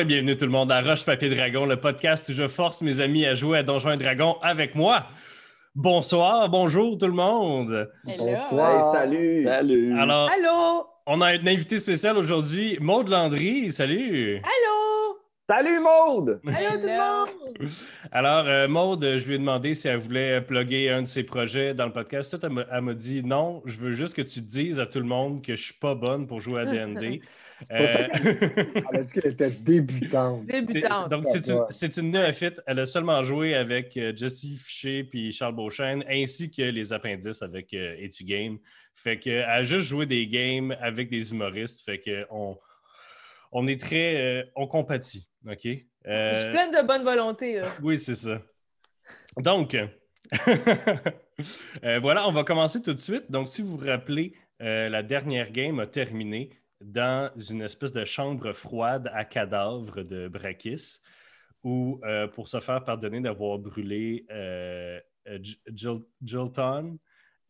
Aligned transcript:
et 0.00 0.04
bienvenue 0.04 0.36
tout 0.36 0.44
le 0.44 0.50
monde 0.50 0.70
à 0.72 0.80
Roche 0.80 1.04
Papier 1.04 1.28
Dragon, 1.34 1.66
le 1.66 1.76
podcast 1.76 2.28
où 2.28 2.32
je 2.32 2.46
force 2.46 2.80
mes 2.82 3.00
amis 3.00 3.26
à 3.26 3.34
jouer 3.34 3.58
à 3.58 3.62
Donjons 3.62 3.92
et 3.92 3.96
Dragons 3.96 4.36
avec 4.42 4.74
moi. 4.74 5.06
Bonsoir, 5.74 6.48
bonjour 6.48 6.96
tout 6.98 7.06
le 7.06 7.12
monde. 7.12 7.90
Bonsoir. 8.04 8.92
salut. 8.94 9.44
Salut. 9.44 9.98
Alors, 9.98 10.30
Allô? 10.30 10.86
on 11.06 11.20
a 11.20 11.28
un 11.28 11.46
invité 11.46 11.78
spécial 11.78 12.16
aujourd'hui, 12.16 12.78
Maude 12.80 13.08
Landry. 13.08 13.70
Salut. 13.72 14.36
Allô? 14.36 15.18
Salut 15.48 15.80
Maude! 15.80 16.40
Allô 16.46 16.80
tout 16.80 16.86
le 16.86 16.96
monde? 17.66 17.70
Alors, 18.12 18.44
euh, 18.46 18.68
Maude, 18.68 19.02
je 19.16 19.26
lui 19.26 19.34
ai 19.34 19.38
demandé 19.38 19.74
si 19.74 19.88
elle 19.88 19.96
voulait 19.98 20.40
plugger 20.40 20.90
un 20.90 21.02
de 21.02 21.08
ses 21.08 21.24
projets 21.24 21.74
dans 21.74 21.86
le 21.86 21.92
podcast. 21.92 22.30
Tout, 22.30 22.46
elle 22.46 22.52
m'a- 22.52 22.66
elle 22.70 22.82
m'a 22.82 22.94
dit 22.94 23.22
non, 23.24 23.60
je 23.66 23.76
veux 23.78 23.90
juste 23.90 24.14
que 24.14 24.22
tu 24.22 24.40
dises 24.40 24.78
à 24.78 24.86
tout 24.86 25.00
le 25.00 25.06
monde 25.06 25.42
que 25.44 25.56
je 25.56 25.62
suis 25.62 25.74
pas 25.74 25.96
bonne 25.96 26.26
pour 26.28 26.40
jouer 26.40 26.60
à 26.62 26.64
D&D. 26.66 27.20
C'est 27.60 27.76
pas 27.76 27.86
ça 27.86 27.98
Euh, 28.00 28.06
qu'elle 28.08 28.72
elle 28.92 29.00
a 29.00 29.02
dit 29.04 29.12
qu'elle 29.12 29.32
était 29.32 29.50
débutante. 29.50 30.46
Débutante. 30.46 31.10
Donc, 31.10 31.26
c'est 31.26 31.46
une, 31.48 31.64
c'est 31.68 31.96
une 31.96 32.10
néophyte. 32.10 32.60
Elle 32.66 32.80
a 32.80 32.86
seulement 32.86 33.22
joué 33.22 33.54
avec 33.54 33.96
euh, 33.96 34.12
Jesse 34.14 34.46
Fiché 34.58 35.04
puis 35.04 35.32
Charles 35.32 35.54
Beauchesne, 35.54 36.04
ainsi 36.08 36.50
que 36.50 36.62
les 36.62 36.92
appendices 36.92 37.42
avec 37.42 37.72
euh, 37.74 37.96
Etu 37.98 38.24
Game. 38.24 38.58
Fait 38.94 39.18
qu'elle 39.18 39.42
a 39.44 39.62
juste 39.62 39.86
joué 39.88 40.06
des 40.06 40.26
games 40.26 40.76
avec 40.80 41.10
des 41.10 41.30
humoristes. 41.32 41.80
Fait 41.84 42.00
qu'on 42.00 42.58
on 43.52 43.66
est 43.66 43.80
très... 43.80 44.16
euh, 44.16 44.44
on 44.56 44.66
compatit, 44.66 45.28
OK? 45.48 45.66
Euh, 46.06 46.34
Je 46.34 46.40
suis 46.40 46.50
pleine 46.50 46.70
de 46.70 46.86
bonne 46.86 47.04
volonté. 47.04 47.60
Là. 47.60 47.68
oui, 47.82 47.98
c'est 47.98 48.14
ça. 48.14 48.40
Donc, 49.36 49.74
euh, 51.84 51.98
voilà, 52.00 52.26
on 52.28 52.32
va 52.32 52.44
commencer 52.44 52.80
tout 52.82 52.92
de 52.92 52.98
suite. 52.98 53.30
Donc, 53.30 53.48
si 53.48 53.62
vous 53.62 53.76
vous 53.76 53.86
rappelez, 53.86 54.34
euh, 54.62 54.88
la 54.88 55.02
dernière 55.02 55.50
game 55.50 55.78
a 55.80 55.86
terminé 55.86 56.50
dans 56.80 57.30
une 57.36 57.62
espèce 57.62 57.92
de 57.92 58.04
chambre 58.04 58.52
froide 58.52 59.10
à 59.12 59.24
cadavre 59.24 60.02
de 60.02 60.28
Brakis, 60.28 61.00
où, 61.62 62.00
euh, 62.04 62.26
pour 62.26 62.48
se 62.48 62.58
faire 62.60 62.82
pardonner 62.84 63.20
d'avoir 63.20 63.58
brûlé 63.58 64.24
euh, 64.30 65.00
Jilton 66.22 66.98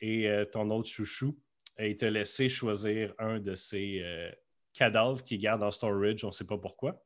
et 0.01 0.28
euh, 0.28 0.45
ton 0.45 0.69
autre 0.70 0.89
chouchou, 0.89 1.39
il 1.78 1.97
t'a 1.97 2.11
laissé 2.11 2.48
choisir 2.48 3.14
un 3.19 3.39
de 3.39 3.55
ces 3.55 4.01
euh, 4.03 4.31
cadavres 4.73 5.23
qu'il 5.23 5.39
garde 5.39 5.62
en 5.62 5.70
storage, 5.70 6.25
on 6.25 6.28
ne 6.28 6.33
sait 6.33 6.47
pas 6.47 6.58
pourquoi. 6.58 7.03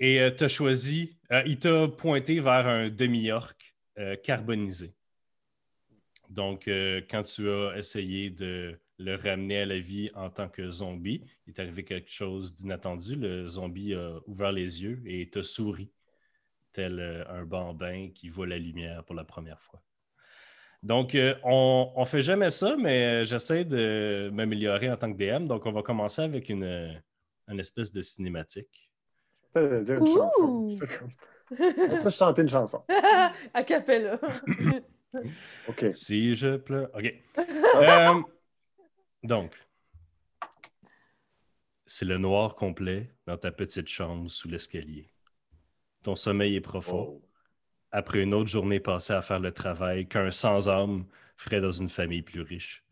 Et 0.00 0.20
tu 0.36 0.44
as 0.44 0.48
choisi, 0.48 1.18
il 1.44 1.58
t'a 1.58 1.88
pointé 1.88 2.38
vers 2.38 2.68
un 2.68 2.88
demi-orc 2.88 3.56
carbonisé. 4.22 4.94
Donc, 6.30 6.66
quand 7.10 7.24
tu 7.24 7.50
as 7.50 7.76
essayé 7.76 8.30
de 8.30 8.78
le 8.98 9.14
ramener 9.14 9.58
à 9.60 9.66
la 9.66 9.78
vie 9.78 10.10
en 10.14 10.30
tant 10.30 10.48
que 10.48 10.68
zombie, 10.70 11.22
il 11.46 11.50
est 11.50 11.60
arrivé 11.60 11.84
quelque 11.84 12.10
chose 12.10 12.54
d'inattendu. 12.54 13.16
Le 13.16 13.46
zombie 13.46 13.94
a 13.94 14.18
ouvert 14.26 14.52
les 14.52 14.82
yeux 14.82 15.00
et 15.06 15.28
t'a 15.30 15.42
souri, 15.42 15.90
tel 16.72 16.98
euh, 16.98 17.24
un 17.28 17.44
bambin 17.44 18.10
qui 18.14 18.28
voit 18.28 18.46
la 18.46 18.58
lumière 18.58 19.04
pour 19.04 19.14
la 19.14 19.24
première 19.24 19.60
fois. 19.60 19.80
Donc, 20.82 21.14
euh, 21.14 21.34
on 21.42 21.92
ne 21.96 22.04
fait 22.04 22.22
jamais 22.22 22.50
ça, 22.50 22.76
mais 22.76 23.22
euh, 23.22 23.24
j'essaie 23.24 23.64
de 23.64 24.30
m'améliorer 24.32 24.90
en 24.90 24.96
tant 24.96 25.12
que 25.12 25.18
DM. 25.18 25.46
Donc, 25.46 25.66
on 25.66 25.72
va 25.72 25.82
commencer 25.82 26.22
avec 26.22 26.48
une, 26.48 27.00
une 27.48 27.60
espèce 27.60 27.92
de 27.92 28.00
cinématique. 28.00 28.90
Je 29.54 29.60
vais 29.60 29.82
dire 29.82 29.96
une 29.96 30.02
Ouh! 30.02 30.16
chanson. 30.16 30.78
On 31.58 32.02
peut 32.02 32.10
chanter 32.10 32.42
une 32.42 32.48
chanson. 32.48 32.84
à 33.54 33.62
capella. 33.64 34.20
OK. 35.68 35.86
Si 35.94 36.34
je 36.34 36.56
pleure. 36.56 36.90
OK. 36.94 37.14
Euh, 37.38 38.22
donc, 39.22 39.54
c'est 41.86 42.04
le 42.04 42.18
noir 42.18 42.54
complet 42.54 43.14
dans 43.26 43.38
ta 43.38 43.50
petite 43.50 43.88
chambre 43.88 44.30
sous 44.30 44.48
l'escalier. 44.48 45.10
Ton 46.02 46.16
sommeil 46.16 46.54
est 46.54 46.60
profond. 46.60 47.20
Oh. 47.22 47.28
Après 47.90 48.22
une 48.22 48.34
autre 48.34 48.50
journée 48.50 48.80
passée 48.80 49.14
à 49.14 49.22
faire 49.22 49.40
le 49.40 49.52
travail 49.52 50.06
qu'un 50.06 50.30
sans-âme 50.30 51.06
ferait 51.36 51.60
dans 51.60 51.70
une 51.70 51.88
famille 51.88 52.22
plus 52.22 52.42
riche. 52.42 52.84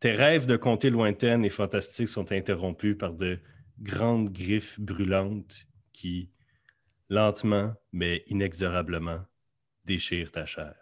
Tes 0.00 0.12
rêves 0.12 0.46
de 0.46 0.56
conter 0.56 0.90
lointaines 0.90 1.44
et 1.44 1.50
fantastiques 1.50 2.08
sont 2.08 2.32
interrompus 2.32 2.98
par 2.98 3.12
de 3.12 3.38
grandes 3.78 4.32
griffes 4.32 4.80
brûlantes 4.80 5.68
qui, 5.92 6.30
lentement 7.08 7.74
mais 7.92 8.24
inexorablement, 8.26 9.24
déchirent 9.84 10.32
ta 10.32 10.44
chair. 10.44 10.74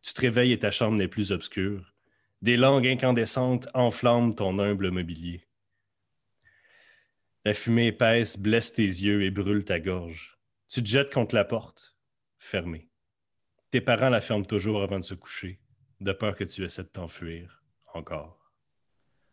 Tu 0.00 0.14
te 0.14 0.20
réveilles 0.22 0.52
et 0.52 0.58
ta 0.58 0.70
chambre 0.70 0.96
n'est 0.96 1.08
plus 1.08 1.30
obscure. 1.30 1.94
Des 2.40 2.56
langues 2.56 2.86
incandescentes 2.86 3.68
enflamment 3.74 4.32
ton 4.32 4.58
humble 4.58 4.90
mobilier. 4.90 5.44
La 7.44 7.54
fumée 7.54 7.88
épaisse 7.88 8.38
blesse 8.38 8.72
tes 8.72 8.82
yeux 8.82 9.24
et 9.24 9.30
brûle 9.30 9.64
ta 9.64 9.80
gorge. 9.80 10.38
Tu 10.68 10.82
te 10.82 10.88
jettes 10.88 11.12
contre 11.12 11.34
la 11.34 11.44
porte, 11.44 11.96
fermée. 12.38 12.88
Tes 13.70 13.80
parents 13.80 14.10
la 14.10 14.20
ferment 14.20 14.44
toujours 14.44 14.82
avant 14.82 14.98
de 14.98 15.04
se 15.04 15.14
coucher, 15.14 15.60
de 16.00 16.12
peur 16.12 16.36
que 16.36 16.44
tu 16.44 16.64
essaies 16.64 16.84
de 16.84 16.88
t'enfuir, 16.88 17.62
encore. 17.94 18.52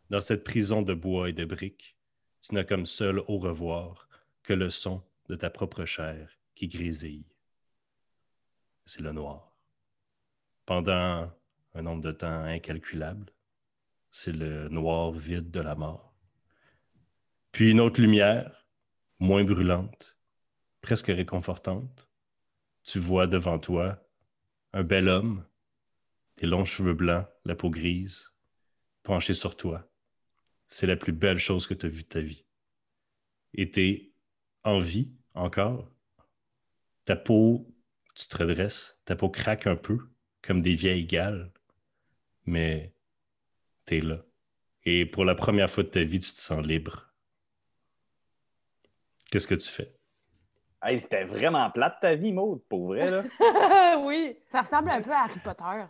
Dans 0.09 0.21
cette 0.21 0.43
prison 0.43 0.81
de 0.81 0.93
bois 0.93 1.29
et 1.29 1.33
de 1.33 1.45
briques, 1.45 1.95
tu 2.41 2.55
n'as 2.55 2.63
comme 2.63 2.85
seul 2.85 3.19
au 3.27 3.37
revoir 3.37 4.07
que 4.43 4.53
le 4.53 4.69
son 4.69 5.03
de 5.29 5.35
ta 5.35 5.49
propre 5.49 5.85
chair 5.85 6.29
qui 6.53 6.67
grésille. 6.67 7.25
C'est 8.85 9.01
le 9.01 9.11
noir 9.11 9.55
pendant 10.65 11.31
un 11.75 11.81
nombre 11.81 12.01
de 12.01 12.11
temps 12.11 12.43
incalculable. 12.45 13.31
C'est 14.09 14.31
le 14.31 14.69
noir 14.69 15.11
vide 15.11 15.51
de 15.51 15.59
la 15.59 15.75
mort. 15.75 16.15
Puis 17.51 17.71
une 17.71 17.81
autre 17.81 18.01
lumière, 18.01 18.65
moins 19.19 19.43
brûlante, 19.43 20.17
presque 20.81 21.07
réconfortante. 21.07 22.09
Tu 22.83 22.97
vois 22.97 23.27
devant 23.27 23.59
toi 23.59 24.01
un 24.73 24.83
bel 24.83 25.09
homme, 25.09 25.45
des 26.37 26.47
longs 26.47 26.65
cheveux 26.65 26.93
blancs, 26.93 27.27
la 27.43 27.55
peau 27.55 27.69
grise, 27.69 28.31
penché 29.03 29.33
sur 29.33 29.55
toi. 29.55 29.89
C'est 30.67 30.87
la 30.87 30.95
plus 30.95 31.13
belle 31.13 31.37
chose 31.37 31.67
que 31.67 31.73
tu 31.73 31.85
as 31.85 31.89
vue 31.89 32.03
de 32.03 32.07
ta 32.07 32.21
vie. 32.21 32.45
Et 33.53 33.69
t'es 33.69 34.11
en 34.63 34.79
vie 34.79 35.13
encore? 35.33 35.91
Ta 37.05 37.15
peau, 37.15 37.73
tu 38.15 38.27
te 38.27 38.37
redresses, 38.37 38.99
ta 39.05 39.15
peau 39.15 39.29
craque 39.29 39.67
un 39.67 39.75
peu, 39.75 39.99
comme 40.41 40.61
des 40.61 40.75
vieilles 40.75 41.05
gales, 41.05 41.51
mais 42.45 42.93
t'es 43.85 43.99
là. 43.99 44.17
Et 44.83 45.05
pour 45.05 45.25
la 45.25 45.35
première 45.35 45.69
fois 45.69 45.83
de 45.83 45.89
ta 45.89 46.03
vie, 46.03 46.19
tu 46.19 46.31
te 46.31 46.41
sens 46.41 46.65
libre. 46.65 47.11
Qu'est-ce 49.31 49.47
que 49.47 49.55
tu 49.55 49.67
fais? 49.67 49.95
Hey, 50.83 50.99
c'était 50.99 51.23
vraiment 51.23 51.71
plate 51.71 51.99
ta 51.99 52.13
vie, 52.13 52.31
Maude, 52.31 52.61
pour 52.69 52.87
vrai, 52.87 53.09
là. 53.09 53.23
oui. 53.99 54.37
Ça 54.47 54.61
ressemble 54.61 54.91
un 54.91 55.01
peu 55.01 55.11
à 55.11 55.23
Harry 55.23 55.39
Potter. 55.39 55.85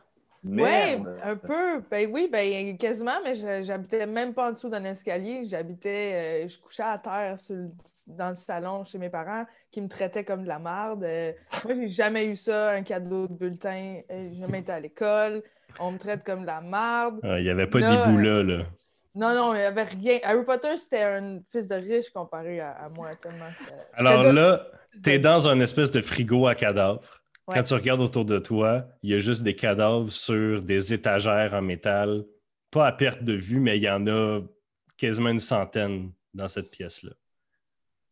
Oui, 0.47 0.61
Merde. 0.61 1.19
un 1.23 1.35
peu. 1.35 1.81
Ben 1.89 2.07
oui, 2.11 2.29
ben 2.31 2.77
quasiment, 2.77 3.15
mais 3.23 3.33
je- 3.33 3.63
j'habitais 3.63 4.05
même 4.05 4.33
pas 4.33 4.49
en 4.49 4.51
dessous 4.51 4.69
d'un 4.69 4.83
escalier. 4.83 5.41
J'habitais, 5.47 6.43
euh, 6.45 6.47
je 6.47 6.59
couchais 6.59 6.83
à 6.83 6.97
terre 6.99 7.39
sur 7.39 7.55
le- 7.55 7.71
dans 8.07 8.29
le 8.29 8.35
salon 8.35 8.85
chez 8.85 8.99
mes 8.99 9.09
parents 9.09 9.45
qui 9.71 9.81
me 9.81 9.87
traitaient 9.87 10.23
comme 10.23 10.43
de 10.43 10.47
la 10.47 10.59
marde. 10.59 11.03
Euh, 11.03 11.31
moi, 11.63 11.73
j'ai 11.73 11.87
jamais 11.87 12.25
eu 12.25 12.35
ça, 12.35 12.69
un 12.71 12.83
cadeau 12.83 13.27
de 13.27 13.33
bulletin. 13.33 14.01
Euh, 14.11 14.29
J'ai 14.31 14.39
jamais 14.39 14.59
été 14.59 14.71
à 14.71 14.79
l'école. 14.79 15.41
On 15.79 15.91
me 15.91 15.97
traite 15.97 16.23
comme 16.23 16.41
de 16.41 16.45
la 16.47 16.61
marde. 16.61 17.19
Ah, 17.23 17.39
Il 17.39 17.43
n'y 17.43 17.49
avait 17.49 17.67
pas 17.67 17.79
Là, 17.79 18.05
d'Iboula, 18.05 18.43
là. 18.43 18.63
Non, 19.15 19.33
non, 19.33 19.53
il 19.53 19.57
n'y 19.59 19.63
avait 19.63 19.83
rien. 19.83 20.19
Harry 20.23 20.43
Potter, 20.45 20.77
c'était 20.77 21.01
un 21.03 21.39
fils 21.49 21.67
de 21.67 21.75
riche 21.75 22.09
comparé 22.11 22.59
à, 22.59 22.71
à 22.71 22.89
moi, 22.89 23.07
tellement. 23.21 23.45
Alors 23.93 24.31
là, 24.31 24.67
t'es 25.01 25.17
dans 25.19 25.47
un 25.49 25.59
espèce 25.61 25.89
de 25.89 26.01
frigo 26.01 26.45
à 26.47 26.53
cadavres. 26.53 27.21
Ouais. 27.47 27.55
Quand 27.55 27.63
tu 27.63 27.73
regardes 27.75 27.99
autour 28.01 28.25
de 28.25 28.39
toi, 28.39 28.87
il 29.03 29.11
y 29.11 29.13
a 29.13 29.19
juste 29.19 29.43
des 29.43 29.55
cadavres 29.55 30.11
sur 30.11 30.63
des 30.63 30.93
étagères 30.93 31.53
en 31.53 31.61
métal. 31.61 32.25
Pas 32.71 32.87
à 32.87 32.91
perte 32.91 33.23
de 33.23 33.33
vue, 33.33 33.59
mais 33.59 33.77
il 33.77 33.83
y 33.83 33.89
en 33.89 34.07
a 34.07 34.41
quasiment 34.97 35.29
une 35.29 35.39
centaine 35.39 36.11
dans 36.33 36.49
cette 36.49 36.71
pièce-là. 36.71 37.11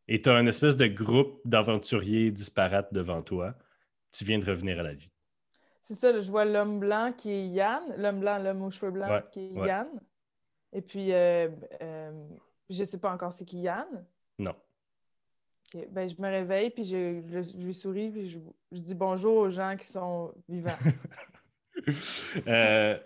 Et 0.07 0.21
tu 0.21 0.29
as 0.29 0.35
un 0.35 0.45
espèce 0.45 0.77
de 0.77 0.87
groupe 0.87 1.41
d'aventuriers 1.45 2.29
disparates 2.31 2.93
devant 2.93 3.21
toi. 3.21 3.55
Tu 4.11 4.23
viens 4.23 4.37
de 4.37 4.45
revenir 4.45 4.79
à 4.79 4.83
la 4.83 4.93
vie. 4.93 5.09
C'est 5.81 5.95
ça, 5.95 6.11
là, 6.11 6.19
je 6.19 6.29
vois 6.29 6.45
l'homme 6.45 6.79
blanc 6.79 7.13
qui 7.17 7.31
est 7.31 7.47
Yann, 7.47 7.81
l'homme 7.97 8.19
blanc, 8.19 8.37
l'homme 8.37 8.61
aux 8.63 8.71
cheveux 8.71 8.91
blancs 8.91 9.09
Ouais, 9.09 9.23
qui 9.31 9.47
est 9.47 9.59
ouais. 9.59 9.67
Yann. 9.67 9.87
Et 10.71 10.81
puis, 10.81 11.11
euh, 11.11 11.49
euh, 11.81 12.27
je 12.69 12.83
sais 12.83 12.99
pas 12.99 13.11
encore 13.11 13.33
c'est 13.33 13.45
qui 13.45 13.59
Yann. 13.59 14.05
Non. 14.39 14.55
Ben, 15.91 16.07
je 16.07 16.15
me 16.21 16.27
réveille, 16.29 16.69
puis 16.69 16.83
je, 16.85 17.21
je- 17.27 17.41
je 17.41 17.57
lui 17.57 17.73
souris, 17.73 18.09
puis 18.11 18.29
je, 18.29 18.39
je 18.71 18.79
dis 18.79 18.95
bonjour 18.95 19.35
aux 19.37 19.49
gens 19.49 19.75
qui 19.77 19.87
sont 19.87 20.33
vivants. 20.47 20.77
Euh, 22.47 22.97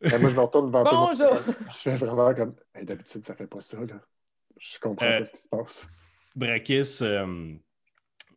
Ben, 0.00 0.18
moi, 0.20 0.30
je 0.30 0.34
me 0.34 0.40
retourne. 0.40 0.70
Bonjour! 0.70 1.36
Je 1.70 1.76
fais 1.90 1.96
vraiment 1.96 2.34
comme. 2.34 2.54
Hey, 2.74 2.84
D'habitude, 2.84 3.22
ça 3.22 3.34
fait 3.36 3.46
pas 3.46 3.60
ça. 3.60 3.78
Là. 3.80 4.00
Je 4.58 4.78
comprends 4.80 5.06
Euh, 5.06 5.18
pas 5.20 5.24
ce 5.26 5.32
qui 5.32 5.40
se 5.42 5.48
passe. 5.48 5.86
Brakis, 6.34 6.98
euh, 7.02 7.54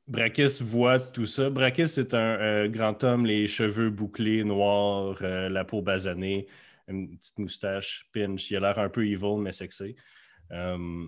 Brakis 0.08 0.60
voit 0.62 1.00
tout 1.00 1.26
ça. 1.26 1.50
Brakis 1.50 1.82
est 2.00 2.14
un 2.14 2.40
euh, 2.40 2.68
grand 2.68 3.04
homme, 3.04 3.26
les 3.26 3.48
cheveux 3.48 3.90
bouclés, 3.90 4.44
noirs, 4.44 5.18
euh, 5.22 5.50
la 5.50 5.64
peau 5.66 5.82
basanée, 5.82 6.48
une 6.88 7.16
petite 7.18 7.40
moustache, 7.40 8.08
pinch. 8.14 8.52
Il 8.52 8.58
a 8.58 8.60
l'air 8.60 8.78
un 8.78 8.90
peu 8.90 9.08
evil, 9.08 9.38
mais 9.40 9.52
sexy. 9.54 9.96
Euh, 10.52 11.06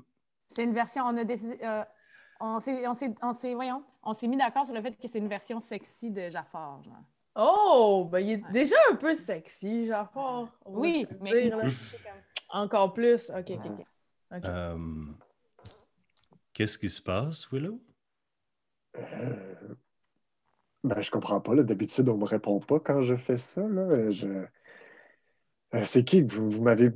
C'est 0.49 0.63
une 0.63 0.73
version, 0.73 1.03
on 1.05 1.17
a 1.17 1.23
décidé. 1.25 1.57
euh, 1.63 1.83
on 2.39 2.59
s'est, 2.59 2.87
on 2.87 2.93
s'est, 2.93 3.13
on 3.21 3.33
s'est- 3.33 3.53
voyons, 3.53 3.83
on 4.03 4.13
s'est 4.13 4.27
mis 4.27 4.37
d'accord 4.37 4.65
sur 4.65 4.75
le 4.75 4.81
fait 4.81 4.91
que 4.93 5.07
c'est 5.07 5.19
une 5.19 5.27
version 5.27 5.59
sexy 5.59 6.11
de 6.11 6.29
Jafar, 6.29 6.83
genre. 6.83 7.03
Oh, 7.39 8.07
ben 8.11 8.19
il 8.19 8.31
est 8.31 8.51
déjà 8.51 8.75
un 8.91 8.95
peu 8.95 9.13
sexy, 9.13 9.87
va 9.87 10.09
Oui, 10.65 11.05
mais 11.21 11.43
dire, 11.43 11.57
là. 11.57 11.65
encore 12.49 12.93
plus. 12.93 13.29
Ok, 13.29 13.51
ok, 13.51 13.71
ok. 14.31 14.45
Euh, 14.45 14.77
Qu'est-ce 16.53 16.79
qui 16.79 16.89
se 16.89 17.01
passe, 17.01 17.47
Willow? 17.51 17.79
Euh, 18.97 19.75
Ben, 20.83 20.99
je 21.01 21.11
comprends 21.11 21.39
pas. 21.41 21.53
là. 21.53 21.61
D'habitude, 21.63 22.09
on 22.09 22.17
me 22.17 22.25
répond 22.25 22.59
pas 22.59 22.79
quand 22.79 23.01
je 23.01 23.15
fais 23.15 23.37
ça. 23.37 23.61
Là. 23.61 24.09
Je... 24.09 24.27
Euh, 25.75 25.83
c'est 25.85 26.03
qui 26.03 26.25
que 26.25 26.31
vous, 26.33 26.49
vous 26.49 26.63
m'avez. 26.63 26.89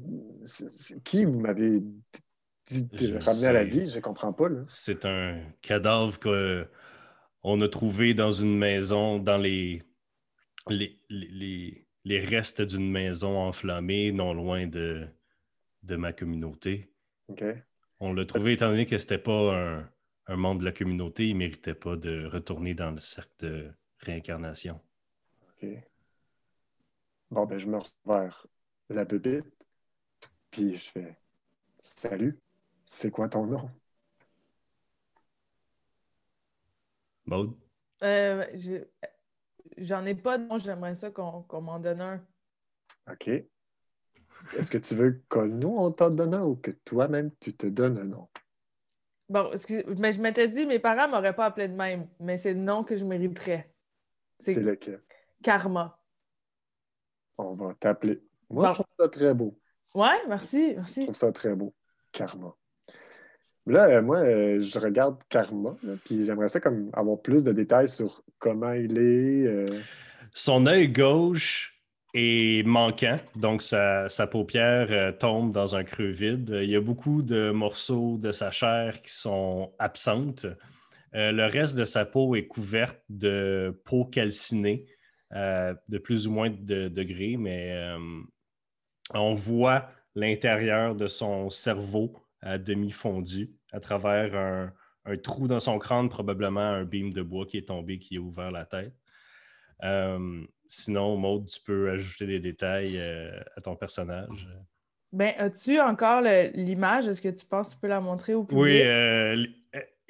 c'est- 0.45 0.69
c'est 0.71 1.03
qui 1.03 1.25
vous 1.25 1.39
m'avez 1.39 1.83
ramener 3.19 3.47
à 3.47 3.53
la 3.53 3.63
vie? 3.63 3.85
Je 3.85 3.99
comprends 3.99 4.33
pas. 4.33 4.47
C'est 4.67 5.05
un 5.05 5.41
cadavre 5.61 6.19
qu'on 6.19 7.61
a 7.61 7.69
trouvé 7.69 8.13
dans 8.13 8.31
une 8.31 8.57
maison, 8.57 9.19
dans 9.19 9.37
les, 9.37 9.83
les, 10.69 11.85
les, 12.03 12.19
restes 12.19 12.61
d'une 12.61 12.89
maison 12.89 13.37
enflammée, 13.37 14.11
non 14.11 14.33
loin 14.33 14.67
de, 14.67 15.07
de 15.83 15.95
ma 15.95 16.13
communauté. 16.13 16.91
On 17.99 18.13
l'a 18.13 18.25
trouvé 18.25 18.53
étant 18.53 18.69
donné 18.69 18.85
que 18.85 18.97
c'était 18.97 19.17
pas 19.17 19.55
un, 19.55 19.89
un 20.27 20.35
membre 20.35 20.61
de 20.61 20.65
la 20.65 20.71
communauté, 20.71 21.27
il 21.27 21.35
méritait 21.35 21.75
pas 21.75 21.95
de 21.95 22.25
retourner 22.25 22.73
dans 22.73 22.91
le 22.91 22.99
cercle 22.99 23.33
de 23.39 23.71
réincarnation. 23.99 24.79
OK. 25.49 25.69
Bon, 27.29 27.45
ben, 27.45 27.57
je 27.57 27.67
me 27.67 27.77
retourne 27.77 27.93
vers 28.05 28.47
la 28.89 29.05
bébite. 29.05 29.45
Puis 30.49 30.75
je 30.75 30.89
fais 30.91 31.17
Salut, 31.81 32.39
c'est 32.91 33.09
quoi 33.09 33.29
ton 33.29 33.45
nom? 33.45 33.69
Maud? 37.25 37.55
Euh, 38.03 38.45
je- 38.55 38.85
J'en 39.77 40.05
ai 40.05 40.13
pas 40.15 40.37
de 40.37 40.45
nom, 40.47 40.57
j'aimerais 40.57 40.95
ça 40.95 41.09
qu'on 41.11 41.43
qu'on 41.43 41.61
m'en 41.61 41.79
donne 41.79 42.01
un. 42.01 42.21
OK. 43.09 43.27
Est-ce 44.57 44.69
que 44.69 44.77
tu 44.77 44.95
veux 44.95 45.23
que 45.29 45.39
nous, 45.39 45.69
on 45.69 45.91
t'en 45.91 46.09
donne 46.09 46.33
un 46.33 46.43
ou 46.43 46.55
que 46.55 46.71
toi-même, 46.71 47.31
tu 47.39 47.55
te 47.55 47.67
donnes 47.67 47.97
un 47.97 48.03
nom? 48.03 48.27
Bon, 49.29 49.49
excuse, 49.53 49.83
mais 49.97 50.11
je 50.11 50.19
m'étais 50.21 50.49
dit, 50.49 50.65
mes 50.65 50.79
parents 50.79 51.07
m'auraient 51.07 51.35
pas 51.35 51.45
appelé 51.45 51.69
de 51.69 51.73
même, 51.73 52.09
mais 52.19 52.37
c'est 52.37 52.53
le 52.53 52.59
nom 52.59 52.83
que 52.83 52.97
je 52.97 53.05
mériterais. 53.05 53.73
C'est 54.39 54.55
lequel? 54.61 55.01
Karma. 55.41 56.03
On 57.37 57.53
va 57.53 57.73
t'appeler. 57.75 58.21
Moi, 58.49 58.65
Bon. 58.65 58.69
je 58.69 58.73
trouve 58.73 58.93
ça 58.99 59.07
très 59.07 59.33
beau. 59.33 59.57
Ouais, 59.95 60.27
merci, 60.27 60.75
Je 60.75 61.01
trouve 61.03 61.15
ça 61.15 61.31
très 61.31 61.55
beau. 61.55 61.73
Karma. 62.11 62.53
Là, 63.67 63.85
euh, 63.89 64.01
moi, 64.01 64.17
euh, 64.17 64.61
je 64.61 64.79
regarde 64.79 65.17
Karma, 65.29 65.75
puis 66.03 66.25
j'aimerais 66.25 66.47
avoir 66.93 67.21
plus 67.21 67.43
de 67.43 67.51
détails 67.51 67.89
sur 67.89 68.23
comment 68.39 68.73
il 68.73 68.97
est. 68.97 69.45
euh, 69.47 69.65
Son 70.33 70.65
œil 70.65 70.89
gauche 70.89 71.79
est 72.13 72.65
manquant, 72.65 73.17
donc 73.35 73.61
sa, 73.61 74.09
sa 74.09 74.27
paupière 74.27 75.15
tombe 75.17 75.51
dans 75.51 75.75
un 75.75 75.83
creux 75.83 76.09
vide. 76.09 76.49
Il 76.61 76.69
y 76.69 76.75
a 76.75 76.81
beaucoup 76.81 77.21
de 77.21 77.51
morceaux 77.51 78.17
de 78.17 78.31
sa 78.31 78.51
chair 78.51 79.01
qui 79.01 79.13
sont 79.13 79.71
absentes. 79.79 80.45
Le 81.13 81.45
reste 81.45 81.77
de 81.77 81.85
sa 81.85 82.05
peau 82.05 82.35
est 82.35 82.47
couverte 82.47 82.99
de 83.09 83.79
peau 83.85 84.03
calcinée, 84.05 84.87
de 85.31 85.97
plus 85.99 86.27
ou 86.27 86.31
moins 86.31 86.49
de 86.49 86.89
degrés, 86.89 87.37
mais 87.37 87.73
on 89.13 89.33
voit 89.33 89.87
l'intérieur 90.15 90.95
de 90.95 91.07
son 91.07 91.49
cerveau 91.49 92.13
à 92.41 92.57
demi 92.57 92.91
fondu 92.91 93.51
à 93.71 93.79
travers 93.79 94.35
un, 94.35 94.73
un 95.05 95.17
trou 95.17 95.47
dans 95.47 95.59
son 95.59 95.79
crâne, 95.79 96.09
probablement 96.09 96.61
un 96.61 96.83
beam 96.83 97.11
de 97.11 97.21
bois 97.21 97.45
qui 97.45 97.57
est 97.57 97.67
tombé, 97.67 97.99
qui 97.99 98.17
a 98.17 98.19
ouvert 98.21 98.51
la 98.51 98.65
tête. 98.65 98.93
Euh, 99.83 100.41
sinon, 100.67 101.17
Maud, 101.17 101.47
tu 101.47 101.59
peux 101.61 101.89
ajouter 101.89 102.27
des 102.27 102.39
détails 102.39 102.97
euh, 102.97 103.31
à 103.57 103.61
ton 103.61 103.75
personnage. 103.75 104.47
Ben, 105.11 105.33
as-tu 105.37 105.79
encore 105.79 106.21
l'image? 106.21 107.07
Est-ce 107.07 107.21
que 107.21 107.29
tu 107.29 107.45
penses 107.45 107.69
que 107.69 107.73
tu 107.75 107.81
peux 107.81 107.87
la 107.87 107.99
montrer 107.99 108.33
au 108.33 108.43
public? 108.43 108.63
Oui, 108.63 108.81
euh, 108.83 109.43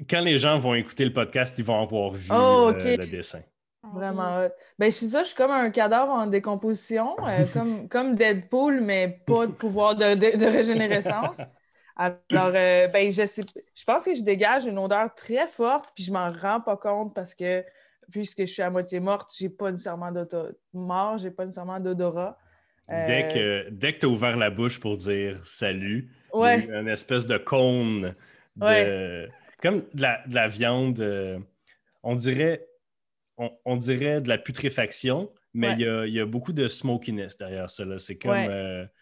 quand 0.10 0.22
les 0.22 0.38
gens 0.38 0.57
vont 0.57 0.74
écouter 0.74 1.06
le 1.06 1.13
podcast, 1.13 1.57
ils 1.57 1.66
vont 1.66 1.81
avoir 1.81 2.12
vu 2.12 2.30
Oh, 2.33 2.72
le 2.74 3.06
dessin. 3.07 3.42
Vraiment 3.94 4.45
hot. 4.45 4.50
Ben, 4.78 4.92
je 4.92 4.98
suis 4.98 5.07
ça, 5.07 5.24
je 5.24 5.30
suis 5.30 5.36
comme 5.36 5.51
un 5.51 5.69
cadavre 5.72 6.12
en 6.12 6.28
décomposition, 6.28 7.16
comme, 7.54 7.89
comme 7.89 8.16
Deadpool, 8.16 8.81
mais 8.81 9.22
pas 9.25 9.48
de 9.48 9.54
pouvoir 9.54 9.95
de, 9.95 10.13
de, 10.13 10.38
de 10.38 10.45
régénérescence. 10.45 11.42
Alors, 11.96 12.54
euh, 12.56 12.88
ben, 12.88 13.12
je 13.12 13.26
sais, 13.26 13.44
je 13.76 13.84
pense 13.86 14.06
que 14.06 14.16
je 14.16 14.24
dégage 14.24 14.66
une 14.66 14.78
odeur 14.80 15.14
très 15.16 15.48
forte, 15.48 15.92
puis 15.96 16.04
je 16.04 16.12
m'en 16.12 16.30
rends 16.32 16.62
pas 16.62 16.78
compte 16.78 17.14
parce 17.14 17.36
que, 17.36 17.64
puisque 18.12 18.42
je 18.42 18.46
suis 18.46 18.62
à 18.62 18.70
moitié 18.70 19.00
morte, 19.00 19.32
j'ai 19.38 19.50
pas 19.50 19.72
nécessairement 19.72 20.12
d'odorat. 20.12 20.52
Mort, 20.74 21.18
j'ai 21.18 21.32
pas 21.32 21.46
nécessairement 21.46 21.80
d'odorat. 21.80 22.38
Euh, 22.90 23.06
Dès 23.06 23.28
que, 23.28 23.70
dès 23.70 23.94
que 23.94 24.00
tu 24.00 24.06
as 24.06 24.10
ouvert 24.10 24.38
la 24.38 24.50
bouche 24.50 24.80
pour 24.80 24.98
dire 24.98 25.40
salut, 25.46 26.12
il 26.40 26.46
y 26.46 26.50
a 26.50 26.56
Ouais, 26.56 26.58
eu 26.58 26.74
une 26.80 26.88
espèce 26.90 27.26
de 27.26 27.38
cône 27.38 28.16
de, 28.56 28.66
Ouais. 28.66 29.32
comme 29.62 29.86
de 29.94 30.02
la, 30.02 30.24
de 30.28 30.36
la 30.36 30.48
viande, 30.48 31.00
euh, 31.00 31.40
on 32.04 32.16
dirait 32.16 32.68
on, 33.38 33.52
on 33.66 33.78
dirait 33.78 34.22
de 34.22 34.30
la 34.30 34.38
putréfaction, 34.38 35.32
mais 35.54 35.70
Ouais. 35.70 35.74
il 35.74 35.80
y, 35.82 35.88
a, 35.88 36.06
il 36.08 36.14
y 36.14 36.20
a 36.20 36.26
beaucoup 36.26 36.54
de 36.54 36.68
smokiness 36.68 37.38
derrière 37.38 37.70
ça. 37.70 37.86
C'est 38.00 38.18
comme 38.18 38.50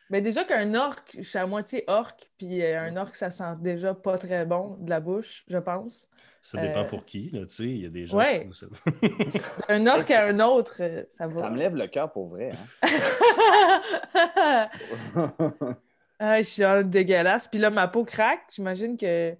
Ben 0.09 0.23
déjà 0.23 0.43
qu'un 0.43 0.73
orc, 0.75 0.95
je 1.15 1.21
suis 1.21 1.37
à 1.37 1.45
moitié 1.45 1.83
orc, 1.87 2.15
puis 2.37 2.63
euh, 2.63 2.81
un 2.81 2.97
orc, 2.97 3.13
ça 3.15 3.29
sent 3.31 3.55
déjà 3.59 3.93
pas 3.93 4.17
très 4.17 4.45
bon 4.45 4.75
de 4.79 4.89
la 4.89 4.99
bouche, 4.99 5.43
je 5.47 5.57
pense. 5.57 6.07
ça 6.41 6.59
dépend 6.61 6.81
Euh, 6.81 6.89
pour 6.89 7.05
qui. 7.05 7.29
là, 7.31 7.45
tu 7.45 7.53
sais, 7.53 7.63
Il 7.65 7.81
y 7.81 7.85
a 7.85 7.89
des 7.89 8.05
gens 8.07 8.17
Ouais. 8.17 8.47
qui 8.47 8.57
ça- 8.57 8.67
Un 9.69 9.85
orc 9.87 10.09
à 10.09 10.25
un 10.25 10.39
autre, 10.39 10.77
euh, 10.81 11.03
ça 11.09 11.27
va. 11.27 11.41
Ça 11.41 11.49
me 11.51 11.57
lève 11.57 11.75
le 11.75 11.85
cœur 11.87 12.11
pour 12.11 12.27
vrai. 12.29 12.51
hein. 12.83 14.69
Ah, 16.21 16.41
je 16.41 16.47
suis 16.49 16.65
en 16.65 16.83
dégueulasse. 16.83 17.47
Puis 17.47 17.59
là, 17.59 17.69
ma 17.69 17.87
peau 17.87 18.03
craque. 18.03 18.41
J'imagine 18.51 18.97
que 18.97 19.37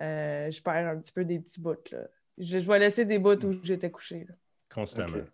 euh, 0.00 0.50
je 0.50 0.60
perds 0.60 0.88
un 0.88 0.96
petit 0.98 1.12
peu 1.12 1.24
des 1.24 1.38
petits 1.38 1.60
bouts. 1.60 1.76
Là. 1.92 1.98
Je, 2.36 2.58
je 2.58 2.66
vais 2.66 2.80
laisser 2.80 3.04
des 3.04 3.20
bouts 3.20 3.44
où 3.46 3.52
j'étais 3.62 3.90
couché. 3.92 4.26
constamment. 4.74 5.18
Ok. 5.18 5.24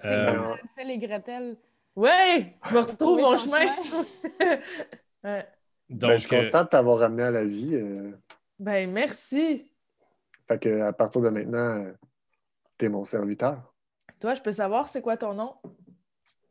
C'est 0.00 0.06
Euh, 0.06 0.32
comme 0.34 0.56
Hansel 0.64 0.90
et 0.90 0.98
Gretel. 0.98 1.56
Ouais! 1.96 2.56
Je 2.64 2.74
me 2.74 2.80
retrouve 2.80 3.20
mon 3.20 3.36
chemin. 3.36 3.60
chemin. 3.84 4.06
Ouais. 5.24 5.46
donc, 5.88 6.00
ben, 6.10 6.18
je 6.18 6.26
suis 6.26 6.36
euh, 6.36 6.44
content 6.46 6.64
de 6.64 6.68
t'avoir 6.68 6.98
ramené 6.98 7.22
à 7.22 7.30
la 7.30 7.44
vie. 7.44 7.74
euh, 7.74 8.10
Ben, 8.58 8.90
merci. 8.90 9.70
fait 10.48 10.58
que 10.58 10.80
à 10.82 10.92
partir 10.92 11.20
de 11.20 11.28
maintenant, 11.30 11.84
euh, 11.84 11.92
t'es 12.78 12.88
mon 12.88 13.04
serviteur. 13.04 13.74
Toi, 14.20 14.34
je 14.34 14.42
peux 14.42 14.52
savoir 14.52 14.88
c'est 14.88 15.02
quoi 15.02 15.16
ton 15.16 15.34
nom? 15.34 15.54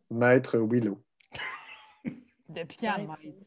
Maître 0.09 0.57
Willow. 0.59 1.01
Depuis 2.49 2.77
quand, 2.77 2.97
Maître. 2.97 3.17
maître? 3.17 3.37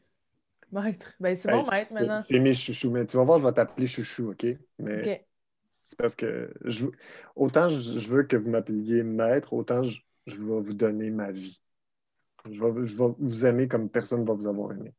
Maître. 0.71 1.13
Ben, 1.19 1.35
c'est 1.35 1.51
Hey, 1.51 1.61
bon, 1.63 1.71
maître, 1.71 1.93
maintenant. 1.93 2.19
C'est 2.19 2.39
mes 2.39 2.53
chouchous. 2.53 2.91
Mais 2.91 3.05
tu 3.05 3.17
vas 3.17 3.23
voir, 3.23 3.39
je 3.39 3.45
vais 3.45 3.53
t'appeler 3.53 3.87
chouchou, 3.87 4.31
OK? 4.31 4.45
Mais 4.79 5.01
OK. 5.01 5.25
c'est 5.83 5.97
parce 5.97 6.15
que 6.15 6.53
je, 6.65 6.87
autant 7.35 7.69
je, 7.69 7.99
je 7.99 8.09
veux 8.11 8.23
que 8.23 8.35
vous 8.37 8.49
m'appeliez 8.49 9.03
maître, 9.03 9.53
autant 9.53 9.83
je, 9.83 9.99
je 10.27 10.35
vais 10.37 10.59
vous 10.61 10.73
donner 10.73 11.09
ma 11.11 11.31
vie. 11.31 11.61
Je 12.51 12.63
vais, 12.65 12.85
je 12.85 12.95
vais 12.97 13.13
vous 13.17 13.45
aimer 13.45 13.67
comme 13.67 13.89
personne 13.89 14.21
ne 14.21 14.27
va 14.27 14.33
vous 14.33 14.47
avoir 14.47 14.71
aimé. 14.73 14.93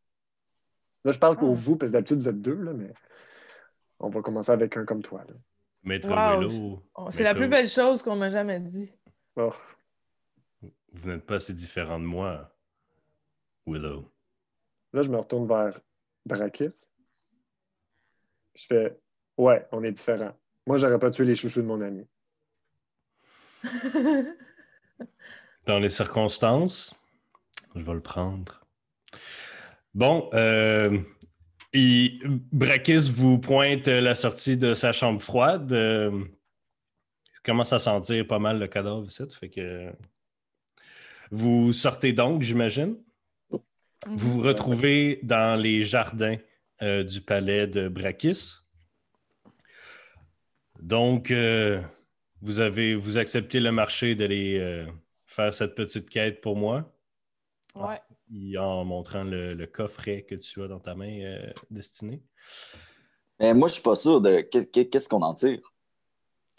Là, 1.05 1.12
je 1.12 1.19
parle 1.19 1.37
qu'au 1.37 1.53
Ah. 1.53 1.55
vous, 1.55 1.76
parce 1.76 1.93
que 1.93 1.97
d'habitude, 1.97 2.19
vous 2.19 2.29
êtes 2.29 2.41
deux, 2.41 2.55
là, 2.61 2.73
mais 2.73 2.93
on 4.00 4.09
va 4.09 4.21
commencer 4.23 4.50
avec 4.53 4.76
un 4.76 4.85
comme 4.85 5.03
toi. 5.03 5.25
Là. 5.29 5.35
Maître 5.85 6.09
Wow. 6.09 6.41
Willow, 6.41 6.83
Oh, 6.97 7.09
C'est 7.11 7.23
la 7.23 7.35
plus 7.35 7.49
belle 7.49 7.69
chose 7.69 8.03
qu'on 8.03 8.17
m'a 8.17 8.31
jamais 8.31 8.59
dit. 8.59 8.93
Oh, 9.37 9.53
vous 10.93 11.09
n'êtes 11.11 11.25
pas 11.25 11.38
si 11.38 11.55
différent 11.55 12.00
de 12.00 12.05
moi, 12.05 12.53
Willow. 13.67 14.11
Là, 14.93 15.03
je 15.03 15.09
me 15.11 15.17
retourne 15.19 15.47
vers 15.47 15.79
Drakis. 16.25 16.87
Je 18.55 18.67
fais 18.67 18.99
Ouais, 19.38 19.67
on 19.71 19.85
est 19.85 19.93
différents. 19.93 20.33
Moi, 20.67 20.79
j'aurais 20.79 20.99
pas 20.99 21.11
tué 21.11 21.25
les 21.26 21.37
chouchous 21.37 21.61
de 21.62 21.67
mon 21.67 21.81
ami. 21.83 22.05
Dans 25.67 25.79
les 25.79 25.88
circonstances, 25.91 26.95
je 27.76 27.85
vais 27.85 27.95
le 27.95 28.00
prendre. 28.00 28.64
Bon, 29.95 30.28
euh, 30.35 30.99
Brakis 32.52 33.11
vous 33.11 33.38
pointe 33.38 33.88
la 33.88 34.14
sortie 34.14 34.56
de 34.56 34.75
sa 34.75 34.92
chambre 34.92 35.21
froide. 35.21 35.73
Euh, 35.73 36.25
il 37.35 37.40
commence 37.45 37.73
à 37.73 37.78
sentir 37.78 38.26
pas 38.26 38.38
mal 38.38 38.59
le 38.59 38.66
cadavre 38.66 39.06
ici. 39.06 39.23
Fait 39.30 39.49
que 39.49 39.92
vous 41.30 41.73
sortez 41.73 42.12
donc, 42.12 42.42
j'imagine. 42.42 42.97
Vous 44.06 44.33
vous 44.33 44.42
retrouvez 44.42 45.21
dans 45.23 45.61
les 45.61 45.83
jardins 45.83 46.37
euh, 46.83 47.02
du 47.02 47.21
palais 47.21 47.66
de 47.66 47.88
Brakis. 47.88 48.59
Donc, 50.80 51.30
euh, 51.30 51.80
vous 52.42 52.61
avez 52.61 52.95
vous 52.95 53.18
acceptez 53.18 53.61
le 53.61 53.73
marché 53.73 54.14
d'aller 54.14 54.59
euh, 54.59 54.87
faire 55.26 55.54
cette 55.54 55.75
petite 55.75 56.09
quête 56.09 56.40
pour 56.40 56.56
moi, 56.56 56.96
Ouais. 57.80 58.00
et 58.35 58.56
en 58.59 58.85
montrant 58.85 59.25
le, 59.25 59.54
le 59.54 59.66
coffret 59.66 60.23
que 60.23 60.35
tu 60.35 60.62
as 60.62 60.68
dans 60.68 60.80
ta 60.80 60.95
main 60.95 61.21
euh, 61.23 61.52
destiné. 61.71 62.23
Mais 63.38 63.52
moi, 63.54 63.68
je 63.68 63.75
suis 63.75 63.83
pas 63.83 63.95
sûr 63.97 64.21
de 64.21 64.40
qu'est- 64.40 64.71
qu'est- 64.71 64.88
qu'est-ce 64.88 65.09
qu'on 65.09 65.23
en 65.23 65.35
tire. 65.35 65.61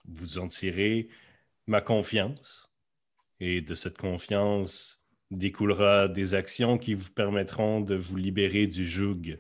Vous 0.08 0.38
en 0.38 0.48
tirez 0.48 1.10
ma 1.66 1.82
confiance. 1.82 2.70
Et 3.40 3.62
de 3.62 3.76
cette 3.76 3.98
confiance 3.98 5.04
découlera 5.30 6.08
des 6.08 6.34
actions 6.34 6.78
qui 6.78 6.94
vous 6.94 7.12
permettront 7.12 7.82
de 7.82 7.96
vous 7.96 8.16
libérer 8.16 8.66
du 8.68 8.86
joug 8.86 9.38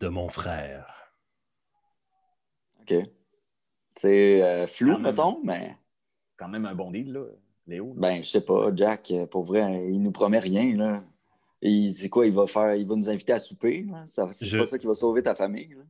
de 0.00 0.08
mon 0.08 0.28
frère. 0.28 1.12
OK. 2.80 2.94
C'est 3.94 4.42
euh, 4.42 4.66
flou, 4.66 4.88
Quand 4.92 4.98
même. 4.98 5.02
mettons, 5.02 5.40
mais 5.44 5.76
Quand 6.36 6.48
même 6.48 6.64
un 6.66 6.74
bon 6.74 6.90
deal, 6.90 7.12
là, 7.12 7.24
Léo. 7.70 7.94
là? 7.94 8.00
ben, 8.00 8.22
je 8.22 8.28
sais 8.28 8.40
pas, 8.44 8.70
Jack, 8.74 9.10
euh, 9.12 9.26
pour 9.26 9.44
vrai, 9.44 9.86
il 9.90 10.02
nous 10.02 10.10
promet 10.12 10.38
rien, 10.40 10.76
là. 10.76 11.02
Et 11.62 11.90
c'est 11.90 12.08
quoi, 12.08 12.26
il 12.26 12.32
va 12.32 12.46
faire, 12.46 12.74
il 12.74 12.86
va 12.86 12.96
nous 12.96 13.08
inviter 13.10 13.32
à 13.32 13.38
souper, 13.38 13.86
C'est 14.06 14.46
Je- 14.46 14.58
pas 14.58 14.66
ça 14.66 14.78
qui 14.78 14.86
va 14.86 14.94
sauver 14.94 15.22
ta 15.22 15.34
famille, 15.34 15.68
là. 15.74 15.84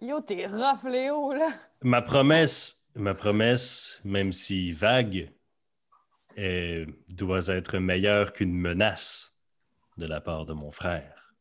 Yo, 0.00 0.20
t'es 0.20 0.46
rough, 0.46 0.84
Léo, 0.84 1.32
là. 1.34 1.50
Ma 1.82 2.00
promesse, 2.00 2.86
ma 2.94 3.14
promesse, 3.14 4.00
même 4.04 4.32
si 4.32 4.72
vague, 4.72 5.30
est- 6.36 6.86
doit 7.14 7.46
être 7.48 7.78
meilleure 7.78 8.32
qu'une 8.32 8.54
menace 8.54 9.34
de 9.98 10.06
la 10.06 10.20
part 10.20 10.46
de 10.46 10.54
mon 10.54 10.70
frère. 10.70 11.34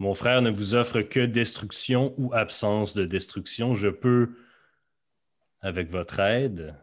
Mon 0.00 0.14
frère 0.14 0.42
ne 0.42 0.50
vous 0.50 0.74
offre 0.74 1.02
que 1.02 1.20
destruction 1.24 2.14
ou 2.18 2.32
absence 2.34 2.94
de 2.96 3.04
destruction. 3.04 3.74
Je 3.74 3.88
peux, 3.88 4.34
avec 5.62 5.88
votre 5.88 6.20
aide, 6.20 6.74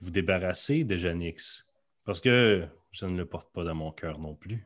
vous 0.00 0.10
débarrasser 0.10 0.84
de 0.84 0.96
Janix, 0.96 1.66
parce 2.04 2.20
que 2.20 2.66
je 2.92 3.06
ne 3.06 3.16
le 3.16 3.26
porte 3.26 3.52
pas 3.52 3.64
dans 3.64 3.74
mon 3.74 3.92
cœur 3.92 4.18
non 4.18 4.34
plus. 4.34 4.64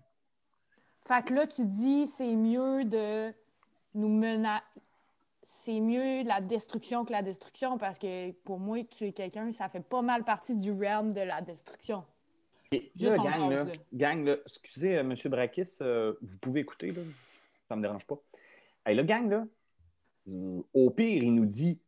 Fait 1.06 1.24
que 1.24 1.34
là, 1.34 1.46
tu 1.46 1.64
dis 1.66 2.06
c'est 2.06 2.34
mieux 2.34 2.84
de 2.84 3.32
nous 3.94 4.08
menacer. 4.08 4.62
C'est 5.46 5.78
mieux 5.78 6.24
la 6.24 6.40
destruction 6.40 7.04
que 7.04 7.12
la 7.12 7.22
destruction 7.22 7.76
parce 7.76 7.98
que 7.98 8.32
pour 8.32 8.58
moi, 8.58 8.82
tuer 8.84 9.12
quelqu'un, 9.12 9.52
ça 9.52 9.68
fait 9.68 9.82
pas 9.82 10.00
mal 10.00 10.24
partie 10.24 10.56
du 10.56 10.72
realm 10.72 11.12
de 11.12 11.20
la 11.20 11.42
destruction. 11.42 12.02
Et 12.72 12.90
là, 12.98 13.16
gang, 13.18 13.50
là, 13.50 13.64
là. 13.64 13.72
gang, 13.92 14.24
là, 14.24 14.36
excusez, 14.46 14.96
euh, 14.96 15.00
M. 15.00 15.14
Brakis, 15.26 15.68
euh, 15.82 16.14
vous 16.22 16.38
pouvez 16.38 16.60
écouter, 16.60 16.92
là. 16.92 17.02
ça 17.68 17.76
me 17.76 17.82
dérange 17.82 18.06
pas. 18.06 18.16
Hey, 18.86 18.96
le 18.96 19.04
gang, 19.04 19.28
là, 19.28 19.44
au 20.72 20.90
pire, 20.90 21.22
il 21.22 21.34
nous 21.34 21.46
dit 21.46 21.78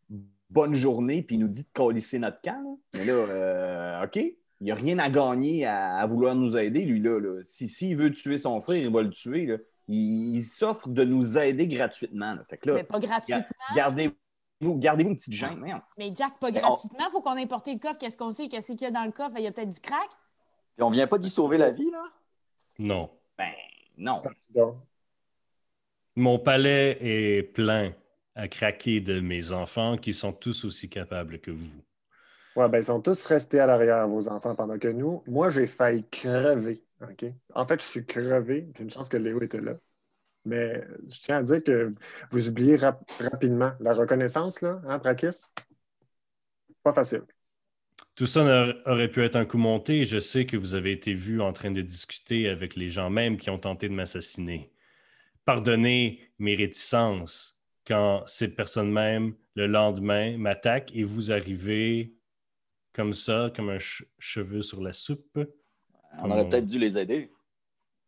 bonne 0.50 0.74
journée, 0.74 1.22
puis 1.22 1.36
il 1.36 1.40
nous 1.40 1.48
dit 1.48 1.64
de 1.64 1.68
colisser 1.72 2.18
notre 2.18 2.40
camp. 2.40 2.60
là. 2.62 2.76
Mais 2.98 3.04
là, 3.04 3.12
euh, 3.12 4.04
OK, 4.04 4.16
il 4.16 4.36
n'y 4.60 4.70
a 4.70 4.74
rien 4.74 4.98
à 4.98 5.10
gagner 5.10 5.66
à, 5.66 5.96
à 5.98 6.06
vouloir 6.06 6.34
nous 6.34 6.56
aider, 6.56 6.82
lui, 6.84 7.00
là. 7.00 7.18
là. 7.20 7.40
Si, 7.44 7.68
s'il 7.68 7.96
veut 7.96 8.10
tuer 8.12 8.38
son 8.38 8.60
frère, 8.60 8.76
il 8.76 8.90
va 8.90 9.02
le 9.02 9.10
tuer. 9.10 9.46
Là. 9.46 9.56
Il, 9.88 10.36
il 10.36 10.42
s'offre 10.42 10.88
de 10.88 11.04
nous 11.04 11.36
aider 11.38 11.66
gratuitement. 11.68 12.34
là. 12.34 12.44
Fait 12.48 12.58
que 12.58 12.68
là, 12.70 12.74
Mais 12.76 12.84
pas 12.84 12.98
gratuitement. 13.00 13.44
gardez-vous 13.74 14.74
gardez 14.78 15.04
une 15.04 15.16
petite 15.16 15.34
gêne. 15.34 15.58
Merde. 15.58 15.82
Mais 15.98 16.10
Jack, 16.14 16.38
pas 16.40 16.50
gratuitement. 16.50 17.10
Faut 17.12 17.20
qu'on 17.20 17.36
ait 17.36 17.46
porté 17.46 17.74
le 17.74 17.78
coffre. 17.78 17.98
Qu'est-ce 17.98 18.16
qu'on 18.16 18.32
sait? 18.32 18.48
Qu'est-ce 18.48 18.72
qu'il 18.72 18.82
y 18.82 18.86
a 18.86 18.90
dans 18.90 19.04
le 19.04 19.12
coffre? 19.12 19.34
Il 19.36 19.42
y 19.44 19.46
a 19.46 19.52
peut-être 19.52 19.70
du 19.72 19.80
crack? 19.80 20.08
Et 20.78 20.82
on 20.82 20.90
vient 20.90 21.06
pas 21.06 21.18
d'y 21.18 21.28
sauver 21.30 21.58
la 21.58 21.70
vie, 21.70 21.90
là? 21.90 22.02
Non. 22.78 23.10
Ben, 23.38 23.52
non. 23.98 24.22
Mon 26.16 26.38
palais 26.38 26.96
est 27.00 27.42
plein 27.42 27.92
à 28.36 28.48
craquer 28.48 29.00
de 29.00 29.18
mes 29.20 29.52
enfants 29.52 29.96
qui 29.96 30.14
sont 30.14 30.32
tous 30.32 30.64
aussi 30.64 30.88
capables 30.88 31.40
que 31.40 31.50
vous. 31.50 31.82
ouais, 32.56 32.68
ben, 32.68 32.78
ils 32.78 32.84
sont 32.84 33.00
tous 33.00 33.24
restés 33.24 33.60
à 33.60 33.66
l'arrière, 33.66 34.06
vos 34.08 34.28
enfants, 34.28 34.54
pendant 34.54 34.78
que 34.78 34.88
nous, 34.88 35.22
moi, 35.26 35.50
j'ai 35.50 35.66
failli 35.66 36.04
crever. 36.10 36.82
En 37.54 37.66
fait, 37.66 37.80
je 37.80 37.86
suis 37.86 38.06
crevé. 38.06 38.62
puis 38.74 38.84
une 38.84 38.90
chance 38.90 39.08
que 39.08 39.16
Léo 39.16 39.40
était 39.42 39.60
là. 39.60 39.74
Mais 40.44 40.84
je 41.08 41.20
tiens 41.20 41.38
à 41.38 41.42
dire 41.42 41.62
que 41.64 41.90
vous 42.30 42.48
oubliez 42.48 42.76
rap- 42.76 43.10
rapidement 43.18 43.72
la 43.80 43.94
reconnaissance, 43.94 44.60
là, 44.60 44.80
hein, 44.86 44.98
Brakis? 44.98 45.52
Pas 46.82 46.92
facile. 46.92 47.24
Tout 48.14 48.26
ça 48.26 48.74
aurait 48.86 49.10
pu 49.10 49.22
être 49.22 49.36
un 49.36 49.44
coup 49.44 49.58
monté. 49.58 50.04
Je 50.04 50.18
sais 50.18 50.46
que 50.46 50.56
vous 50.56 50.74
avez 50.74 50.92
été 50.92 51.14
vu 51.14 51.40
en 51.40 51.52
train 51.52 51.70
de 51.70 51.82
discuter 51.82 52.48
avec 52.48 52.76
les 52.76 52.88
gens 52.88 53.10
même 53.10 53.36
qui 53.36 53.50
ont 53.50 53.58
tenté 53.58 53.88
de 53.88 53.94
m'assassiner. 53.94 54.70
Pardonnez 55.44 56.20
mes 56.38 56.54
réticences 56.56 57.55
quand 57.86 58.22
ces 58.26 58.48
personnes 58.54 58.90
même, 58.90 59.34
le 59.54 59.66
lendemain, 59.66 60.36
m'attaquent 60.38 60.94
et 60.94 61.04
vous 61.04 61.32
arrivez 61.32 62.12
comme 62.92 63.12
ça, 63.12 63.50
comme 63.54 63.68
un 63.70 63.78
che- 63.78 64.04
cheveu 64.18 64.62
sur 64.62 64.82
la 64.82 64.92
soupe? 64.92 65.38
On 66.18 66.30
aurait 66.30 66.48
peut-être 66.48 66.66
dû 66.66 66.78
les 66.78 66.98
aider. 66.98 67.30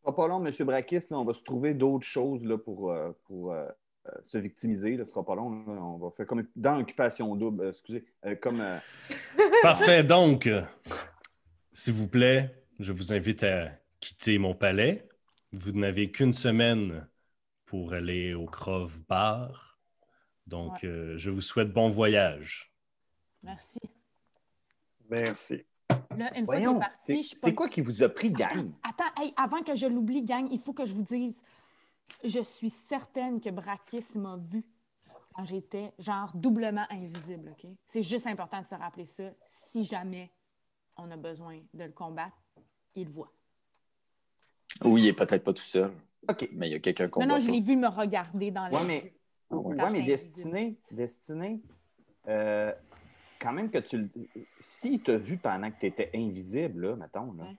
Pas, 0.02 0.12
pas 0.12 0.26
long, 0.28 0.44
M. 0.44 0.52
Brakis, 0.64 1.00
là, 1.10 1.18
on 1.18 1.24
va 1.24 1.34
se 1.34 1.42
trouver 1.42 1.74
d'autres 1.74 2.06
choses 2.06 2.42
là, 2.44 2.56
pour, 2.56 2.90
euh, 2.90 3.10
pour 3.24 3.52
euh, 3.52 3.66
euh, 4.06 4.10
se 4.22 4.38
victimiser. 4.38 4.96
là. 4.96 5.04
Ce 5.04 5.10
sera 5.12 5.24
pas 5.24 5.34
long. 5.34 5.50
là. 5.66 5.82
On 5.82 5.98
va 5.98 6.10
faire 6.10 6.26
comme 6.26 6.46
dans 6.56 6.80
Occupation 6.80 7.36
Double. 7.36 7.64
euh, 7.64 7.70
excusez. 7.70 8.04
comme. 8.40 8.62
Parfait, 9.62 10.02
donc, 10.02 10.48
s'il 11.72 11.92
vous 11.92 12.08
plaît, 12.08 12.54
je 12.78 12.92
vous 12.92 13.12
invite 13.12 13.42
à 13.42 13.70
quitter 14.00 14.38
mon 14.38 14.54
palais. 14.54 15.06
Vous 15.52 15.72
n'avez 15.72 16.10
qu'une 16.10 16.32
semaine 16.32 17.06
pour 17.66 17.92
aller 17.92 18.32
au 18.34 18.46
Crove 18.46 19.00
Bar. 19.06 19.67
Donc, 20.48 20.82
euh, 20.82 21.14
je 21.18 21.30
vous 21.30 21.42
souhaite 21.42 21.72
bon 21.72 21.90
voyage. 21.90 22.72
Merci. 23.42 23.78
Merci. 25.10 25.64
Là, 26.16 26.36
une 26.36 26.46
fois 26.46 26.56
Voyons, 26.56 26.78
parti, 26.78 27.02
c'est 27.04 27.22
je 27.22 27.28
suis 27.28 27.36
pas. 27.36 27.48
c'est 27.48 27.54
quoi 27.54 27.68
qui 27.68 27.82
vous 27.82 28.02
a 28.02 28.08
pris, 28.08 28.30
gang? 28.30 28.72
Attends, 28.82 29.04
attends, 29.04 29.22
hey, 29.22 29.32
avant 29.36 29.62
que 29.62 29.74
je 29.74 29.86
l'oublie, 29.86 30.22
gang, 30.22 30.48
il 30.50 30.58
faut 30.58 30.72
que 30.72 30.86
je 30.86 30.94
vous 30.94 31.02
dise. 31.02 31.36
Je 32.24 32.40
suis 32.40 32.70
certaine 32.88 33.40
que 33.40 33.50
Brakis 33.50 34.04
m'a 34.16 34.36
vu 34.36 34.64
quand 35.34 35.44
j'étais 35.44 35.92
genre 35.98 36.32
doublement 36.34 36.86
invisible, 36.90 37.50
OK? 37.50 37.70
C'est 37.84 38.02
juste 38.02 38.26
important 38.26 38.62
de 38.62 38.66
se 38.66 38.74
rappeler 38.74 39.06
ça. 39.06 39.24
Si 39.50 39.84
jamais 39.84 40.30
on 40.96 41.10
a 41.10 41.16
besoin 41.16 41.60
de 41.74 41.84
le 41.84 41.92
combattre, 41.92 42.36
il 42.94 43.04
le 43.04 43.10
voit. 43.10 43.32
Oui, 44.82 45.02
il 45.02 45.08
est 45.08 45.12
peut-être 45.12 45.44
pas 45.44 45.52
tout 45.52 45.62
seul, 45.62 45.92
OK. 46.28 46.48
mais 46.52 46.68
il 46.68 46.72
y 46.72 46.74
a 46.74 46.80
quelqu'un 46.80 47.08
qu'on 47.08 47.20
Non, 47.20 47.34
non, 47.34 47.38
je 47.38 47.50
l'ai 47.50 47.60
vu 47.60 47.76
me 47.76 47.88
regarder 47.88 48.50
dans 48.50 48.66
les 48.68 48.76
Ouais, 48.76 48.84
mais, 48.86 49.17
J'étais 49.50 49.92
mais. 49.92 50.02
Destiné, 50.02 50.76
Destiné 50.90 51.60
euh, 52.28 52.72
quand 53.40 53.52
même 53.52 53.70
que 53.70 53.78
tu 53.78 53.98
le. 53.98 54.08
S'il 54.60 55.02
t'a 55.02 55.16
vu 55.16 55.38
pendant 55.38 55.70
que 55.70 55.80
tu 55.80 55.86
étais 55.86 56.10
invisible, 56.14 56.86
là, 56.86 56.96
mettons, 56.96 57.32
là, 57.32 57.44
Ouais. 57.44 57.56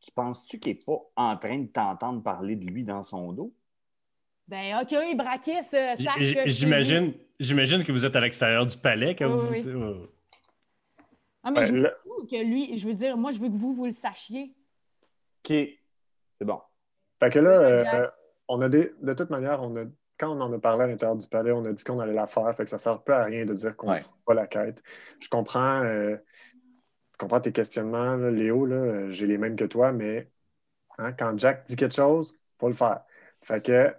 tu 0.00 0.10
penses-tu 0.10 0.58
qu'il 0.58 0.72
n'est 0.74 0.80
pas 0.84 0.98
en 1.16 1.36
train 1.36 1.58
de 1.58 1.66
t'entendre 1.66 2.22
parler 2.22 2.56
de 2.56 2.64
lui 2.64 2.82
dans 2.84 3.02
son 3.02 3.32
dos? 3.32 3.52
Ben, 4.48 4.76
OK, 4.82 4.94
Brakis, 5.16 5.52
euh, 5.74 5.96
sache 5.96 6.34
que. 6.34 6.48
J'imagine, 6.48 7.14
j'imagine 7.38 7.84
que 7.84 7.92
vous 7.92 8.04
êtes 8.04 8.16
à 8.16 8.20
l'extérieur 8.20 8.66
du 8.66 8.76
palais 8.76 9.14
quand 9.14 9.26
Oui, 9.30 9.60
vous. 9.60 9.70
oui. 9.70 9.74
Oh. 9.76 10.06
Ah, 11.44 11.50
mais 11.50 11.66
je 11.66 11.74
là- 11.74 11.92
veux 12.06 12.26
que 12.26 12.42
lui, 12.44 12.76
je 12.78 12.88
veux 12.88 12.94
dire, 12.94 13.16
moi, 13.16 13.30
je 13.30 13.38
veux 13.38 13.48
que 13.48 13.54
vous, 13.54 13.72
vous 13.74 13.86
le 13.86 13.92
sachiez. 13.92 14.54
OK. 15.44 15.54
C'est 16.36 16.44
bon. 16.44 16.60
Fait 17.20 17.30
que 17.30 17.38
là, 17.38 17.50
euh, 17.50 18.08
on 18.48 18.60
a 18.62 18.68
des, 18.68 18.92
de 19.02 19.12
toute 19.14 19.30
manière, 19.30 19.62
on 19.62 19.76
a, 19.76 19.84
quand 20.18 20.30
on 20.36 20.40
en 20.40 20.52
a 20.52 20.58
parlé 20.58 20.84
à 20.84 20.86
l'intérieur 20.88 21.16
du 21.16 21.28
palais, 21.28 21.52
on 21.52 21.64
a 21.64 21.72
dit 21.72 21.84
qu'on 21.84 22.00
allait 22.00 22.12
la 22.14 22.26
faire. 22.26 22.54
Fait 22.56 22.64
que 22.64 22.70
ça 22.70 22.78
sert 22.78 23.02
peu 23.02 23.14
à 23.14 23.24
rien 23.24 23.44
de 23.46 23.54
dire 23.54 23.76
qu'on 23.76 23.92
ne 23.92 23.94
Ouais. 23.94 24.00
fera 24.00 24.12
pas 24.26 24.34
la 24.34 24.46
quête. 24.46 24.82
Je 25.20 25.28
comprends, 25.28 25.82
euh, 25.84 26.16
je 27.12 27.18
comprends 27.18 27.40
tes 27.40 27.52
questionnements, 27.52 28.16
là, 28.16 28.30
Léo. 28.30 28.66
là, 28.66 29.10
J'ai 29.10 29.26
les 29.26 29.38
mêmes 29.38 29.56
que 29.56 29.64
toi, 29.64 29.92
mais 29.92 30.30
hein, 30.98 31.12
quand 31.14 31.38
Jack 31.38 31.66
dit 31.66 31.76
quelque 31.76 31.94
chose, 31.96 32.34
il 32.36 32.58
faut 32.60 32.68
le 32.68 32.74
faire. 32.74 33.04
Fait 33.42 33.62
que 33.64 33.94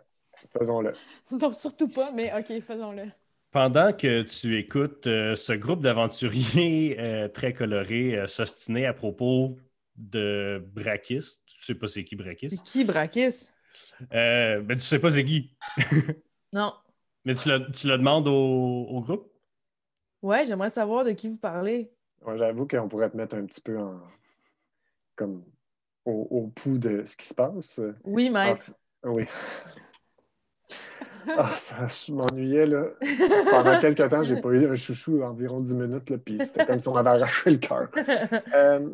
faisons-le. 0.57 1.00
Donc, 1.31 1.55
surtout 1.55 1.89
pas, 1.91 2.12
mais 2.12 2.34
OK, 2.38 2.62
faisons-le. 2.62 3.12
Pendant 3.51 3.93
que 3.93 4.22
tu 4.24 4.57
écoutes 4.60 5.07
euh, 5.07 5.36
ce 5.36 5.53
groupe 5.53 5.81
d'aventuriers 5.81 6.98
euh, 7.00 7.27
très 7.29 7.53
colorés 7.53 8.17
euh, 8.19 8.27
s'ostiner 8.27 8.86
à 8.86 8.93
propos 8.93 9.57
de 9.95 10.63
Brakis, 10.74 11.39
tu 11.45 11.63
sais 11.63 11.75
pas 11.75 11.88
c'est 11.88 12.03
qui 12.03 12.15
Brakis, 12.17 12.50
C'est 12.50 12.63
qui, 12.63 12.84
Brakis? 12.84 13.51
Euh, 14.13 14.62
ben, 14.62 14.75
tu 14.77 14.82
sais 14.86 15.00
pas 15.00 15.12
c'est 15.12 15.24
qui, 15.25 15.55
Non. 16.53 16.74
mais 17.25 17.36
tu 17.36 17.50
le, 17.50 17.72
tu 17.72 17.88
le 17.88 17.98
demandes 17.98 18.27
au, 18.27 18.34
au 18.89 19.01
groupe? 19.01 19.32
Ouais, 20.22 20.46
j'aimerais 20.46 20.70
savoir 20.70 21.05
de 21.05 21.12
qui 21.12 21.29
vous 21.29 21.38
parlez. 21.38 21.91
Ouais, 22.22 22.38
J'avoue 22.38 22.67
qu'on 22.67 22.88
pourrait 22.89 23.10
te 23.10 23.17
mettre 23.17 23.36
un 23.36 23.46
petit 23.46 23.62
peu 23.62 23.77
en, 23.77 24.01
comme 25.15 25.44
au, 26.05 26.27
au 26.32 26.48
pouls 26.48 26.77
de 26.77 27.03
ce 27.05 27.15
qui 27.15 27.25
se 27.27 27.34
passe. 27.34 27.79
Oui, 28.03 28.29
maître. 28.29 28.72
Ah, 29.03 29.10
oui. 29.10 29.25
Ah, 31.27 31.50
ça, 31.55 31.88
je 31.88 32.12
m'ennuyais, 32.13 32.67
là. 32.67 32.86
Pendant 33.50 33.79
quelques 33.79 34.10
temps, 34.10 34.24
j'ai 34.24 34.39
pas 34.39 34.50
eu 34.50 34.67
un 34.67 34.75
chouchou 34.75 35.24
environ 35.24 35.60
10 35.60 35.75
minutes, 35.75 36.10
là, 36.12 36.17
puis 36.20 36.38
c'était 36.38 36.67
comme 36.67 36.77
si 36.77 36.88
on 36.88 36.94
m'avait 36.94 37.10
arraché 37.10 37.50
le 37.50 37.58
cœur. 37.58 37.89
Euh, 38.53 38.89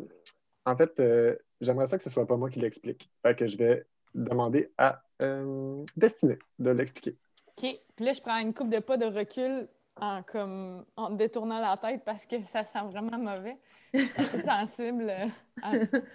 en 0.64 0.76
fait, 0.76 0.98
euh, 1.00 1.36
j'aimerais 1.60 1.86
ça 1.86 1.98
que 1.98 2.04
ce 2.04 2.10
soit 2.10 2.26
pas 2.26 2.36
moi 2.36 2.48
qui 2.48 2.60
l'explique. 2.60 3.10
Fait 3.22 3.34
que 3.36 3.46
je 3.46 3.56
vais 3.58 3.84
demander 4.14 4.70
à 4.78 5.02
euh, 5.22 5.84
Destinée 5.96 6.38
de 6.58 6.70
l'expliquer. 6.70 7.16
OK. 7.48 7.80
Puis 7.96 8.04
là, 8.04 8.12
je 8.12 8.20
prends 8.20 8.38
une 8.38 8.54
coupe 8.54 8.70
de 8.70 8.78
pas 8.78 8.96
de 8.96 9.06
recul 9.06 9.68
en, 10.00 10.22
comme, 10.22 10.84
en 10.96 11.10
détournant 11.10 11.60
la 11.60 11.76
tête 11.76 12.02
parce 12.04 12.26
que 12.26 12.42
ça 12.42 12.64
sent 12.64 12.82
vraiment 12.90 13.18
mauvais. 13.18 13.58
Je 13.94 14.00
suis 14.00 14.40
sensible. 14.40 15.10
euh, 15.10 15.26
à 15.62 15.78
ça. 15.78 15.98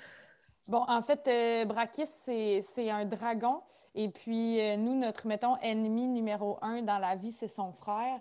Bon, 0.68 0.84
en 0.86 1.02
fait, 1.02 1.26
euh, 1.30 1.64
Brakis, 1.66 2.08
c'est 2.26 2.62
c'est 2.62 2.90
un 2.90 3.06
dragon. 3.06 3.62
Et 3.96 4.10
puis, 4.10 4.60
euh, 4.60 4.76
nous, 4.76 4.96
notre, 5.00 5.26
mettons, 5.26 5.56
ennemi 5.62 6.08
numéro 6.08 6.58
un 6.62 6.82
dans 6.82 7.00
la 7.00 7.16
vie, 7.16 7.32
c'est 7.32 7.48
son 7.48 7.72
frère. 7.72 8.20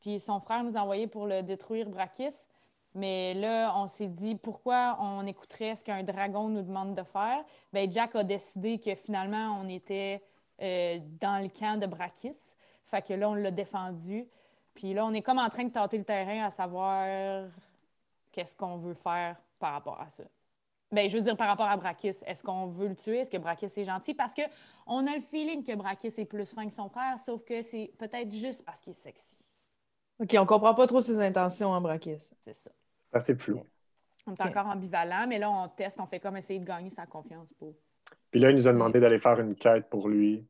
Puis 0.00 0.20
son 0.20 0.38
frère 0.38 0.62
nous 0.62 0.76
a 0.76 0.80
envoyé 0.80 1.08
pour 1.08 1.26
le 1.26 1.42
détruire, 1.42 1.88
Brakis. 1.88 2.46
Mais 2.98 3.32
là, 3.34 3.72
on 3.76 3.86
s'est 3.86 4.08
dit, 4.08 4.34
pourquoi 4.34 4.98
on 5.00 5.24
écouterait 5.24 5.76
ce 5.76 5.84
qu'un 5.84 6.02
dragon 6.02 6.48
nous 6.48 6.62
demande 6.62 6.96
de 6.96 7.04
faire? 7.04 7.44
Bien, 7.72 7.88
Jack 7.88 8.16
a 8.16 8.24
décidé 8.24 8.80
que 8.80 8.92
finalement, 8.96 9.56
on 9.62 9.68
était 9.68 10.20
euh, 10.60 10.98
dans 11.20 11.40
le 11.40 11.48
camp 11.48 11.78
de 11.78 11.86
Brakis. 11.86 12.34
Fait 12.82 13.00
que 13.00 13.12
là, 13.12 13.30
on 13.30 13.34
l'a 13.34 13.52
défendu. 13.52 14.26
Puis 14.74 14.94
là, 14.94 15.06
on 15.06 15.12
est 15.12 15.22
comme 15.22 15.38
en 15.38 15.48
train 15.48 15.62
de 15.62 15.70
tâter 15.70 15.96
le 15.96 16.02
terrain 16.02 16.44
à 16.44 16.50
savoir 16.50 17.46
qu'est-ce 18.32 18.56
qu'on 18.56 18.78
veut 18.78 18.94
faire 18.94 19.36
par 19.60 19.74
rapport 19.74 20.00
à 20.00 20.10
ça. 20.10 20.24
Ben, 20.90 21.08
je 21.08 21.18
veux 21.18 21.22
dire, 21.22 21.36
par 21.36 21.46
rapport 21.46 21.68
à 21.68 21.76
Brakis, 21.76 22.16
est-ce 22.26 22.42
qu'on 22.42 22.66
veut 22.66 22.88
le 22.88 22.96
tuer? 22.96 23.18
Est-ce 23.18 23.30
que 23.30 23.36
Brakis 23.36 23.66
est 23.66 23.84
gentil? 23.84 24.14
Parce 24.14 24.34
qu'on 24.34 25.06
a 25.06 25.14
le 25.14 25.20
feeling 25.20 25.62
que 25.62 25.76
Brakis 25.76 26.14
est 26.16 26.24
plus 26.24 26.52
fin 26.52 26.66
que 26.66 26.74
son 26.74 26.88
frère, 26.88 27.20
sauf 27.20 27.44
que 27.44 27.62
c'est 27.62 27.92
peut-être 27.96 28.32
juste 28.32 28.64
parce 28.64 28.80
qu'il 28.80 28.90
est 28.90 28.94
sexy. 28.94 29.36
OK, 30.18 30.34
on 30.36 30.46
comprend 30.46 30.74
pas 30.74 30.88
trop 30.88 31.00
ses 31.00 31.20
intentions 31.20 31.70
en 31.70 31.80
Brakis. 31.80 32.30
C'est 32.44 32.54
ça. 32.54 32.70
C'est 33.10 33.16
assez 33.16 33.34
flou. 33.36 33.62
On 34.26 34.34
est 34.34 34.42
encore 34.42 34.66
ambivalent, 34.66 35.26
mais 35.26 35.38
là, 35.38 35.50
on 35.50 35.68
teste, 35.68 35.98
on 36.00 36.06
fait 36.06 36.20
comme 36.20 36.36
essayer 36.36 36.58
de 36.58 36.64
gagner 36.64 36.90
sa 36.90 37.06
confiance 37.06 37.52
pour. 37.54 37.74
Puis 38.30 38.40
là, 38.40 38.50
il 38.50 38.56
nous 38.56 38.68
a 38.68 38.72
demandé 38.72 39.00
d'aller 39.00 39.18
faire 39.18 39.40
une 39.40 39.54
quête 39.54 39.88
pour 39.88 40.08
lui, 40.08 40.46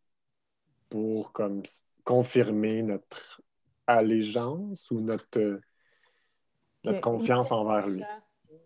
pour 0.88 1.32
comme 1.32 1.62
confirmer 2.04 2.82
notre 2.82 3.40
allégeance 3.86 4.90
ou 4.90 5.00
notre, 5.00 5.38
euh, 5.38 5.60
notre 6.84 7.00
confiance 7.00 7.52
envers 7.52 7.86
lui. 7.86 8.02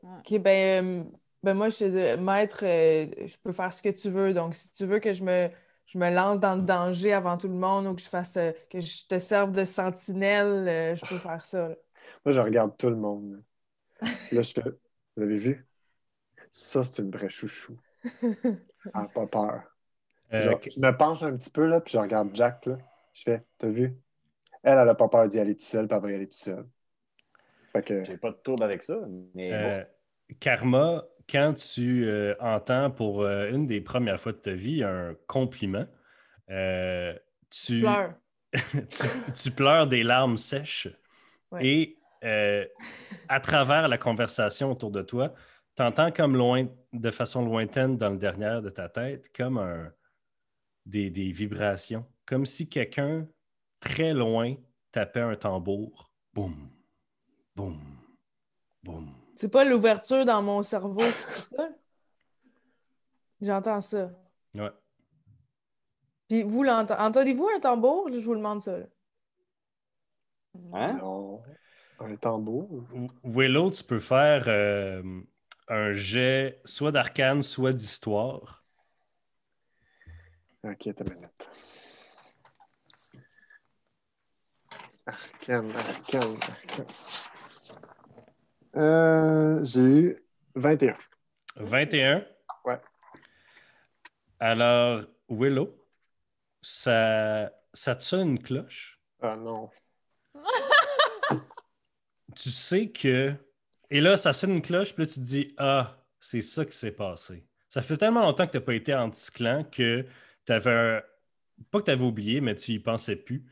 OK, 0.02 0.38
ben, 0.38 0.84
euh, 0.84 1.04
ben 1.42 1.54
moi, 1.54 1.68
je 1.68 2.16
maître, 2.16 2.64
euh, 2.64 3.26
je 3.26 3.36
peux 3.42 3.52
faire 3.52 3.72
ce 3.74 3.82
que 3.82 3.90
tu 3.90 4.08
veux. 4.08 4.32
Donc, 4.32 4.54
si 4.54 4.72
tu 4.72 4.86
veux 4.86 4.98
que 4.98 5.12
je 5.12 5.24
me, 5.24 5.50
je 5.86 5.98
me 5.98 6.10
lance 6.10 6.40
dans 6.40 6.54
le 6.54 6.62
danger 6.62 7.12
avant 7.12 7.36
tout 7.36 7.48
le 7.48 7.54
monde 7.54 7.86
ou 7.86 7.94
que 7.94 8.00
je 8.00 8.08
fasse 8.08 8.38
que 8.70 8.80
je 8.80 9.06
te 9.06 9.18
serve 9.18 9.52
de 9.52 9.64
sentinelle, 9.64 10.96
je 10.96 11.04
peux 11.06 11.18
faire 11.18 11.44
ça. 11.44 11.68
là. 11.68 11.74
Moi, 12.24 12.32
je 12.32 12.40
regarde 12.40 12.76
tout 12.76 12.88
le 12.88 12.96
monde. 12.96 13.42
Là, 14.32 14.42
je 14.42 14.52
fais, 14.52 14.62
vous 15.16 15.22
avez 15.22 15.38
vu? 15.38 15.66
Ça, 16.50 16.84
c'est 16.84 17.02
une 17.02 17.10
vraie 17.10 17.28
chouchou. 17.28 17.78
Elle 18.22 18.58
n'a 18.94 19.08
pas 19.14 19.26
peur. 19.26 19.62
Euh, 20.32 20.42
Genre, 20.42 20.60
je 20.62 20.80
me 20.80 20.96
penche 20.96 21.22
un 21.22 21.36
petit 21.36 21.50
peu, 21.50 21.66
là, 21.66 21.80
puis 21.80 21.92
je 21.92 21.98
regarde 21.98 22.30
Jack, 22.34 22.66
là. 22.66 22.78
Je 23.12 23.22
fais, 23.22 23.44
t'as 23.58 23.68
vu? 23.68 23.94
Elle, 24.62 24.78
elle 24.78 24.86
n'a 24.86 24.94
pas 24.94 25.08
peur 25.08 25.28
d'y 25.28 25.38
aller 25.38 25.54
toute 25.54 25.66
seule, 25.66 25.86
puis 25.86 25.96
elle 25.96 26.02
va 26.02 26.10
y 26.10 26.14
aller 26.14 26.26
toute 26.28 26.38
seule. 26.38 26.66
Fait 27.72 27.82
que, 27.82 28.04
J'ai 28.04 28.16
pas 28.16 28.30
de 28.30 28.36
tour 28.36 28.62
avec 28.62 28.82
ça, 28.82 28.98
mais 29.34 29.50
bon. 29.50 29.56
Euh, 29.56 29.84
Karma, 30.40 31.04
quand 31.28 31.54
tu 31.54 32.04
euh, 32.06 32.34
entends 32.40 32.90
pour 32.90 33.22
euh, 33.22 33.50
une 33.50 33.64
des 33.64 33.80
premières 33.80 34.20
fois 34.20 34.32
de 34.32 34.38
ta 34.38 34.52
vie 34.52 34.82
un 34.82 35.14
compliment, 35.26 35.86
euh, 36.50 37.14
tu, 37.50 37.80
Pleure. 37.80 38.14
tu, 38.52 39.06
tu 39.34 39.50
pleures 39.50 39.86
des 39.86 40.02
larmes 40.02 40.36
sèches 40.36 40.88
Ouais. 41.50 41.66
et 41.66 41.98
euh, 42.24 42.66
à 43.28 43.40
travers 43.40 43.88
la 43.88 43.98
conversation 43.98 44.70
autour 44.70 44.90
de 44.90 45.02
toi, 45.02 45.34
tu 45.76 45.82
entends 45.82 46.12
comme 46.12 46.36
loin, 46.36 46.66
de 46.92 47.10
façon 47.10 47.44
lointaine 47.44 47.96
dans 47.96 48.10
le 48.10 48.18
derrière 48.18 48.60
de 48.62 48.70
ta 48.70 48.88
tête, 48.88 49.34
comme 49.34 49.58
un, 49.58 49.92
des, 50.86 51.10
des 51.10 51.32
vibrations, 51.32 52.04
comme 52.26 52.44
si 52.46 52.68
quelqu'un 52.68 53.26
très 53.80 54.12
loin 54.12 54.54
tapait 54.90 55.20
un 55.20 55.36
tambour. 55.36 56.10
Boum, 56.34 56.68
boum, 57.56 57.80
boum. 58.82 59.10
C'est 59.34 59.50
pas 59.50 59.64
l'ouverture 59.64 60.24
dans 60.24 60.42
mon 60.42 60.62
cerveau 60.62 61.00
qui 61.00 61.12
fait 61.12 61.56
ça? 61.56 61.68
J'entends 63.40 63.80
ça. 63.80 64.10
Ouais. 64.54 64.70
Puis 66.28 66.42
vous, 66.42 66.62
l'ent- 66.62 66.86
entendez-vous 66.86 67.48
un 67.56 67.60
tambour? 67.60 68.08
Je 68.12 68.20
vous 68.20 68.32
le 68.34 68.38
demande 68.38 68.60
ça. 68.60 68.78
là. 68.78 68.86
Hein? 70.74 70.92
non, 70.98 71.42
un 72.04 72.16
tambour. 72.16 72.84
Willow, 73.24 73.70
tu 73.70 73.84
peux 73.84 74.00
faire 74.00 74.44
euh, 74.48 75.20
un 75.68 75.92
jet 75.92 76.60
soit 76.64 76.92
d'arcane, 76.92 77.42
soit 77.42 77.72
d'histoire. 77.72 78.64
Ok, 80.64 80.88
t'as 80.94 81.04
minute. 81.14 81.50
Arcane, 85.06 85.72
arcane, 85.72 86.36
arcane. 86.40 86.86
Euh, 88.76 89.64
j'ai 89.64 89.80
eu 89.80 90.24
21. 90.54 90.96
21. 91.56 92.24
Ouais. 92.64 92.80
Alors, 94.38 95.04
Willow, 95.28 95.76
ça, 96.60 97.52
ça 97.74 97.96
te 97.96 98.02
sonne 98.02 98.30
une 98.30 98.42
cloche? 98.42 99.00
Ah 99.20 99.36
non. 99.36 99.70
Tu 102.36 102.50
sais 102.50 102.90
que. 102.90 103.34
Et 103.90 104.00
là, 104.00 104.16
ça 104.16 104.32
sonne 104.32 104.52
une 104.52 104.62
cloche, 104.62 104.94
puis 104.94 105.04
là, 105.04 105.06
tu 105.08 105.14
te 105.20 105.24
dis 105.24 105.54
Ah, 105.58 105.98
c'est 106.20 106.40
ça 106.40 106.64
qui 106.64 106.76
s'est 106.76 106.92
passé. 106.92 107.46
Ça 107.68 107.82
fait 107.82 107.96
tellement 107.96 108.22
longtemps 108.22 108.46
que 108.46 108.52
tu 108.52 108.58
n'as 108.58 108.62
pas 108.64 108.74
été 108.74 108.94
anti-clan 108.94 109.64
que 109.64 110.06
tu 110.46 110.52
avais. 110.52 111.02
Pas 111.70 111.80
que 111.80 111.84
tu 111.84 111.90
avais 111.90 112.04
oublié, 112.04 112.40
mais 112.40 112.56
tu 112.56 112.72
y 112.72 112.78
pensais 112.78 113.16
plus. 113.16 113.44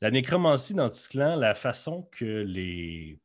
La 0.00 0.10
nécromancie 0.10 0.74
d'Anticlan, 0.74 1.36
la 1.36 1.54
façon 1.54 2.08
que 2.10 2.42
les 2.42 3.20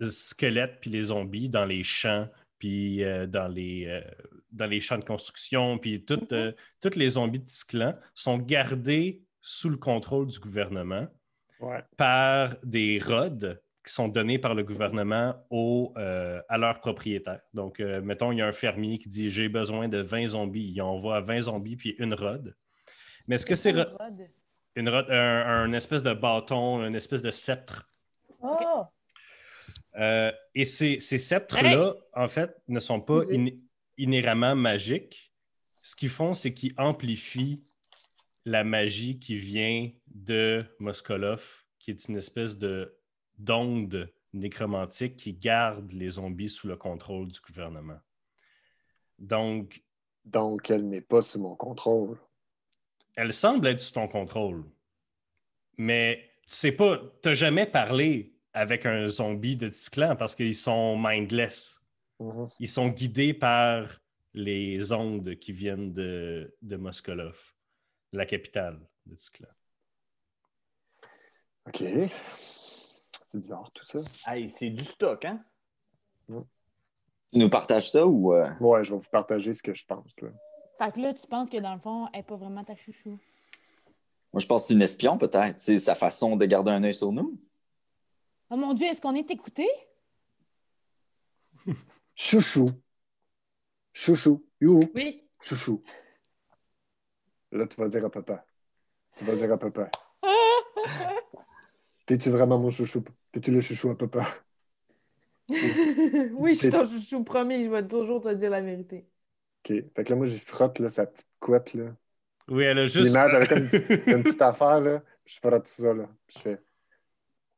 squelettes 0.00 0.78
puis 0.80 0.90
les 0.90 1.02
zombies 1.04 1.48
dans 1.48 1.64
les 1.64 1.84
champs, 1.84 2.28
puis 2.58 3.04
euh, 3.04 3.26
dans, 3.26 3.46
les, 3.48 3.86
euh, 3.86 4.00
dans 4.50 4.66
les 4.66 4.80
champs 4.80 4.98
de 4.98 5.04
construction, 5.04 5.78
puis 5.78 6.04
toutes 6.04 6.32
euh, 6.32 6.52
toutes 6.80 6.96
les 6.96 7.10
zombies 7.10 7.38
de 7.38 7.44
Ticlan 7.44 7.94
sont 8.14 8.38
gardés 8.38 9.22
sous 9.40 9.68
le 9.70 9.76
contrôle 9.76 10.26
du 10.26 10.38
gouvernement 10.40 11.06
Ouais. 11.60 11.82
par 11.98 12.56
des 12.64 12.98
rods 12.98 13.54
qui 13.84 13.92
sont 13.92 14.08
donnés 14.08 14.38
par 14.38 14.54
le 14.54 14.62
gouvernement 14.62 15.34
aux, 15.50 15.94
euh, 15.96 16.40
à 16.48 16.58
leurs 16.58 16.80
propriétaires. 16.80 17.40
Donc, 17.54 17.80
euh, 17.80 18.00
mettons, 18.02 18.30
il 18.32 18.38
y 18.38 18.42
a 18.42 18.46
un 18.46 18.52
fermier 18.52 18.98
qui 18.98 19.08
dit 19.08 19.28
J'ai 19.30 19.48
besoin 19.48 19.88
de 19.88 19.98
20 19.98 20.28
zombies. 20.28 20.70
Il 20.74 20.82
envoie 20.82 21.20
20 21.20 21.42
zombies 21.42 21.76
puis 21.76 21.94
une 21.98 22.12
rod. 22.14 22.54
Mais 23.26 23.36
est-ce 23.36 23.46
que 23.46 23.54
c'est 23.54 23.72
ro- 23.72 23.96
Rod? 23.98 24.28
une 24.76 24.88
rod, 24.88 25.06
un, 25.10 25.64
un 25.64 25.72
espèce 25.72 26.02
de 26.02 26.12
bâton, 26.12 26.84
une 26.86 26.94
espèce 26.94 27.22
de 27.22 27.30
sceptre? 27.30 27.88
Oh! 28.42 28.84
Euh, 29.98 30.30
et 30.54 30.64
ces, 30.64 31.00
ces 31.00 31.18
sceptres-là, 31.18 31.94
en 32.14 32.28
fait, 32.28 32.54
ne 32.68 32.80
sont 32.80 33.00
pas 33.00 33.20
in- 33.32 33.48
inhéremment 33.98 34.54
magiques. 34.54 35.32
Ce 35.82 35.96
qu'ils 35.96 36.08
font, 36.10 36.34
c'est 36.34 36.52
qu'ils 36.54 36.74
amplifient 36.76 37.64
la 38.44 38.62
magie 38.64 39.18
qui 39.18 39.36
vient 39.36 39.90
de 40.06 40.64
Moskolov, 40.78 41.64
qui 41.78 41.90
est 41.90 42.08
une 42.08 42.16
espèce 42.16 42.56
de 42.58 42.94
d'onde 43.44 44.12
nécromantique 44.32 45.16
qui 45.16 45.32
garde 45.34 45.90
les 45.92 46.10
zombies 46.10 46.48
sous 46.48 46.68
le 46.68 46.76
contrôle 46.76 47.28
du 47.28 47.40
gouvernement. 47.40 47.98
Donc, 49.18 49.82
Donc, 50.24 50.70
elle 50.70 50.88
n'est 50.88 51.00
pas 51.00 51.22
sous 51.22 51.40
mon 51.40 51.56
contrôle. 51.56 52.18
elle 53.16 53.32
semble 53.32 53.66
être 53.68 53.80
sous 53.80 53.92
ton 53.92 54.08
contrôle. 54.08 54.64
Mais 55.76 56.30
tu 56.46 56.54
sais 56.54 56.72
pas, 56.72 56.98
tu 57.22 57.28
n'as 57.28 57.34
jamais 57.34 57.66
parlé 57.66 58.34
avec 58.52 58.86
un 58.86 59.06
zombie 59.06 59.56
de 59.56 59.68
Ticlan 59.68 60.16
parce 60.16 60.34
qu'ils 60.34 60.54
sont 60.54 60.96
mindless. 60.98 61.80
Mhm. 62.18 62.48
Ils 62.60 62.68
sont 62.68 62.88
guidés 62.88 63.34
par 63.34 64.00
les 64.34 64.92
ondes 64.92 65.34
qui 65.36 65.52
viennent 65.52 65.92
de, 65.92 66.54
de 66.62 66.76
Moskolov, 66.76 67.54
la 68.12 68.26
capitale 68.26 68.78
de 69.06 69.14
Ticlan. 69.16 69.48
OK. 71.66 71.82
C'est 73.30 73.38
bizarre, 73.38 73.70
tout 73.72 73.84
ça. 73.86 74.00
Hey, 74.26 74.50
c'est 74.50 74.70
du 74.70 74.82
stock, 74.82 75.24
hein? 75.24 75.40
Tu 76.28 77.38
nous 77.38 77.48
partages 77.48 77.88
ça 77.88 78.04
ou. 78.04 78.32
euh, 78.34 78.50
Ouais, 78.58 78.82
je 78.82 78.92
vais 78.92 78.98
vous 78.98 79.08
partager 79.08 79.54
ce 79.54 79.62
que 79.62 79.72
je 79.72 79.86
pense. 79.86 80.10
Là. 80.20 80.30
Fait 80.78 80.90
que 80.92 80.98
là, 81.00 81.14
tu 81.14 81.28
penses 81.28 81.48
que 81.48 81.58
dans 81.58 81.74
le 81.74 81.80
fond, 81.80 82.08
elle 82.12 82.18
n'est 82.20 82.26
pas 82.26 82.34
vraiment 82.34 82.64
ta 82.64 82.74
chouchou. 82.74 83.20
Moi, 84.32 84.40
je 84.40 84.46
pense 84.46 84.62
que 84.62 84.68
c'est 84.68 84.74
une 84.74 84.82
espion, 84.82 85.16
peut-être. 85.16 85.60
C'est 85.60 85.78
sa 85.78 85.94
façon 85.94 86.34
de 86.34 86.44
garder 86.44 86.72
un 86.72 86.82
œil 86.82 86.92
sur 86.92 87.12
nous. 87.12 87.40
Oh 88.50 88.56
mon 88.56 88.74
Dieu, 88.74 88.88
est-ce 88.88 89.00
qu'on 89.00 89.14
est 89.14 89.30
écouté? 89.30 89.68
Chouchou. 92.16 92.68
Chouchou. 93.92 94.44
You. 94.60 94.80
Oui. 94.96 95.30
Chouchou. 95.40 95.84
Là, 97.52 97.64
tu 97.68 97.80
vas 97.80 97.86
dire 97.88 98.04
à 98.04 98.10
papa. 98.10 98.44
Tu 99.16 99.24
vas 99.24 99.36
dire 99.36 99.52
à 99.52 99.56
papa. 99.56 99.88
T'es-tu 102.06 102.30
vraiment 102.30 102.58
mon 102.58 102.72
chouchou? 102.72 103.04
T'es-tu 103.32 103.52
le 103.52 103.60
chouchou 103.60 103.90
à 103.90 103.98
papa? 103.98 104.26
oui, 105.48 106.54
je 106.54 106.58
suis 106.58 106.70
ton 106.70 106.84
chouchou 106.84 107.24
promis, 107.24 107.64
je 107.64 107.70
vais 107.70 107.84
toujours 107.84 108.20
te 108.20 108.32
dire 108.34 108.50
la 108.50 108.60
vérité. 108.60 109.08
OK. 109.64 109.74
Fait 109.94 110.04
que 110.04 110.10
là, 110.10 110.16
moi, 110.16 110.26
j'y 110.26 110.38
frotte 110.38 110.78
là, 110.78 110.90
sa 110.90 111.06
petite 111.06 111.28
couette. 111.40 111.74
Là. 111.74 111.94
Oui, 112.48 112.64
elle 112.64 112.78
a 112.78 112.86
juste. 112.86 113.06
L'image 113.06 113.34
avec 113.34 113.50
une, 113.50 113.68
une 114.06 114.22
petite 114.22 114.42
affaire. 114.42 114.80
Là. 114.80 115.02
Je 115.24 115.36
frotte 115.36 115.66
ça. 115.66 115.92
Là. 115.92 116.08
Puis 116.26 116.38
je 116.38 116.42
fais 116.42 116.58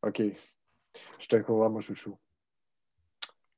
OK. 0.03 0.23
Je 1.19 1.27
te 1.29 1.37
crois, 1.37 1.69
mon 1.69 1.81
chouchou. 1.81 2.19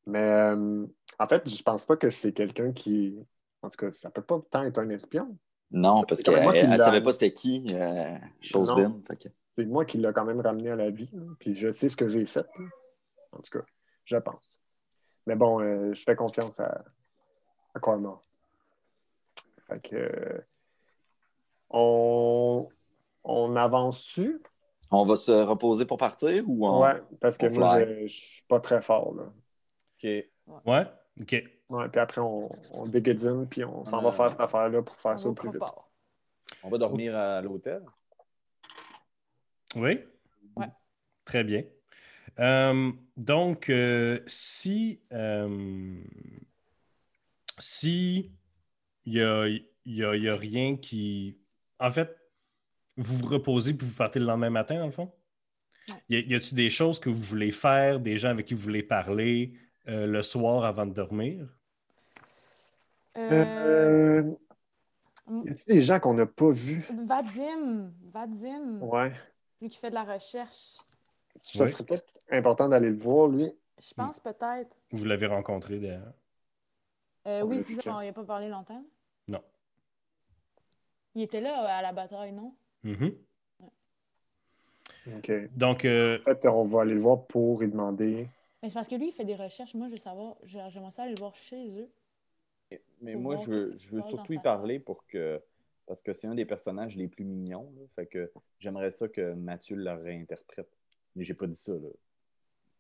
Mais 0.07 0.21
euh, 0.21 0.87
en 1.19 1.27
fait, 1.27 1.49
je 1.49 1.63
pense 1.63 1.87
pas 1.87 1.97
que 1.97 2.11
c'est 2.11 2.33
quelqu'un 2.33 2.73
qui. 2.73 3.19
En 3.63 3.71
tout 3.71 3.79
cas, 3.79 3.93
ça 3.93 4.11
peut 4.11 4.23
pas 4.23 4.41
tant 4.51 4.65
être 4.65 4.79
un 4.79 4.91
espion. 4.91 5.39
Non, 5.71 6.05
parce 6.05 6.23
qu'elle 6.23 6.69
ne 6.71 6.77
savait 6.77 7.03
pas 7.03 7.13
c'était 7.13 7.33
qui, 7.33 7.67
euh, 7.71 8.17
chose 8.41 8.71
Non. 8.77 9.01
Fait 9.09 9.17
que- 9.17 9.29
C'est 9.57 9.65
moi 9.67 9.85
qui 9.85 9.99
l'a 9.99 10.13
quand 10.13 10.25
même 10.25 10.41
ramené 10.41 10.71
à 10.71 10.77
la 10.77 10.91
vie. 10.91 11.09
là. 11.13 11.23
Puis 11.39 11.55
je 11.55 11.71
sais 11.71 11.89
ce 11.89 11.97
que 11.97 12.09
j'ai 12.09 12.27
fait. 12.27 12.47
là. 12.59 12.65
En 13.33 13.39
tout 13.39 13.59
cas, 13.59 13.65
je 14.05 14.17
pense. 14.17 14.61
Mais 15.27 15.37
bon, 15.37 15.61
euh, 15.61 15.95
je 15.95 16.03
fais 16.03 16.17
confiance 16.17 16.61
à, 16.61 16.85
à 17.75 17.81
Cormor. 17.81 18.23
Fait 19.69 19.81
que. 19.81 19.97
euh, 19.97 20.41
on, 21.71 22.69
on 23.25 23.57
avance-tu? 23.57 24.43
On 24.91 25.05
va 25.05 25.17
se 25.17 25.33
reposer 25.33 25.87
pour 25.87 25.97
partir 25.99 26.45
ou 26.49 26.67
on... 26.69 26.83
Ouais, 26.83 27.03
parce 27.21 27.37
que 27.39 27.47
moi, 27.59 27.81
je, 27.85 28.07
je 28.07 28.15
suis 28.15 28.43
pas 28.45 28.61
très 28.61 28.81
fort. 28.83 29.15
Là. 29.15 29.25
OK. 29.25 30.11
Ouais? 30.67 30.87
OK. 31.21 31.45
Ouais, 31.71 31.89
puis 31.89 32.01
après, 32.01 32.21
on, 32.21 32.49
on 32.75 33.47
puis 33.47 33.65
on 33.65 33.85
s'en 33.85 33.99
Euh, 34.01 34.03
va 34.03 34.13
faire 34.13 34.31
cette 34.31 34.41
affaire-là 34.41 34.83
pour 34.83 34.95
faire 34.97 35.15
On 35.15 35.19
ça 35.19 35.29
au 35.29 35.33
plus 35.33 35.49
vite. 35.51 35.59
fort. 35.59 35.91
On 36.63 36.69
va 36.69 36.79
dormir 36.79 37.17
à 37.17 37.41
l'hôtel. 37.41 37.83
Oui? 39.77 39.99
Ouais. 40.57 40.69
Très 41.25 41.45
bien. 41.45 41.65
Euh, 42.39 42.93
donc, 43.17 43.71
euh, 43.71 44.21
si 44.27 45.01
euh, 45.13 46.03
si 47.59 48.33
il 49.05 49.13
y 49.15 49.23
a, 49.23 49.47
il 49.47 49.65
y 49.85 50.03
a- 50.05 50.17
il 50.17 50.23
y 50.23 50.29
a 50.29 50.37
rien 50.37 50.77
qui... 50.77 51.39
En 51.79 51.91
fait, 51.91 52.17
vous 52.97 53.19
vous 53.19 53.27
reposez 53.27 53.75
puis 53.75 53.87
vous 53.87 53.95
partez 53.95 54.19
le 54.19 54.27
lendemain 54.27 54.51
matin, 54.51 54.79
dans 54.79 54.87
le 54.87 54.93
fond? 54.93 55.13
Y 56.09 56.17
a- 56.17 56.21
y 56.21 56.35
a-t-il 56.35 56.57
des 56.57 56.71
choses 56.71 56.99
que 56.99 57.11
vous 57.11 57.21
voulez 57.23 57.51
faire, 57.51 58.01
des 58.01 58.17
gens 58.17 58.31
avec 58.31 58.47
qui 58.47 58.55
vous 58.55 58.63
voulez 58.63 58.83
parler 58.83 59.55
euh, 59.89 60.07
le 60.07 60.23
soir 60.23 60.65
avant 60.65 60.87
de 60.87 60.95
dormir? 60.95 61.47
Y 65.45 65.51
a-t-il 65.51 65.75
des 65.75 65.81
gens 65.81 66.01
qu'on 66.01 66.15
n'a 66.15 66.27
pas 66.27 66.51
vus? 66.51 66.85
Vadim, 67.07 67.93
Vadim, 68.13 68.81
Ouais. 68.81 69.13
Lui 69.65 69.71
qui 69.71 69.79
fait 69.79 69.91
de 69.91 69.95
la 69.95 70.05
recherche. 70.05 70.77
Ça 71.35 71.65
Oui. 71.65 71.71
serait 71.71 71.85
peut-être 71.85 72.07
important 72.31 72.69
d'aller 72.69 72.91
le 72.91 72.97
voir, 72.97 73.29
lui. 73.29 73.51
Je 73.83 73.95
pense 73.95 74.21
peut-être. 74.21 74.77
Vous 74.93 75.05
l'avez 75.05 75.27
rencontré 75.27 75.81
d'ailleurs? 75.81 76.13
Euh, 77.27 77.43
oui, 77.43 77.63
c'est 77.63 77.81
ça, 77.83 77.97
on 77.97 78.03
n'y 78.03 78.09
a 78.09 78.13
pas 78.13 78.25
parlé 78.25 78.49
longtemps. 78.49 78.85
Non. 79.29 79.43
Il 81.15 81.23
était 81.23 81.41
là 81.41 81.65
euh, 81.65 81.79
à 81.79 81.83
la 81.83 81.93
bataille, 81.93 82.33
non? 82.33 82.55
Mhm. 82.83 83.17
OK. 85.17 85.33
Donc, 85.57 85.85
euh, 85.85 86.19
En 86.21 86.25
fait, 86.25 86.47
on 86.47 86.65
va 86.65 86.83
aller 86.83 86.95
le 86.95 87.01
voir 87.01 87.27
pour 87.27 87.61
lui 87.61 87.69
demander. 87.69 88.29
Mais 88.63 88.69
c'est 88.69 88.75
parce 88.75 88.89
que 88.89 88.95
lui, 88.95 89.09
il 89.09 89.13
fait 89.13 89.25
des 89.25 89.35
recherches. 89.35 89.75
Moi, 89.75 89.89
je 89.89 89.93
veux 89.93 89.99
savoir, 89.99 90.37
j'aimerais 90.45 90.93
ça 90.93 91.03
aller 91.03 91.15
le 91.15 91.19
voir 91.19 91.35
chez 91.35 91.69
eux. 91.81 91.91
Mais 93.01 93.15
moi, 93.15 93.37
je 93.37 93.51
veux, 93.51 93.77
je 93.77 94.01
surtout 94.03 94.33
y 94.33 94.39
parler 94.39 94.79
pour 94.79 95.07
que. 95.07 95.43
Parce 95.87 96.01
que 96.03 96.13
c'est 96.13 96.27
un 96.27 96.35
des 96.35 96.45
personnages 96.47 96.97
les 96.97 97.09
plus 97.09 97.25
mignons. 97.25 97.73
là. 97.77 97.83
Fait 97.95 98.07
que 98.07 98.31
j'aimerais 98.59 98.91
ça 98.91 99.09
que 99.09 99.35
Mathieu 99.35 99.77
le 99.77 99.91
réinterprète. 99.93 100.69
Mais 101.15 101.25
j'ai 101.25 101.35
pas 101.35 101.47
dit 101.47 101.55
ça, 101.55 101.73
là. 101.73 101.89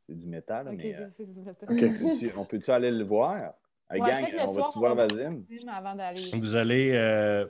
C'est 0.00 0.18
du 0.18 0.26
métal, 0.26 0.68
Ok, 0.68 0.74
mais. 0.76 0.94
euh, 0.96 1.06
c'est- 1.08 2.36
on 2.36 2.44
peut-tu 2.44 2.70
aller 2.70 2.90
le 2.90 3.04
voir? 3.04 3.54
Ouais, 3.90 4.00
gang, 4.00 4.24
on 4.40 4.52
va-tu 4.52 4.78
voir 4.78 4.94
va- 4.94 5.06
Vadim? 5.06 5.44
Vadim 5.48 5.68
avant 5.68 5.94
d'aller. 5.94 6.30
Vous 6.32 6.56
allez. 6.56 6.92
euh, 6.94 7.46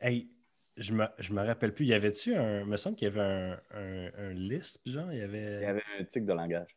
Hey, 0.00 0.30
je 0.76 0.92
me, 0.92 1.06
je 1.18 1.32
me 1.32 1.44
rappelle 1.44 1.74
plus. 1.74 1.86
Y 1.86 1.94
avait-tu 1.94 2.34
un. 2.36 2.60
Il 2.60 2.66
me 2.66 2.76
semble 2.76 2.96
qu'il 2.96 3.08
y 3.08 3.10
avait 3.10 3.20
un, 3.20 3.60
un, 3.72 4.10
un 4.16 4.32
lisp, 4.32 4.86
genre. 4.88 5.12
Il 5.12 5.18
y 5.18 5.22
avait. 5.22 5.56
Il 5.56 5.62
y 5.62 5.66
avait 5.66 5.82
un 5.98 6.04
tic 6.04 6.24
de 6.24 6.32
langage. 6.32 6.76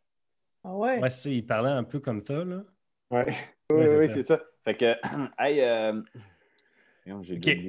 Ah 0.64 0.76
ouais? 0.76 1.00
Ouais, 1.00 1.10
c'est, 1.10 1.36
il 1.36 1.46
parlait 1.46 1.70
un 1.70 1.84
peu 1.84 2.00
comme 2.00 2.24
ça, 2.26 2.44
là. 2.44 2.64
Ouais. 3.12 3.26
Oui, 3.72 3.86
oui, 3.86 4.08
c'est 4.10 4.16
c'est 4.16 4.24
ça. 4.24 4.42
Fait 4.64 4.76
que, 4.76 4.96
hey, 5.40 5.62
euh... 5.62 6.02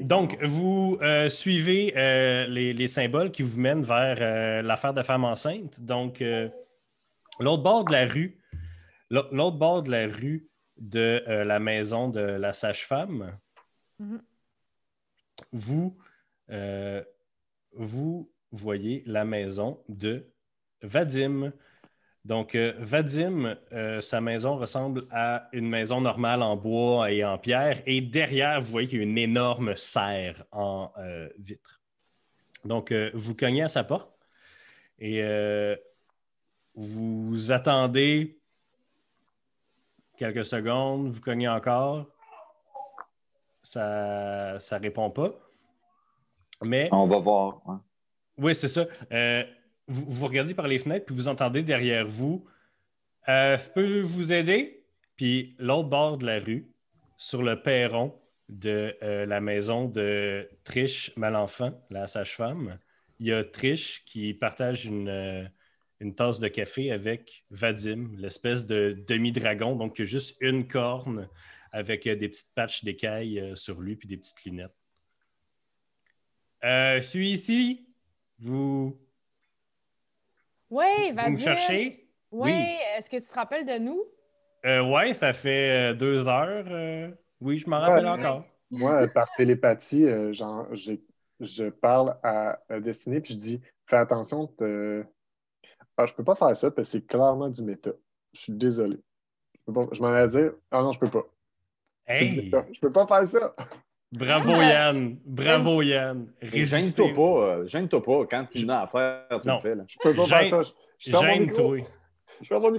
Donc, 0.04 0.42
vous 0.42 0.98
euh, 1.00 1.28
suivez 1.28 1.94
euh, 1.96 2.46
les, 2.46 2.72
les 2.74 2.86
symboles 2.86 3.30
qui 3.30 3.42
vous 3.42 3.58
mènent 3.58 3.82
vers 3.82 4.18
euh, 4.20 4.62
l'affaire 4.62 4.92
de 4.92 5.02
femme 5.02 5.24
enceinte. 5.24 5.80
Donc, 5.80 6.20
euh, 6.20 6.48
l'autre 7.40 7.62
bord 7.62 7.84
de 7.84 7.92
la 7.92 8.06
rue, 8.06 8.38
l'au- 9.10 9.28
l'autre 9.32 9.56
bord 9.56 9.82
de 9.82 9.90
la 9.90 10.06
rue 10.06 10.48
de 10.76 11.24
euh, 11.28 11.44
la 11.44 11.58
maison 11.58 12.08
de 12.08 12.20
la 12.20 12.52
sage-femme, 12.52 13.38
Mhm. 13.98 14.20
vous, 15.52 15.96
euh, 16.50 17.02
vous 17.72 18.30
voyez 18.50 19.02
la 19.06 19.24
maison 19.24 19.82
de 19.88 20.26
Vadim. 20.82 21.52
Donc, 22.24 22.54
euh, 22.54 22.74
Vadim, 22.78 23.56
euh, 23.72 24.00
sa 24.00 24.20
maison 24.20 24.56
ressemble 24.56 25.06
à 25.10 25.48
une 25.52 25.68
maison 25.68 26.00
normale 26.00 26.42
en 26.42 26.56
bois 26.56 27.10
et 27.10 27.24
en 27.24 27.36
pierre. 27.36 27.82
Et 27.84 28.00
derrière, 28.00 28.60
vous 28.60 28.70
voyez 28.70 28.86
qu'il 28.86 28.98
y 28.98 29.00
a 29.00 29.04
une 29.04 29.18
énorme 29.18 29.74
serre 29.74 30.44
en 30.52 30.92
euh, 30.98 31.28
vitre. 31.38 31.80
Donc, 32.64 32.92
vous 32.92 33.34
cognez 33.34 33.62
à 33.62 33.68
sa 33.68 33.82
porte 33.82 34.08
et 35.00 35.20
vous 36.76 37.50
attendez 37.50 38.38
quelques 40.16 40.44
secondes, 40.44 41.08
vous 41.08 41.20
cognez 41.20 41.48
encore. 41.48 42.06
Ça 43.64 44.58
ne 44.60 44.78
répond 44.78 45.10
pas. 45.10 45.32
Mais 46.62 46.88
On 46.92 47.08
va 47.08 47.18
voir. 47.18 47.66
ouais. 47.66 47.76
oui, 48.38 48.54
c'est 48.54 48.68
ça. 48.68 48.86
Euh, 49.90 49.92
vous, 49.92 50.26
regardez 50.26 50.54
par 50.54 50.68
les 50.68 50.78
fenêtres, 50.78 51.06
puis 51.06 51.14
vous 51.14 51.28
entendez 51.28 51.62
derrière 51.62 52.06
vous 52.06 52.46
euh, 53.28 53.56
Je 53.56 53.70
peux 53.70 54.00
vous 54.00 54.32
aider 54.32 54.84
Puis 55.16 55.54
l'autre 55.58 55.88
bord 55.88 56.18
de 56.18 56.26
la 56.26 56.38
rue, 56.38 56.68
sur 57.16 57.42
le 57.42 57.62
perron 57.62 58.18
de 58.48 58.96
euh, 59.02 59.26
la 59.26 59.40
maison 59.40 59.86
de 59.86 60.48
Trish 60.64 61.12
Malenfant, 61.16 61.72
la 61.90 62.06
sage-femme, 62.06 62.78
il 63.20 63.26
y 63.26 63.32
a 63.32 63.44
Trish 63.44 64.04
qui 64.04 64.34
partage 64.34 64.86
une, 64.86 65.08
euh, 65.08 65.44
tasse 66.16 66.40
de 66.40 66.48
café 66.48 66.90
avec 66.90 67.44
Vadim, 67.50 68.10
l'espèce 68.16 68.66
de 68.66 69.00
demi-dragon, 69.06 69.76
donc 69.76 70.02
juste 70.02 70.36
une 70.40 70.66
corne 70.66 71.28
avec 71.72 72.06
euh, 72.06 72.14
des 72.14 72.28
petites 72.28 72.54
patches 72.54 72.84
d'écailles 72.84 73.40
euh, 73.40 73.54
sur 73.54 73.80
lui, 73.80 73.96
puis 73.96 74.08
des 74.08 74.16
petites 74.16 74.44
lunettes. 74.44 74.76
Euh, 76.64 77.00
je 77.00 77.06
suis 77.06 77.30
ici. 77.32 77.88
Vous, 78.38 79.00
Oui, 80.72 81.12
vous 81.20 81.30
Vadim. 81.30 81.32
me 81.32 81.36
cherchez? 81.36 82.08
Oui, 82.32 82.50
Oui. 82.50 82.76
est-ce 82.96 83.10
que 83.10 83.18
tu 83.18 83.26
te 83.28 83.34
rappelles 83.34 83.66
de 83.66 83.78
nous? 83.78 84.02
Euh, 84.64 84.82
ouais, 84.90 85.12
ça 85.14 85.32
fait 85.32 85.92
euh, 85.92 85.94
deux 85.94 86.28
heures. 86.28 86.64
euh, 86.68 87.10
oui, 87.40 87.58
je 87.58 87.68
m'en 87.68 87.80
rappelle 87.80 88.06
Ouais. 88.06 88.12
encore. 88.12 88.44
Moi, 88.70 89.08
par 89.08 89.32
télépathie, 89.34 90.06
euh, 90.06 90.32
genre, 90.32 90.66
j'ai- 90.74 91.02
je 91.40 91.68
parle 91.68 92.16
à, 92.22 92.60
à 92.68 92.80
Destinée, 92.80 93.20
puis 93.20 93.34
je 93.34 93.38
dis 93.38 93.60
Fais 93.86 93.96
attention, 93.96 94.46
te... 94.46 95.04
ah, 95.98 96.06
je 96.06 96.14
peux 96.14 96.24
pas 96.24 96.36
faire 96.36 96.56
ça 96.56 96.70
parce 96.70 96.88
que 96.88 96.92
c'est 97.00 97.06
clairement 97.06 97.48
du 97.50 97.62
méta. 97.64 97.92
Je 98.34 98.40
suis 98.40 98.52
désolé. 98.54 98.98
Je, 99.54 99.60
peux 99.66 99.74
pas- 99.74 99.88
je 99.94 100.00
m'en 100.02 100.08
allais 100.08 100.28
dire 100.28 100.52
Ah 100.72 100.82
non, 100.82 100.92
je 100.92 100.98
peux 101.00 101.10
pas. 101.10 101.24
C'est 102.12 102.26
du 102.26 102.36
Hey, 102.36 102.36
méta. 102.36 102.66
Je 102.72 102.80
peux 102.80 102.92
pas 102.92 103.06
faire 103.06 103.26
ça. 103.26 103.56
Bravo 104.12 104.60
Yann, 104.60 105.16
bravo 105.24 105.82
Yann. 105.82 106.32
Gêne-toi 106.42 107.14
pas, 107.14 107.22
euh, 107.22 107.66
gêne-toi 107.66 108.02
pas. 108.02 108.26
Quand 108.30 108.44
tu 108.46 108.64
l'as 108.64 108.82
à 108.82 108.86
faire, 108.86 109.40
tu 109.40 109.48
Non. 109.48 109.54
le 109.54 109.60
fais. 109.60 109.74
Là. 109.74 109.84
Je 109.88 109.96
peux 110.02 110.14
pas 110.14 110.24
Gêne- 110.26 110.48
faire 110.50 110.64
ça. 110.64 110.72
Je. 110.98 111.10
Gêne-toi. 111.10 111.78
Je 112.40 112.54
micro. 112.54 112.76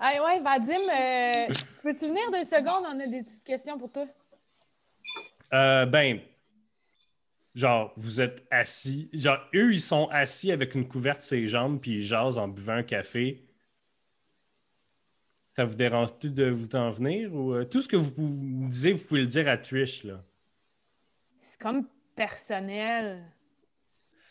Ah 0.00 0.12
ouais, 0.24 0.40
Vadim, 0.40 0.72
euh, 0.74 1.54
peux-tu 1.82 2.06
venir 2.08 2.30
deux 2.32 2.44
secondes? 2.44 2.84
On 2.86 3.00
a 3.00 3.06
des 3.06 3.24
petites 3.24 3.42
questions 3.44 3.76
pour 3.78 3.90
toi. 3.90 4.06
Euh, 5.52 5.86
ben, 5.86 6.20
genre, 7.54 7.92
vous 7.96 8.20
êtes 8.20 8.46
assis. 8.50 9.10
Genre, 9.12 9.38
eux, 9.54 9.72
ils 9.72 9.80
sont 9.80 10.08
assis 10.12 10.52
avec 10.52 10.74
une 10.76 10.86
couverte 10.86 11.22
sur 11.22 11.36
les 11.36 11.48
jambes, 11.48 11.80
puis 11.80 11.96
ils 11.96 12.02
jasent 12.02 12.38
en 12.38 12.46
buvant 12.48 12.74
un 12.74 12.82
café. 12.84 13.44
Ça 15.58 15.64
vous 15.64 15.74
dérange-tu 15.74 16.30
de 16.30 16.48
vous 16.50 16.76
en 16.76 16.92
venir? 16.92 17.34
Ou 17.34 17.52
euh, 17.52 17.64
tout 17.64 17.82
ce 17.82 17.88
que 17.88 17.96
vous, 17.96 18.12
vous 18.16 18.22
me 18.28 18.70
disiez, 18.70 18.92
vous 18.92 19.04
pouvez 19.04 19.22
le 19.22 19.26
dire 19.26 19.48
à 19.48 19.56
Trish, 19.56 20.04
là. 20.04 20.22
C'est 21.42 21.60
comme 21.60 21.84
personnel. 22.14 23.24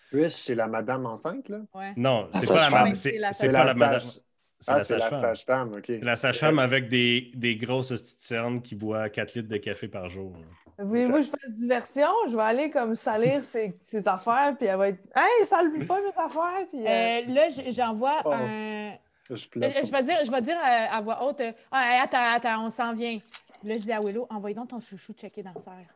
Trish, 0.10 0.32
c'est 0.36 0.56
la 0.56 0.68
madame 0.70 1.06
enceinte, 1.06 1.50
là? 1.50 1.60
Ouais. 1.74 1.92
Non, 1.98 2.30
c'est 2.34 2.48
pas 2.48 2.70
la. 2.70 2.96
C'est 2.96 3.20
C'est 3.34 3.52
pas 3.52 3.66
la 3.66 3.74
madame. 3.74 4.00
C'est 4.00 4.72
Ah, 4.72 4.78
la 4.78 4.84
c'est 4.86 4.98
la 4.98 5.10
sage-femme. 5.10 5.74
OK. 5.74 5.84
C'est 5.88 6.00
la 6.00 6.16
sage-femme 6.16 6.60
avec 6.60 6.88
des, 6.88 7.30
des 7.36 7.58
grosses 7.58 7.90
petites 7.90 8.22
cernes 8.22 8.62
qui 8.62 8.76
boit 8.76 9.10
4 9.10 9.34
litres 9.36 9.50
de 9.50 9.58
café 9.58 9.90
par 9.90 10.10
jour. 10.10 10.34
Voulez-vous 10.80 11.12
que 11.16 11.22
je 11.24 11.28
fasse 11.28 11.52
diversion? 11.52 12.08
Je 12.32 12.38
vais 12.38 12.42
aller 12.44 12.70
comme 12.70 12.96
salir 12.96 13.44
ses, 13.44 13.76
ses 13.82 14.08
affaires, 14.08 14.56
puis 14.58 14.68
elle 14.68 14.78
va 14.78 14.88
être 14.88 15.04
Hey, 15.14 15.46
salue 15.46 15.84
pas 15.86 16.00
mes 16.02 16.08
affaires! 16.18 16.68
Puis, 16.72 16.88
euh, 16.88 16.90
Euh, 16.90 17.34
là, 17.34 17.48
j'envoie 17.70 18.22
Oh. 18.24 18.32
un. 18.32 18.94
Je 19.30 19.34
Euh. 19.34 19.72
Je 19.86 19.92
vais 19.92 20.04
dire, 20.04 20.24
je 20.24 20.32
vais 20.32 20.42
dire 20.42 20.58
euh, 20.58 20.96
à 20.96 21.02
voix 21.02 21.24
haute 21.26 21.42
euh, 21.42 21.52
Ah, 21.72 22.02
attends, 22.04 22.34
attends, 22.34 22.66
on 22.66 22.70
s'en 22.70 22.94
vient. 22.94 23.18
Là, 23.64 23.78
je 23.78 23.84
dis 23.84 23.92
à 23.92 24.00
Willow 24.00 24.28
Envoie 24.30 24.54
donc 24.54 24.70
ton 24.70 24.80
chouchou 24.80 25.14
checker 25.14 25.44
dans 25.44 25.54
le 25.54 25.60
serre. 25.60 25.94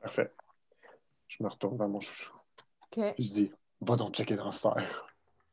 Parfait. 0.00 0.32
Je 1.28 1.42
me 1.42 1.48
retourne 1.48 1.78
vers 1.78 1.88
mon 1.88 2.00
chouchou. 2.00 2.34
Puis 2.90 3.14
je 3.18 3.32
dis 3.32 3.52
Va 3.80 3.96
donc 3.96 4.14
checker 4.14 4.36
dans 4.36 4.46
le 4.46 4.52
serre. 4.52 5.06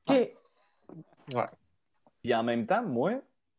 OK. 0.09 0.35
Puis 2.23 2.33
en 2.33 2.43
même 2.43 2.65
temps, 2.65 2.83
moi, 2.83 3.13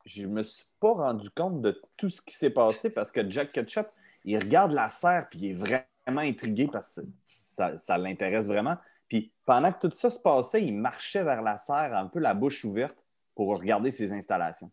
je 0.05 0.27
me 0.27 0.43
suis 0.43 0.67
pas 0.81 0.93
rendu 0.93 1.31
compte 1.31 1.63
de 1.63 1.81
tout 1.97 2.11
ce 2.11 2.21
qui 2.21 2.35
s'est 2.35 2.51
passé 2.51 2.91
parce 2.91 3.11
que 3.11 3.29
Jack 3.31 3.53
Ketchup, 3.53 3.87
il 4.25 4.39
regarde 4.39 4.73
la 4.73 4.91
serre 4.91 5.29
puis 5.31 5.39
il 5.39 5.51
est 5.51 5.55
vraiment 5.55 6.21
intrigué 6.21 6.69
parce 6.71 6.97
que 6.97 7.07
ça, 7.41 7.79
ça 7.79 7.97
l'intéresse 7.97 8.47
vraiment. 8.47 8.77
Puis 9.09 9.33
pendant 9.45 9.73
que 9.73 9.87
tout 9.87 9.95
ça 9.95 10.11
se 10.11 10.21
passait, 10.21 10.63
il 10.63 10.75
marchait 10.75 11.25
vers 11.25 11.41
la 11.41 11.57
serre, 11.57 11.97
un 11.97 12.07
peu 12.07 12.19
la 12.19 12.35
bouche 12.35 12.65
ouverte, 12.65 12.97
pour 13.39 13.57
regarder 13.57 13.93
ses 13.93 14.13
installations? 14.13 14.69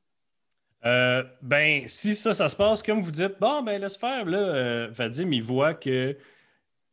Euh, 0.86 1.23
ben, 1.39 1.84
si 1.88 2.15
ça, 2.15 2.34
ça 2.34 2.49
se 2.49 2.56
passe 2.56 2.82
comme 2.82 2.99
vous 2.99 3.12
dites, 3.12 3.39
bon, 3.39 3.62
ben, 3.62 3.80
laisse 3.80 3.95
faire. 3.95 4.25
Là, 4.25 4.39
euh, 4.39 4.88
Vadim, 4.89 5.32
il 5.32 5.43
voit 5.43 5.75
que 5.75 6.17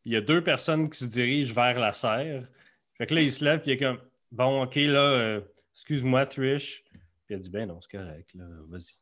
il 0.04 0.12
y 0.12 0.16
a 0.16 0.20
deux 0.20 0.44
personnes 0.44 0.90
qui 0.90 0.98
se 0.98 1.06
dirigent 1.06 1.54
vers 1.54 1.78
la 1.78 1.94
serre. 1.94 2.46
Fait 2.98 3.06
que 3.06 3.14
là, 3.14 3.22
il 3.22 3.32
se 3.32 3.42
lève, 3.42 3.60
puis 3.60 3.70
il 3.70 3.74
est 3.74 3.78
comme, 3.78 3.98
bon, 4.30 4.64
OK, 4.64 4.74
là, 4.74 5.00
euh, 5.00 5.40
excuse-moi, 5.72 6.26
Trish. 6.26 6.84
Puis 6.92 7.00
il 7.30 7.36
a 7.36 7.38
dit, 7.38 7.48
ben 7.48 7.66
non, 7.66 7.80
c'est 7.80 7.96
correct, 7.96 8.34
là, 8.34 8.44
vas-y. 8.68 8.92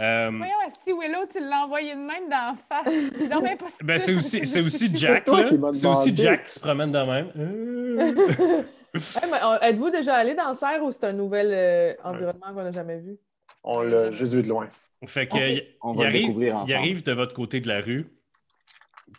Euh, 0.00 0.30
Voyons, 0.34 0.54
si 0.82 0.90
Willow, 0.90 1.26
tu 1.30 1.38
l'as 1.38 1.64
envoyé 1.64 1.94
de 1.94 2.00
même 2.00 2.30
d'en 2.30 2.56
face. 2.56 3.28
Non, 3.30 3.42
mais 3.42 3.56
pas 3.56 3.66
ben, 3.84 3.98
c'est 3.98 4.14
aussi, 4.14 4.46
c'est 4.46 4.60
aussi 4.62 4.96
Jack, 4.96 5.28
là. 5.28 5.50
C'est 5.74 5.86
aussi. 5.86 6.16
Jack 6.16 6.44
qui 6.44 6.52
se 6.52 6.60
promène 6.60 6.92
de 6.92 6.98
même. 6.98 8.64
Euh. 8.94 8.98
Hey, 9.22 9.30
mais, 9.30 9.38
Êtes-vous 9.68 9.90
déjà 9.90 10.16
allé 10.16 10.34
dans 10.34 10.48
le 10.48 10.54
serre 10.54 10.82
ou 10.82 10.90
c'est 10.92 11.04
un 11.04 11.12
nouvel 11.12 11.48
euh, 11.52 11.94
environnement 12.04 12.52
qu'on 12.54 12.62
n'a 12.64 12.72
jamais 12.72 12.98
vu? 12.98 13.16
On 13.64 13.80
l'a 13.80 14.10
juste 14.10 14.32
vu 14.32 14.42
de 14.42 14.48
loin. 14.48 14.68
Fait 15.06 15.26
que, 15.26 15.34
Ok. 15.34 15.40
il- 15.40 15.76
On 15.82 15.92
il, 15.94 15.96
va 15.98 16.02
le 16.04 16.08
arrive, 16.10 16.20
découvrir 16.26 16.48
il 16.48 16.56
ensemble. 16.56 16.72
arrive 16.74 17.02
de 17.02 17.12
votre 17.12 17.34
côté 17.34 17.60
de 17.60 17.68
la 17.68 17.80
rue, 17.80 18.06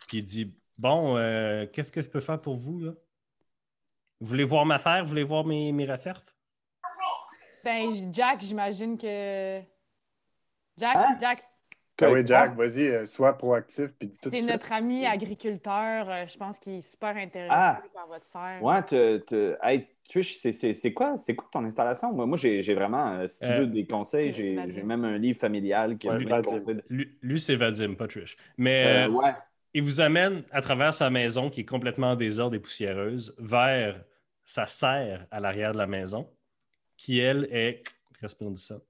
puis 0.08 0.18
il 0.18 0.22
dit 0.24 0.54
Bon, 0.78 1.16
euh, 1.16 1.66
qu'est-ce 1.72 1.92
que 1.92 2.02
je 2.02 2.08
peux 2.08 2.20
faire 2.20 2.40
pour 2.40 2.54
vous, 2.56 2.80
là? 2.80 2.92
Vous 4.20 4.26
voulez 4.28 4.44
voir 4.44 4.64
ma 4.66 4.76
affaire 4.76 5.02
Vous 5.02 5.08
voulez 5.10 5.22
voir 5.24 5.44
mes, 5.44 5.70
mes 5.72 5.84
recettes 5.90 6.34
Ben, 7.64 7.90
Jack, 8.12 8.40
j'imagine 8.40 8.96
que. 8.98 9.60
Jack, 10.78 10.96
Hein? 10.96 11.16
Jack, 11.20 11.44
Ah 12.00 12.10
oui, 12.10 12.22
Jack, 12.26 12.56
vas-y, 12.56 12.88
euh, 12.88 13.06
sois 13.06 13.36
proactif 13.38 13.94
puis 13.98 14.08
dis 14.08 14.18
tout 14.18 14.30
c'est 14.30 14.40
ça. 14.40 14.52
notre 14.52 14.72
ami 14.72 15.06
agriculteur. 15.06 16.08
euh, 16.10 16.26
Je 16.26 16.36
pense 16.36 16.58
qu'il 16.58 16.74
est 16.74 16.80
super 16.80 17.16
intéressé 17.16 17.52
Ah. 17.54 17.82
par 17.94 18.06
votre 18.08 18.26
serre. 18.26 18.62
Ouais, 18.62 18.82
te, 18.82 19.18
te- 19.18 19.56
hey, 19.62 19.86
Trish, 20.08 20.36
c'est- 20.36 20.52
c'est 20.52 20.74
c'est 20.74 20.92
quoi, 20.92 21.16
c'est 21.16 21.34
quoi 21.34 21.48
ton 21.50 21.64
installation? 21.64 22.12
Moi, 22.12 22.26
moi 22.26 22.36
j'ai 22.36 22.60
j'ai 22.62 22.74
vraiment, 22.74 23.12
euh, 23.20 23.26
si 23.28 23.40
tu 23.40 23.46
Euh, 23.46 23.60
veux 23.60 23.66
des 23.66 23.86
conseils, 23.86 24.32
j'ai 24.32 24.54
même 24.82 25.04
un 25.04 25.18
livre 25.18 25.38
familial 25.38 25.96
qui 25.96 26.08
a 26.08 26.12
Ouais, 26.12 26.24
Vadim. 26.24 26.42
conseils. 26.42 26.82
Lui, 26.90 27.18
lui, 27.22 27.40
c'est 27.40 27.56
Vadim, 27.56 27.94
pas 27.94 28.06
Trish. 28.08 28.36
Mais 28.58 29.06
euh, 29.06 29.08
ouais, 29.10 29.32
il 29.72 29.82
vous 29.82 30.00
amène 30.00 30.42
à 30.50 30.60
travers 30.60 30.92
sa 30.94 31.10
maison 31.10 31.48
qui 31.50 31.60
est 31.62 31.64
complètement 31.64 32.12
en 32.12 32.16
désordre 32.16 32.54
et 32.56 32.60
poussiéreuse 32.60 33.34
vers 33.38 34.02
sa 34.44 34.66
serre 34.66 35.26
à 35.30 35.40
l'arrière 35.40 35.72
de 35.72 35.78
la 35.78 35.86
maison, 35.86 36.28
qui, 36.96 37.18
elle, 37.20 37.48
est 37.52 37.82
resplendissante. 38.20 38.84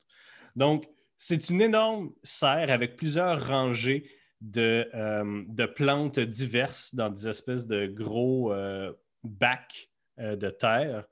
Donc, 0.56 0.86
c'est 1.26 1.48
une 1.48 1.62
énorme 1.62 2.12
serre 2.22 2.70
avec 2.70 2.96
plusieurs 2.96 3.48
rangées 3.48 4.10
de, 4.42 4.86
euh, 4.94 5.66
plantes 5.74 6.20
diverses 6.20 6.94
dans 6.94 7.08
des 7.08 7.26
espèces 7.26 7.66
de 7.66 7.86
gros 7.86 8.52
euh, 8.52 8.92
bacs 9.22 9.88
euh, 10.18 10.36
de 10.36 10.50
terre. 10.50 11.04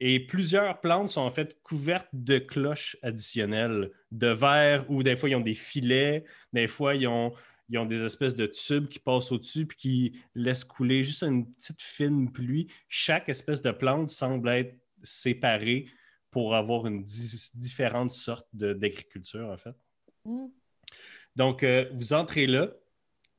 Et 0.00 0.20
plusieurs 0.20 0.82
plantes 0.82 1.08
sont 1.08 1.22
en 1.22 1.30
fait 1.30 1.56
couvertes 1.62 2.10
de 2.12 2.36
cloches 2.36 2.98
additionnelles, 3.02 3.90
de 4.12 4.26
verre, 4.26 4.84
ou 4.90 5.02
des 5.02 5.16
fois 5.16 5.30
ils 5.30 5.36
ont 5.36 5.40
des 5.40 5.54
filets, 5.54 6.24
des 6.52 6.66
fois 6.66 6.94
ils 6.94 7.08
ont 7.08 7.32
ils 7.70 7.78
ont 7.78 7.86
des 7.86 8.04
espèces 8.04 8.36
de 8.36 8.44
tubes 8.44 8.88
qui 8.88 8.98
passent 8.98 9.32
au-dessus 9.32 9.64
puis 9.64 9.78
qui 9.78 10.20
laissent 10.34 10.64
couler 10.64 11.02
juste 11.04 11.22
une 11.22 11.50
petite 11.54 11.80
fine 11.80 12.30
pluie. 12.30 12.66
Chaque 12.90 13.30
espèce 13.30 13.62
de 13.62 13.70
plante 13.70 14.10
semble 14.10 14.50
être 14.50 14.74
séparée 15.02 15.86
pour 16.34 16.54
avoir 16.56 16.86
une 16.86 17.02
di- 17.04 17.50
différente 17.54 18.10
sorte 18.10 18.48
d'agriculture, 18.52 19.48
en 19.48 19.56
fait. 19.56 19.74
Mm. 20.26 20.46
Donc, 21.36 21.62
euh, 21.62 21.88
vous 21.94 22.12
entrez 22.12 22.46
là, 22.46 22.68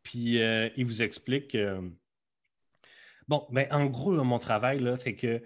puis 0.02 0.42
euh, 0.42 0.70
il 0.78 0.86
vous 0.86 1.04
explique. 1.04 1.54
euh, 1.56 1.82
Bon, 3.28 3.46
ben, 3.52 3.68
en 3.72 3.86
gros, 3.88 4.16
là, 4.16 4.24
mon 4.24 4.38
travail, 4.40 4.80
là, 4.80 4.96
c'est 4.98 5.16
que 5.16 5.42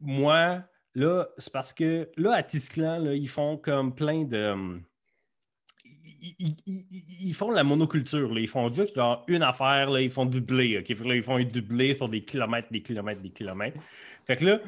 moi, 0.00 0.64
là, 0.94 1.28
c'est 1.38 1.52
parce 1.52 1.72
que 1.72 2.10
là, 2.16 2.34
à 2.34 2.42
Tisclan, 2.42 2.98
là, 2.98 3.14
ils 3.14 3.28
font 3.28 3.56
comme 3.58 3.94
plein 3.94 4.24
de. 4.24 4.80
Ils, 5.84 6.34
ils- 6.38 6.56
ils- 6.66 7.28
ils 7.28 7.34
font 7.34 7.50
la 7.50 7.62
monoculture. 7.64 8.32
là. 8.32 8.40
Ils 8.40 8.48
font 8.48 8.72
juste 8.72 8.94
genre, 8.96 9.24
une 9.28 9.42
affaire, 9.42 9.90
là, 9.90 10.00
ils 10.00 10.10
font 10.10 10.26
du 10.26 10.40
blé. 10.40 10.78
ok? 10.78 10.86
Fait 10.86 10.94
que 10.94 11.04
là, 11.04 11.14
ils 11.16 11.22
font 11.22 11.38
du 11.38 11.60
blé 11.62 11.94
sur 11.94 12.08
des 12.08 12.24
kilomètres, 12.24 12.68
des 12.72 12.82
kilomètres, 12.82 13.20
des 13.20 13.30
kilomètres. 13.30 13.78
Fait 14.26 14.36
que 14.36 14.44
là, 14.46 14.60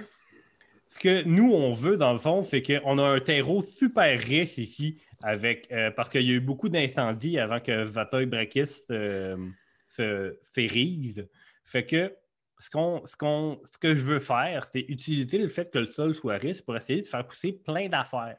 ce 0.88 0.98
que 0.98 1.22
nous, 1.24 1.53
on 1.53 1.72
veut, 1.72 1.98
dans 1.98 2.12
le 2.12 2.18
fond, 2.18 2.42
c'est 2.42 2.62
qu'on 2.62 2.98
a 2.98 3.03
un 3.03 3.20
terreau 3.20 3.62
super 3.62 4.18
riche 4.18 4.57
ici, 4.57 4.96
avec, 5.22 5.70
euh, 5.70 5.90
parce 5.90 6.09
qu'il 6.09 6.22
y 6.22 6.31
a 6.31 6.35
eu 6.35 6.40
beaucoup 6.40 6.70
d'incendies 6.70 7.38
avant 7.38 7.61
que 7.61 7.85
Vatoy 7.85 8.24
Brakis 8.24 8.87
euh, 8.90 9.37
se 9.87 10.38
s'érige. 10.42 11.27
Fait 11.64 11.85
que 11.85 12.14
ce, 12.59 12.70
ce, 12.70 13.16
ce 13.70 13.79
que 13.79 13.94
je 13.94 14.03
veux 14.03 14.18
faire, 14.18 14.66
c'est 14.72 14.87
utiliser 14.88 15.37
le 15.37 15.48
fait 15.48 15.70
que 15.70 15.79
le 15.79 15.90
sol 15.90 16.14
soit 16.14 16.38
riche 16.38 16.62
pour 16.62 16.74
essayer 16.74 17.03
de 17.03 17.07
faire 17.07 17.27
pousser 17.27 17.53
plein 17.53 17.88
d'affaires. 17.88 18.38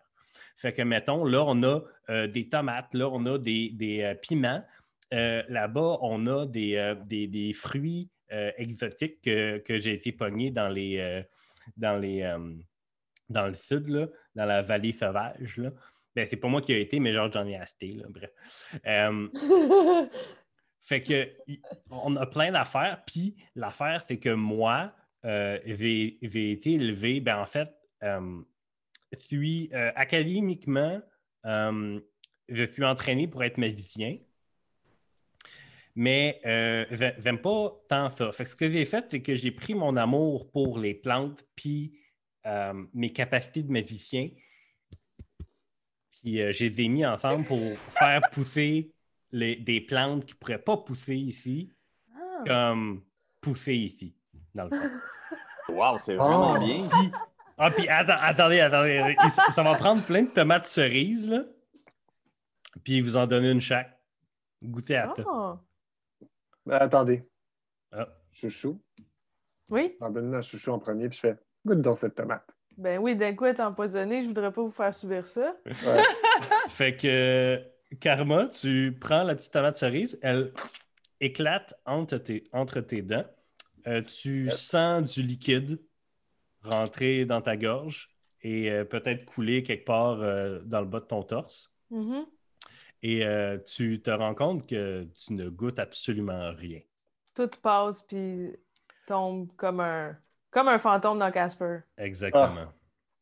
Fait 0.58 0.74
que, 0.74 0.82
mettons, 0.82 1.26
là, 1.26 1.44
on 1.46 1.62
a 1.62 1.82
euh, 2.10 2.26
des 2.26 2.50
tomates, 2.50 2.92
là, 2.96 3.10
on 3.10 3.28
a 3.28 3.38
des, 3.38 3.70
des, 3.74 4.16
piments. 4.24 4.64
Là-bas, 5.12 6.00
on 6.02 6.26
a 6.28 6.46
des, 6.48 6.96
des, 7.08 7.28
des 7.28 7.54
fruits 7.54 8.10
exotiques 8.30 9.22
que, 9.22 9.58
que 9.60 9.80
j'ai 9.80 9.94
été 9.94 10.12
pogné 10.12 10.52
dans 10.52 10.70
les, 10.70 11.24
dans, 11.78 11.98
les, 11.98 12.22
euh, 12.22 12.54
dans 13.30 13.48
le 13.48 13.54
sud, 13.54 13.88
là, 13.88 14.08
dans 14.36 14.46
la 14.46 14.62
vallée 14.62 14.92
sauvage. 14.92 15.58
Là. 15.58 15.72
Ben, 16.16 16.26
c'est 16.26 16.38
pas 16.38 16.48
moi 16.48 16.62
qui 16.62 16.74
ai 16.74 16.82
été, 16.82 17.00
mais 17.00 17.12
genre 17.12 17.32
j'en 17.32 17.46
ai 17.46 17.56
acheté. 17.56 17.94
Là, 17.94 18.06
bref. 18.10 18.32
Euh, 18.86 19.28
fait 20.82 21.02
que 21.02 21.30
on 21.90 22.16
a 22.16 22.26
plein 22.26 22.52
d'affaires. 22.52 23.04
Puis 23.06 23.36
l'affaire, 23.56 24.02
c'est 24.02 24.18
que 24.18 24.30
moi, 24.30 24.94
euh, 25.26 25.60
j'ai 25.66 26.52
été 26.52 26.74
élevé, 26.74 27.20
ben 27.20 27.40
en 27.40 27.46
fait, 27.46 27.70
euh, 28.04 28.42
suis 29.18 29.70
euh, 29.74 29.92
académiquement, 29.96 31.02
je 31.44 32.72
suis 32.72 32.84
entraîné 32.84 33.28
pour 33.28 33.44
être 33.44 33.58
magicien. 33.58 34.18
Mais 36.02 36.40
euh, 36.46 36.86
j'ai- 36.92 37.14
j'aime 37.18 37.40
pas 37.42 37.74
tant 37.90 38.10
ça. 38.10 38.32
Fait 38.32 38.46
que 38.46 38.50
ce 38.52 38.56
que 38.56 38.70
j'ai 38.70 38.86
fait, 38.86 39.06
c'est 39.12 39.22
que 39.22 39.36
j'ai 39.36 39.52
pris 39.52 39.74
mon 39.76 39.98
amour 39.98 40.50
pour 40.50 40.80
les 40.80 40.94
plantes, 40.94 41.44
puis 41.58 41.92
euh, 42.46 42.86
mes 42.94 43.10
capacités 43.10 43.64
de 43.64 43.70
magicien, 43.70 44.30
puis 46.12 46.42
euh, 46.42 46.54
je 46.54 46.64
les 46.66 46.82
ai 46.82 46.88
mis 46.88 47.06
ensemble 47.06 47.44
pour 47.44 47.60
faire 48.00 48.22
pousser 48.32 48.94
les- 49.34 49.58
des 49.58 49.82
plantes 49.82 50.26
qui 50.26 50.34
ne 50.36 50.38
pourraient 50.38 50.58
pas 50.64 50.78
pousser 50.78 51.18
ici, 51.18 51.70
Ah. 52.16 52.44
comme 52.48 53.04
pousser 53.42 53.76
ici, 53.76 54.16
dans 54.56 54.64
le 54.66 54.70
fond. 54.70 54.90
wow, 55.70 55.98
c'est 55.98 56.16
vraiment 56.16 56.54
Oh. 56.56 56.60
bien. 56.60 56.90
Ah, 57.58 57.72
puis 57.72 57.90
attendez, 57.90 58.62
attendez. 58.62 59.16
Ça 59.50 59.64
va 59.64 59.76
prendre 59.76 60.06
plein 60.06 60.22
de 60.24 60.30
tomates 60.30 60.66
cerises, 60.66 61.30
là. 61.30 61.44
Puis 62.86 63.02
vous 63.02 63.18
en 63.18 63.28
donnez 63.28 63.52
une 63.52 63.60
chaque. 63.60 64.00
Goûtez 64.64 64.96
à 64.96 65.14
ça. 65.14 65.60
Euh, 66.70 66.78
attendez. 66.80 67.28
Ah. 67.92 68.08
Chouchou. 68.32 68.82
Oui? 69.70 69.96
J'en 70.00 70.10
donne 70.12 70.28
une 70.28 70.36
à 70.36 70.42
Chouchou 70.42 70.72
en 70.72 70.80
premier, 70.80 71.10
puis 71.10 71.18
je 71.18 71.22
fais 71.22 71.36
goûte 71.66 71.82
dans 71.82 71.96
cette 71.96 72.16
tomate. 72.16 72.56
Ben 72.78 73.00
oui, 73.00 73.16
d'un 73.16 73.36
coup, 73.36 73.46
être 73.46 73.60
empoisonné, 73.60 74.22
je 74.22 74.28
voudrais 74.28 74.52
pas 74.52 74.62
vous 74.62 74.72
faire 74.72 74.94
subir 74.94 75.28
ça. 75.28 75.56
Ouais. 75.66 76.04
Fait 76.70 76.96
que, 76.96 77.62
Karma, 78.00 78.48
tu 78.48 78.98
prends 79.00 79.24
la 79.24 79.36
petite 79.36 79.52
tomate 79.52 79.76
cerise, 79.76 80.18
elle 80.22 80.54
éclate 81.20 81.74
entre 81.86 82.18
tes, 82.18 82.46
entre 82.54 82.80
tes 82.80 83.02
dents. 83.02 83.26
Euh, 83.88 84.02
tu 84.02 84.50
sens 84.50 85.14
du 85.14 85.24
liquide 85.24 85.82
rentrer 86.62 87.26
dans 87.26 87.42
ta 87.42 87.58
gorge 87.58 88.10
et 88.42 88.70
euh, 88.72 88.84
peut-être 88.84 89.26
couler 89.26 89.64
quelque 89.64 89.86
part 89.86 90.22
euh, 90.22 90.60
dans 90.64 90.82
le 90.82 90.88
bas 90.88 91.00
de 91.00 91.06
ton 91.06 91.24
torse. 91.24 91.74
Mhm. 91.90 92.26
Et 93.02 93.26
euh, 93.26 93.58
tu 93.60 94.02
te 94.02 94.12
rends 94.12 94.36
compte 94.36 94.68
que 94.68 95.04
tu 95.16 95.34
ne 95.34 95.50
goûtes 95.50 95.80
absolument 95.80 96.52
rien. 96.56 96.82
Tout 97.34 97.50
passe, 97.62 98.02
puis 98.04 98.54
tombe 99.08 99.50
comme 99.56 99.80
un, 99.80 100.18
comme 100.52 100.68
un 100.68 100.80
fantôme 100.80 101.20
dans 101.20 101.32
Casper. 101.32 101.80
Exactement. 101.98 102.68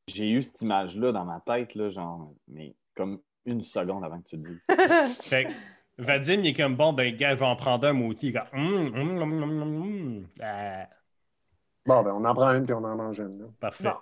J'ai 0.08 0.32
eu 0.32 0.42
cette 0.42 0.62
image-là 0.62 1.12
dans 1.12 1.26
ma 1.26 1.42
tête, 1.42 1.76
là, 1.76 1.90
genre, 1.90 2.34
mais 2.48 2.76
comme 2.96 3.22
une 3.46 3.62
seconde 3.62 4.04
avant 4.04 4.20
que 4.22 4.30
tu 4.30 4.38
le 4.38 4.44
dises. 4.44 4.66
Fait 5.22 5.46
que 5.46 5.52
Vadim, 6.02 6.40
il 6.42 6.48
est 6.48 6.54
comme 6.54 6.76
bon, 6.76 6.94
ben, 6.94 7.16
gars, 7.16 7.36
je 7.36 7.40
vais 7.40 7.46
en 7.46 7.56
prendre 7.56 7.88
un, 7.88 7.94
moi 7.94 8.08
aussi. 8.10 8.28
Il 8.28 8.36
est 8.36 8.40
comme, 8.40 8.60
Hum, 8.60 8.88
hum, 8.96 9.22
hum, 9.22 9.44
hum, 9.44 9.62
hum, 9.62 9.82
hum. 9.84 10.28
Ah, 10.42 10.88
Bon, 11.86 12.04
ben, 12.04 12.12
on 12.14 12.26
en 12.26 12.34
prend 12.34 12.54
une, 12.54 12.64
puis 12.64 12.74
on 12.74 12.84
en 12.84 12.96
mange 12.96 13.20
une. 13.20 13.40
là. 13.40 13.46
parfait. 13.60 13.84
Bon. 13.84 13.96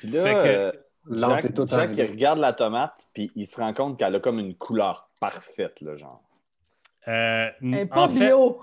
Puis 0.00 0.08
là, 0.10 0.22
Fait 0.22 0.34
que- 0.34 0.48
euh, 0.48 0.72
Lancez 1.08 1.42
Jack, 1.42 1.54
tout 1.54 1.66
Jack, 1.68 1.90
il 1.96 2.02
regarde 2.10 2.38
la 2.38 2.52
tomate, 2.52 3.06
puis 3.12 3.30
il 3.34 3.46
se 3.46 3.56
rend 3.60 3.72
compte 3.72 3.98
qu'elle 3.98 4.14
a 4.14 4.20
comme 4.20 4.38
une 4.38 4.54
couleur 4.54 5.08
parfaite, 5.20 5.80
là, 5.80 5.96
genre. 5.96 6.22
Euh, 7.08 7.48
Elle 7.62 7.88
pas 7.88 8.02
en, 8.04 8.08
fait, 8.08 8.26
bio. 8.28 8.60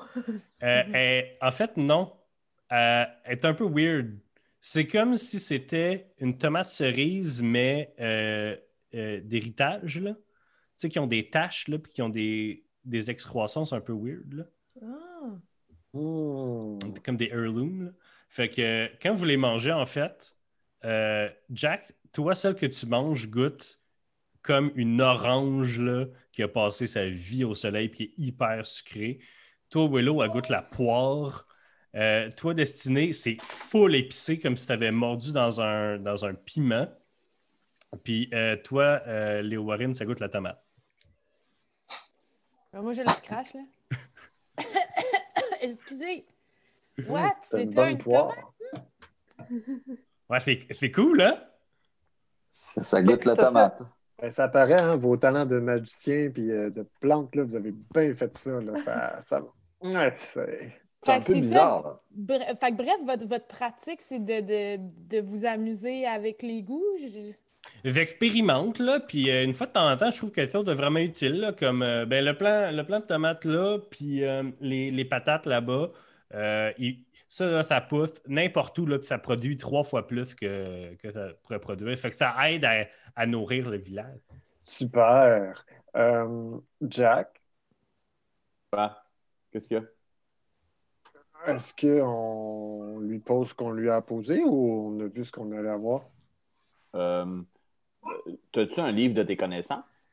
euh, 0.64 0.84
elle- 0.94 1.38
en 1.42 1.52
fait, 1.52 1.78
non. 1.78 2.12
Euh, 2.72 3.06
elle 3.24 3.32
est 3.38 3.46
un 3.46 3.54
peu 3.54 3.66
weird. 3.66 4.18
C'est 4.60 4.88
comme 4.88 5.16
si 5.18 5.40
c'était 5.40 6.08
une 6.20 6.38
tomate 6.38 6.70
cerise, 6.70 7.42
mais 7.42 7.94
euh, 8.00 8.56
euh, 8.96 9.20
d'héritage, 9.24 10.00
là. 10.02 10.12
Tu 10.14 10.20
sais, 10.76 10.90
qui 10.90 11.00
ont 11.00 11.08
des 11.08 11.30
taches, 11.30 11.68
là, 11.68 11.78
puis 11.80 11.92
qui 11.94 12.02
ont 12.02 12.10
des, 12.10 12.66
des 12.84 13.10
excroissances 13.10 13.72
un 13.74 13.80
peu 13.82 13.94
weird, 13.94 14.34
là. 14.34 14.44
Ah. 14.82 14.88
Comme 15.94 17.18
des 17.18 17.28
heirlooms, 17.28 17.86
là. 17.86 17.92
Fait 18.30 18.50
que 18.50 18.90
quand 19.02 19.14
vous 19.14 19.26
les 19.26 19.38
mangez, 19.38 19.72
en 19.72 19.86
fait, 19.86 20.36
euh, 20.86 21.30
Jack, 21.52 21.94
toi, 22.14 22.36
celle 22.36 22.56
que 22.56 22.66
tu 22.66 22.86
manges 22.86 23.30
goûte 23.30 23.80
comme 24.44 24.72
une 24.76 25.02
orange, 25.02 25.80
là, 25.80 26.06
qui 26.32 26.44
a 26.44 26.48
passé 26.48 26.86
sa 26.86 27.06
vie 27.06 27.44
au 27.44 27.56
soleil, 27.56 27.90
puis 27.90 27.98
qui 27.98 28.04
est 28.04 28.26
hyper 28.28 28.66
sucrée. 28.66 29.20
Toi, 29.70 29.88
Willow, 29.90 30.22
elle 30.22 30.30
goûte 30.30 30.50
la 30.50 30.62
poire. 30.62 31.48
Euh, 31.96 32.30
toi, 32.32 32.54
Destiné, 32.54 33.14
c'est 33.14 33.38
full 33.42 33.96
épicé, 33.96 34.40
comme 34.40 34.58
si 34.58 34.68
tu 34.68 34.74
avais 34.74 34.92
mordu 34.92 35.32
dans 35.32 35.62
un, 35.62 35.98
dans 35.98 36.26
un 36.26 36.34
piment. 36.34 36.88
Puis 38.04 38.30
euh, 38.34 38.58
toi, 38.58 39.02
euh, 39.08 39.42
Léo 39.42 39.64
Warren, 39.64 39.94
ça 39.94 40.06
goûte 40.06 40.20
la 40.20 40.30
tomate. 40.30 40.62
Moi, 42.74 42.94
je 42.94 43.02
le 43.02 43.22
crache, 43.22 43.54
là. 43.54 43.62
Excusez. 45.62 46.26
What? 47.08 47.32
C'est 47.44 47.64
une 47.64 47.80
une 47.80 47.98
poire. 47.98 48.34
Ouais, 50.30 50.40
c'est 50.40 50.66
c'est 50.72 50.92
cool, 50.92 51.22
hein? 51.22 51.40
Ça, 52.56 52.84
ça 52.84 53.02
goûte 53.02 53.26
la 53.26 53.36
tomate. 53.36 53.82
Ben, 54.22 54.30
ça 54.30 54.48
paraît, 54.48 54.80
hein, 54.80 54.96
vos 54.96 55.18
talents 55.18 55.46
de 55.48 55.60
magicien 55.60 56.30
puis 56.32 56.52
euh, 56.52 56.70
de 56.70 56.86
plante, 57.02 57.36
là, 57.36 57.44
vous 57.44 57.56
avez 57.56 57.74
bien 57.94 58.14
fait 58.14 58.34
ça. 58.38 58.62
Là. 58.62 58.74
Ça, 58.86 59.22
ça- 59.22 59.42
Ouais, 59.84 60.14
c'est- 60.20 60.72
C'est 61.06 61.12
un 61.12 61.16
Fait 61.16 61.22
que 61.22 61.26
peu 61.26 61.34
bizarre. 61.34 61.84
là. 61.84 62.00
Bre- 62.38 62.58
fait 62.58 62.72
que 62.72 62.76
bref, 62.78 62.96
votre, 63.06 63.28
votre 63.28 63.48
pratique, 63.48 64.00
c'est 64.02 64.20
de, 64.24 64.40
de, 64.40 65.18
de 65.18 65.22
vous 65.22 65.46
amuser 65.46 66.06
avec 66.06 66.42
les 66.44 66.62
goûts. 66.62 66.86
Je- 67.02 67.34
J'expérimente, 67.90 68.80
là, 68.80 69.00
puis 69.02 69.30
euh, 69.30 69.44
une 69.44 69.54
fois 69.54 69.68
de 69.68 69.72
temps 69.74 69.90
en 69.92 69.98
temps, 69.98 70.12
je 70.12 70.18
trouve 70.18 70.32
quelque 70.32 70.52
chose 70.52 70.64
de 70.66 70.72
vraiment 70.74 71.00
utile, 71.00 71.40
là, 71.42 71.52
comme 71.54 71.82
euh, 71.82 72.06
ben, 72.06 72.24
le, 72.24 72.38
plan, 72.38 72.72
le 72.72 72.84
plan 72.86 73.00
de 73.00 73.06
tomates 73.06 73.44
là, 73.46 73.80
puis 73.90 74.24
euh, 74.24 74.44
les, 74.62 74.92
les 74.92 75.06
patates 75.06 75.46
là-bas. 75.46 75.92
euh, 76.36 76.72
ça, 77.34 77.46
là, 77.48 77.64
ça 77.64 77.82
pousse 77.82 78.14
n'importe 78.28 78.78
où, 78.80 78.86
là, 78.86 78.98
puis 79.00 79.08
ça 79.08 79.18
produit 79.18 79.58
trois 79.58 79.84
fois 79.84 80.06
plus 80.08 80.36
que, 80.36 80.94
que 80.96 81.12
ça 81.12 81.30
pourrait 81.44 81.60
produire. 81.60 81.98
Fait 81.98 82.10
que 82.10 82.16
ça 82.16 82.36
aide 82.52 82.64
à, 82.66 82.88
à 83.16 83.26
nourrir 83.26 83.70
le 83.70 83.78
village. 83.78 84.20
super. 84.62 85.66
Euh, 85.96 86.60
Jack, 86.82 87.42
Ah, 88.72 89.04
Qu'est-ce 89.52 89.68
qu'il 89.68 89.78
y 89.78 89.80
a? 89.80 89.84
est-ce 91.46 91.74
qu'on 91.76 93.00
lui 93.00 93.20
pose 93.20 93.50
ce 93.50 93.54
qu'on 93.54 93.72
lui 93.72 93.90
a 93.90 94.02
posé 94.02 94.44
ou 94.44 94.88
on 94.88 95.00
a 95.02 95.08
vu 95.08 95.26
ce 95.26 95.32
qu'on 95.32 95.52
allait 95.52 95.70
avoir? 95.70 96.10
Euh, 96.96 97.42
T'as-tu 98.52 98.80
un 98.80 98.92
livre 98.92 99.14
de 99.14 99.24
tes 99.24 99.36
connaissances? 99.38 100.08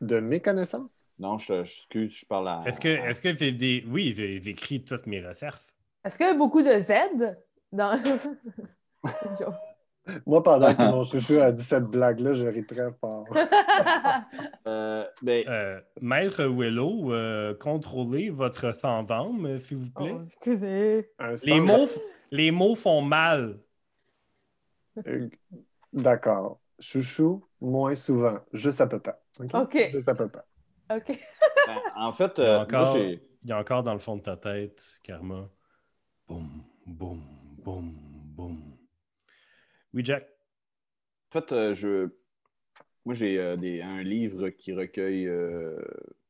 De 0.00 0.20
mes 0.20 0.40
connaissances? 0.40 1.03
Non, 1.18 1.38
je, 1.38 1.62
je- 1.64 1.72
excuse, 1.72 2.16
je 2.18 2.26
parle 2.26 2.48
à. 2.48 2.62
Est-ce 2.66 2.80
que, 2.80 2.88
est-ce 2.88 3.20
que 3.20 3.34
j'ai 3.34 3.52
des. 3.52 3.84
Oui, 3.88 4.12
écrit 4.48 4.82
toutes 4.84 5.06
mes 5.06 5.24
recherches. 5.26 5.60
Est-ce 6.04 6.16
qu'il 6.18 6.26
y 6.26 6.30
a 6.30 6.34
beaucoup 6.34 6.62
de 6.62 6.80
Z 6.82 7.36
dans. 7.72 7.98
Moi, 10.26 10.42
pendant 10.42 10.68
que 10.74 10.90
mon 10.90 11.04
chouchou 11.04 11.38
a 11.40 11.50
dit 11.50 11.62
cette 11.62 11.84
blague-là, 11.84 12.34
je 12.34 12.46
ris 12.46 12.66
très 12.66 12.92
fort. 12.92 13.26
Euh, 14.66 15.04
ben, 15.22 15.44
Euh, 15.48 15.80
Maître 16.00 16.44
Willow, 16.44 17.12
euh, 17.12 17.54
contrôlez 17.54 18.30
votre 18.30 18.72
euh, 19.46 19.58
s'il 19.58 19.78
vous 19.78 19.90
plaît. 19.90 20.14
Oh, 20.14 20.22
excusez. 20.22 21.10
Les, 21.44 21.60
mots, 21.60 21.88
les 22.30 22.50
mots 22.50 22.74
font 22.74 23.02
mal. 23.02 23.58
D'accord. 25.92 26.60
Chouchou, 26.78 27.44
moins 27.60 27.94
souvent. 27.94 28.38
Juste 28.52 28.80
à 28.80 28.86
peu 28.86 29.00
près. 29.00 29.16
OK. 29.52 29.90
Juste 29.92 30.08
à 30.08 30.14
peu 30.14 30.28
près. 30.28 30.42
OK. 30.90 31.18
ben, 31.66 31.78
en 31.96 32.12
fait, 32.12 32.32
Il 32.38 32.44
y 32.44 32.46
a 32.46 32.50
euh, 32.60 32.62
encore- 32.62 32.94
moi, 32.94 32.98
j'ai. 32.98 33.30
Il 33.42 33.48
y 33.50 33.52
a 33.52 33.58
encore 33.58 33.82
dans 33.82 33.92
le 33.92 33.98
fond 34.00 34.16
de 34.16 34.22
ta 34.22 34.36
tête, 34.36 34.98
Karma. 35.02 35.48
Boum, 36.28 36.64
boum, 36.86 37.22
boum, 37.62 37.94
boum. 38.36 38.76
Oui, 39.92 40.04
Jack. 40.04 40.26
En 41.30 41.40
fait, 41.40 41.52
euh, 41.52 41.74
je. 41.74 42.08
Moi, 43.04 43.14
j'ai 43.14 43.38
euh, 43.38 43.56
des- 43.56 43.82
un 43.82 44.02
livre 44.02 44.48
qui 44.48 44.72
recueille, 44.72 45.26
euh, 45.28 45.78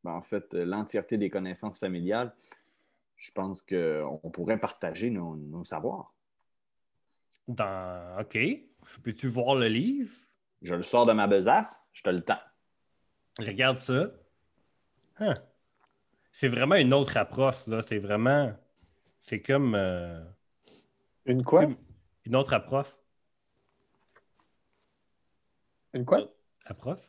ben, 0.03 0.11
en 0.13 0.23
fait, 0.23 0.53
l'entièreté 0.55 1.19
des 1.19 1.31
connaissances 1.31 1.79
familiales. 1.79 2.35
Je 3.17 3.31
pense 3.31 3.63
qu'on 3.63 4.31
pourrait 4.33 4.59
partager 4.59 5.09
nos, 5.11 5.37
nos 5.37 5.65
savoirs. 5.65 6.13
Dans... 7.47 8.19
OK. 8.21 8.37
Peux-tu 9.03 9.29
voir 9.29 9.55
le 9.55 9.69
livre? 9.69 10.13
Je 10.63 10.75
le 10.75 10.83
sors 10.83 11.07
de 11.07 11.13
ma 11.13 11.27
besace, 11.27 11.83
je 11.93 12.03
te 12.03 12.11
le 12.11 12.23
tends. 12.23 12.41
Regarde 13.39 13.79
ça. 13.79 14.11
Huh. 15.21 15.35
C'est 16.33 16.49
vraiment 16.49 16.75
une 16.77 16.93
autre 16.93 17.17
approche, 17.17 17.67
là. 17.67 17.81
C'est 17.89 17.99
vraiment... 17.99 18.53
C'est 19.23 19.41
comme 19.41 19.75
euh, 19.75 20.23
Une 21.25 21.43
quoi? 21.45 21.67
une 22.25 22.37
autre 22.37 22.53
approche. 22.53 22.93
Une 25.93 26.05
quoi? 26.05 26.21
Approche? 26.67 27.09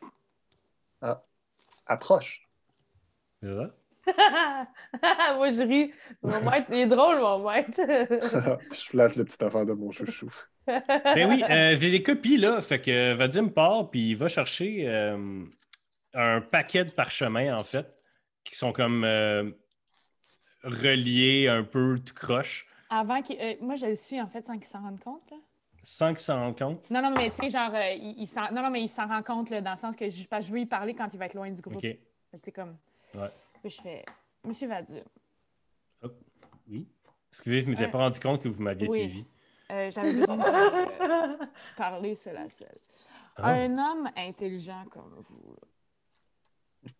Approche. 1.86 2.48
C'est 3.42 3.54
ça? 3.54 3.74
Moi, 5.36 5.50
je 5.50 5.62
ris. 5.62 5.92
Mon 6.22 6.40
maître, 6.50 6.68
il 6.70 6.78
est 6.80 6.86
drôle, 6.86 7.20
mon 7.20 7.50
maître. 7.50 7.72
je 8.72 8.80
flatte 8.88 9.16
le 9.16 9.24
petit 9.24 9.42
affaire 9.42 9.66
de 9.66 9.72
mon 9.72 9.90
chouchou. 9.90 10.30
Ben 10.66 11.28
oui, 11.28 11.44
euh, 11.48 11.76
j'ai 11.78 11.90
des 11.90 12.02
copies, 12.02 12.38
là. 12.38 12.60
Fait 12.60 12.80
que 12.80 13.14
Vadim 13.14 13.48
part, 13.48 13.90
puis 13.90 14.10
il 14.10 14.16
va 14.16 14.28
chercher 14.28 14.88
euh, 14.88 15.44
un 16.14 16.40
paquet 16.40 16.84
de 16.84 16.90
parchemins, 16.90 17.56
en 17.56 17.64
fait, 17.64 17.86
qui 18.50 18.56
sont 18.56 18.72
comme 18.72 19.04
euh, 19.04 19.50
reliés 20.62 21.48
un 21.48 21.62
peu 21.64 21.98
tout 21.98 22.14
croche, 22.14 22.66
Avant 22.90 23.22
qu'il. 23.22 23.40
euh, 23.40 23.54
moi, 23.60 23.74
je 23.74 23.86
le 23.86 23.96
suis, 23.96 24.20
en 24.20 24.28
fait, 24.28 24.46
sans 24.46 24.54
qu'il 24.54 24.66
s'en 24.66 24.82
rende 24.82 25.00
compte. 25.00 25.30
Là. 25.30 25.36
sans 25.82 26.10
qu'il 26.10 26.20
s'en 26.20 26.38
rende 26.40 26.58
compte? 26.58 26.90
Non, 26.90 27.02
non, 27.02 27.10
mais 27.10 27.30
tu 27.30 27.36
sais, 27.36 27.48
genre, 27.50 27.74
euh, 27.74 27.92
il, 27.92 28.14
il 28.22 28.26
s'en... 28.26 28.50
non, 28.52 28.62
non, 28.62 28.70
mais 28.70 28.82
il 28.82 28.88
s'en 28.88 29.06
rend 29.06 29.22
compte 29.22 29.50
là, 29.50 29.60
dans 29.60 29.72
le 29.72 29.78
sens 29.78 29.94
que 29.96 30.08
je, 30.08 30.26
parce 30.26 30.42
que 30.44 30.48
je 30.48 30.52
veux 30.52 30.60
y 30.60 30.66
parler 30.66 30.94
quand 30.94 31.08
il 31.12 31.18
va 31.18 31.26
être 31.26 31.34
loin 31.34 31.50
du 31.50 31.60
groupe. 31.60 31.76
OK. 31.76 31.96
Sais, 32.44 32.52
comme. 32.52 32.76
Ouais. 33.14 33.28
Puis 33.62 33.70
je 33.70 33.80
fais. 33.80 34.04
Monsieur 34.44 34.68
Vadim, 34.68 35.02
Oui. 36.68 36.86
Excusez, 37.30 37.60
je 37.60 37.66
ne 37.66 37.70
m'étais 37.72 37.90
pas 37.90 37.98
rendu 37.98 38.18
compte 38.20 38.42
que 38.42 38.48
vous 38.48 38.62
m'aviez 38.62 38.88
oui. 38.88 38.98
suivi. 39.00 39.26
j'avais 39.68 40.12
besoin 40.14 40.36
de 40.36 41.46
parler 41.76 42.12
à 42.12 42.48
seul. 42.48 42.78
Ah. 43.36 43.50
Un 43.50 43.76
homme 43.76 44.10
intelligent 44.16 44.84
comme 44.90 45.14
vous. 45.28 45.54
là. 45.60 45.68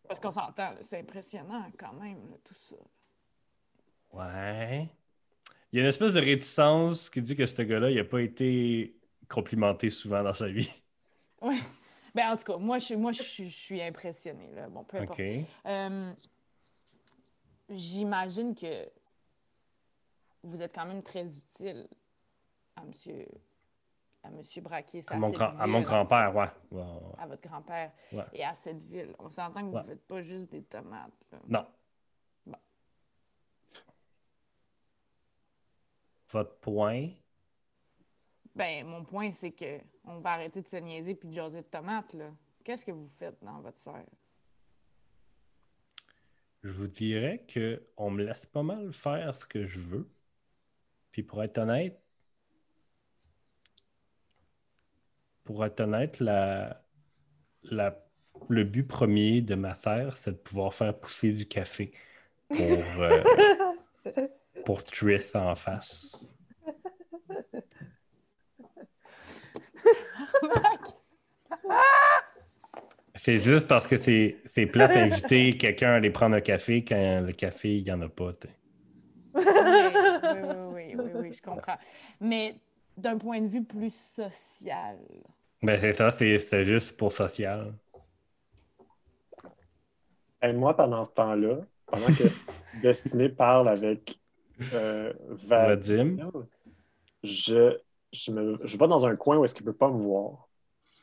Parce 0.09 0.21
qu'on 0.21 0.31
s'entend, 0.33 0.75
c'est 0.85 1.01
impressionnant 1.01 1.71
quand 1.79 1.93
même, 1.95 2.31
là, 2.31 2.37
tout 2.45 2.55
ça. 2.55 2.77
Ouais. 4.13 4.89
Il 5.73 5.77
y 5.77 5.79
a 5.81 5.83
une 5.83 5.89
espèce 5.89 6.15
de 6.15 6.21
réticence 6.21 7.11
qui 7.11 7.21
dit 7.21 7.37
que 7.37 7.45
ce 7.45 7.63
gars-là, 7.63 7.91
il 7.91 7.97
n'a 7.97 8.05
pas 8.05 8.21
été 8.23 8.97
complimenté 9.29 9.91
souvent 9.91 10.23
dans 10.23 10.35
sa 10.35 10.49
vie. 10.49 10.71
Ouais. 11.43 11.59
Ben, 12.15 12.31
en 12.33 12.37
tout 12.37 12.45
cas, 12.45 12.57
moi, 12.57 12.79
je, 12.79 12.85
suis- 12.87 12.97
moi, 12.97 13.13
je, 13.13 13.23
je 13.23 13.45
suis 13.49 13.83
impressionnée. 13.83 14.51
Là. 14.53 14.69
Bon, 14.69 14.85
peu 14.85 14.97
importe. 14.99 15.21
Euh, 15.67 16.13
J'imagine 17.69 18.55
que 18.55 18.89
vous 20.45 20.63
êtes 20.63 20.73
quand 20.73 20.87
même 20.87 21.03
très 21.03 21.27
utile 21.27 21.89
à 22.77 22.85
monsieur, 22.85 23.27
à 24.27 24.31
monsieur 24.31 24.61
Braquier. 24.63 25.03
À 25.09 25.17
mon, 25.17 25.31
grand- 25.31 25.57
à 25.59 25.67
mon 25.67 25.81
grand-père, 25.83 26.35
ouais. 26.35 26.47
Ouais, 26.71 26.83
ouais. 26.83 27.15
À 27.19 27.27
votre 27.27 27.43
grand-père 27.49 27.93
Ouais. 28.13 28.25
et 28.33 28.45
à 28.45 28.55
cette 28.55 28.83
ville. 28.89 29.15
On 29.19 29.29
s'entend 29.31 29.61
que 29.61 29.67
vous 29.71 29.79
ne 29.79 29.83
faites 29.85 30.07
pas 30.07 30.23
juste 30.23 30.51
des 30.51 30.63
tomates. 30.63 31.13
là. 31.33 31.39
Non. 31.49 31.67
Bon. 32.47 32.59
Votre 36.31 36.57
point? 36.61 37.11
Ben, 38.55 38.87
mon 38.87 39.05
point, 39.05 39.33
c'est 39.33 39.53
que 39.53 39.81
on 40.05 40.19
va 40.21 40.33
arrêter 40.33 40.63
de 40.63 40.69
se 40.69 40.77
niaiser 40.77 41.15
puis 41.15 41.29
de 41.29 41.35
jaser 41.35 41.59
de 41.63 41.67
tomates. 41.67 42.13
là. 42.15 42.31
Qu'est-ce 42.65 42.85
que 42.85 42.91
vous 42.93 43.09
faites 43.09 43.43
dans 43.45 43.61
votre 43.61 43.79
serre? 43.79 44.05
Je 46.63 46.73
vous 46.73 46.89
dirais 46.89 47.45
que 47.47 47.87
on 47.97 48.11
me 48.11 48.25
laisse 48.25 48.47
pas 48.47 48.63
mal 48.63 48.93
faire 48.93 49.35
ce 49.35 49.47
que 49.47 49.65
je 49.67 49.79
veux. 49.79 50.11
Puis 51.13 51.23
pour 51.23 51.43
être 51.43 51.59
honnête, 51.59 52.01
pour 55.47 55.65
être 55.65 55.81
honnête, 55.81 56.21
le 57.71 58.65
but 58.65 58.83
premier 58.83 59.41
de 59.41 59.55
ma 59.55 59.75
terre, 59.75 60.15
c'est 60.17 60.33
de 60.33 60.37
pouvoir 60.37 60.75
faire 60.75 60.93
pousser 60.99 61.33
du 61.33 61.47
café 61.47 61.93
pour, 62.49 62.59
euh, 63.01 63.23
pour 64.65 64.85
Triss 64.85 65.35
en 65.35 65.55
face. 65.55 66.23
C'est 73.15 73.39
juste 73.39 73.67
parce 73.67 73.87
que 73.87 73.97
c'est 73.97 74.37
c'est 74.45 74.67
plate 74.67 74.95
d'inviter 74.95 75.57
quelqu'un 75.57 75.91
à 75.91 75.95
aller 75.95 76.11
prendre 76.11 76.37
un 76.37 76.41
café 76.41 76.85
quand 76.85 77.23
le 77.23 77.33
café, 77.33 77.77
il 77.77 77.85
n'y 77.85 77.91
en 77.91 78.03
a 78.03 78.09
pas. 78.09 78.33
Mais 79.35 79.43
oui, 80.73 80.95
oui, 80.95 80.95
oui, 80.97 81.11
oui, 81.15 81.33
je 81.33 81.43
comprends. 81.43 81.79
Mais 82.21 82.61
d'un 82.97 83.19
point 83.19 83.41
de 83.41 83.47
vue 83.47 83.65
plus 83.65 83.95
social. 83.95 84.99
Ben, 85.63 85.81
c'est 85.81 85.93
ça, 85.95 86.11
c'est 86.11 86.39
c'est 86.39 86.65
juste 86.65 86.97
pour 86.97 87.13
social. 87.13 87.75
Et 90.43 90.53
moi, 90.53 90.77
pendant 90.77 91.03
ce 91.03 91.13
temps-là, 91.13 91.59
pendant 91.87 92.07
que 92.09 92.25
Destiné 92.83 93.29
parle 93.29 93.69
avec 93.69 94.19
euh, 94.73 95.13
Vadim, 95.47 96.17
Vadim. 96.17 96.47
je, 97.25 97.79
je, 98.13 98.31
me, 98.33 98.59
je 98.65 98.77
vais 98.77 98.89
dans 98.89 99.07
un 99.07 99.17
coin 99.17 99.39
où 99.39 99.45
est-ce 99.45 99.55
qu'il 99.55 99.65
ne 99.67 99.71
peut 99.73 99.77
pas 99.77 99.89
me 99.91 99.97
voir. 100.03 100.49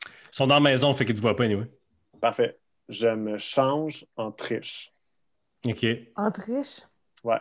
Ils 0.06 0.36
sont 0.36 0.46
dans 0.46 0.54
la 0.54 0.60
maison, 0.60 0.94
fait 0.94 1.04
qu'ils 1.04 1.16
te 1.16 1.20
voient 1.20 1.36
pas, 1.36 1.44
anyway. 1.44 1.66
Parfait. 2.20 2.58
Je 2.88 3.08
me 3.08 3.38
change 3.38 4.06
en 4.16 4.30
triche. 4.30 4.92
OK. 5.66 5.84
En 6.16 6.30
triche? 6.30 6.80
Ouais. 7.24 7.40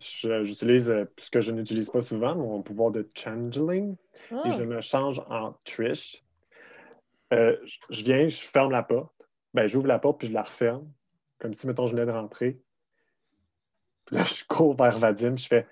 Je- 0.00 0.44
J'utilise 0.44 0.90
euh, 0.90 1.04
ce 1.18 1.30
que 1.30 1.40
je 1.40 1.50
n'utilise 1.52 1.90
pas 1.90 2.02
souvent, 2.02 2.34
mon 2.34 2.62
pouvoir 2.62 2.90
de 2.92 3.08
changeling, 3.14 3.96
et 4.44 4.52
je 4.52 4.62
me 4.62 4.80
change 4.80 5.20
en 5.28 5.52
triche. 5.64 6.22
Euh, 7.32 7.56
je- 7.90 8.02
viens, 8.02 8.28
je 8.28 8.36
ferme 8.40 8.70
la 8.70 8.82
porte. 8.82 9.28
Ben, 9.54 9.66
j'ouvre 9.68 9.86
la 9.86 9.98
porte 9.98 10.18
puis 10.20 10.28
je 10.28 10.32
la 10.32 10.42
referme, 10.42 10.86
comme 11.38 11.54
si, 11.54 11.66
mettons, 11.66 11.86
je 11.86 11.92
venais 11.94 12.06
de 12.06 12.10
rentrer. 12.10 12.60
Puis 14.06 14.16
là, 14.16 14.24
je 14.24 14.44
cours 14.48 14.74
vers 14.76 14.96
Vadim, 14.98 15.36
je 15.36 15.46
fais 15.46 15.66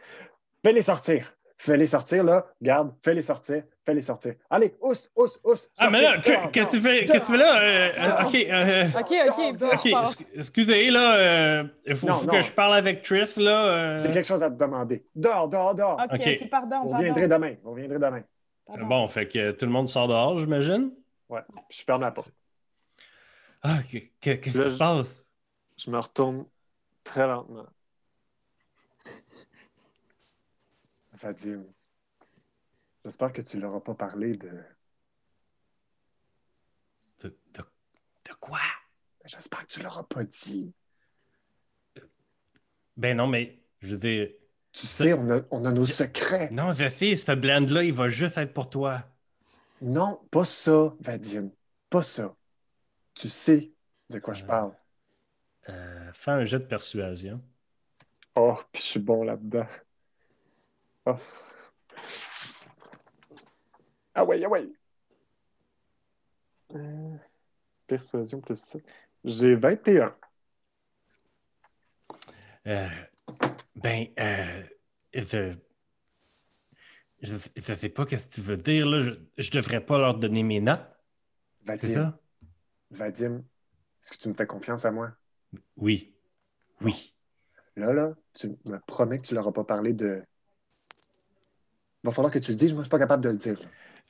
Fais-les 0.65 0.83
sortir! 0.83 1.35
Fais-les 1.57 1.85
sortir, 1.87 2.25
là. 2.25 2.47
Garde, 2.63 2.95
fais-les 3.05 3.21
sortir, 3.21 3.63
fais-les 3.85 4.01
sortir. 4.01 4.35
Allez, 4.49 4.75
ous, 4.81 4.95
ous, 5.15 5.27
ous! 5.45 5.55
Ah, 5.79 5.91
mais 5.91 6.01
là, 6.01 6.19
qu'est-ce 6.19 6.47
que 6.51 6.71
tu 6.71 6.81
fais, 6.81 7.05
qu'est-ce 7.05 7.19
que 7.21 7.27
tu 7.27 7.33
fais 7.33 7.37
là? 7.37 7.61
Euh, 7.61 7.93
euh, 7.99 8.25
OK, 8.27 8.35
euh, 8.35 8.87
Ok, 8.99 10.15
ok. 10.17 10.27
excusez, 10.37 10.91
là, 10.91 11.17
euh, 11.17 11.65
il 11.85 11.95
faut, 11.95 12.07
Non, 12.07 12.15
faut 12.15 12.27
non. 12.27 12.33
que 12.33 12.41
je 12.41 12.53
parle 12.53 12.75
avec 12.77 13.03
Trish, 13.03 13.37
là. 13.37 13.67
euh. 13.67 13.99
J'ai 13.99 14.11
quelque 14.11 14.27
chose 14.27 14.43
à 14.43 14.51
te 14.51 14.57
demander. 14.57 15.05
Dehors, 15.15 15.49
dehors, 15.51 15.75
dehors. 15.75 16.01
OK, 16.03 16.19
OK. 16.19 16.39
OK, 16.43 16.49
pardon, 16.49 16.81
Vous 16.83 16.89
reviendrez 16.97 17.29
demain. 17.29 17.55
Vous 17.63 17.71
reviendrez 17.73 17.99
demain. 17.99 18.23
Pardon. 18.67 18.87
Bon, 18.87 19.09
fait 19.09 19.29
que 19.29 19.51
tout 19.51 19.67
le 19.67 19.73
monde 19.73 19.89
sort 19.91 20.09
dehors, 20.09 20.39
j'imagine. 20.39 20.93
Ouais. 21.31 21.43
Je 21.71 21.83
ferme 21.83 22.03
la 22.03 22.11
porte. 22.11 22.33
Ah, 23.63 23.83
que- 23.85 23.99
que- 23.99 24.35
qu'est-ce 24.35 24.41
qui 24.41 24.51
je- 24.65 24.71
se 24.71 24.77
passe? 24.77 25.25
Je 25.79 25.91
me 25.91 25.99
retourne 25.99 26.45
très 27.05 27.27
lentement. 27.27 27.67
Vadim, 31.13 31.65
j'espère 33.05 33.33
que 33.33 33.43
tu 33.43 33.57
ne 33.57 33.63
leur 33.63 33.75
as 33.75 33.85
pas 33.85 33.95
parlé 33.95 34.37
de. 34.37 34.51
De, 37.23 37.29
de, 37.55 37.63
de 38.25 38.33
quoi? 38.41 38.61
J'espère 39.27 39.67
que 39.67 39.73
tu 39.73 39.81
ne 39.81 39.85
leur 39.85 39.99
as 39.99 40.09
pas 40.09 40.25
dit. 40.25 40.73
Ben 42.97 43.17
non, 43.17 43.27
mais 43.27 43.63
je 43.81 43.89
veux 43.95 43.99
dire, 43.99 44.31
Tu 44.73 44.87
sais, 44.87 45.13
on 45.13 45.31
a, 45.31 45.41
on 45.51 45.65
a 45.65 45.73
nos 45.73 45.85
Je- 45.85 45.93
secrets. 45.93 46.49
non, 46.51 46.73
je 46.73 46.89
sais, 46.89 47.17
ce 47.17 47.33
blend-là, 47.33 47.83
il 47.85 47.93
va 47.93 48.09
juste 48.09 48.39
être 48.39 48.53
pour 48.55 48.71
toi. 48.71 49.05
Non, 49.83 50.21
pas 50.31 50.45
ça, 50.45 50.95
Vadim. 51.01 51.51
Pas 51.89 52.03
ça. 52.03 52.35
Tu 53.15 53.29
sais 53.29 53.73
de 54.11 54.19
quoi 54.19 54.35
je 54.35 54.45
Euh. 54.45 54.47
parle. 54.47 54.77
Euh, 55.69 56.13
fais 56.13 56.31
un 56.33 56.45
jet 56.45 56.59
de 56.59 56.65
persuasion. 56.67 57.43
Oh, 58.35 58.59
puis 58.73 58.83
je 58.83 58.87
suis 58.89 59.01
bon 59.01 59.25
là-dedans. 59.25 59.67
Oh. 61.07 61.17
Ah 64.15 64.25
ouais, 64.25 64.43
ah 64.45 64.49
ouais. 64.49 64.69
Euh, 66.75 67.17
persuasion 67.87 68.41
plus 68.41 68.57
ça. 68.61 68.79
J'ai 69.25 69.55
21. 69.57 70.17
Euh, 72.67 72.89
ben, 73.77 74.07
euh, 74.19 74.63
je, 77.23 77.35
je 77.57 77.75
sais 77.75 77.89
pas 77.89 78.07
qu'est-ce 78.07 78.27
que 78.27 78.35
tu 78.35 78.41
veux 78.41 78.57
dire, 78.57 78.87
là. 78.87 79.01
Je, 79.01 79.11
je 79.39 79.51
devrais 79.51 79.85
pas 79.85 79.99
leur 79.99 80.15
donner 80.17 80.43
mes 80.43 80.61
notes, 80.61 80.87
Vadim, 81.65 81.95
ça? 81.95 82.19
Vadim, 82.91 83.45
est-ce 84.03 84.13
que 84.13 84.19
tu 84.19 84.29
me 84.29 84.35
fais 84.35 84.47
confiance 84.47 84.85
à 84.85 84.91
moi? 84.91 85.13
Oui. 85.77 86.15
Oui. 86.81 87.15
Là, 87.77 87.93
là, 87.93 88.15
tu 88.35 88.49
me 88.65 88.79
promets 88.87 89.19
que 89.19 89.27
tu 89.27 89.35
leur 89.35 89.47
as 89.47 89.53
pas 89.53 89.65
parlé 89.65 89.93
de. 89.93 90.23
Il 92.03 92.07
va 92.07 92.13
falloir 92.13 92.33
que 92.33 92.39
tu 92.39 92.53
le 92.53 92.57
dises, 92.57 92.73
moi 92.73 92.83
je 92.83 92.87
suis 92.87 92.91
pas 92.91 92.99
capable 92.99 93.23
de 93.23 93.31
le 93.31 93.37
dire. 93.37 93.61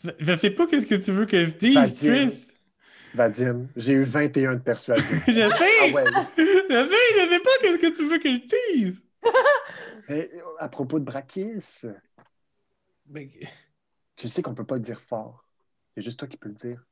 Je, 0.04 0.10
je 0.18 0.36
sais 0.36 0.50
pas 0.50 0.66
qu'est-ce 0.66 0.86
que 0.86 0.94
tu 0.94 1.10
veux 1.10 1.26
que 1.26 1.46
je 1.46 1.50
dise, 1.50 1.74
Vadim. 1.74 2.30
Vadim, 3.14 3.66
j'ai 3.76 3.94
eu 3.94 4.02
21 4.04 4.54
de 4.54 4.60
persuasion. 4.60 5.04
Je 5.26 5.32
sais! 5.32 5.48
ah 5.82 5.94
ouais. 5.94 6.04
Je 6.36 6.44
sais, 6.44 7.16
je 7.16 7.28
sais 7.28 7.40
pas 7.40 7.50
qu'est-ce 7.60 7.78
que 7.78 7.96
tu 7.96 8.08
veux 8.08 8.18
que 8.18 8.32
je 8.32 8.76
dise. 8.76 9.02
À 10.58 10.68
propos 10.68 10.98
de 10.98 11.04
Brakis, 11.04 11.86
Tu 14.16 14.28
sais 14.28 14.42
qu'on 14.42 14.54
peut 14.54 14.64
pas 14.66 14.76
le 14.76 14.82
dire 14.82 15.00
fort. 15.00 15.44
C'est 15.94 16.02
juste 16.02 16.18
toi 16.18 16.28
qui 16.28 16.36
peux 16.36 16.48
le 16.48 16.54
dire. 16.54 16.84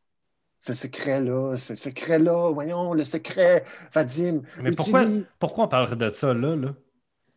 Ce 0.58 0.74
secret-là, 0.74 1.56
ce 1.56 1.76
secret-là, 1.76 2.50
voyons, 2.52 2.92
le 2.92 3.04
secret, 3.04 3.64
Vadim. 3.92 4.42
mais 4.60 4.72
pourquoi, 4.72 5.04
pourquoi 5.38 5.64
on 5.64 5.68
parlerait 5.68 5.96
de 5.96 6.10
ça, 6.10 6.34
là, 6.34 6.56
là? 6.56 6.74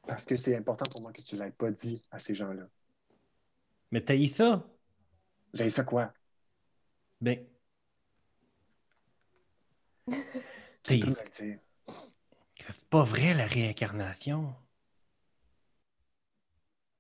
Parce 0.07 0.25
que 0.25 0.35
c'est 0.35 0.55
important 0.55 0.85
pour 0.91 1.01
moi 1.01 1.13
que 1.13 1.21
tu 1.21 1.35
ne 1.35 1.41
l'aies 1.41 1.51
pas 1.51 1.69
dit 1.71 2.01
à 2.09 2.17
ces 2.19 2.33
gens-là. 2.33 2.63
Mais 3.91 4.01
t'as 4.03 4.15
eu 4.15 4.27
ça? 4.27 4.65
J'ai 5.53 5.69
ça 5.69 5.83
quoi? 5.83 6.13
Ben, 7.21 7.45
Tu 10.83 10.99
T'es- 10.99 10.99
peux 10.99 11.07
me 11.11 11.15
le 11.23 11.29
dire. 11.29 11.59
c'est 12.69 12.89
pas 12.89 13.03
vrai, 13.03 13.33
la 13.35 13.45
réincarnation. 13.45 14.55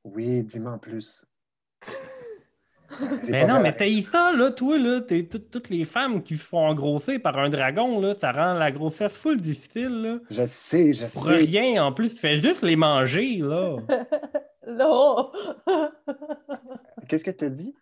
Oui, 0.03 0.43
dis-moi 0.43 0.73
en 0.73 0.79
plus. 0.79 1.25
Mais 3.29 3.45
non, 3.47 3.57
mais 3.57 3.69
la- 3.69 3.73
t'as 3.73 3.87
eu 3.87 4.01
ça, 4.01 4.31
là, 4.35 4.51
toi, 4.51 4.77
là. 4.77 5.01
T'es 5.01 5.23
tout- 5.23 5.39
toutes 5.39 5.69
les 5.69 5.85
femmes 5.85 6.21
qui 6.23 6.37
se 6.37 6.43
font 6.45 6.59
engrosser 6.67 7.19
par 7.19 7.37
un 7.37 7.49
dragon, 7.49 7.99
là. 8.01 8.15
Ça 8.15 8.31
rend 8.31 8.53
la 8.53 8.71
grossesse 8.71 9.13
full 9.13 9.39
difficile, 9.39 10.01
là. 10.01 10.17
Je 10.29 10.43
sais, 10.45 10.93
je 10.93 11.07
Pour 11.13 11.25
sais. 11.25 11.35
rien, 11.35 11.83
en 11.83 11.91
plus. 11.91 12.09
Tu 12.09 12.17
fais 12.17 12.41
juste 12.41 12.61
les 12.63 12.75
manger, 12.75 13.37
là. 13.37 13.77
Non! 14.67 15.31
Qu'est-ce 17.09 17.23
que 17.25 17.31
tu 17.31 17.45
as 17.45 17.49
dit? 17.49 17.75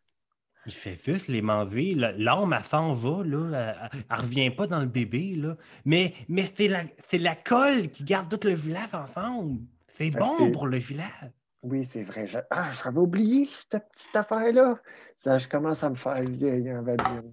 Il 0.65 0.71
fait 0.73 0.97
juste 1.03 1.27
les 1.27 1.41
manger. 1.41 1.95
L'âme, 1.95 2.53
elle 2.57 2.65
s'en 2.65 2.91
va, 2.93 3.23
là. 3.23 3.45
Elle, 3.47 3.89
elle- 3.93 4.03
elle 4.09 4.17
revient 4.19 4.49
pas 4.51 4.67
dans 4.67 4.79
le 4.79 4.85
bébé, 4.85 5.35
là. 5.35 5.55
Mais, 5.85 6.13
mais 6.27 6.45
c'est 6.55 6.67
la, 6.67 6.81
c'est 7.09 7.17
la 7.17 7.35
colle 7.35 7.89
qui 7.89 8.03
garde 8.03 8.29
tout 8.29 8.47
le 8.47 8.53
village 8.53 8.93
ensemble. 8.93 9.59
C'est 9.87 10.11
Ben, 10.11 10.19
bon 10.21 10.51
pour 10.51 10.67
le 10.67 10.77
village. 10.77 11.31
Oui, 11.61 11.83
c'est 11.83 12.03
vrai. 12.03 12.25
Je... 12.27 12.39
Ah, 12.49 12.69
j'avais 12.69 12.99
oublié 12.99 13.47
cette 13.51 13.89
petite 13.91 14.15
affaire-là. 14.15 14.79
Ça, 15.17 15.37
je 15.37 15.47
commence 15.47 15.83
à 15.83 15.89
me 15.89 15.95
faire 15.95 16.21
vieille, 16.23 16.71
on 16.71 16.81
va 16.81 16.95
dire. 16.95 17.23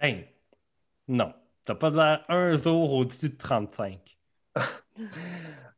Ben, 0.00 0.24
non. 1.08 1.32
T'as 1.66 1.74
pas 1.74 1.90
l'air 1.90 2.24
un 2.28 2.56
jour 2.56 2.92
au-dessus 2.92 3.30
de 3.30 3.36
35. 3.36 4.18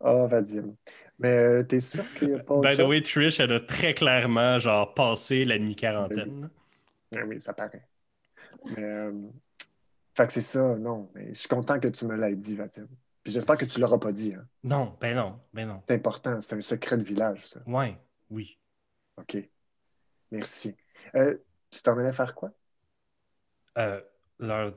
Oh, 0.00 0.26
Vadim. 0.26 0.76
Mais 1.18 1.34
euh, 1.34 1.62
t'es 1.62 1.80
sûr 1.80 2.04
qu'il 2.14 2.28
n'y 2.28 2.34
a 2.34 2.38
pas 2.40 2.60
By 2.60 2.76
the 2.76 2.80
way, 2.80 3.02
Trish, 3.02 3.40
elle 3.40 3.52
a 3.52 3.60
très 3.60 3.94
clairement, 3.94 4.58
genre, 4.58 4.92
passé 4.92 5.46
la 5.46 5.58
mi-quarantaine. 5.58 6.42
là. 6.42 6.48
Ah 7.16 7.24
oui, 7.26 7.40
ça 7.40 7.54
paraît. 7.54 7.88
Mais, 8.76 8.84
euh, 8.84 9.12
fait 10.14 10.26
que 10.26 10.32
c'est 10.34 10.42
ça, 10.42 10.60
non. 10.76 11.08
Mais 11.14 11.28
je 11.28 11.38
suis 11.40 11.48
content 11.48 11.80
que 11.80 11.88
tu 11.88 12.04
me 12.04 12.14
l'aies 12.14 12.36
dit, 12.36 12.56
Vadim. 12.56 12.86
Puis 13.26 13.32
j'espère 13.32 13.56
que 13.56 13.64
tu 13.64 13.80
l'auras 13.80 13.98
pas 13.98 14.12
dit. 14.12 14.34
hein. 14.34 14.46
Non, 14.62 14.96
ben 15.00 15.16
non, 15.16 15.40
ben 15.52 15.66
non. 15.66 15.82
C'est 15.88 15.96
important, 15.96 16.40
c'est 16.40 16.54
un 16.54 16.60
secret 16.60 16.96
de 16.96 17.02
village, 17.02 17.44
ça. 17.44 17.60
Ouais, 17.66 17.98
oui. 18.30 18.56
OK. 19.16 19.36
Merci. 20.30 20.76
Euh, 21.16 21.36
tu 21.68 21.82
t'en 21.82 21.98
allais 21.98 22.12
faire 22.12 22.36
quoi? 22.36 22.52
Euh, 23.78 24.00
leur 24.38 24.74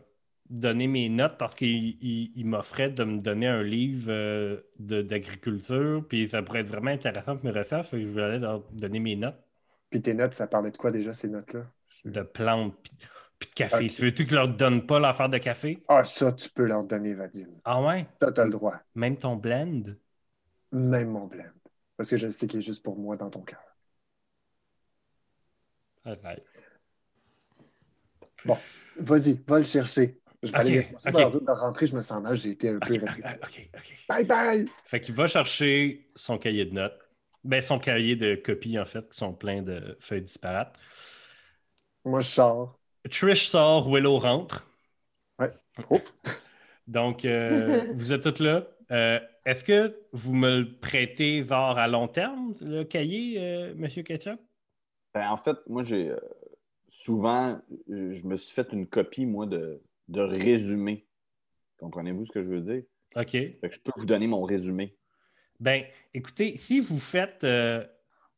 donner 0.50 0.88
mes 0.88 1.10
notes 1.10 1.38
parce 1.38 1.62
ils 1.62 2.43
m'offraient 2.43 2.89
de 2.89 3.04
me 3.04 3.20
donner 3.20 3.45
un 3.45 3.62
livre 3.62 4.08
euh, 4.10 4.62
d'agriculture, 4.80 6.04
puis 6.10 6.28
ça 6.28 6.41
pourrait 6.41 6.62
être 6.62 6.70
vraiment 6.70 6.89
intéressant 6.89 7.36
pour 7.36 7.45
mes 7.45 7.52
recherches, 7.52 7.91
je 7.91 7.97
voulais 8.08 8.39
leur 8.39 8.62
donner 8.72 9.00
mes 9.00 9.16
notes 9.16 9.38
Puis 9.91 10.02
tes 10.02 10.16
notes, 10.16 10.34
ça 10.34 10.47
parlait 10.47 10.72
de 10.72 10.78
quoi 10.78 10.89
déjà, 10.89 11.14
ces 11.14 11.30
notes-là? 11.30 11.68
Je- 12.04 12.10
de 12.10 12.24
plantes 12.24 12.76
puis 13.40 13.50
de 13.50 13.54
café. 13.56 13.90
Tu 13.90 14.02
veux-tu 14.02 14.26
que 14.26 14.32
je 14.32 14.36
leur 14.36 14.50
donne 14.50 14.86
pas 14.86 15.00
l'affaire 15.00 15.30
de 15.30 15.38
café? 15.38 15.82
Ah, 15.88 16.04
ça, 16.04 16.34
tu 16.34 16.50
peux 16.50 16.66
leur 16.66 16.86
donner, 16.86 17.14
Vadim. 17.14 17.48
Ah 17.64 17.82
ouais? 17.82 18.06
Ça, 18.20 18.32
t'as 18.32 18.44
le 18.44 18.52
droit. 18.52 18.76
Même 18.96 19.18
ton 19.18 19.38
blend? 19.38 19.84
Même 20.72 21.10
mon 21.10 21.26
blend. 21.26 21.46
Parce 21.98 22.10
que 22.10 22.18
je 22.18 22.28
sais 22.28 22.48
qu'il 22.48 22.60
est 22.60 22.64
juste 22.64 22.84
pour 22.84 22.98
moi 22.98 23.16
dans 23.16 23.30
ton 23.30 23.42
cœur. 23.42 23.60
Arrête. 26.06 26.46
Vas-y, 29.00 29.42
va 29.48 29.60
le 29.60 29.66
chercher. 29.66 30.20
Je 30.42 30.52
vais 30.52 30.58
aller 30.58 30.88
ok. 31.06 31.14
leur 31.14 31.30
dire 31.30 31.42
de 31.42 31.52
rentrer, 31.52 31.88
je 31.88 31.96
me 31.96 32.02
sens 32.02 32.22
mal, 32.22 32.36
j'ai 32.36 32.52
été 32.52 32.70
un 32.70 32.80
peu. 32.80 32.98
Bye 34.10 34.26
bye! 34.26 34.66
Fait 34.86 35.02
qu'il 35.02 35.14
va 35.14 35.28
chercher 35.28 36.08
son 36.16 36.38
cahier 36.38 36.66
de 36.66 36.74
notes. 36.74 36.98
Ben, 37.44 37.62
son 37.62 37.80
cahier 37.80 38.16
de 38.16 38.36
copies, 38.36 38.80
en 38.80 38.86
fait, 38.86 39.10
qui 39.10 39.18
sont 39.18 39.34
pleins 39.34 39.62
de 39.62 39.98
feuilles 40.00 40.22
disparates. 40.22 40.78
Moi, 42.06 42.22
je 42.22 42.28
sors. 42.28 42.78
Trish 43.10 43.47
sort, 43.47 43.88
Willow 43.89 44.18
rentre. 44.20 44.68
Ouais. 45.39 45.52
Oh. 45.89 46.00
Donc, 46.88 47.26
euh, 47.26 47.86
vous 47.93 48.14
êtes 48.14 48.24
toutes 48.24 48.39
là? 48.39 48.68
Euh, 48.91 49.20
Est-ce 49.45 49.64
que 49.64 49.95
vous 50.12 50.34
me 50.34 50.60
le 50.62 50.80
prêtez 50.80 51.41
vers 51.41 51.78
à 51.78 51.88
long 51.88 52.08
terme, 52.08 52.56
le 52.62 52.84
cahier, 52.84 53.36
euh, 53.39 53.74
Monsieur 53.76 54.04
Ketchup? 54.04 54.39
Ben, 55.14 55.30
en 55.30 55.38
fait, 55.38 55.58
moi, 55.68 55.84
j'ai 55.84 56.10
euh, 56.10 56.20
souvent, 56.89 57.60
je, 57.88 58.26
me 58.28 58.36
suis 58.38 58.54
fait 58.54 58.68
une 58.74 58.88
copie, 58.88 59.26
moi, 59.26 59.45
de, 59.45 59.82
de 60.08 60.22
résumé. 60.22 61.08
Comprenez-vous 61.78 62.26
ce 62.26 62.32
que 62.32 62.41
je 62.41 62.50
veux 62.50 62.62
dire? 62.62 62.84
OK. 63.16 63.32
Fait 63.32 63.60
que 63.62 63.72
je 63.74 63.80
peux 63.80 63.91
vous 63.95 64.06
donner 64.06 64.28
mon 64.28 64.43
résumé. 64.43 64.97
Ben, 65.60 65.84
écoutez, 66.14 66.58
si 66.58 66.80
vous 66.80 67.00
faites. 67.00 67.43
euh, 67.43 67.86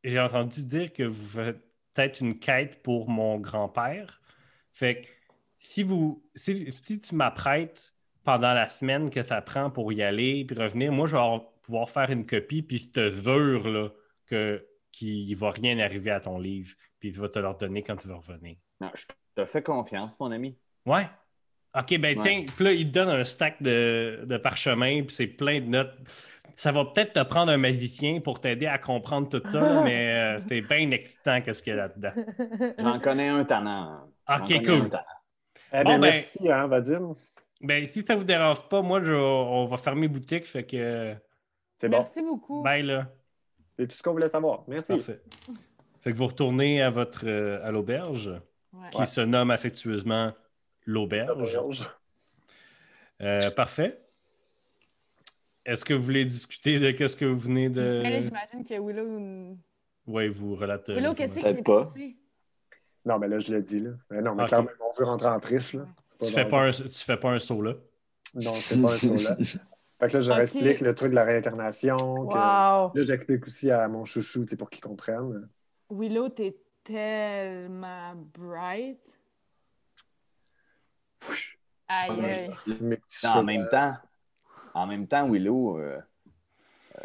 J'ai 0.04 0.20
entendu 0.20 0.64
dire 0.64 0.94
que 0.94 1.04
vous 1.04 1.28
faites 1.40 1.62
peut-être 1.94 2.22
une 2.22 2.40
quête 2.40 2.82
pour 2.84 3.10
mon 3.10 3.38
grand-père. 3.40 4.21
Fait 4.74 5.02
que 5.02 5.08
si 5.60 5.84
vous. 5.84 6.24
Si, 6.36 6.72
si 6.84 7.00
tu 7.02 7.16
m'apprêtes 7.16 7.94
pendant 8.24 8.54
la 8.54 8.66
semaine 8.66 9.10
que 9.10 9.24
ça 9.24 9.42
prend 9.42 9.70
pour 9.70 9.92
y 9.94 10.02
aller 10.04 10.46
puis 10.46 10.56
revenir, 10.58 10.92
moi, 10.92 11.08
je 11.08 11.16
vais 11.16 11.42
pouvoir 11.64 11.90
faire 11.90 12.10
une 12.10 12.26
copie 12.26 12.62
puis 12.62 12.78
je 12.80 12.90
te 12.90 13.12
jure 13.12 13.68
là, 13.68 13.90
que 14.28 14.66
qu'il 14.92 15.30
ne 15.30 15.36
va 15.36 15.52
rien 15.52 15.80
arriver 15.80 16.12
à 16.12 16.20
ton 16.20 16.38
livre. 16.38 16.74
Puis 17.00 17.14
je 17.14 17.22
vais 17.22 17.30
te 17.30 17.40
le 17.40 17.48
redonner 17.48 17.82
quand 17.82 17.96
tu 17.96 18.08
vas 18.08 18.16
revenir. 18.16 18.58
Non, 18.80 18.92
je 18.94 19.06
te 19.36 19.46
fais 19.46 19.64
confiance, 19.64 20.20
mon 20.20 20.32
ami. 20.32 20.58
Ouais. 20.86 21.08
OK, 21.74 21.98
ben 22.00 22.18
Ouais. 22.18 22.24
tiens, 22.24 22.46
puis 22.54 22.66
là, 22.66 22.72
il 22.74 22.88
te 22.88 22.92
donne 23.00 23.10
un 23.10 23.24
stack 23.24 23.62
de, 23.64 24.24
de 24.26 24.38
parchemin, 24.38 25.04
puis 25.04 25.16
c'est 25.16 25.28
plein 25.28 25.62
de 25.62 25.68
notes. 25.68 25.94
Ça 26.58 26.74
va 26.74 26.84
peut-être 26.84 27.14
te 27.14 27.24
prendre 27.24 27.50
un 27.52 27.58
magicien 27.58 28.20
pour 28.20 28.42
t'aider 28.42 28.66
à 28.68 28.78
comprendre 28.78 29.30
tout 29.30 29.42
ça, 29.50 29.82
mais 29.84 30.10
euh, 30.12 30.40
c'est 30.50 30.62
bien 30.62 30.92
excitant 30.92 31.40
qu'est-ce 31.42 31.64
qu'il 31.64 31.74
y 31.74 31.80
a 31.80 31.88
là-dedans. 31.88 32.12
J'en 32.78 33.00
connais 33.00 33.30
un 33.30 33.46
tannant. 33.46 34.02
Ok, 34.40 34.66
cool. 34.66 34.90
Eh 35.74 35.78
Bon, 35.78 35.84
bien, 35.84 36.00
ben- 36.00 36.00
merci, 36.00 36.52
hein, 36.52 36.68
Vadim. 36.68 37.16
Ben, 37.62 37.88
si 37.88 38.04
ça 38.06 38.16
vous 38.16 38.24
dérange 38.24 38.68
pas, 38.68 38.82
moi, 38.82 39.02
je- 39.04 39.14
on 39.14 39.66
va 39.66 39.78
fermer 39.78 40.08
boutique, 40.08 40.46
fait 40.46 40.64
que 40.66 41.16
C'est 41.78 41.90
bon. 41.90 41.98
Merci 42.00 42.22
beaucoup. 42.22 42.62
bye 42.64 42.84
là. 42.84 43.08
C'est 43.78 43.88
tout 43.88 43.96
ce 43.96 44.04
qu'on 44.04 44.12
voulait 44.12 44.30
savoir. 44.30 44.64
Merci. 44.68 44.94
Parfait. 44.94 45.22
Fait 46.02 46.12
que 46.12 46.18
vous 46.18 46.28
retournez 46.28 46.82
à 46.82 46.90
votre 46.90 47.26
euh, 47.28 47.64
à 47.66 47.72
l'auberge, 47.72 48.32
Ouais. 48.74 48.90
qui 48.92 49.06
se 49.06 49.22
nomme 49.22 49.52
affectueusement 49.52 50.34
l'auberge. 50.86 51.58
Euh, 53.22 53.52
parfait. 53.52 54.02
Est-ce 55.66 55.86
que 55.86 55.94
vous 55.94 56.02
voulez 56.04 56.26
discuter 56.26 56.80
de 56.80 56.90
qu'est-ce 56.92 57.16
que 57.16 57.26
vous 57.26 57.38
venez 57.38 57.70
de. 57.70 58.02
Là, 58.04 58.20
j'imagine 58.20 58.64
que 58.64 58.74
Willow. 58.80 59.58
Oui, 60.08 60.28
vous 60.28 60.56
relatez. 60.56 60.96
Willow, 60.96 61.14
qu'est-ce 61.14 61.36
qui 61.36 61.42
s'est 61.42 61.62
pas. 61.62 61.84
passé? 61.84 62.18
Non, 63.06 63.18
mais 63.20 63.28
là, 63.28 63.40
je 63.40 63.54
l'ai 63.54 63.62
dit. 63.62 63.80
Là. 63.80 63.92
Mais 64.10 64.22
non, 64.22 64.36
mais 64.36 64.48
quand 64.50 64.64
même, 64.64 64.76
on 64.80 64.92
veut 65.00 65.06
rentrer 65.06 65.28
en 65.30 65.40
triche. 65.40 65.74
Là. 65.74 65.86
Tu 66.20 66.32
fais, 66.32 66.48
pas 66.48 66.62
un, 66.68 66.70
tu 66.72 66.88
fais 66.90 67.18
pas 67.18 67.32
un 67.32 67.40
saut 67.40 67.62
là. 67.62 67.74
Non, 68.36 68.54
c'est 68.54 68.80
pas 68.82 68.94
un 68.94 68.98
saut 68.98 69.16
là. 69.16 69.36
Fait 70.00 70.08
que 70.08 70.14
là, 70.14 70.20
je 70.22 70.30
leur 70.30 70.38
Ok. 70.38 70.44
explique 70.44 70.82
le 70.82 70.96
truc 70.96 71.12
de 71.12 71.16
la 71.16 71.24
réincarnation. 71.26 71.96
que- 71.96 72.34
Wow! 72.34 72.92
Là, 72.96 73.04
j'explique 73.04 73.46
aussi 73.46 73.70
à 73.70 73.88
mon 73.88 74.04
chouchou, 74.04 74.46
tu 74.46 74.50
sais, 74.50 74.56
pour 74.56 74.70
qu'il 74.72 74.82
comprenne. 74.82 75.48
Willow, 75.92 76.30
t'es 76.30 76.58
tellement 76.84 78.16
bright. 78.16 79.00
Aïe, 81.88 82.26
aïe. 82.26 82.52
Mes 82.82 82.98
petits 82.98 83.26
Non, 83.28 83.34
en 83.34 83.44
même 83.44 83.68
temps, 83.70 83.96
en 84.74 84.88
même 84.88 85.08
temps, 85.08 85.30
Willow, 85.30 85.78
euh, 85.78 86.00
euh, 86.98 87.02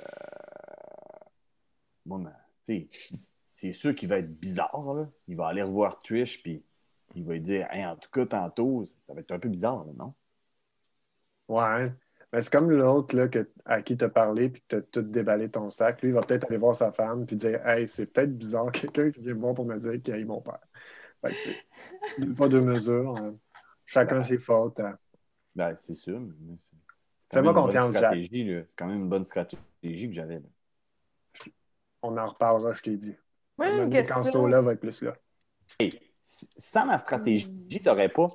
bon, 2.07 2.21
ben, 2.21 2.35
tu 2.65 2.89
sais, 2.89 3.19
c'est 3.57 3.73
sûr 3.73 3.95
qu'il 3.95 4.11
va 4.11 4.19
être 4.19 4.39
bizarre. 4.39 4.93
Là. 4.95 5.09
Il 5.29 5.37
va 5.37 5.47
aller 5.47 5.63
revoir 5.63 6.03
Trish, 6.03 6.43
puis 6.43 6.63
il 7.15 7.25
va 7.25 7.33
lui 7.33 7.41
dire 7.41 7.67
Hey, 7.71 7.87
en 7.87 7.97
tout 7.97 8.11
cas, 8.11 8.27
tantôt, 8.27 8.85
ça 9.01 9.15
va 9.15 9.21
être 9.21 9.33
un 9.33 9.39
peu 9.39 9.49
bizarre, 9.49 9.83
là, 9.87 9.93
non? 9.97 10.15
Ouais. 11.49 11.91
Mais 12.33 12.43
c'est 12.43 12.53
comme 12.53 12.71
l'autre 12.71 13.17
là, 13.17 13.29
que, 13.29 13.49
à 13.65 13.81
qui 13.81 13.97
t'as 13.97 14.11
parlé 14.11 14.51
puis 14.51 14.61
que 14.61 14.67
t'as 14.77 14.83
tout 14.83 15.01
déballé 15.01 15.51
ton 15.51 15.71
sac. 15.71 16.03
Lui, 16.03 16.11
il 16.11 16.15
va 16.15 16.21
peut-être 16.21 16.45
aller 16.49 16.59
voir 16.59 16.77
sa 16.77 16.93
femme 16.93 17.25
puis 17.25 17.37
dire 17.37 17.67
Hey, 17.67 17.89
c'est 17.89 18.07
peut-être 18.07 18.37
bizarre, 18.37 18.71
quelqu'un 18.73 19.11
qui 19.11 19.21
vient 19.21 19.33
me 19.35 19.41
voir 19.41 19.55
pour 19.55 19.65
me 19.65 19.79
dire 19.79 20.03
qu'il 20.03 20.13
a 20.13 20.19
eu 20.19 20.27
mon 20.27 20.43
père. 20.43 20.61
Fait 21.23 21.31
que, 21.31 21.35
tu 21.35 21.51
sais, 21.51 21.65
deux 22.19 22.35
pas 22.35 22.49
deux 22.49 22.61
mesures. 22.61 23.17
hein. 23.17 23.35
Chacun 23.87 24.23
ses 24.23 24.37
fautes. 24.37 24.81
hein. 24.81 24.99
Ben, 25.55 25.75
c'est 25.77 25.95
sûr. 25.95 26.21
Fais-moi 27.33 27.55
confiance, 27.55 27.95
là. 27.95 28.13
C'est 28.13 28.77
quand 28.77 28.87
même 28.87 29.05
une 29.05 29.09
bonne 29.09 29.25
stratégie 29.25 30.09
que 30.09 30.13
j'avais. 30.13 30.43
On 32.03 32.19
en 32.19 32.27
reparlera, 32.27 32.75
je 32.75 32.83
t'ai 32.83 32.97
dit. 32.97 33.17
Moi, 33.59 33.71
j'ai 33.71 33.79
une 33.79 33.85
Quand 33.85 33.91
question. 33.91 34.23
Sola 34.33 34.61
va 34.63 34.73
être 34.73 34.81
plus 34.81 35.03
là. 35.03 35.15
Hey, 35.81 35.99
sans 36.23 36.87
ma 36.87 36.99
stratégie, 36.99 37.49
t'aurais 37.85 38.09
pas 38.09 38.27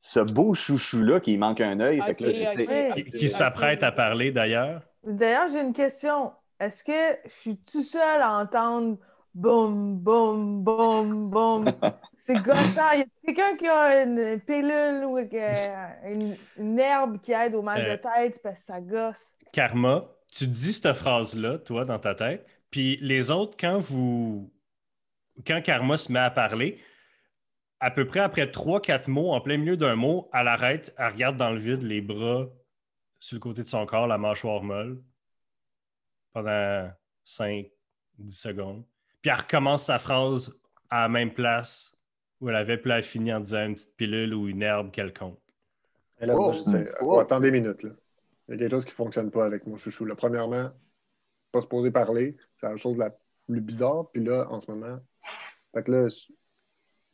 ce 0.00 0.20
beau 0.20 0.54
chouchou-là 0.54 1.20
qui 1.20 1.36
manque 1.38 1.60
un 1.60 1.80
œil. 1.80 2.00
Qui, 2.16 3.04
qui 3.04 3.28
s'apprête 3.28 3.82
à 3.82 3.92
parler 3.92 4.32
d'ailleurs? 4.32 4.82
D'ailleurs, 5.04 5.48
j'ai 5.48 5.60
une 5.60 5.72
question. 5.72 6.32
Est-ce 6.60 6.84
que 6.84 7.16
je 7.24 7.30
suis 7.30 7.56
tout 7.56 7.82
seul 7.82 8.22
à 8.22 8.38
entendre 8.38 8.98
boum, 9.34 9.96
boum, 9.96 10.62
boum, 10.62 11.30
boum? 11.30 11.64
C'est 12.18 12.36
gossant. 12.36 12.92
Y 12.92 13.02
a 13.02 13.04
quelqu'un 13.26 13.56
qui 13.56 13.66
a 13.66 14.02
une 14.04 14.38
pilule 14.40 15.04
ou 15.06 15.18
une, 15.18 16.36
une 16.56 16.78
herbe 16.78 17.18
qui 17.20 17.32
aide 17.32 17.54
au 17.56 17.62
mal 17.62 17.80
Euh. 17.80 17.96
de 17.96 18.00
tête 18.00 18.40
parce 18.42 18.60
que 18.60 18.66
ça 18.66 18.80
gosse? 18.80 19.32
Karma, 19.52 20.04
tu 20.32 20.46
dis 20.46 20.72
cette 20.72 20.92
phrase-là, 20.92 21.58
toi, 21.58 21.84
dans 21.84 21.98
ta 21.98 22.14
tête, 22.14 22.46
puis 22.70 22.96
les 23.00 23.30
autres, 23.32 23.56
quand 23.58 23.78
vous. 23.78 24.51
Quand 25.46 25.62
Karma 25.62 25.96
se 25.96 26.12
met 26.12 26.18
à 26.18 26.30
parler, 26.30 26.78
à 27.80 27.90
peu 27.90 28.06
près 28.06 28.20
après 28.20 28.50
trois, 28.50 28.80
quatre 28.80 29.08
mots, 29.08 29.32
en 29.32 29.40
plein 29.40 29.56
milieu 29.56 29.76
d'un 29.76 29.96
mot, 29.96 30.30
elle 30.32 30.48
arrête, 30.48 30.94
elle 30.98 31.12
regarde 31.12 31.36
dans 31.36 31.50
le 31.50 31.58
vide, 31.58 31.82
les 31.82 32.00
bras 32.00 32.48
sur 33.18 33.36
le 33.36 33.40
côté 33.40 33.62
de 33.62 33.68
son 33.68 33.86
corps, 33.86 34.06
la 34.06 34.18
mâchoire 34.18 34.62
molle, 34.62 35.02
pendant 36.32 36.90
5, 37.24 37.66
10 38.18 38.38
secondes. 38.38 38.84
Puis 39.20 39.30
elle 39.30 39.38
recommence 39.38 39.84
sa 39.84 39.98
phrase 39.98 40.56
à 40.90 41.02
la 41.02 41.08
même 41.08 41.32
place 41.32 41.96
où 42.40 42.48
elle 42.48 42.56
avait, 42.56 42.76
puis 42.76 42.90
elle 42.90 43.02
finit 43.02 43.32
en 43.32 43.40
disant 43.40 43.66
une 43.66 43.74
petite 43.74 43.96
pilule 43.96 44.34
ou 44.34 44.48
une 44.48 44.62
herbe 44.62 44.90
quelconque. 44.90 45.38
Et 46.20 46.26
là, 46.26 46.34
Oh, 46.36 46.42
moi, 46.44 46.52
je 46.52 46.60
sais, 46.60 46.92
oh. 47.00 47.14
oh, 47.14 47.18
attendez 47.18 47.48
une 47.48 47.62
minute. 47.62 47.82
Là. 47.82 47.90
Il 48.48 48.52
y 48.52 48.54
a 48.54 48.58
quelque 48.58 48.70
chose 48.72 48.84
qui 48.84 48.90
ne 48.90 48.96
fonctionne 48.96 49.30
pas 49.30 49.44
avec 49.44 49.66
mon 49.66 49.76
chouchou. 49.76 50.04
Là. 50.04 50.14
Premièrement, 50.14 50.70
pas 51.50 51.60
se 51.60 51.66
poser 51.66 51.90
parler. 51.90 52.36
C'est 52.56 52.66
la 52.66 52.76
chose 52.76 52.96
la 52.96 53.16
plus 53.46 53.60
bizarre. 53.60 54.10
Puis 54.12 54.22
là, 54.22 54.46
en 54.50 54.60
ce 54.60 54.70
moment, 54.70 54.98
fait 55.74 55.82
que 55.82 55.92
là, 55.92 56.06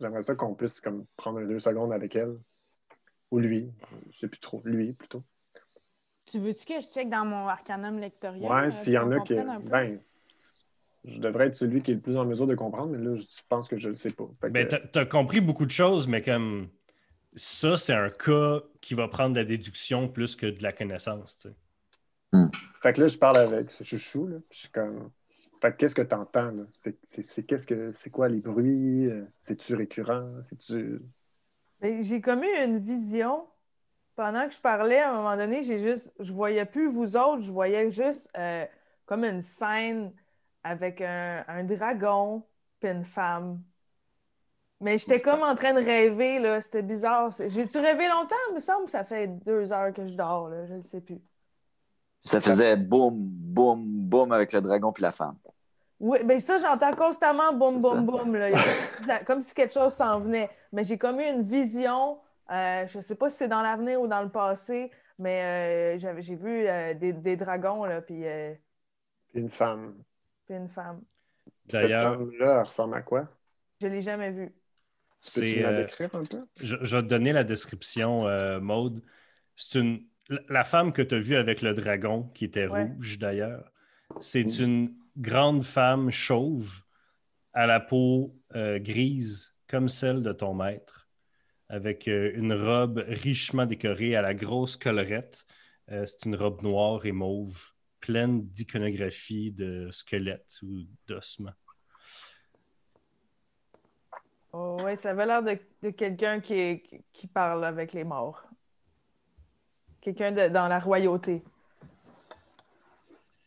j'aimerais 0.01 0.23
ça 0.23 0.35
qu'on 0.35 0.55
puisse 0.55 0.81
comme, 0.81 1.07
prendre 1.17 1.41
deux 1.43 1.61
secondes 1.61 1.93
avec 1.93 2.17
elle. 2.17 2.39
Ou 3.31 3.39
lui. 3.39 3.71
Je 4.11 4.19
sais 4.19 4.29
plus 4.29 4.41
trop. 4.41 4.63
Lui, 4.65 4.95
plutôt. 4.95 5.23
Tu 6.25 6.39
veux-tu 6.39 6.65
que 6.65 6.81
je 6.81 6.87
check 6.87 7.09
dans 7.09 7.25
mon 7.25 7.47
arcanum 7.47 7.99
lectoriel? 7.99 8.51
Ouais, 8.51 8.67
euh, 8.67 8.71
s'il 8.71 8.93
y 8.95 8.99
en 8.99 9.11
a 9.13 9.21
qui. 9.21 9.35
Ben, 9.35 10.01
je 11.05 11.19
devrais 11.19 11.47
être 11.47 11.55
celui 11.55 11.83
qui 11.83 11.93
est 11.93 11.95
le 11.95 12.01
plus 12.01 12.17
en 12.17 12.25
mesure 12.25 12.47
de 12.47 12.55
comprendre, 12.55 12.91
mais 12.91 12.99
là, 12.99 13.15
je 13.15 13.43
pense 13.49 13.69
que 13.69 13.77
je 13.77 13.89
ne 13.89 13.93
le 13.93 13.97
sais 13.97 14.13
pas. 14.13 14.29
Fait 14.41 14.49
que, 14.49 14.53
Ben, 14.53 14.69
t'as- 14.69 14.81
t'as 14.81 15.07
compris 15.07 15.41
beaucoup 15.41 15.67
de 15.67 15.71
choses, 15.71 16.09
mais 16.09 16.23
comme 16.23 16.69
ça, 17.35 17.77
c'est 17.77 17.95
un 17.95 18.11
cas 18.11 18.61
qui 18.81 18.95
va 18.95 19.09
prendre 19.09 19.35
de 19.35 19.41
la 19.41 19.45
déduction 19.45 20.09
plus 20.09 20.37
que 20.37 20.47
de 20.47 20.63
la 20.63 20.73
connaissance. 20.73 21.39
tu 21.39 21.49
sais. 21.49 21.55
Fait 22.83 22.93
que 22.93 23.01
là, 23.01 23.09
je 23.09 23.19
parle 23.19 23.39
avec 23.39 23.71
ce 23.71 23.85
chouchou, 23.85 24.27
là, 24.27 24.37
puis 24.49 24.57
je 24.57 24.59
suis 24.61 24.69
comme. 24.71 25.11
Qu'est-ce 25.79 25.95
que 25.95 26.03
tu 26.03 26.15
entends, 26.15 26.51
là? 26.51 26.65
C'est, 27.09 27.45
qu'est-ce 27.47 27.67
que 27.67 27.93
c'est 27.95 28.11
quoi 28.11 28.29
les 28.29 28.41
bruits? 28.41 29.07
Euh, 29.07 29.25
C'est-tu 29.43 29.75
récurrent? 29.75 30.31
C'est-tu. 30.43 31.01
J'ai 31.83 32.21
comme 32.21 32.43
eu 32.45 32.65
une 32.65 32.79
vision. 32.79 33.47
Pendant 34.17 34.49
que 34.49 34.55
je 34.55 34.61
parlais, 34.61 34.99
à 35.01 35.13
un 35.13 35.17
moment 35.17 35.37
donné, 35.37 35.63
j'ai 35.63 35.79
juste, 35.79 36.13
je 36.21 36.33
voyais 36.33 36.67
plus 36.67 36.89
vous 36.89 37.17
autres, 37.17 37.43
je 37.43 37.51
voyais 37.51 37.91
juste 37.91 38.31
euh, 38.37 38.67
comme 39.07 39.25
une 39.25 39.43
scène 39.43 40.13
avec 40.65 41.01
un, 41.01 41.45
un 41.49 41.65
dragon 41.65 42.45
puis 42.81 42.91
une 42.91 43.05
femme. 43.05 43.63
Mais 44.81 44.97
j'étais 44.99 45.21
comme 45.21 45.43
en 45.43 45.55
train 45.57 45.75
de 45.75 45.81
rêver, 45.85 46.39
là. 46.39 46.61
C'était 46.61 46.83
bizarre. 46.83 47.33
J'ai-tu 47.49 47.79
rêvé 47.79 48.09
longtemps? 48.09 48.37
Il 48.51 48.55
me 48.55 48.61
semble 48.61 48.85
que 48.87 48.91
ça 48.93 49.05
fait 49.05 49.27
deux 49.29 49.73
heures 49.73 49.93
que 49.93 50.07
je 50.07 50.15
dors, 50.15 50.49
là. 50.49 50.67
Je 50.67 50.75
ne 50.75 50.83
sais 50.83 51.01
plus. 51.01 51.21
Ça 52.23 52.41
faisait 52.41 52.77
boum, 52.77 53.15
boum, 53.17 53.83
boum 53.85 54.33
avec 54.33 54.53
le 54.53 54.61
dragon 54.61 54.93
puis 54.93 55.03
la 55.03 55.13
femme. 55.13 55.37
Oui, 56.01 56.19
ben 56.25 56.39
ça, 56.39 56.59
j'entends 56.59 56.93
constamment 56.93 57.53
boum, 57.53 57.81
boum, 57.81 58.05
boum. 58.07 58.37
Là. 58.37 58.51
Comme 59.27 59.41
si 59.41 59.55
quelque 59.55 59.75
chose 59.75 59.93
s'en 59.95 60.21
venait. 60.21 60.49
Mais 60.73 60.85
j'ai 60.85 60.99
comme 60.99 61.19
eu 61.21 61.25
une 61.25 61.43
vision. 61.43 62.19
euh, 62.51 62.87
je 62.87 62.99
ne 62.99 63.03
sais 63.03 63.15
pas 63.15 63.29
si 63.31 63.37
c'est 63.39 63.49
dans 63.49 63.63
l'avenir 63.63 64.01
ou 64.01 64.07
dans 64.07 64.23
le 64.23 64.29
passé, 64.31 64.91
mais 65.19 65.43
euh, 65.97 65.99
j'avais- 65.99 66.23
j'ai 66.23 66.37
vu 66.37 66.67
euh, 66.67 66.95
des, 66.95 67.13
des 67.13 67.37
dragons, 67.37 67.85
là, 67.85 68.01
puis, 68.01 68.27
euh, 68.27 68.55
Une 69.35 69.51
femme. 69.51 69.95
puis 70.47 70.57
une 70.57 70.69
femme. 70.69 71.03
Cette 71.69 71.83
D'ailleurs, 71.83 72.15
femme-là, 72.15 72.55
elle 72.61 72.67
ressemble 72.67 72.95
à 72.97 73.03
quoi? 73.03 73.29
Je 73.81 73.87
ne 73.89 73.93
l'ai 73.93 74.01
jamais 74.03 74.31
vue. 74.31 74.55
Peux-tu 75.35 75.61
la 75.61 75.73
décrire 75.83 76.09
un 76.15 76.25
peu? 76.25 76.41
je, 76.63 76.77
je 76.81 76.97
vais 76.97 77.03
te 77.03 77.09
donner 77.09 77.33
la 77.33 77.45
description, 77.45 78.27
euh, 78.27 78.61
Maude. 78.61 79.03
C'est 79.57 79.81
une. 79.81 80.07
La- 80.29 80.65
femme 80.65 80.93
que 80.93 81.03
tu 81.03 81.15
as 81.15 81.19
vue 81.19 81.37
avec 81.37 81.63
le 81.63 81.75
dragon, 81.75 82.25
qui 82.35 82.45
était 82.45 82.67
Ouais. 82.67 82.85
rouge 82.85 83.19
d'ailleurs, 83.19 83.73
c'est 84.21 84.59
une 84.59 84.95
grande 85.17 85.65
femme 85.65 86.11
chauve 86.11 86.83
à 87.53 87.67
la 87.67 87.81
peau 87.81 88.35
euh, 88.55 88.79
grise, 88.79 89.55
comme 89.69 89.89
celle 89.89 90.23
de 90.23 90.33
ton 90.33 90.55
maître, 90.55 91.09
avec 91.69 92.09
euh, 92.09 92.33
une 92.35 92.53
robe 92.53 93.05
richement 93.07 93.67
décorée 93.67 94.17
à 94.17 94.23
la 94.23 94.35
grosse 94.35 94.77
collerette, 94.77 95.45
Euh, 95.91 96.05
c'est 96.05 96.27
une 96.27 96.37
robe 96.37 96.61
noire 96.63 97.07
et 97.07 97.13
mauve, 97.13 97.73
pleine 98.01 98.47
d'iconographie 98.49 99.53
de 99.53 99.89
squelettes 99.91 100.59
ou 100.63 100.85
d'ossements. 101.07 101.57
Oh, 104.53 104.77
ouais, 104.85 104.97
ça 104.97 105.11
avait 105.13 105.25
l'air 105.25 105.43
de, 105.43 105.59
de 105.83 105.91
quelqu'un 105.91 106.41
qui, 106.41 106.83
qui 107.15 107.27
parle 107.27 107.65
avec 107.65 107.95
les 107.95 108.05
morts. 108.05 108.48
Quelqu'un 110.01 110.33
de- 110.33 110.49
dans 110.49 110.69
la 110.69 110.79
royauté. 110.79 111.43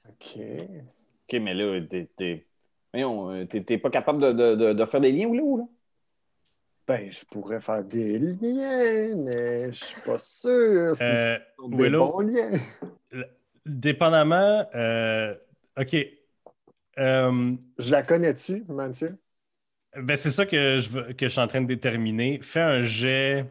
OK. 0.07 0.37
OK, 0.37 1.39
mais 1.39 1.53
là, 1.53 1.79
t'es, 1.89 2.09
t'es... 2.17 2.45
voyons, 2.93 3.31
euh, 3.31 3.45
t'es- 3.45 3.63
t'es 3.63 3.77
pas 3.77 3.89
capable 3.89 4.21
de, 4.21 4.31
de- 4.31 4.55
de- 4.55 4.73
de 4.73 4.85
faire 4.85 5.01
des 5.01 5.11
liens 5.11 5.27
ou 5.27 5.33
là 5.33 5.41
ou 5.43 5.57
là? 5.57 5.63
Ben, 6.87 7.11
je 7.11 7.23
pourrais 7.25 7.61
faire 7.61 7.83
des 7.83 8.19
liens, 8.19 9.15
mais 9.15 9.71
je 9.71 9.85
suis 9.85 10.01
pas 10.01 10.17
sûr 10.17 10.95
si 10.95 11.01
Euh, 11.03 11.39
sont 11.57 11.69
des 11.69 11.77
Willow? 11.77 12.11
bons 12.11 12.19
liens. 12.19 12.51
Dépendamment, 13.65 14.67
euh, 14.75 15.35
OK. 15.79 15.95
Euh, 16.97 17.55
Je 17.77 17.91
la 17.91 18.03
connais-tu, 18.03 18.65
Mathieu? 18.67 19.17
ben, 19.95 20.15
c'est 20.17 20.31
ça 20.31 20.45
que 20.45 20.79
je, 20.79 21.11
que 21.13 21.27
je 21.27 21.31
suis 21.31 21.39
en 21.39 21.47
train 21.47 21.61
de 21.61 21.67
déterminer. 21.67 22.39
Fais 22.41 22.61
un 22.61 22.81
jet 22.81 23.45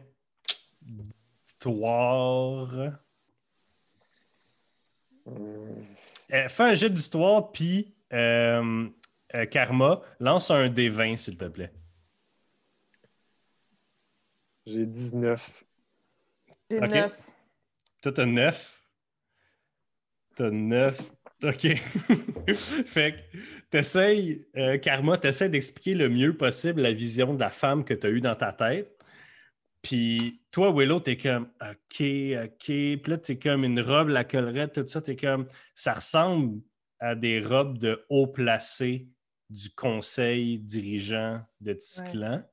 d'histoire. 1.61 2.99
Hmm. 5.25 5.83
Euh, 6.33 6.49
fais 6.49 6.63
un 6.63 6.73
jet 6.73 6.89
d'histoire, 6.89 7.51
puis 7.51 7.93
euh, 8.13 8.89
euh, 9.35 9.45
Karma, 9.45 10.01
lance 10.19 10.49
un 10.49 10.69
D20, 10.69 11.15
s'il 11.17 11.37
te 11.37 11.45
plaît. 11.45 11.71
J'ai 14.65 14.85
19. 14.85 15.63
J'ai 16.69 16.77
Ok. 16.77 16.89
neuf. 16.89 17.29
Toi, 18.01 18.11
t'as 18.11 18.25
9. 18.25 18.87
T'as 20.35 20.49
9. 20.49 21.11
OK. 21.43 21.67
fait 22.85 23.13
que 23.13 23.37
t'essayes, 23.69 24.45
euh, 24.55 24.77
Karma, 24.77 25.17
t'essaies 25.17 25.49
d'expliquer 25.49 25.95
le 25.95 26.09
mieux 26.09 26.37
possible 26.37 26.81
la 26.81 26.93
vision 26.93 27.33
de 27.33 27.39
la 27.39 27.49
femme 27.49 27.83
que 27.83 27.93
t'as 27.93 28.09
eue 28.09 28.21
dans 28.21 28.35
ta 28.35 28.53
tête. 28.53 29.00
Puis 29.81 30.41
toi, 30.51 30.71
Willow, 30.71 30.99
t'es 30.99 31.17
comme 31.17 31.49
OK, 31.59 32.01
OK. 32.01 32.65
Puis 32.65 33.01
là, 33.07 33.17
t'es 33.17 33.39
comme 33.39 33.63
une 33.63 33.81
robe, 33.81 34.09
la 34.09 34.23
collerette, 34.23 34.73
tout 34.73 34.87
ça. 34.87 35.01
T'es 35.01 35.15
comme 35.15 35.47
ça 35.75 35.95
ressemble 35.95 36.61
à 36.99 37.15
des 37.15 37.39
robes 37.39 37.79
de 37.79 38.05
haut 38.09 38.27
placé 38.27 39.07
du 39.49 39.69
conseil 39.71 40.59
dirigeant 40.59 41.41
de 41.59 41.73
Tisclan. 41.73 42.43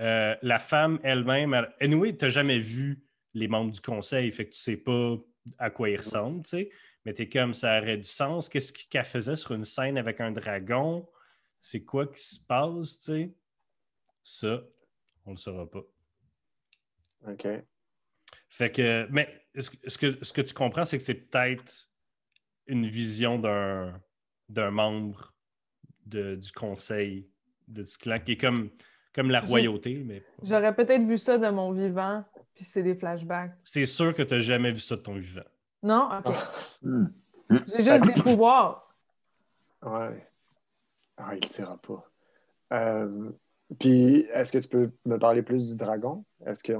Euh, 0.00 0.36
la 0.42 0.58
femme 0.58 0.98
elle-même, 1.02 1.54
elle... 1.54 1.74
anyway, 1.80 2.16
t'as 2.16 2.28
jamais 2.28 2.58
vu 2.58 3.02
les 3.34 3.48
membres 3.48 3.72
du 3.72 3.80
conseil, 3.80 4.30
fait 4.30 4.46
que 4.46 4.52
tu 4.52 4.60
sais 4.60 4.76
pas 4.76 5.16
à 5.58 5.70
quoi 5.70 5.90
ils 5.90 5.96
ressemblent, 5.96 6.42
tu 6.42 6.50
sais. 6.50 6.70
Mais 7.04 7.14
t'es 7.14 7.28
comme 7.28 7.54
ça 7.54 7.78
aurait 7.80 7.96
du 7.96 8.04
sens. 8.04 8.48
Qu'est-ce 8.48 8.72
qu'elle 8.72 9.04
faisait 9.04 9.36
sur 9.36 9.54
une 9.54 9.64
scène 9.64 9.96
avec 9.96 10.20
un 10.20 10.30
dragon? 10.30 11.08
C'est 11.60 11.84
quoi 11.84 12.06
qui 12.06 12.22
se 12.22 12.38
passe, 12.38 12.98
tu 12.98 13.04
sais? 13.04 13.34
Ça, 14.22 14.62
on 15.24 15.30
le 15.30 15.36
saura 15.36 15.68
pas. 15.70 15.82
OK. 17.26 17.46
Fait 18.50 18.70
que, 18.70 19.06
mais 19.10 19.42
ce 19.58 19.70
que, 19.70 19.90
ce 19.90 19.98
que, 19.98 20.24
ce 20.24 20.32
que 20.32 20.40
tu 20.40 20.54
comprends, 20.54 20.84
c'est 20.84 20.98
que 20.98 21.02
c'est 21.04 21.14
peut-être 21.14 21.88
une 22.66 22.86
vision 22.86 23.38
d'un, 23.38 24.00
d'un 24.48 24.70
membre 24.70 25.34
de- 26.06 26.36
du 26.36 26.52
conseil 26.52 27.28
de 27.66 27.84
ce 27.84 27.98
clan 27.98 28.18
qui 28.20 28.32
est 28.32 28.36
comme, 28.36 28.70
comme 29.14 29.30
la 29.30 29.40
royauté, 29.40 30.02
mais 30.04 30.24
J'aurais 30.42 30.74
peut-être 30.74 31.02
vu 31.04 31.18
ça 31.18 31.36
de 31.38 31.48
mon 31.48 31.72
vivant, 31.72 32.24
puis 32.54 32.64
c'est 32.64 32.82
des 32.82 32.94
flashbacks. 32.94 33.52
c'est 33.64 33.84
sûr 33.86 34.14
que 34.14 34.22
tu 34.22 34.34
n'as 34.34 34.40
jamais 34.40 34.72
vu 34.72 34.80
ça 34.80 34.96
de 34.96 35.02
ton 35.02 35.14
vivant. 35.16 35.42
Non? 35.82 36.08
OK. 36.24 36.34
Hmm. 36.82 37.06
J'ai 37.76 37.82
juste 37.84 38.04
des 38.04 38.22
pouvoirs. 38.22 38.94
Ouais. 39.82 40.26
Ah, 41.16 41.34
il 41.34 41.44
ne 41.44 41.48
dira 41.52 41.76
pas. 41.78 42.10
Euh, 42.72 43.30
Puis, 43.78 44.26
est-ce 44.32 44.52
que 44.52 44.58
tu 44.58 44.68
peux 44.68 44.90
me 45.04 45.18
parler 45.18 45.42
plus 45.42 45.70
du 45.70 45.76
dragon? 45.76 46.24
Est-ce 46.46 46.62
que. 46.62 46.72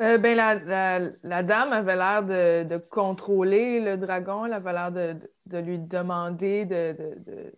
Euh, 0.00 0.18
ben, 0.18 0.36
la, 0.36 0.54
la- 0.56 1.10
la 1.22 1.42
dame 1.44 1.72
avait 1.72 1.94
l'air 1.94 2.24
de, 2.24 2.64
de 2.64 2.76
contrôler 2.78 3.80
le 3.80 3.96
dragon. 3.96 4.44
Elle 4.46 4.52
avait 4.54 4.72
l'air 4.72 4.90
de, 4.90 5.16
de- 5.46 5.58
lui 5.58 5.78
demander 5.78 6.64
de, 6.64 6.96
de- 6.98 7.14
de- 7.30 7.52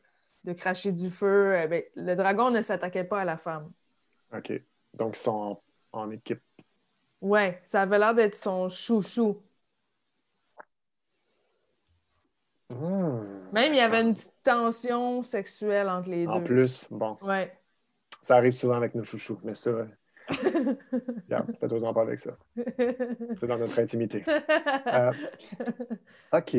de 0.45 0.53
cracher 0.53 0.93
du 0.93 1.11
feu. 1.11 1.55
Euh, 1.57 1.67
ben, 1.67 1.83
le 1.95 2.15
dragon 2.15 2.51
ne 2.51 2.61
s'attaquait 2.61 3.05
pas 3.05 3.21
à 3.21 3.25
la 3.25 3.39
femme. 3.39 3.71
OK. 4.37 4.53
Donc, 4.93 5.17
ils 5.17 5.21
sont 5.21 5.63
en, 5.93 6.01
en 6.01 6.11
équipe. 6.11 6.43
Ouais, 7.23 7.61
ça 7.65 7.83
avait 7.83 7.99
l'air 7.99 8.15
d'être 8.15 8.35
son 8.37 8.69
chouchou. 8.69 9.41
Hmm. 12.69 13.49
Même, 13.53 13.73
il 13.73 13.77
y 13.77 13.81
avait 13.81 14.03
une 14.03 14.15
petite 14.15 14.35
tension 14.43 15.23
sexuelle 15.23 15.89
entre 15.89 16.11
les 16.11 16.27
En 16.27 16.39
deux. 16.39 16.45
plus, 16.45 16.89
bon, 16.91 17.17
Ouais. 17.23 17.57
Ça 18.27 18.37
arrive 18.37 18.53
souvent 18.53 18.74
avec 18.74 18.95
nos 18.97 19.05
chouchous, 19.05 19.39
mais 19.45 19.55
ça, 19.55 19.70
regarde, 20.29 21.53
fais-toi 21.61 21.85
en 21.85 21.95
parler 21.95 22.09
avec 22.09 22.18
ça. 22.18 22.37
C'est 23.39 23.47
dans 23.47 23.59
notre 23.59 23.79
intimité. 23.79 24.24
Euh, 24.87 25.12
OK. 26.33 26.57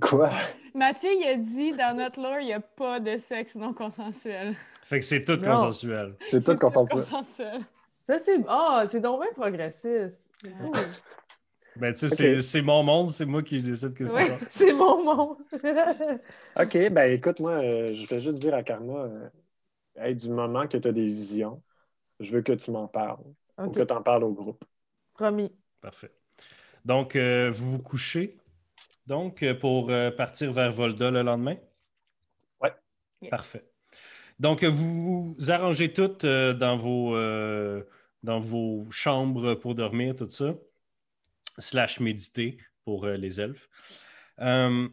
Quoi? 0.00 0.30
Mathieu, 0.74 1.10
il 1.16 1.26
a 1.28 1.36
dit 1.36 1.72
dans 1.72 1.96
notre 1.96 2.20
lore, 2.20 2.38
il 2.40 2.46
n'y 2.46 2.52
a 2.52 2.60
pas 2.60 3.00
de 3.00 3.18
sexe 3.18 3.54
non 3.54 3.72
consensuel. 3.72 4.54
Fait 4.82 4.98
que 5.00 5.04
c'est 5.04 5.24
tout 5.24 5.36
Non. 5.36 5.54
consensuel. 5.54 6.14
C'est 6.20 6.44
tout 6.44 6.56
consensuel. 6.56 7.02
consensuel. 7.04 7.60
Ça, 8.08 8.18
c'est. 8.18 8.36
Ah, 8.48 8.84
c'est 8.86 9.00
donc 9.00 9.20
bien 9.22 9.32
progressiste. 9.34 10.26
Ben, 11.76 11.92
tu 11.94 12.08
sais, 12.08 12.42
c'est- 12.42 12.62
mon 12.62 12.82
monde, 12.82 13.10
c'est 13.12 13.24
moi 13.24 13.42
qui 13.42 13.62
décide 13.62 13.94
que 13.94 14.04
c'est 14.04 14.14
Ouais, 14.16 14.28
ça. 14.28 14.46
c'est 14.50 14.72
mon 14.72 15.04
monde. 15.04 15.36
OK, 16.60 16.90
ben 16.90 17.12
écoute, 17.12 17.38
moi, 17.40 17.52
euh, 17.52 17.88
je 17.94 18.06
vais 18.08 18.18
juste 18.18 18.40
dire 18.40 18.54
à 18.54 18.62
Karma, 18.64 18.94
euh, 19.04 19.28
hey, 20.00 20.14
du 20.14 20.30
moment 20.30 20.66
que 20.66 20.76
tu 20.76 20.88
as 20.88 20.92
des 20.92 21.06
visions, 21.06 21.62
je 22.20 22.32
veux 22.32 22.42
que 22.42 22.52
tu 22.52 22.70
m'en 22.70 22.88
parles. 22.88 23.18
Ou 23.58 23.70
que 23.70 23.82
tu 23.82 23.92
en 23.92 24.02
parles 24.02 24.24
au 24.24 24.32
groupe. 24.32 24.64
promis. 25.14 25.52
Parfait. 25.80 26.12
Donc, 26.84 27.16
euh, 27.16 27.50
vous 27.50 27.72
vous 27.72 27.82
couchez 27.82 28.38
donc 29.06 29.42
euh, 29.42 29.54
pour 29.54 29.90
euh, 29.90 30.10
partir 30.10 30.52
vers 30.52 30.70
Volda 30.70 31.10
le 31.10 31.22
lendemain? 31.22 31.56
Yes. 33.20 33.30
Parfait. 33.30 33.64
Donc, 34.38 34.62
vous 34.62 35.34
vous 35.34 35.50
arrangez 35.50 35.92
toutes 35.92 36.22
euh, 36.22 36.54
dans, 36.54 36.76
vos, 36.76 37.16
euh, 37.16 37.82
dans 38.22 38.38
vos 38.38 38.86
chambres 38.90 39.54
pour 39.54 39.74
dormir, 39.74 40.14
tout 40.14 40.30
ça, 40.30 40.54
slash 41.58 41.98
méditer 41.98 42.58
pour 42.84 43.06
euh, 43.06 43.16
les 43.16 43.40
elfes. 43.40 43.68
Euh, 44.40 44.88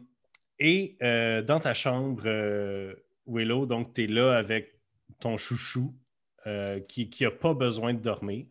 et 0.58 0.96
euh, 1.02 1.42
dans 1.42 1.60
ta 1.60 1.72
chambre, 1.72 2.24
euh, 2.26 2.94
Willow, 3.26 3.66
donc 3.66 3.94
tu 3.94 4.04
es 4.04 4.06
là 4.08 4.36
avec 4.36 4.75
ton 5.20 5.36
chouchou 5.36 5.94
euh, 6.46 6.80
qui 6.80 7.10
n'a 7.20 7.30
pas 7.30 7.54
besoin 7.54 7.94
de 7.94 8.00
dormir. 8.00 8.46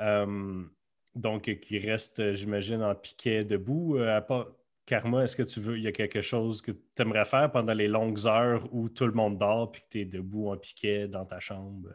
Euh, 0.00 0.62
donc, 1.14 1.42
qui 1.60 1.78
reste, 1.78 2.32
j'imagine, 2.32 2.82
en 2.82 2.94
piquet 2.94 3.44
debout. 3.44 3.96
Euh, 3.98 4.16
à 4.16 4.20
part- 4.20 4.48
Karma, 4.86 5.22
est-ce 5.22 5.36
que 5.36 5.42
tu 5.42 5.60
veux, 5.60 5.76
il 5.78 5.84
y 5.84 5.86
a 5.86 5.92
quelque 5.92 6.22
chose 6.22 6.60
que 6.60 6.72
tu 6.72 7.02
aimerais 7.02 7.24
faire 7.24 7.52
pendant 7.52 7.72
les 7.74 7.86
longues 7.88 8.26
heures 8.26 8.66
où 8.72 8.88
tout 8.88 9.06
le 9.06 9.12
monde 9.12 9.38
dort 9.38 9.70
puis 9.70 9.82
que 9.82 9.86
tu 9.90 10.00
es 10.00 10.04
debout 10.04 10.50
en 10.50 10.56
piquet 10.56 11.06
dans 11.06 11.24
ta 11.24 11.38
chambre? 11.38 11.88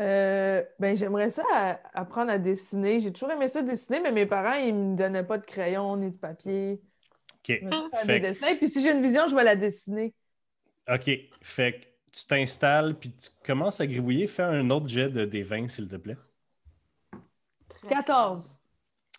Euh, 0.00 0.62
ben, 0.78 0.94
j'aimerais 0.94 1.30
ça 1.30 1.42
à- 1.52 1.80
apprendre 2.00 2.30
à 2.30 2.38
dessiner. 2.38 3.00
J'ai 3.00 3.12
toujours 3.12 3.32
aimé 3.32 3.48
ça 3.48 3.62
dessiner, 3.62 4.00
mais 4.00 4.12
mes 4.12 4.26
parents, 4.26 4.54
ils 4.54 4.72
me 4.74 4.96
donnaient 4.96 5.24
pas 5.24 5.38
de 5.38 5.44
crayon 5.44 5.96
ni 5.96 6.12
de 6.12 6.16
papier. 6.16 6.80
OK. 7.34 7.58
Je 7.60 7.64
me 7.64 7.70
faire 7.70 8.00
Fait 8.02 8.06
des 8.14 8.20
que- 8.20 8.26
dessins, 8.28 8.54
puis 8.56 8.68
si 8.68 8.80
j'ai 8.80 8.92
une 8.92 9.02
vision, 9.02 9.26
je 9.26 9.34
vais 9.34 9.44
la 9.44 9.56
dessiner. 9.56 10.14
OK. 10.88 11.10
Fait 11.42 11.72
que 11.80 11.86
tu 12.12 12.26
t'installes 12.26 12.98
puis 12.98 13.12
tu 13.12 13.28
commences 13.44 13.80
à 13.80 13.86
gribouiller. 13.86 14.26
Fais 14.26 14.42
un 14.42 14.70
autre 14.70 14.88
jet 14.88 15.10
de 15.10 15.24
des 15.24 15.42
20, 15.42 15.68
s'il 15.68 15.88
te 15.88 15.96
plaît. 15.96 16.16
14. 17.88 18.54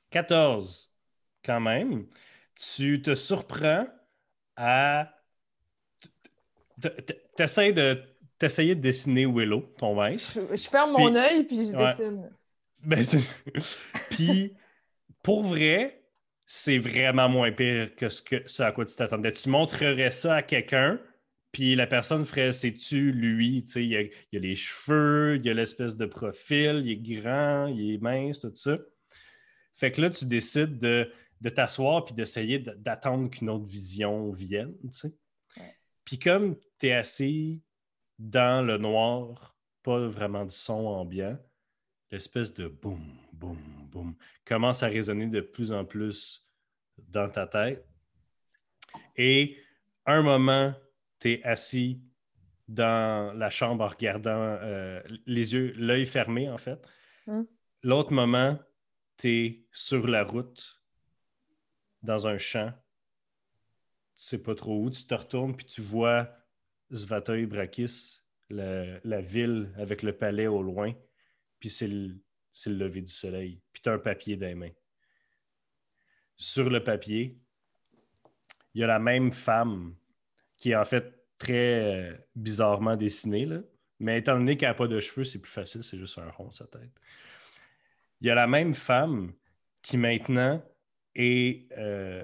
14. 0.10 0.92
Quand 1.44 1.60
même. 1.60 2.08
Tu 2.56 3.02
te 3.02 3.16
surprends 3.16 3.88
à. 4.56 5.14
T'essayes 7.36 7.74
de 7.74 8.02
de 8.40 8.74
dessiner 8.74 9.26
Willow, 9.26 9.62
ton 9.78 10.02
maître. 10.02 10.24
Je, 10.34 10.56
je 10.56 10.70
ferme 10.70 10.92
mon 10.94 11.14
œil, 11.14 11.44
puis 11.44 11.68
je 11.68 11.76
Ouais. 11.76 11.88
dessine. 11.88 12.30
Ben, 12.82 13.04
Puis, 14.10 14.54
pour 15.22 15.44
vrai, 15.44 16.02
c'est 16.46 16.78
vraiment 16.78 17.28
moins 17.28 17.52
pire 17.52 17.94
que 17.96 18.08
ce, 18.08 18.22
que 18.22 18.44
ce 18.48 18.64
à 18.64 18.72
quoi 18.72 18.86
tu 18.86 18.96
t'attendais. 18.96 19.34
Tu 19.34 19.50
montrerais 19.50 20.12
ça 20.12 20.36
à 20.36 20.42
quelqu'un, 20.42 21.00
puis 21.52 21.76
la 21.76 21.88
personne 21.88 22.24
ferait 22.26 22.52
c'est-tu 22.52 23.12
lui? 23.12 23.64
Tu 23.64 23.72
sais, 23.72 23.84
il 23.84 23.90
y 23.90 23.98
a, 23.98 24.02
il 24.02 24.12
y 24.34 24.38
a 24.38 24.40
les 24.40 24.56
cheveux, 24.56 25.38
il 25.38 25.46
y 25.46 25.50
a 25.50 25.54
l'espèce 25.54 25.96
de 25.96 26.06
profil, 26.06 26.84
il 26.86 26.92
est 26.92 27.20
grand, 27.22 27.68
il 27.68 27.94
est 27.94 27.98
mince, 27.98 28.40
tout 28.40 28.52
ça. 28.54 28.78
Fait 29.74 29.92
que 29.92 30.02
là, 30.02 30.10
tu 30.10 30.26
décides 30.26 30.78
de, 30.78 31.12
de 31.42 31.50
t'asseoir 31.50 32.06
puis 32.06 32.14
d'essayer 32.14 32.60
de- 32.60 32.74
d'attendre 32.74 33.30
qu'une 33.30 33.50
autre 33.50 33.66
vision 33.66 34.32
vienne, 34.32 34.76
tu 34.84 34.92
sais. 34.92 35.14
Puis 36.04 36.20
comme 36.20 36.58
tu 36.80 36.88
es 36.88 36.94
assis 36.94 37.62
dans 38.18 38.66
le 38.66 38.78
noir, 38.78 39.56
pas 39.84 40.08
vraiment 40.08 40.44
du 40.44 40.56
son 40.56 40.86
ambiant, 40.86 41.38
l'espèce 42.12 42.54
de 42.54 42.68
boum, 42.68 43.02
boum, 43.32 43.58
boum 43.92 44.16
commence 44.44 44.84
à 44.84 44.88
résonner 44.88 45.28
de 45.28 45.42
plus 45.42 45.72
en 45.72 45.86
plus 45.86 46.46
dans 46.98 47.30
ta 47.30 47.48
tête. 47.48 47.86
Et 49.16 49.58
un 50.06 50.22
moment, 50.22 50.74
tu 51.20 51.34
es 51.34 51.44
assis 51.44 52.02
dans 52.68 53.36
la 53.36 53.50
chambre 53.50 53.84
en 53.84 53.88
regardant 53.88 54.58
euh, 54.62 55.02
les 55.26 55.54
yeux, 55.54 55.74
l'œil 55.76 56.06
fermé 56.06 56.50
en 56.50 56.58
fait. 56.58 56.80
Hmm. 57.26 57.44
L'autre 57.82 58.14
moment, 58.14 58.60
tu 59.18 59.30
es 59.30 59.66
sur 59.72 60.08
la 60.08 60.24
route, 60.24 60.80
dans 62.02 62.28
un 62.28 62.38
champ. 62.38 62.72
Tu 64.16 64.24
sais 64.24 64.42
pas 64.42 64.56
trop 64.56 64.84
où. 64.84 64.90
Tu 64.90 65.06
te 65.06 65.14
retournes 65.14 65.56
puis 65.56 65.66
tu 65.66 65.82
vois 65.82 66.30
Svatoy 66.92 67.46
Brakis, 67.46 68.22
la, 68.50 69.00
la 69.04 69.22
ville 69.22 69.74
avec 69.78 70.04
le 70.04 70.16
palais 70.16 70.48
au 70.48 70.62
loin. 70.62 70.94
Puis 71.60 71.70
c'est 71.70 71.88
le, 71.88 72.18
c'est 72.54 72.70
le 72.70 72.78
lever 72.78 73.02
du 73.02 73.12
soleil. 73.12 73.62
Puis 73.72 73.82
tu 73.82 73.90
as 73.90 73.94
un 73.94 74.00
papier 74.00 74.38
dans 74.38 74.48
les 74.48 74.56
mains. 74.56 74.72
Sur 76.38 76.70
le 76.70 76.84
papier, 76.84 77.38
il 78.74 78.82
y 78.82 78.84
a 78.84 78.88
la 78.88 79.00
même 79.00 79.32
femme 79.32 79.96
qui 80.60 80.72
est 80.72 80.76
en 80.76 80.86
fait 80.86 81.26
très 81.38 82.12
euh, 82.12 82.18
bizarrement 82.36 82.96
dessinée. 82.96 83.46
Là. 83.46 83.62
Mais 84.00 84.20
étant 84.20 84.38
donné 84.38 84.58
qu'elle 84.58 84.70
n'a 84.70 84.76
pas 84.76 84.88
de 84.88 85.00
cheveux, 85.00 85.24
c'est 85.24 85.40
plus 85.40 85.52
facile, 85.52 85.84
c'est 85.84 85.98
juste 85.98 86.18
un 86.20 86.30
rond 86.30 86.52
sa 86.52 86.68
tête. 86.68 86.92
Il 88.22 88.28
y 88.28 88.30
a 88.30 88.36
la 88.36 88.48
même 88.48 88.74
femme 88.74 89.34
qui 89.82 89.98
maintenant 89.98 90.62
est 91.16 91.72
euh, 91.78 92.24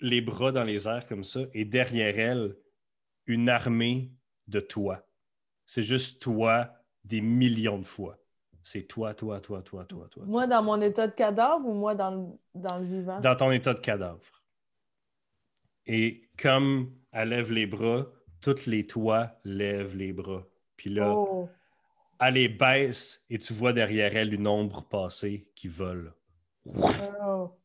les 0.00 0.20
bras 0.20 0.52
dans 0.52 0.64
les 0.64 0.86
airs 0.86 1.06
comme 1.06 1.24
ça, 1.24 1.40
et 1.54 1.64
derrière 1.64 2.18
elle, 2.18 2.56
une 3.26 3.48
armée 3.48 4.12
de 4.46 4.60
toi. 4.60 5.04
C'est 5.66 5.82
juste 5.82 6.22
toi 6.22 6.70
des 7.04 7.20
millions 7.20 7.78
de 7.78 7.86
fois. 7.86 8.18
C'est 8.62 8.82
toi, 8.82 9.14
toi, 9.14 9.40
toi, 9.40 9.62
toi, 9.62 9.84
toi, 9.86 10.08
toi. 10.10 10.24
Moi, 10.26 10.46
dans 10.46 10.62
mon 10.62 10.80
état 10.80 11.06
de 11.06 11.12
cadavre 11.12 11.66
ou 11.66 11.72
moi 11.72 11.94
dans 11.94 12.10
le, 12.10 12.60
dans 12.60 12.78
le 12.78 12.84
vivant? 12.84 13.20
Dans 13.20 13.34
ton 13.34 13.50
état 13.50 13.72
de 13.72 13.80
cadavre. 13.80 14.42
Et 15.86 16.28
comme 16.38 16.94
elle 17.18 17.30
lève 17.30 17.50
les 17.52 17.66
bras, 17.66 18.06
toutes 18.40 18.66
les 18.66 18.86
toits 18.86 19.40
lèvent 19.44 19.96
les 19.96 20.12
bras. 20.12 20.46
Puis 20.76 20.90
là, 20.90 21.12
Oh. 21.12 21.48
elle 22.20 22.34
les 22.34 22.48
baisse 22.48 23.24
et 23.28 23.38
tu 23.38 23.52
vois 23.52 23.72
derrière 23.72 24.16
elle 24.16 24.32
une 24.32 24.46
ombre 24.46 24.86
passer 24.88 25.48
qui 25.56 25.66
vole. 25.66 26.14
Oh. 26.64 27.58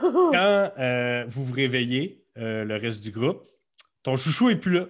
Quand 0.00 0.72
euh, 0.78 1.24
vous 1.28 1.44
vous 1.44 1.52
réveillez, 1.52 2.24
euh, 2.38 2.64
le 2.64 2.76
reste 2.76 3.02
du 3.02 3.10
groupe, 3.10 3.46
ton 4.02 4.16
chouchou 4.16 4.48
est 4.48 4.56
plus 4.56 4.72
là. 4.72 4.86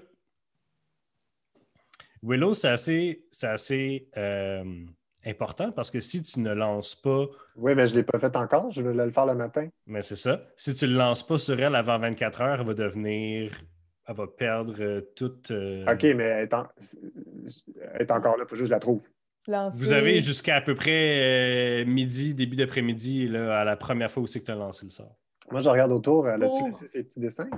Willow, 2.23 2.55
c'est 2.55 2.69
assez, 2.69 3.27
c'est 3.33 3.49
assez 3.49 4.09
euh, 4.17 4.87
important 5.27 5.73
parce 5.73 5.91
que 5.91 6.01
si 6.01 6.23
tu 6.23 6.41
ne 6.41 6.53
lances 6.53 6.95
pas, 6.95 7.27
Oui, 7.57 7.75
mais 7.75 7.87
je 7.87 7.93
ne 7.95 7.99
l'ai 7.99 8.05
pas 8.05 8.19
fait 8.19 8.35
encore. 8.37 8.71
Je 8.71 8.83
voulais 8.83 9.05
le 9.07 9.11
faire 9.13 9.27
le 9.27 9.35
matin. 9.35 9.69
mais 9.87 10.03
c'est 10.03 10.17
ça, 10.17 10.43
si 10.57 10.75
tu 10.75 10.85
ne 10.87 10.91
le 10.93 10.97
lances 10.99 11.27
pas 11.27 11.39
sur 11.39 11.59
elle 11.61 11.75
avant 11.75 11.99
24 11.99 12.41
heures, 12.43 12.61
elle 12.61 12.67
va 12.67 12.75
devenir, 12.75 13.51
elle 14.07 14.15
va 14.15 14.27
perdre 14.27 14.75
euh, 14.81 15.01
toute. 15.17 15.51
euh, 15.51 15.85
OK, 15.91 16.03
mais 16.03 16.25
elle 16.25 16.43
est, 16.45 16.55
en- 16.55 16.67
elle 17.95 18.03
est 18.03 18.11
encore 18.11 18.37
là. 18.37 18.45
Il 18.47 18.49
faut 18.51 18.57
juste 18.57 18.65
que 18.65 18.69
je 18.69 18.73
la 18.75 18.81
trouve. 18.81 19.03
Lancer- 19.47 19.79
Vous 19.79 19.93
avez 19.93 20.21
jusqu'à 20.21 20.57
à 20.57 20.61
peu 20.63 20.75
près 20.75 21.83
euh, 21.83 21.85
midi, 21.85 22.35
début 22.35 22.57
d'après-midi, 22.57 23.29
là, 23.29 23.61
à 23.61 23.65
la 23.65 23.77
première 23.77 24.11
fois 24.11 24.23
où 24.23 24.27
c'est 24.27 24.41
que 24.41 24.47
tu 24.47 24.53
as 24.53 24.55
lancé 24.57 24.87
le 24.87 24.91
sort. 24.91 25.15
Moi, 25.51 25.61
je 25.61 25.69
regarde 25.69 25.93
autour. 25.93 26.29
Elle 26.29 26.43
a-tu 26.43 26.57
Oh. 26.63 26.67
laissé 26.69 26.89
ses 26.89 27.05
petits 27.05 27.21
dessins? 27.21 27.51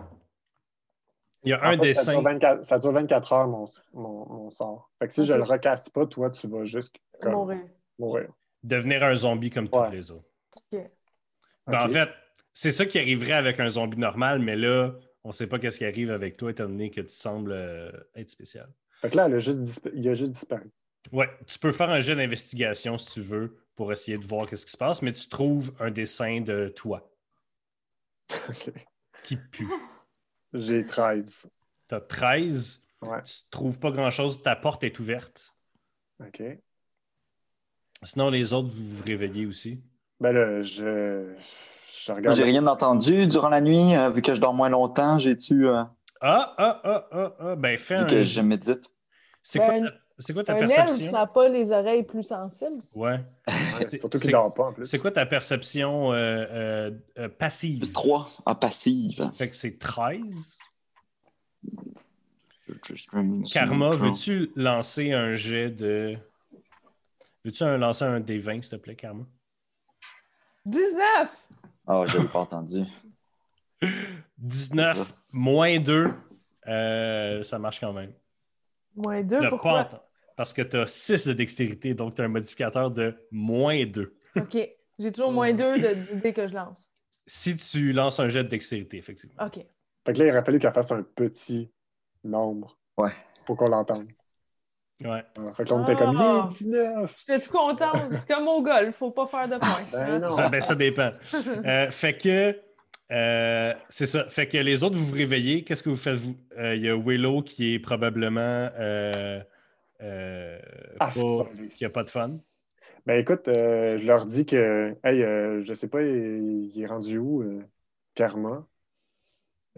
Il 1.47 1.51
y 1.51 1.53
a 1.53 1.61
En 1.61 1.69
un 1.69 1.71
fait, 1.71 1.95
Ça 1.95 2.01
dessin. 2.03 2.13
dure 2.15 2.23
24, 2.23 2.65
ça 2.67 2.79
dure 2.81 2.93
24 2.93 3.33
heures, 3.33 3.47
mon, 3.49 3.65
mon, 3.95 4.27
mon 4.29 4.51
sort. 4.51 4.91
Fait 4.99 5.07
que 5.09 5.15
si 5.15 5.25
je 5.25 5.33
Ok. 5.33 5.39
le 5.39 5.45
recasse 5.45 5.89
pas, 5.89 6.05
toi, 6.07 6.29
tu 6.31 6.49
vas 6.49 6.65
juste 6.65 6.97
comme, 7.23 7.33
mourir. 7.33 7.61
mourir. 7.99 8.29
devenir 8.65 9.03
un 9.05 9.15
zombie 9.15 9.51
comme 9.51 9.69
tous 9.69 9.91
les 9.93 10.11
autres. 10.11 10.29
Ok. 10.73 10.81
Ben, 11.69 11.85
En 11.85 11.89
fait, 11.89 12.09
c'est 12.53 12.73
ça 12.73 12.85
qui 12.85 12.99
arriverait 12.99 13.33
avec 13.35 13.61
un 13.61 13.69
zombie 13.69 13.97
normal, 13.99 14.41
mais 14.41 14.57
là, 14.57 14.93
on 15.25 15.29
ne 15.29 15.33
sait 15.35 15.47
pas 15.47 15.59
qu'est-ce 15.61 15.79
qui 15.79 15.85
arrive 15.85 16.11
avec 16.11 16.37
toi, 16.37 16.51
étant 16.51 16.65
donné 16.67 16.91
que 16.91 17.01
tu 17.01 17.11
sembles 17.15 17.53
euh, 17.53 17.91
être 18.17 18.31
spécial. 18.31 18.69
Fait 19.01 19.11
que 19.11 19.17
là, 19.17 19.27
elle 19.27 19.35
a 19.35 19.39
juste 19.39 19.61
dispa- 19.61 19.91
il 19.95 20.09
a 20.09 20.15
juste 20.15 20.33
disparu. 20.33 20.71
Ouais, 21.13 21.31
tu 21.47 21.59
peux 21.61 21.71
faire 21.73 21.91
un 21.91 22.01
jet 22.01 22.17
d'investigation 22.17 22.99
si 22.99 23.13
tu 23.13 23.21
veux 23.21 23.57
pour 23.77 23.93
essayer 23.93 24.19
de 24.19 24.27
voir 24.27 24.49
qu'est-ce 24.49 24.67
qui 24.67 24.73
se 24.73 24.77
passe, 24.79 25.01
mais 25.03 25.13
tu 25.13 25.29
trouves 25.29 25.73
un 25.79 25.91
dessin 25.93 26.41
de 26.41 26.69
toi 26.69 27.09
OK. 28.49 28.73
qui 29.23 29.37
pue. 29.37 29.69
J'ai 30.53 30.85
13. 30.87 31.49
Tu 31.89 31.95
as 31.95 32.01
13, 32.01 32.83
Ouais. 33.03 33.23
tu 33.25 33.35
trouves 33.51 33.79
pas 33.79 33.91
grand-chose, 33.91 34.43
ta 34.43 34.57
porte 34.57 34.83
est 34.85 34.99
ouverte. 34.99 35.55
OK. 36.21 36.43
Sinon, 38.03 38.31
les 38.31 38.53
autres, 38.53 38.69
vous 38.69 38.89
vous 38.97 39.05
réveillez 39.05 39.47
aussi. 39.47 39.81
Ben 40.21 40.33
là, 40.33 40.63
je, 40.63 41.35
je 41.95 42.13
regarde. 42.13 42.35
J'ai 42.37 42.45
rien 42.45 42.67
entendu 42.67 43.27
durant 43.27 43.49
la 43.49 43.61
nuit, 43.61 43.95
euh, 43.95 44.11
vu 44.11 44.23
que 44.23 44.33
je 44.35 44.41
dors 44.41 44.55
moins 44.55 44.69
longtemps. 44.71 45.19
J'ai-tu. 45.19 45.67
euh, 45.69 45.83
Ah, 46.21 46.55
ah, 46.59 46.81
ah, 46.85 47.09
ah, 47.13 47.37
ah, 47.39 47.57
ben 47.57 47.77
fais 47.77 47.97
vu 47.97 48.03
un... 48.03 48.07
que 48.07 48.23
je 48.23 48.41
médite? 48.41 48.91
C'est 49.43 49.59
quoi, 49.59 49.69
Ben. 49.69 49.93
C'est 50.19 50.33
quoi 50.33 50.45
ta 50.45 50.55
Un 50.55 50.59
elfe, 50.59 50.75
perception? 50.75 51.11
ça 51.11 51.19
n'a 51.19 51.27
pas 51.27 51.49
les 51.49 51.73
oreilles 51.73 52.03
plus 52.05 52.23
sensibles. 52.23 52.81
Ouais. 52.95 53.21
Surtout 53.99 54.19
qu'il 54.19 54.31
dort 54.31 54.53
pas 54.55 54.65
en 54.69 54.73
plus. 54.73 54.87
C'est 54.87 54.99
quoi 54.99 55.11
ta 55.11 55.27
perception 55.27 56.13
euh, 56.13 56.17
euh, 56.17 56.91
euh, 57.19 57.29
passive? 57.29 57.81
Plus 57.81 57.93
3 57.93 58.29
en 58.47 58.55
passive. 58.55 59.31
Fait 59.35 59.51
que 59.51 59.57
c'est 59.57 59.79
13. 59.79 60.59
Karma, 63.53 63.91
veux-tu 63.91 64.51
lancer 64.57 65.13
un 65.13 65.35
jet 65.35 65.71
de. 65.71 66.17
Veux-tu 67.45 67.63
un- 67.63 67.77
lancer 67.79 68.05
un 68.05 68.21
des 68.21 68.39
20, 68.39 68.63
s'il 68.63 68.71
te 68.71 68.77
plaît, 68.77 68.97
Karma? 68.97 69.25
19! 70.65 71.31
Ah, 71.87 72.05
je 72.07 72.19
l'ai 72.19 72.25
pas 72.27 72.41
entendu. 72.41 72.83
19 74.39 74.97
C'est 74.97 75.05
ça. 75.05 75.15
moins 75.33 75.79
2, 75.79 76.13
euh, 76.67 77.43
ça 77.45 77.59
marche 77.61 77.79
quand 77.79 77.93
même. 77.93 78.13
Moins 78.97 79.23
2, 79.23 79.41
Le 79.43 79.49
pourquoi? 79.51 79.85
pas 79.85 79.97
en- 79.97 80.03
Parce 80.37 80.53
que 80.53 80.63
tu 80.63 80.77
as 80.77 80.87
6 80.87 81.27
de 81.29 81.33
dextérité, 81.33 81.95
donc 81.95 82.15
tu 82.15 82.23
as 82.23 82.27
un 82.27 82.29
modificateur 82.29 82.91
de 82.91 83.15
moins 83.31 83.85
2. 83.87 84.15
OK. 84.37 84.57
J'ai 84.99 85.13
toujours 85.13 85.33
moins 85.33 85.53
2 85.53 85.95
d'idées 86.13 86.33
que 86.33 86.47
je 86.47 86.55
lance. 86.55 86.87
Si 87.27 87.57
tu 87.57 87.93
lances 87.93 88.21
un 88.21 88.29
jet 88.29 88.45
de 88.45 88.49
dextérité, 88.49 88.99
effectivement. 88.99 89.35
OK. 89.45 89.65
Fait 90.07 90.13
que 90.13 90.19
là, 90.19 90.27
il 90.27 90.31
aurait 90.31 90.45
fallu 90.45 90.59
qu'elle 90.59 90.73
fasse 90.73 90.93
un 90.93 91.03
petit 91.03 91.71
nombre 92.23 92.79
Ouais. 92.97 93.11
pour 93.47 93.57
qu'on 93.57 93.69
l'entende. 93.69 94.07
Ouais. 95.03 95.09
Ouais. 95.37 95.53
Fait 95.57 95.65
que 95.65 95.69
là, 95.71 95.75
on 95.77 95.83
était 95.83 95.97
comme 95.97 96.17
Ah. 96.17 96.49
Yeah, 96.51 96.59
19! 96.59 97.17
Je 97.29 97.33
suis 97.35 97.43
tout 97.43 97.51
contente. 97.51 97.97
C'est 98.13 98.29
comme 98.35 98.47
au 98.49 98.63
golf, 98.63 98.95
faut 98.95 99.11
pas 99.11 99.27
faire 99.27 99.49
de 99.49 99.57
points. 99.59 99.83
Ben 99.93 100.19
non. 100.21 100.31
Ça, 100.31 100.49
ben, 100.49 100.61
ça 100.63 100.75
dépend. 100.75 101.11
Euh, 101.67 101.91
fait 101.91 102.17
que. 102.17 102.59
euh, 103.13 103.75
c'est 103.89 104.07
ça. 104.07 104.29
Fait 104.31 104.47
que 104.49 104.57
les 104.59 104.83
autres, 104.83 104.97
vous 104.97 105.05
vous 105.07 105.15
réveillez. 105.15 105.65
Qu'est-ce 105.65 105.83
que 105.83 105.91
vous 105.91 105.97
faites? 105.97 106.15
vous? 106.17 106.37
Euh, 106.59 106.75
Il 106.77 106.83
y 106.83 106.89
a 106.89 106.97
Willow 106.97 107.43
qui 107.43 107.75
est 107.75 107.79
probablement. 107.79 108.71
Euh, 110.03 110.59
Ah, 111.01 111.07
pas- 111.07 111.45
salut. 111.45 111.69
qui 111.71 111.85
a 111.85 111.91
pas 111.91 112.03
de 112.05 112.09
fun. 112.09 112.31
Ben 113.07 113.21
écoute, 113.21 113.49
euh, 113.49 113.97
je 113.99 114.05
leur 114.05 114.27
dis 114.27 114.47
que, 114.47 114.97
hey, 115.05 115.23
euh, 115.23 115.63
je 115.63 115.75
sais 115.75 115.89
pas, 115.89 116.03
il, 116.03 116.71
il 116.75 116.83
est 116.83 116.87
rendu 116.87 117.19
où, 117.19 117.43
euh, 117.43 117.61
Karma? 118.15 118.67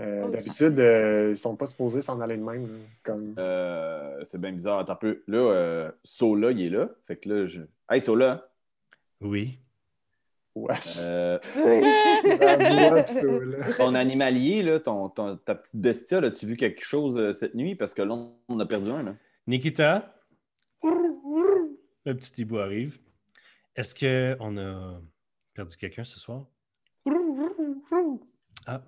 Euh, 0.00 0.22
Oh, 0.26 0.30
D'habitude, 0.30 0.78
euh, 0.78 1.30
ils 1.32 1.36
sont 1.36 1.56
pas 1.56 1.66
supposés 1.66 2.02
s'en 2.02 2.20
aller 2.20 2.36
de 2.36 2.42
même. 2.42 2.68
comme... 3.02 3.34
Euh, 3.38 4.22
c'est 4.24 4.40
bien 4.40 4.52
bizarre. 4.52 4.78
Attends 4.78 4.92
un 4.92 4.96
peu. 4.96 5.22
Là, 5.26 5.38
euh, 5.38 5.90
Sola, 6.04 6.52
il 6.52 6.62
est 6.66 6.70
là. 6.70 6.88
Fait 7.06 7.16
que 7.16 7.28
là, 7.28 7.46
je. 7.46 7.62
Hey, 7.90 8.00
Sola! 8.00 8.48
Oui. 9.20 9.58
Wesh. 10.54 10.98
Euh, 11.00 11.38
ton 13.76 13.94
animalier, 13.94 14.62
là, 14.62 14.80
ton, 14.80 15.08
ton- 15.08 15.36
ta 15.36 15.54
petite 15.54 15.76
bestia, 15.76 16.18
as-tu 16.18 16.46
vu 16.46 16.56
quelque 16.56 16.82
chose 16.82 17.18
euh, 17.18 17.32
cette 17.32 17.54
nuit? 17.54 17.74
Parce 17.74 17.94
que 17.94 18.02
là, 18.02 18.16
on 18.48 18.60
a 18.60 18.66
perdu 18.66 18.90
un. 18.90 19.02
Là. 19.02 19.14
Nikita? 19.48 20.14
Le 22.04 22.14
petit 22.14 22.42
hibou 22.42 22.58
arrive. 22.58 22.98
Est-ce 23.74 23.94
qu'on 23.94 24.56
a 24.58 25.00
perdu 25.54 25.76
quelqu'un 25.76 26.04
ce 26.04 26.18
soir? 26.20 26.46
Ah. 28.66 28.82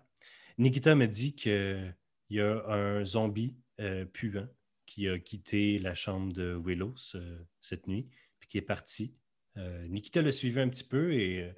Nikita 0.59 0.95
me 0.95 1.07
dit 1.07 1.35
qu'il 1.35 1.95
y 2.29 2.41
a 2.41 2.67
un 2.69 3.05
zombie 3.07 3.57
euh, 3.81 4.05
puant 4.05 4.47
qui 4.85 5.09
a 5.09 5.19
quitté 5.19 5.79
la 5.79 5.95
chambre 5.95 6.33
de 6.35 6.61
Willow 6.63 6.93
ce- 6.97 7.39
cette 7.63 7.87
nuit, 7.87 8.07
puis 8.39 8.49
qui 8.51 8.59
est 8.59 8.63
parti. 8.63 9.15
Euh, 9.57 9.87
Nikita 9.89 10.21
l'a 10.21 10.31
suivi 10.33 10.61
un 10.61 10.69
petit 10.69 10.85
peu 10.85 11.15
et 11.15 11.45
euh, 11.45 11.53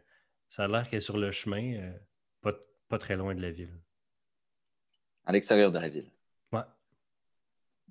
ça 0.48 0.64
a 0.64 0.68
l'air 0.68 0.88
qu'elle 0.88 0.98
est 0.98 1.00
sur 1.00 1.18
le 1.18 1.32
chemin, 1.32 1.92
pas 2.88 2.98
très 2.98 3.16
loin 3.16 3.34
de 3.34 3.40
la 3.40 3.50
ville. 3.50 3.74
À 5.24 5.32
l'extérieur 5.32 5.70
de 5.72 5.78
la 5.78 5.88
ville. 5.88 6.11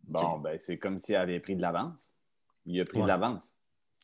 Bon, 0.08 0.40
ben, 0.40 0.58
c'est 0.60 0.78
comme 0.78 1.00
s'il 1.00 1.16
avait 1.16 1.40
pris 1.40 1.56
de 1.56 1.62
l'avance. 1.62 2.16
Il 2.66 2.80
a 2.82 2.86
pris 2.86 2.98
Ouais. 2.98 3.04
de 3.04 3.08
l'avance. 3.08 3.56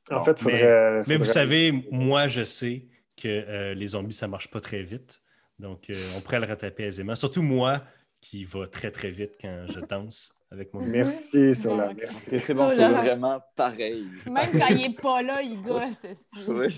En 0.10 0.18
Bon, 0.18 0.24
fait, 0.24 0.39
faudrait. 0.39 1.04
Mais 1.08 1.16
vous 1.16 1.24
faudrait- 1.26 1.26
savez, 1.34 1.72
moi, 1.91 2.28
je 2.28 2.43
sais 2.43 2.86
que 3.18 3.28
euh, 3.28 3.74
les 3.74 3.88
zombies, 3.88 4.16
ça 4.16 4.28
marche 4.28 4.50
pas 4.50 4.62
très 4.62 4.82
vite. 4.84 5.22
Donc, 5.60 5.89
euh, 5.89 5.95
on 6.16 6.22
pourrait 6.22 6.39
le 6.39 6.45
rattraper 6.45 6.84
aisément. 6.86 7.16
Surtout 7.16 7.41
moi, 7.41 7.84
qui 8.22 8.43
va 8.45 8.68
très, 8.68 8.91
très 8.91 9.12
vite 9.12 9.32
quand 9.41 9.66
je 9.68 9.80
danse. 9.82 10.32
avec 10.50 10.74
mon 10.74 10.80
Merci, 10.80 11.54
Sola. 11.54 11.91
Merci. 11.93 12.39
C'est 12.39 12.54
bon, 12.54 12.64
Oh 12.64 12.68
C'est 12.70 12.78
là. 12.78 12.91
vraiment 12.91 13.41
pareil. 13.58 14.08
Même 14.28 14.50
quand 14.58 14.68
il 14.70 14.86
est 14.86 15.02
pas 15.02 15.22
là, 15.22 15.41
il 15.41 15.62
gosse. 15.62 16.06
Oui. 16.48 16.78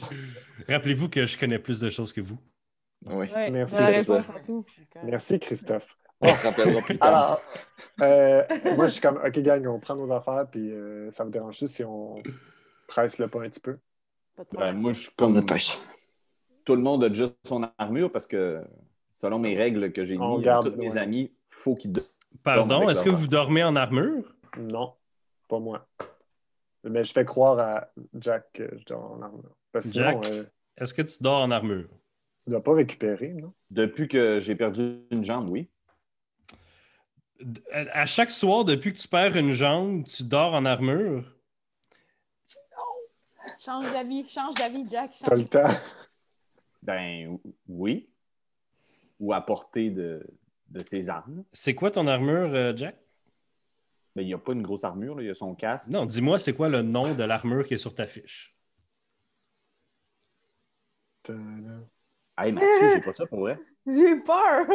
Rappelez-vous 0.67 1.07
que 1.07 1.23
je 1.27 1.37
connais 1.37 1.59
plus 1.59 1.79
de 1.79 1.87
choses 1.89 2.11
que 2.11 2.19
vous. 2.21 2.39
Oui. 3.05 3.27
Ouais, 3.31 3.51
Merci. 3.51 3.75
Merci, 5.03 5.39
Christophe. 5.39 5.95
On 6.21 6.35
se 6.35 6.45
rappellera 6.47 6.81
plus 6.81 6.97
tard. 6.97 7.07
Alors, 7.07 7.41
euh, 8.01 8.43
moi, 8.75 8.87
je 8.87 8.91
suis 8.93 9.01
comme, 9.01 9.17
OK, 9.25 9.39
gang, 9.39 9.65
on 9.67 9.79
prend 9.79 9.95
nos 9.95 10.11
affaires, 10.11 10.45
puis 10.51 10.71
euh, 10.71 11.09
ça 11.11 11.23
vous 11.23 11.29
dérange 11.29 11.57
juste 11.59 11.75
si 11.75 11.83
on 11.85 12.15
presse 12.87 13.17
le 13.19 13.27
pas 13.27 13.39
un 13.41 13.49
petit 13.49 13.59
peu? 13.61 13.77
Pas 14.35 14.43
de 14.43 14.49
Ben, 14.51 14.57
problème. 14.57 14.77
moi, 14.81 14.93
je 14.93 14.99
suis 15.01 15.09
On 15.19 15.25
comme 15.25 15.33
dépêche. 15.33 15.77
tout 16.65 16.75
le 16.75 16.81
monde 16.81 17.03
a 17.05 17.09
déjà 17.09 17.25
son 17.45 17.69
armure 17.77 18.11
parce 18.11 18.27
que 18.27 18.61
selon 19.09 19.39
mes 19.39 19.55
règles 19.55 19.91
que 19.93 20.03
j'ai 20.05 20.17
On 20.17 20.37
mis, 20.37 20.43
garde, 20.43 20.71
tous 20.73 20.77
mes 20.77 20.91
ouais. 20.93 20.97
amis, 20.97 21.31
faut 21.49 21.75
qu'ils 21.75 21.91
dorment 21.93 22.07
Pardon, 22.43 22.89
est-ce 22.89 23.03
que 23.03 23.09
vous 23.09 23.27
dormez 23.27 23.63
en 23.63 23.75
armure? 23.75 24.33
Non, 24.57 24.93
pas 25.47 25.59
moi. 25.59 25.87
Mais 26.83 27.03
je 27.03 27.11
fais 27.11 27.25
croire 27.25 27.59
à 27.59 27.87
Jack 28.19 28.45
que 28.53 28.69
je 28.77 28.85
dors 28.85 29.11
en 29.11 29.21
armure. 29.21 29.55
Parce 29.71 29.85
que 29.87 29.91
sinon, 29.91 30.21
Jack? 30.23 30.31
euh, 30.31 30.43
Est-ce 30.77 30.93
que 30.93 31.01
tu 31.01 31.17
dors 31.21 31.41
en 31.41 31.51
armure? 31.51 31.87
tu 32.41 32.49
dois 32.51 32.63
pas 32.63 32.73
récupérer, 32.73 33.29
non? 33.33 33.51
Depuis 33.69 34.07
que 34.07 34.39
j'ai 34.39 34.55
perdu 34.55 34.99
une 35.11 35.23
jambe, 35.25 35.49
oui. 35.49 35.69
À 37.71 38.01
à 38.01 38.05
chaque 38.05 38.31
soir, 38.31 38.65
depuis 38.65 38.93
que 38.93 38.99
tu 38.99 39.07
perds 39.07 39.35
une 39.35 39.51
jambe, 39.51 40.05
tu 40.05 40.23
dors 40.23 40.53
en 40.53 40.65
armure? 40.65 41.23
Change 43.59 43.91
d'avis, 43.91 44.27
change 44.27 44.55
d'avis, 44.55 44.85
Jack. 44.89 45.15
T'as 45.23 45.35
le 45.35 45.47
temps. 45.47 45.69
Ben 46.81 47.37
oui. 47.67 48.09
Ou 49.19 49.33
à 49.33 49.41
portée 49.41 49.89
de, 49.89 50.25
de 50.69 50.83
ses 50.83 51.09
armes. 51.09 51.43
C'est 51.51 51.75
quoi 51.75 51.91
ton 51.91 52.07
armure, 52.07 52.53
euh, 52.53 52.73
Jack? 52.75 52.95
Ben, 54.15 54.21
il 54.23 54.27
n'y 54.27 54.33
a 54.33 54.37
pas 54.37 54.53
une 54.53 54.61
grosse 54.61 54.83
armure, 54.83 55.15
là. 55.15 55.23
il 55.23 55.27
y 55.27 55.29
a 55.29 55.33
son 55.33 55.55
casque. 55.55 55.89
Non, 55.89 56.05
dis-moi, 56.05 56.39
c'est 56.39 56.53
quoi 56.53 56.69
le 56.69 56.81
nom 56.81 57.13
de 57.13 57.23
l'armure 57.23 57.67
qui 57.67 57.73
est 57.73 57.77
sur 57.77 57.93
ta 57.93 58.07
fiche? 58.07 58.55
Hey, 62.37 62.51
Mathieu, 62.51 62.95
j'ai 62.95 63.01
pas 63.01 63.13
ça 63.13 63.25
pour 63.27 63.41
vrai. 63.41 63.59
J'ai 63.87 64.15
peur. 64.17 64.65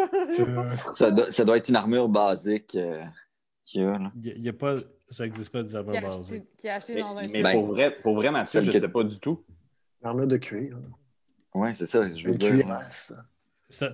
Ça, 0.94 1.10
doit- 1.10 1.30
ça 1.30 1.44
doit 1.44 1.56
être 1.56 1.68
une 1.68 1.76
armure 1.76 2.08
basique 2.08 2.74
euh, 2.76 3.04
qu'il 3.62 3.82
y 3.82 3.84
a. 3.84 3.98
Là. 3.98 4.12
Il 4.22 4.42
y 4.44 4.48
a 4.48 4.52
pas, 4.52 4.76
ça 5.08 5.24
n'existe 5.24 5.52
pas 5.52 5.62
des 5.62 5.76
armures 5.76 5.92
qui 6.56 6.68
a 6.68 6.74
acheté 6.76 6.94
Mais, 6.94 7.00
dans 7.02 7.16
un 7.16 7.22
mais 7.30 7.52
pour, 7.52 7.66
vrai, 7.66 7.96
pour 8.02 8.14
vrai, 8.16 8.30
Mathieu, 8.30 8.50
celle 8.60 8.64
je 8.64 8.72
que- 8.72 8.78
sais 8.80 8.88
pas 8.88 9.04
du 9.04 9.20
tout. 9.20 9.44
Armure 10.02 10.26
de 10.26 10.36
cuir. 10.36 10.78
Oui, 11.54 11.74
c'est 11.74 11.86
ça, 11.86 12.08
je 12.08 12.28
veux 12.28 12.34
dire. 12.34 12.66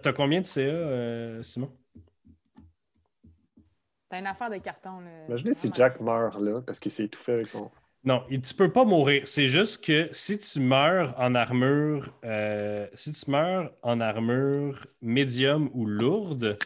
T'as 0.02 0.12
combien 0.12 0.40
de 0.40 0.46
CA, 0.46 0.60
euh, 0.62 1.42
Simon? 1.42 1.70
T'as 4.08 4.18
une 4.18 4.26
affaire 4.26 4.50
de 4.50 4.56
carton. 4.56 5.00
Là. 5.00 5.10
Imaginez 5.28 5.52
si. 5.54 5.70
Jack 5.72 6.00
meurt 6.00 6.38
là 6.40 6.60
parce 6.62 6.80
qu'il 6.80 6.90
s'est 6.90 7.04
étouffé 7.04 7.32
avec 7.34 7.48
son. 7.48 7.70
Non, 8.02 8.24
tu 8.30 8.54
peux 8.54 8.72
pas 8.72 8.84
mourir. 8.84 9.28
C'est 9.28 9.48
juste 9.48 9.84
que 9.84 10.08
si 10.12 10.38
tu 10.38 10.60
meurs 10.60 11.14
en 11.18 11.34
armure, 11.34 12.14
euh, 12.24 12.86
si 12.94 13.12
tu 13.12 13.30
meurs 13.30 13.72
en 13.82 14.00
armure 14.00 14.86
médium 15.02 15.68
ou 15.74 15.84
lourde, 15.84 16.56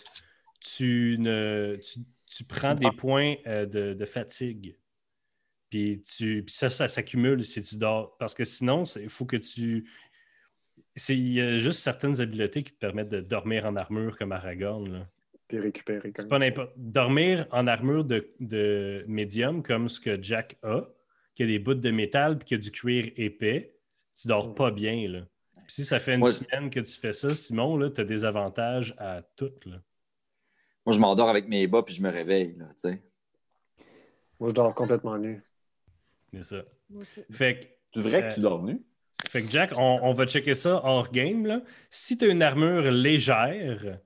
tu 0.61 1.17
ne, 1.19 1.77
tu, 1.85 2.01
tu 2.27 2.45
prends 2.45 2.75
des 2.75 2.91
points 2.97 3.35
euh, 3.47 3.67
de, 3.67 3.95
de 3.95 4.05
fatigue. 4.05 4.77
Puis, 5.71 6.03
tu, 6.03 6.45
puis 6.45 6.55
ça, 6.55 6.71
ça 6.71 6.87
s'accumule 6.87 7.45
si 7.45 7.61
tu 7.63 7.77
dors. 7.77 8.17
Parce 8.19 8.35
que 8.35 8.45
sinon, 8.45 8.85
il 8.85 9.09
faut 9.09 9.27
que 9.27 9.37
tu. 9.37 9.91
Il 11.09 11.33
y 11.33 11.41
a 11.41 11.59
juste 11.59 11.81
certaines 11.81 12.21
habiletés 12.21 12.63
qui 12.63 12.73
te 12.73 12.79
permettent 12.79 13.09
de 13.09 13.21
dormir 13.21 13.67
en 13.67 13.75
armure 13.75 14.17
comme 14.17 14.31
Aragorn. 14.31 14.93
là. 14.93 15.09
Puis 15.49 15.59
récupérer 15.59 16.13
quand 16.13 16.23
C'est 16.23 16.29
pas 16.29 16.39
n'importe. 16.39 16.73
Dormir 16.77 17.49
en 17.51 17.67
armure 17.67 18.05
de, 18.05 18.33
de 18.39 19.05
médium, 19.09 19.65
comme 19.65 19.89
ce 19.89 19.99
que 19.99 20.23
Jack 20.23 20.57
a, 20.63 20.89
qui 21.35 21.43
a 21.43 21.47
des 21.47 21.59
bouts 21.59 21.75
de 21.75 21.91
métal 21.91 22.39
puis 22.39 22.47
qui 22.49 22.55
a 22.55 22.59
du 22.59 22.71
cuir 22.71 23.11
épais, 23.17 23.75
tu 24.21 24.29
dors 24.29 24.55
pas 24.55 24.71
bien. 24.71 25.09
Là. 25.09 25.21
Puis 25.67 25.75
si 25.77 25.85
ça 25.85 25.99
fait 25.99 26.15
une 26.15 26.25
semaine 26.27 26.71
que 26.71 26.81
tu 26.81 26.93
fais 26.99 27.13
ça, 27.13 27.35
Simon, 27.35 27.91
tu 27.91 28.01
as 28.01 28.05
des 28.05 28.25
avantages 28.25 28.95
à 28.99 29.23
toutes. 29.37 29.65
Là. 29.67 29.77
Moi, 30.87 30.95
je 30.95 31.01
m'endors 31.01 31.29
avec 31.31 31.49
mes 31.49 31.67
bas 31.67 31.83
puis 31.83 31.95
je 31.95 32.03
me 32.03 32.11
réveille. 32.11 32.55
Là, 32.59 32.67
tu 32.67 32.73
sais. 32.77 33.03
Moi, 34.39 34.51
je 34.51 34.55
dors 34.55 34.75
complètement 34.75 35.17
nu. 35.19 35.43
C'est 36.33 36.43
ça. 36.45 36.65
Fait 37.31 37.61
que, 37.61 37.67
C'est 37.95 38.01
vrai 38.01 38.21
que 38.23 38.27
Euh, 38.27 38.35
tu 38.35 38.41
dors 38.41 38.63
nu? 38.63 38.83
fait 39.29 39.43
que 39.43 39.49
Jack, 39.51 39.73
on, 39.77 40.01
on 40.03 40.13
va 40.13 40.27
checker 40.27 40.55
ça 40.55 40.81
hors 40.85 41.11
game. 41.11 41.47
Là. 41.47 41.63
Si 41.91 42.17
tu 42.19 42.25
as 42.27 42.29
une 42.29 42.43
armure 42.43 42.91
légère, 42.91 43.99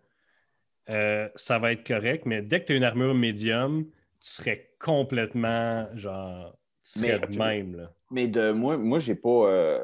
euh, 0.91 1.29
ça 1.35 1.59
va 1.59 1.73
être 1.73 1.87
correct, 1.87 2.25
mais 2.27 2.41
dès 2.43 2.61
que 2.61 2.67
tu 2.67 2.73
as 2.73 2.77
une 2.77 2.85
armure 2.85 3.15
médium, 3.15 3.85
tu 4.21 4.31
serais 4.31 4.71
complètement 4.79 5.89
genre. 5.97 6.58
Mais- 7.01 7.19
de 7.19 7.39
même. 7.39 7.77
Là. 7.77 7.93
Mais 8.11 8.27
de 8.27 8.53
moi, 8.53 8.77
moi, 8.79 8.99
j'ai 8.99 9.15
pas. 9.15 9.29
euh, 9.49 9.79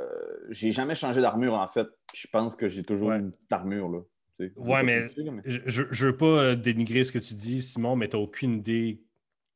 j'ai 0.51 0.73
jamais 0.73 0.95
changé 0.95 1.21
d'armure 1.21 1.55
en 1.55 1.69
fait. 1.69 1.87
Je 2.15 2.27
pense 2.29 2.57
que 2.57 2.69
j'ai 2.69 2.83
toujours 2.83 3.09
Ouais. 3.09 3.19
une 3.19 3.33
petite 3.33 3.53
armure 3.53 3.89
là. 3.89 3.99
Tu 4.39 4.47
sais, 4.47 4.53
je 4.57 4.63
sais 4.63 4.69
Ouais, 4.69 4.83
mais- 4.83 5.07
Je, 5.45 5.61
je, 5.67 5.83
je 5.91 6.07
veux 6.07 6.17
pas 6.17 6.27
euh, 6.27 6.55
dénigrer 6.57 7.05
ce 7.05 7.13
que 7.13 7.19
tu 7.19 7.35
dis, 7.35 7.63
Simon, 7.63 7.97
mais 7.97 8.09
t'as 8.09 8.19
aucune 8.19 8.55
idée. 8.59 9.01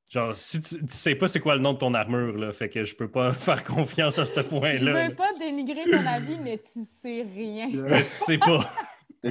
Genre, 0.08 0.34
si 0.34 0.60
tu, 0.62 0.76
tu 0.78 0.84
sais 0.88 1.14
pas 1.14 1.28
c'est 1.28 1.40
quoi 1.40 1.54
le 1.56 1.60
nom 1.60 1.72
de 1.74 1.78
ton 1.78 1.92
armure, 1.94 2.38
là, 2.38 2.52
fait 2.52 2.68
que 2.70 2.84
je 2.84 2.94
peux 2.94 3.08
pas 3.08 3.32
faire 3.32 3.62
confiance 3.64 4.18
à 4.18 4.24
ce 4.24 4.40
Je 4.40 4.46
point-là. 4.46 5.08
veux 5.08 5.14
pas 5.14 5.32
dénigrer 5.38 5.84
ton 5.90 6.06
avis, 6.06 6.38
mais 6.42 6.58
tu 6.72 6.80
sais 7.02 7.26
rien. 7.34 7.68
Mais 7.72 8.02
tu 8.04 8.08
sais 8.10 8.38
pas. 8.38 8.70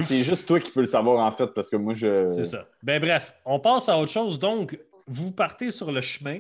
C'est 0.01 0.23
juste 0.23 0.45
toi 0.45 0.59
qui 0.59 0.69
peux 0.71 0.81
le 0.81 0.85
savoir 0.85 1.25
en 1.25 1.31
fait, 1.31 1.47
parce 1.47 1.69
que 1.69 1.77
moi 1.77 1.93
je. 1.93 2.27
C'est 2.29 2.43
ça. 2.43 2.67
Ben 2.83 2.99
bref, 2.99 3.33
on 3.45 3.59
passe 3.59 3.87
à 3.89 3.97
autre 3.97 4.11
chose. 4.11 4.37
Donc, 4.37 4.77
vous 5.07 5.31
partez 5.31 5.71
sur 5.71 5.91
le 5.91 6.01
chemin. 6.01 6.39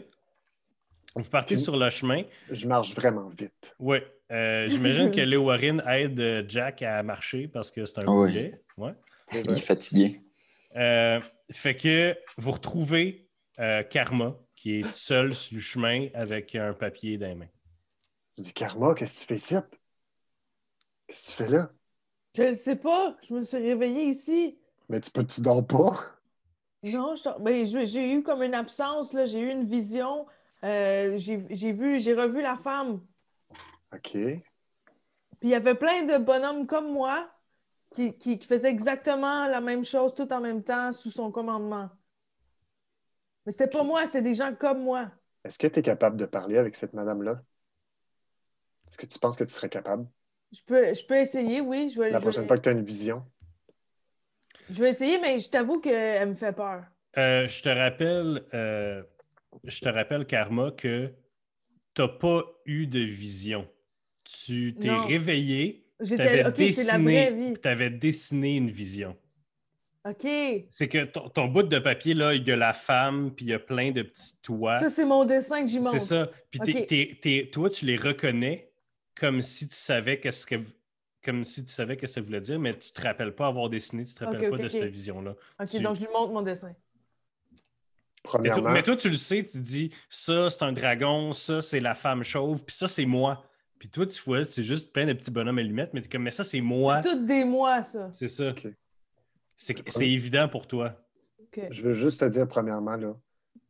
Vous 1.15 1.29
partez 1.29 1.55
Puis- 1.55 1.63
sur 1.63 1.77
le 1.77 1.89
chemin. 1.89 2.23
Je 2.51 2.67
marche 2.67 2.93
vraiment 2.93 3.29
vite. 3.29 3.75
Oui. 3.79 3.97
Euh, 4.31 4.67
J'imagine 4.67 5.09
que 5.09 5.21
Léo 5.21 5.45
Warren 5.45 5.81
aide 5.87 6.19
euh, 6.19 6.43
Jack 6.47 6.81
à 6.81 7.01
marcher 7.01 7.47
parce 7.47 7.71
que 7.71 7.85
c'est 7.85 7.99
un 7.99 8.03
Ah 8.07 8.11
oui. 8.11 8.31
boulet. 8.33 8.61
Ouais. 8.77 8.93
C'est 9.31 9.41
Il 9.45 9.51
est 9.51 9.59
fatigué. 9.61 10.21
Euh, 10.75 11.19
fait 11.51 11.75
que 11.75 12.15
vous 12.37 12.51
retrouvez 12.51 13.27
euh, 13.59 13.83
Karma 13.83 14.35
qui 14.55 14.79
est 14.79 14.93
seul 14.93 15.33
sur 15.33 15.55
le 15.55 15.61
chemin 15.61 16.07
avec 16.13 16.55
un 16.55 16.73
papier 16.73 17.17
dans 17.17 17.27
les 17.27 17.35
mains. 17.35 17.47
Je 18.37 18.43
dis, 18.43 18.53
Karma, 18.53 18.93
qu'est-ce 18.93 19.15
que 19.15 19.21
tu 19.21 19.27
fais 19.27 19.35
ici? 19.35 19.55
Qu'est-ce 21.07 21.23
que 21.23 21.31
tu 21.31 21.33
fais 21.43 21.47
là? 21.57 21.71
Je 22.35 22.43
ne 22.43 22.53
sais 22.53 22.75
pas. 22.75 23.17
Je 23.27 23.33
me 23.33 23.41
suis 23.43 23.57
réveillée 23.57 24.03
ici. 24.09 24.57
Mais 24.89 24.99
tu 25.01 25.09
peux, 25.09 25.25
tu 25.25 25.41
dors 25.41 25.65
pas? 25.65 25.95
Non, 26.83 27.15
je- 27.15 27.41
ben, 27.41 27.65
j'ai 27.65 28.11
eu 28.13 28.21
comme 28.23 28.43
une 28.43 28.53
absence, 28.53 29.13
là. 29.13 29.25
J'ai 29.25 29.39
eu 29.39 29.49
une 29.49 29.63
vision. 29.65 30.25
Euh, 30.63 31.17
j'ai 31.17 31.45
j'ai 31.49 31.71
vu, 31.71 31.99
j'ai 31.99 32.13
revu 32.13 32.41
la 32.41 32.55
femme. 32.55 33.01
OK. 33.93 34.11
Puis 34.11 34.41
il 35.43 35.49
y 35.49 35.55
avait 35.55 35.75
plein 35.75 36.03
de 36.03 36.17
bonhommes 36.17 36.65
comme 36.65 36.91
moi 36.91 37.29
qui, 37.93 38.17
qui, 38.17 38.39
qui 38.39 38.47
faisaient 38.47 38.69
exactement 38.69 39.47
la 39.47 39.61
même 39.61 39.85
chose 39.85 40.13
tout 40.15 40.31
en 40.33 40.41
même 40.41 40.63
temps 40.63 40.91
sous 40.93 41.11
son 41.11 41.31
commandement. 41.31 41.89
Mais 43.45 43.51
c'était 43.51 43.67
pas 43.67 43.83
moi, 43.83 44.05
c'est 44.07 44.21
des 44.21 44.33
gens 44.33 44.53
comme 44.55 44.81
moi. 44.83 45.09
Est-ce 45.43 45.57
que 45.59 45.67
tu 45.67 45.79
es 45.79 45.81
capable 45.83 46.17
de 46.17 46.25
parler 46.25 46.57
avec 46.57 46.75
cette 46.75 46.93
madame-là? 46.93 47.41
Est-ce 48.89 48.97
que 48.97 49.05
tu 49.05 49.19
penses 49.19 49.37
que 49.37 49.43
tu 49.43 49.53
serais 49.53 49.69
capable? 49.69 50.07
Je 50.51 50.61
peux, 50.65 50.93
je 50.93 51.05
peux 51.05 51.15
essayer, 51.17 51.61
oui. 51.61 51.89
Je 51.89 52.01
vais, 52.01 52.09
La 52.09 52.17
je 52.17 52.23
prochaine 52.23 52.41
vais- 52.43 52.47
fois 52.47 52.57
que 52.57 52.63
tu 52.63 52.69
as 52.69 52.73
une 52.73 52.83
vision. 52.83 53.23
je 54.69 54.83
vais 54.83 54.89
essayer, 54.89 55.19
mais 55.21 55.39
je 55.39 55.49
t'avoue 55.49 55.79
qu'elle 55.79 56.29
me 56.29 56.35
fait 56.35 56.53
peur. 56.53 56.83
Euh, 57.17 57.47
je 57.47 57.63
te 57.63 57.69
rappelle, 57.69 58.45
euh, 58.53 59.03
je 59.63 59.79
te 59.81 59.89
rappelle, 59.89 60.25
Karma, 60.25 60.71
que 60.71 61.13
tu 61.93 62.01
n'as 62.01 62.07
pas 62.07 62.43
eu 62.65 62.87
de 62.87 62.99
vision. 62.99 63.67
Tu 64.23 64.75
t'es 64.79 64.89
réveillé, 64.95 65.85
tu 66.05 66.13
avais 66.13 66.45
ok, 66.45 66.55
c'est 66.71 66.83
la 66.83 66.97
vraie 67.75 67.89
dessiné, 67.89 68.57
une 68.57 68.69
vision. 68.69 69.17
OK. 70.05 70.27
C'est 70.69 70.87
que 70.87 71.05
ton, 71.05 71.29
ton 71.29 71.47
bout 71.47 71.63
de 71.63 71.79
papier, 71.79 72.13
là, 72.13 72.33
il 72.33 72.47
y 72.47 72.51
a 72.51 72.55
la 72.55 72.73
femme, 72.73 73.33
puis 73.35 73.45
il 73.45 73.49
y 73.49 73.53
a 73.53 73.59
plein 73.59 73.91
de 73.91 74.03
petits 74.03 74.41
toits. 74.41 74.79
Ça, 74.79 74.89
c'est 74.89 75.05
mon 75.05 75.25
dessin 75.25 75.63
que 75.63 75.67
j'y 75.69 75.79
montre. 75.79 75.91
C'est 75.91 75.99
ça. 75.99 76.29
Puis 76.49 77.49
toi, 77.51 77.69
tu 77.69 77.85
les 77.85 77.97
reconnais 77.97 78.71
comme 79.15 79.41
si 79.41 79.67
tu 79.67 79.75
savais 79.75 80.19
qu'est-ce 80.19 80.45
que 80.45 80.55
comme 81.23 81.43
si 81.43 81.65
tu 81.65 81.71
savais 81.71 81.97
que 81.97 82.07
ça 82.07 82.21
voulait 82.21 82.39
dire, 82.39 82.57
mais 82.57 82.73
tu 82.73 82.91
te 82.91 83.01
rappelles 83.01 83.35
pas 83.35 83.47
avoir 83.47 83.69
dessiné, 83.69 84.05
tu 84.05 84.13
te 84.13 84.23
rappelles 84.23 84.49
pas 84.49 84.57
de 84.57 84.69
cette 84.69 84.85
vision-là. 84.85 85.35
OK, 85.59 85.67
Tu- 85.69 85.81
donc 85.81 85.95
je 85.95 86.01
lui 86.01 86.07
montre 86.13 86.31
mon 86.31 86.41
dessin. 86.41 86.73
Mais 88.39 88.49
toi, 88.49 88.51
Premièrement, 88.55 88.69
mais 88.71 88.83
toi, 88.83 88.95
tu 88.95 89.09
le 89.09 89.15
sais, 89.15 89.43
tu 89.43 89.59
dis 89.59 89.91
ça, 90.09 90.49
c'est 90.49 90.63
un 90.63 90.71
dragon, 90.71 91.33
ça, 91.33 91.61
c'est 91.61 91.79
la 91.79 91.93
femme 91.95 92.23
chauve, 92.23 92.63
puis 92.63 92.75
ça, 92.75 92.87
c'est 92.87 93.05
moi. 93.05 93.43
Puis 93.79 93.89
toi, 93.89 94.05
tu 94.07 94.21
vois, 94.23 94.43
c'est 94.43 94.63
juste 94.63 94.91
plein 94.91 95.05
de 95.05 95.13
petits 95.13 95.31
bonhommes 95.31 95.59
allumettes, 95.59 95.93
mais 95.93 96.01
t'es 96.01 96.09
comme, 96.09 96.23
mais 96.23 96.31
ça, 96.31 96.43
c'est 96.43 96.61
moi. 96.61 97.01
C'est 97.03 97.09
toutes 97.09 97.25
des 97.25 97.45
mois, 97.45 97.83
ça. 97.83 98.09
C'est 98.11 98.27
ça. 98.27 98.53
C'est 99.55 99.89
c'est 99.89 100.09
évident 100.09 100.47
pour 100.49 100.67
toi. 100.67 100.93
Je 101.71 101.81
veux 101.81 101.93
juste 101.93 102.19
te 102.19 102.25
dire, 102.25 102.47
premièrement, 102.47 102.95
là, 102.95 103.15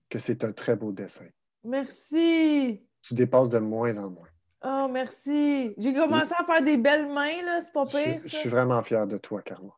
que 0.10 0.20
c'est 0.20 0.44
un 0.44 0.52
très 0.52 0.76
beau 0.76 0.92
dessin. 0.92 1.26
Merci. 1.64 2.82
Tu 3.02 3.14
dépasses 3.14 3.50
de 3.50 3.60
moins 3.60 3.98
en 3.98 4.10
moins. 4.10 4.28
Oh, 4.66 4.88
merci. 4.92 5.74
J'ai 5.78 5.94
commencé 5.94 6.34
à 6.38 6.44
faire 6.44 6.64
des 6.64 6.78
belles 6.78 7.08
mains, 7.08 7.42
là. 7.46 7.62
C'est 7.62 7.72
pas 7.72 7.86
Je, 7.86 7.92
pire, 7.98 8.20
je 8.24 8.30
ça? 8.30 8.38
suis 8.38 8.50
vraiment 8.50 8.82
fier 8.84 9.06
de 9.08 9.18
toi, 9.18 9.42
Karma. 9.42 9.72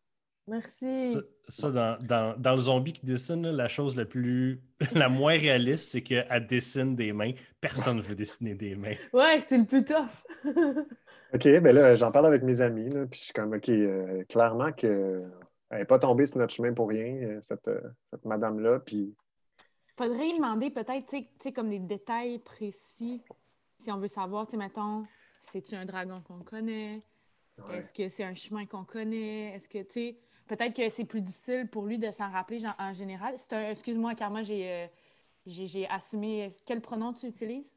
Merci. 0.47 1.17
Ça, 1.49 1.71
dans, 1.71 1.97
dans- 1.99 2.37
dans 2.39 2.51
le 2.53 2.59
zombie 2.61 2.93
qui 2.93 3.05
dessine, 3.05 3.41
là, 3.43 3.51
la 3.51 3.67
chose 3.67 3.95
la 3.95 4.05
plus 4.05 4.61
la 4.95 5.09
moins 5.09 5.37
réaliste, 5.37 5.91
c'est 5.91 6.01
qu'elle 6.03 6.47
dessine 6.47 6.95
des 6.95 7.11
mains. 7.11 7.33
Personne 7.59 7.97
ne 7.97 8.01
veut 8.01 8.15
dessiner 8.15 8.53
des 8.55 8.75
mains. 8.75 8.95
Ouais, 9.13 9.41
c'est 9.41 9.57
le 9.57 9.65
plus 9.65 9.83
tough. 9.83 10.25
OK, 11.33 11.43
ben 11.43 11.75
là, 11.75 11.95
j'en 11.95 12.11
parle 12.11 12.25
avec 12.27 12.41
mes 12.43 12.61
amis, 12.61 12.89
là, 12.89 13.05
puis 13.05 13.19
je 13.19 13.25
suis 13.25 13.33
comme, 13.33 13.53
OK, 13.53 13.69
euh, 13.69 14.23
clairement 14.29 14.71
que 14.71 15.23
elle 15.69 15.79
n'est 15.79 15.85
pas 15.85 15.99
tombée 15.99 16.25
sur 16.25 16.39
notre 16.39 16.53
chemin 16.53 16.73
pour 16.73 16.89
rien, 16.89 17.05
euh, 17.21 17.39
cette, 17.41 17.67
euh, 17.67 17.79
cette 18.11 18.25
madame-là, 18.25 18.79
puis 18.79 19.15
Faudrait 19.97 20.25
lui 20.25 20.37
demander 20.37 20.71
peut-être, 20.71 21.05
tu 21.07 21.17
sais- 21.17 21.23
tu 21.23 21.29
sais, 21.43 21.51
comme 21.53 21.69
des 21.69 21.79
détails 21.79 22.39
précis, 22.39 23.21
si 23.79 23.91
on 23.91 23.97
veut 23.99 24.07
savoir, 24.07 24.45
tu 24.47 24.51
sais, 24.51 24.57
mettons, 24.57 25.05
c'est-tu 25.43 25.75
un 25.75 25.85
dragon 25.85 26.21
qu'on 26.21 26.39
connaît? 26.39 27.01
ouais. 27.59 27.77
Est-ce 27.77 27.91
que 27.93 28.09
c'est 28.09 28.23
un 28.23 28.33
chemin 28.35 28.65
qu'on 28.65 28.85
connaît? 28.85 29.53
Est-ce 29.55 29.67
que, 29.69 29.79
tu 29.83 29.91
sais, 29.91 30.17
peut-être 30.49 30.75
que 30.75 30.89
c'est 30.89 31.05
plus 31.05 31.21
difficile 31.21 31.67
pour 31.71 31.85
lui 31.85 31.99
de 31.99 32.11
s'en 32.11 32.29
rappeler 32.29 32.61
en 32.79 32.93
général. 32.93 33.35
C'est 33.37 33.53
un, 33.53 33.69
excuse-moi, 33.69 34.15
Karma, 34.15 34.41
j'ai, 34.41 34.69
euh, 34.69 34.87
j'ai, 35.45 35.67
j'ai 35.67 35.87
assumé. 35.87 36.51
Quel 36.65 36.81
pronom 36.81 37.13
tu 37.13 37.27
utilises? 37.27 37.71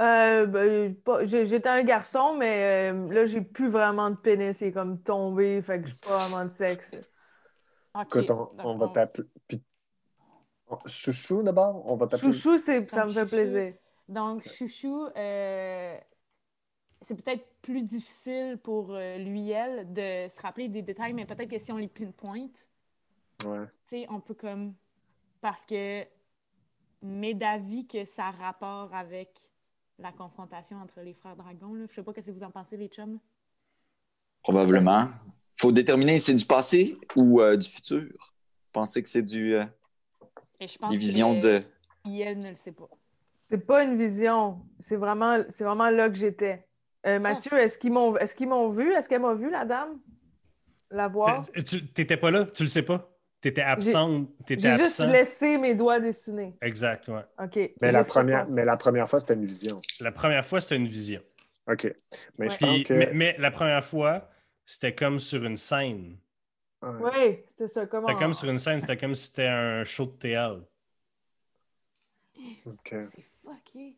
Euh, 0.00 0.46
ben, 0.46 0.94
pas- 0.94 1.24
j'ai- 1.24 1.46
J'étais 1.46 1.68
un 1.68 1.82
garçon, 1.82 2.34
mais 2.34 2.90
euh, 2.92 3.12
là, 3.12 3.26
j'ai 3.26 3.40
plus 3.40 3.68
vraiment 3.68 4.10
de 4.10 4.16
pénis. 4.16 4.60
Il 4.60 4.68
est 4.68 4.72
comme 4.72 5.00
tombé, 5.00 5.62
fait 5.62 5.80
que 5.80 5.88
j'ai 5.88 5.94
pas 6.02 6.18
vraiment 6.18 6.44
de 6.44 6.50
sexe. 6.50 6.96
Ok, 7.94 8.16
Écoute, 8.16 8.30
on, 8.30 8.76
va 8.76 8.88
t'appeler. 8.88 9.28
puis- 9.46 9.62
Chouchou 10.86 11.42
d'abord, 11.42 11.82
on 11.86 11.96
va 11.96 12.06
t'appeler. 12.06 12.32
Chouchou, 12.32 12.58
c'est- 12.58 12.90
ça 12.90 13.06
me 13.06 13.10
fait 13.10 13.20
Chouchou. 13.22 13.36
plaisir. 13.36 13.74
Donc, 14.08 14.42
Chouchou, 14.46 15.06
euh, 15.16 15.98
c'est 17.02 17.14
peut-être 17.14 17.44
plus 17.68 17.82
difficile 17.82 18.58
pour 18.62 18.94
euh, 18.94 19.18
lui, 19.18 19.50
elle, 19.50 19.92
de 19.92 20.28
se 20.34 20.40
rappeler 20.40 20.68
des 20.68 20.80
détails, 20.80 21.12
mais 21.12 21.26
peut-être 21.26 21.50
que 21.50 21.58
si 21.58 21.70
on 21.70 21.76
les 21.76 21.88
pinpoint, 21.88 22.48
Ouais. 23.44 23.66
tu 23.86 23.98
sais, 24.00 24.06
on 24.08 24.20
peut 24.20 24.34
comme. 24.34 24.74
Parce 25.40 25.66
que. 25.66 26.02
Mais 27.02 27.34
d'avis 27.34 27.86
que 27.86 28.04
ça 28.06 28.28
a 28.28 28.30
rapport 28.32 28.92
avec 28.92 29.48
la 29.98 30.10
confrontation 30.12 30.78
entre 30.78 31.00
les 31.02 31.12
frères 31.14 31.36
dragons. 31.36 31.74
Là. 31.74 31.84
Je 31.88 31.94
sais 31.94 32.02
pas 32.02 32.12
ce 32.16 32.20
que 32.20 32.30
vous 32.30 32.42
en 32.42 32.50
pensez, 32.50 32.76
les 32.76 32.88
chums. 32.88 33.20
Probablement. 34.42 35.10
faut 35.60 35.70
déterminer 35.70 36.18
si 36.18 36.24
c'est 36.26 36.34
du 36.34 36.44
passé 36.46 36.98
ou 37.14 37.40
euh, 37.40 37.56
du 37.56 37.68
futur? 37.68 38.34
Pensez 38.72 39.02
que 39.02 39.08
c'est 39.08 39.22
du 39.22 39.54
euh, 39.54 39.64
Et 40.58 40.66
je 40.66 40.78
pense 40.78 40.90
des 40.90 40.96
visions 40.96 41.38
que 41.38 41.42
de. 41.42 41.62
Yel 42.06 42.38
ne 42.38 42.50
le 42.50 42.56
sait 42.56 42.72
pas. 42.72 42.88
C'est 43.50 43.64
pas 43.64 43.84
une 43.84 43.96
vision. 43.96 44.60
C'est 44.80 44.96
vraiment, 44.96 45.38
c'est 45.50 45.64
vraiment 45.64 45.90
là 45.90 46.08
que 46.08 46.16
j'étais. 46.16 46.66
Euh, 47.06 47.18
Mathieu, 47.20 47.56
est-ce 47.58 47.78
qu'ils 47.78 47.92
m'ont, 47.92 48.16
est-ce 48.16 48.34
qu'ils 48.34 48.48
m'ont 48.48 48.68
vu? 48.68 48.92
Est-ce 48.92 49.08
qu'elle 49.08 49.22
m'a 49.22 49.34
vu, 49.34 49.50
la 49.50 49.64
dame? 49.64 49.98
La 50.90 51.08
voir? 51.08 51.46
Tu 51.66 51.86
t'étais 51.86 52.16
pas 52.16 52.30
là, 52.30 52.44
tu 52.46 52.62
le 52.64 52.68
sais 52.68 52.82
pas? 52.82 53.08
T'étais 53.40 53.62
absente? 53.62 54.28
T'étais 54.46 54.76
J'ai 54.76 54.84
juste 54.84 54.98
laissé 55.00 55.58
mes 55.58 55.74
doigts 55.76 56.00
dessinés. 56.00 56.56
Exact, 56.60 57.06
ouais. 57.08 57.22
OK. 57.38 57.70
Mais 57.80 57.92
la, 57.92 58.02
première, 58.02 58.46
pas. 58.46 58.50
mais 58.52 58.64
la 58.64 58.76
première 58.76 59.08
fois, 59.08 59.20
c'était 59.20 59.34
une 59.34 59.44
vision. 59.46 59.80
La 60.00 60.10
première 60.10 60.44
fois, 60.44 60.60
c'était 60.60 60.76
une 60.76 60.88
vision. 60.88 61.20
OK. 61.70 61.84
Mais 62.38 62.46
Ouais. 62.46 62.50
je 62.50 62.58
pense 62.58 62.74
Puis- 62.74 62.84
que. 62.84 62.94
mais, 62.94 63.10
mais 63.14 63.36
la 63.38 63.50
première 63.52 63.84
fois, 63.84 64.28
c'était 64.66 64.94
comme 64.94 65.20
sur 65.20 65.44
une 65.44 65.56
scène. 65.56 66.16
Ouais. 66.82 66.90
Oui, 67.00 67.38
c'était 67.48 67.68
ça. 67.68 67.82
C'était 67.84 68.14
comme 68.18 68.32
sur 68.32 68.48
une 68.50 68.58
scène, 68.58 68.80
c'était 68.80 68.96
comme 68.96 69.14
si 69.14 69.26
c'était 69.26 69.46
un 69.46 69.84
show 69.84 70.06
de 70.06 70.12
théâtre. 70.12 70.62
OK. 72.66 72.88
C'est 73.04 73.24
fucké. 73.42 73.96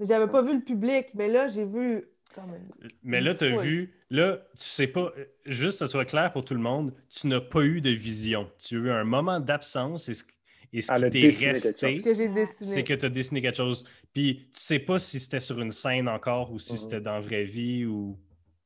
J'avais 0.00 0.26
pas 0.30 0.42
vu 0.42 0.54
le 0.54 0.62
public, 0.64 1.08
mais 1.14 1.28
là, 1.28 1.46
j'ai 1.48 1.64
vu 1.64 2.04
comme 2.34 2.54
une- 2.54 2.88
Mais 3.02 3.20
là, 3.20 3.34
tu 3.34 3.44
as 3.44 3.56
vu, 3.56 3.94
là, 4.10 4.38
tu 4.56 4.64
sais 4.64 4.88
pas, 4.88 5.12
euh, 5.16 5.24
juste 5.46 5.78
que 5.78 5.86
ce 5.86 5.92
soit 5.92 6.04
clair 6.04 6.32
pour 6.32 6.44
tout 6.44 6.54
le 6.54 6.60
monde, 6.60 6.92
tu 7.08 7.28
n'as 7.28 7.40
pas 7.40 7.62
eu 7.62 7.80
de 7.80 7.90
vision. 7.90 8.50
Tu 8.58 8.76
as 8.76 8.78
eu 8.80 8.90
un 8.90 9.04
moment 9.04 9.38
d'absence 9.38 10.08
et 10.08 10.14
ce, 10.14 10.24
et 10.72 10.80
ce 10.80 10.92
Elle 10.92 11.04
qui 11.04 11.10
t'est 11.10 11.20
dessiné 11.20 11.52
quelque 11.52 11.58
ce 11.60 11.68
resté, 11.86 12.00
que 12.02 12.14
j'ai 12.14 12.28
Ouais. 12.28 12.34
dessiné. 12.34 12.70
c'est 12.70 12.82
que 12.84 12.94
tu 12.94 13.06
as 13.06 13.08
dessiné 13.08 13.40
quelque 13.40 13.56
chose. 13.56 13.84
Puis 14.12 14.48
tu 14.52 14.60
sais 14.60 14.80
pas 14.80 14.98
si 14.98 15.20
c'était 15.20 15.38
sur 15.38 15.60
une 15.60 15.70
scène 15.70 16.08
encore 16.08 16.50
ou 16.52 16.58
si 16.58 16.72
Mhm. 16.72 16.78
c'était 16.78 17.00
dans 17.00 17.12
la 17.12 17.20
vraie 17.20 17.44
vie 17.44 17.86
ou. 17.86 18.18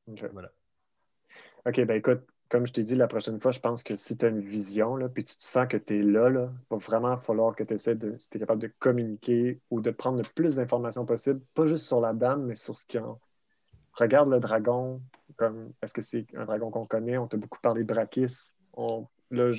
OK. 0.07 0.25
Voilà. 0.33 0.51
OK, 1.67 1.81
ben 1.85 1.97
écoute, 1.97 2.21
comme 2.49 2.65
je 2.65 2.73
t'ai 2.73 2.83
dit 2.83 2.95
la 2.95 3.07
prochaine 3.07 3.39
fois, 3.39 3.51
je 3.51 3.59
pense 3.59 3.83
que 3.83 3.95
si 3.95 4.17
tu 4.17 4.25
as 4.25 4.29
une 4.29 4.41
vision, 4.41 4.97
puis 5.13 5.23
tu 5.23 5.37
te 5.37 5.43
sens 5.43 5.67
que 5.67 5.77
tu 5.77 5.99
es 5.99 6.01
là, 6.01 6.29
là, 6.29 6.51
va 6.69 6.77
vraiment 6.77 7.17
falloir 7.17 7.55
que 7.55 7.63
tu 7.63 7.75
essaies 7.75 7.95
de, 7.95 8.15
si 8.17 8.29
tu 8.31 8.37
es 8.37 8.39
capable 8.39 8.61
de 8.61 8.71
communiquer 8.79 9.59
ou 9.69 9.81
de 9.81 9.91
prendre 9.91 10.17
le 10.17 10.23
plus 10.35 10.55
d'informations 10.55 11.05
possible, 11.05 11.41
pas 11.53 11.67
juste 11.67 11.85
sur 11.85 12.01
la 12.01 12.13
dame, 12.13 12.45
mais 12.45 12.55
sur 12.55 12.77
ce 12.77 12.85
qui 12.85 12.97
en. 12.97 13.19
Regarde 13.93 14.29
le 14.29 14.39
dragon, 14.39 15.01
comme 15.35 15.73
est-ce 15.81 15.93
que 15.93 16.01
c'est 16.01 16.25
un 16.35 16.45
dragon 16.45 16.71
qu'on 16.71 16.85
connaît? 16.85 17.17
On 17.17 17.27
t'a 17.27 17.37
beaucoup 17.37 17.59
parlé 17.59 17.83
de 17.83 17.87
Drakis. 17.87 18.53
Là, 19.31 19.51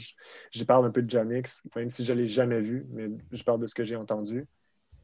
j'y 0.50 0.64
parle 0.64 0.86
un 0.86 0.90
peu 0.90 1.02
de 1.02 1.10
Janix, 1.10 1.62
même 1.76 1.90
si 1.90 2.04
je 2.04 2.12
ne 2.12 2.18
l'ai 2.18 2.26
jamais 2.26 2.60
vu, 2.60 2.86
mais 2.90 3.08
je 3.30 3.44
parle 3.44 3.60
de 3.60 3.66
ce 3.68 3.74
que 3.74 3.84
j'ai 3.84 3.96
entendu. 3.96 4.48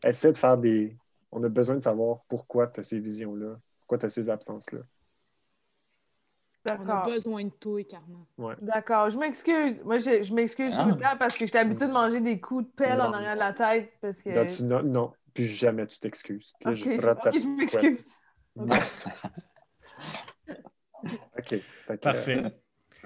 Essaie 0.02 0.32
de 0.32 0.38
faire 0.38 0.58
des. 0.58 0.96
On 1.30 1.42
a 1.44 1.48
besoin 1.48 1.76
de 1.76 1.82
savoir 1.82 2.24
pourquoi 2.28 2.66
tu 2.66 2.80
as 2.80 2.82
ces 2.82 2.98
visions-là, 2.98 3.60
pourquoi 3.80 3.98
tu 3.98 4.06
as 4.06 4.10
ces 4.10 4.28
absences-là. 4.30 4.80
On 6.66 6.74
a 6.74 6.84
D'accord. 6.84 7.04
besoin 7.06 7.44
de 7.44 7.50
toi, 7.50 7.82
Karma. 7.84 8.56
D'accord. 8.60 9.10
Je 9.10 9.18
m'excuse. 9.18 9.82
Moi, 9.84 9.98
je, 9.98 10.22
je 10.22 10.34
m'excuse 10.34 10.72
Ah. 10.76 10.84
tout 10.84 10.90
le 10.90 10.96
temps 11.02 11.16
parce 11.18 11.34
que 11.38 11.46
j'étais 11.46 11.58
habituée 11.58 11.86
de 11.86 11.92
manger 11.92 12.20
des 12.20 12.40
coups 12.40 12.64
de 12.66 12.70
pelle 12.70 13.00
en 13.00 13.08
Non. 13.08 13.14
arrière 13.14 13.34
de 13.34 13.38
la 13.40 13.52
tête. 13.52 13.92
Parce 14.00 14.22
que... 14.22 14.30
Là, 14.30 14.46
tu- 14.46 14.64
non, 14.64 14.82
non, 14.82 15.12
plus 15.34 15.44
jamais 15.44 15.86
tu 15.86 15.98
t'excuses. 15.98 16.52
Puis 16.60 16.74
je 16.76 16.84
je 16.84 17.50
m'excuse. 17.56 18.12
OK. 21.38 21.62
Parfait. 22.00 22.44
euh, 22.44 22.50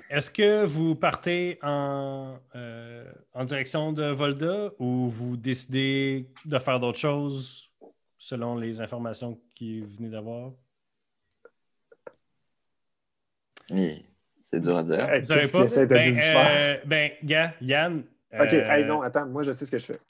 Est-ce 0.09 0.31
que 0.31 0.65
vous 0.65 0.95
partez 0.95 1.59
en, 1.63 2.39
euh, 2.55 3.13
en 3.35 3.45
direction 3.45 3.93
de 3.93 4.05
Volda 4.11 4.71
ou 4.79 5.09
vous 5.11 5.37
décidez 5.37 6.31
de 6.45 6.59
faire 6.59 6.81
d'autres 6.81 6.99
choses 6.99 7.71
selon 8.17 8.57
les 8.57 8.81
informations 8.81 9.39
que 9.59 9.83
vous 9.83 9.97
venez 9.97 10.09
d'avoir? 10.11 10.53
Et 13.59 13.60
C'est 14.43 14.61
dur 14.61 14.77
à 14.77 14.83
dire. 14.83 15.07
Qu'est-ce 15.07 15.29
pas? 15.53 15.59
qu'il 15.59 15.61
essaie 15.66 15.87
de 15.87 15.95
Ben, 15.95 16.18
euh, 16.18 16.77
ben, 16.87 17.12
gars, 17.23 17.55
Yann. 17.61 18.01
OK, 18.33 18.53
euh, 18.53 18.71
hey, 18.71 18.85
non, 18.85 19.03
attends, 19.03 19.27
moi, 19.27 19.43
je 19.43 19.53
sais 19.53 19.66
ce 19.66 19.71
que 19.71 19.79
je 19.79 19.87
fais. 19.87 20.01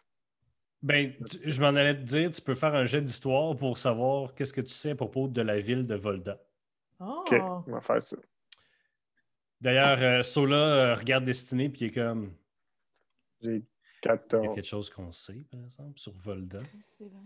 Ben, 0.82 1.12
tu- 1.28 1.50
je 1.50 1.60
m'en 1.60 1.68
allais 1.68 1.94
te 1.94 2.02
dire, 2.02 2.30
tu 2.30 2.40
peux 2.40 2.54
faire 2.54 2.74
un 2.74 2.84
jet 2.86 3.02
d'histoire 3.02 3.54
pour 3.56 3.76
savoir 3.76 4.34
qu'est-ce 4.34 4.52
que 4.54 4.60
tu 4.62 4.72
sais 4.72 4.90
à 4.90 4.94
propos 4.94 5.28
de 5.28 5.42
la 5.42 5.58
ville 5.58 5.86
de 5.86 5.94
Volda. 5.94 6.38
Oh. 7.00 7.22
OK, 7.26 7.32
on 7.66 7.70
va 7.72 7.80
faire 7.80 8.02
ça. 8.02 8.16
D'ailleurs, 9.60 9.98
euh, 10.00 10.22
Sola 10.22 10.56
euh, 10.56 10.94
regarde 10.94 11.24
Destinée 11.24 11.68
puis 11.68 11.82
il 11.82 11.86
est 11.88 11.94
comme. 11.94 12.32
J'ai 13.42 13.56
Il 13.56 13.56
y 13.56 13.58
a 14.08 14.16
14. 14.16 14.54
quelque 14.54 14.66
chose 14.66 14.88
qu'on 14.90 15.12
sait, 15.12 15.44
par 15.50 15.62
exemple, 15.64 15.98
sur 15.98 16.12
Volda. 16.12 16.58
C'est 16.96 17.04
vrai. 17.04 17.20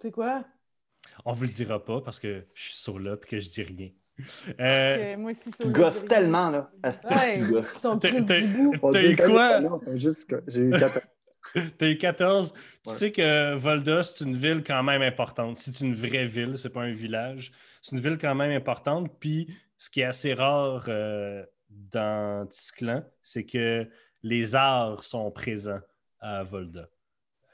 C'est 0.00 0.10
quoi? 0.10 0.44
On 1.24 1.32
vous 1.32 1.44
le 1.44 1.50
dira 1.50 1.84
pas 1.84 2.00
parce 2.00 2.18
que 2.18 2.44
je 2.54 2.62
suis 2.62 2.74
Sola 2.74 3.14
et 3.14 3.26
que 3.26 3.38
je 3.38 3.48
dis 3.48 3.62
rien. 3.62 3.90
Euh, 4.60 5.16
moi 5.16 5.30
aussi, 5.30 5.50
ça. 5.50 5.64
Tu 5.64 5.70
gosses 5.70 6.04
tellement, 6.04 6.50
là. 6.50 6.70
Ouais, 6.84 7.38
ils 7.40 7.64
sont 7.64 7.98
T'as- 7.98 8.10
eu 8.10 9.16
quoi? 9.16 9.60
J'ai 10.46 10.60
eu 10.62 10.70
14. 10.70 11.02
T'as 11.78 11.88
eu 11.88 11.96
14. 11.98 12.52
Tu 12.52 12.58
Ouais. 12.90 12.96
sais 12.96 13.12
que 13.12 13.54
Volda, 13.54 14.02
c'est 14.02 14.24
une 14.24 14.36
ville 14.36 14.62
quand 14.66 14.82
même 14.82 15.02
importante. 15.02 15.56
C'est 15.56 15.80
une 15.80 15.94
vraie 15.94 16.26
ville, 16.26 16.56
c'est 16.58 16.70
pas 16.70 16.82
un 16.82 16.92
village. 16.92 17.52
C'est 17.80 17.96
une 17.96 18.02
ville 18.02 18.18
quand 18.18 18.34
même 18.34 18.50
importante. 18.52 19.10
Puis, 19.20 19.56
ce 19.76 19.88
qui 19.88 20.00
est 20.00 20.04
assez 20.04 20.34
rare 20.34 20.84
euh, 20.88 21.44
dans 21.70 22.46
Tisclan, 22.48 23.04
c'est 23.22 23.44
que 23.44 23.86
les 24.22 24.54
arts 24.56 25.02
sont 25.02 25.30
présents 25.30 25.80
à 26.20 26.42
Volda. 26.42 26.88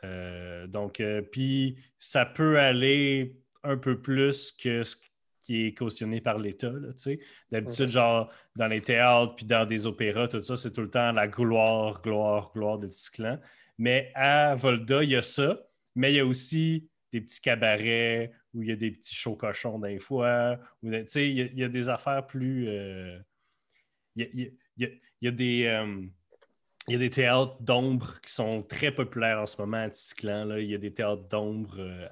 Euh, 0.03 0.67
donc, 0.67 1.01
euh, 1.01 1.23
puis, 1.23 1.77
ça 1.99 2.25
peut 2.27 2.59
aller 2.59 3.37
un 3.63 3.77
peu 3.77 4.01
plus 4.01 4.51
que 4.53 4.83
ce 4.83 4.97
qui 5.45 5.67
est 5.67 5.75
cautionné 5.77 6.21
par 6.21 6.39
l'État. 6.39 6.71
là, 6.71 6.93
tu 6.93 6.99
sais. 7.03 7.21
D'habitude, 7.51 7.89
genre, 7.89 8.33
dans 8.57 8.67
les 8.67 8.81
théâtres 8.81 9.35
puis 9.37 9.47
dans 9.47 9.67
des 9.67 9.87
opéras, 9.87 10.29
tout 10.29 10.41
ça, 10.43 10.57
c'est 10.57 10.73
tout 10.73 10.81
le 10.83 10.91
temps 10.91 11.13
la 11.13 11.29
gloire, 11.29 12.01
gloire, 12.03 12.51
gloire 12.55 12.79
de 12.79 12.89
Tisclan. 12.89 13.39
Mais 13.79 14.11
à 14.15 14.55
Volda, 14.55 15.03
il 15.03 15.11
y 15.11 15.17
a 15.17 15.23
ça, 15.23 15.61
mais 15.95 16.13
il 16.13 16.17
y 16.17 16.21
a 16.21 16.27
aussi 16.27 16.89
des 17.13 17.21
petits 17.21 17.41
cabarets 17.41 18.33
où 18.55 18.63
il 18.63 18.69
y 18.69 18.73
a 18.73 18.77
des 18.77 18.91
petits 18.93 19.15
shows 19.15 19.37
cochons 19.37 19.79
d'un 19.79 19.99
fois. 19.99 20.59
Où, 20.83 20.91
tu 20.91 21.05
sais, 21.09 21.29
il, 21.29 21.37
y 21.37 21.43
a- 21.43 21.47
il 21.47 21.59
y 21.59 21.65
a 21.65 21.69
des 21.69 21.89
affaires 21.89 22.27
plus. 22.27 22.69
euh, 22.69 23.19
il, 24.17 24.23
y 24.25 24.27
a, 24.27 24.29
il 24.33 24.41
y 24.41 24.45
a- 24.45 24.51
il 24.77 24.83
y 24.83 24.87
a- 24.87 24.91
il 25.21 25.25
y 25.25 25.29
a 25.29 25.31
des. 25.33 25.65
euh, 25.67 26.03
il 26.87 26.93
y 26.93 26.97
a 26.97 26.99
des 26.99 27.09
théâtres 27.11 27.57
d'ombre 27.63 28.21
qui 28.21 28.31
sont 28.31 28.63
très 28.63 28.91
populaires 28.93 29.41
en 29.41 29.47
ce 29.47 29.59
moment 29.59 29.79
à 29.79 29.89
Tisclan. 29.89 30.45
Là. 30.45 30.61
Il 30.61 30.71
y 30.71 30.75
a 30.75 30.79
des 30.79 30.93
théâtres 30.93 31.27
d'ombre 31.29 31.77
euh, 31.79 32.07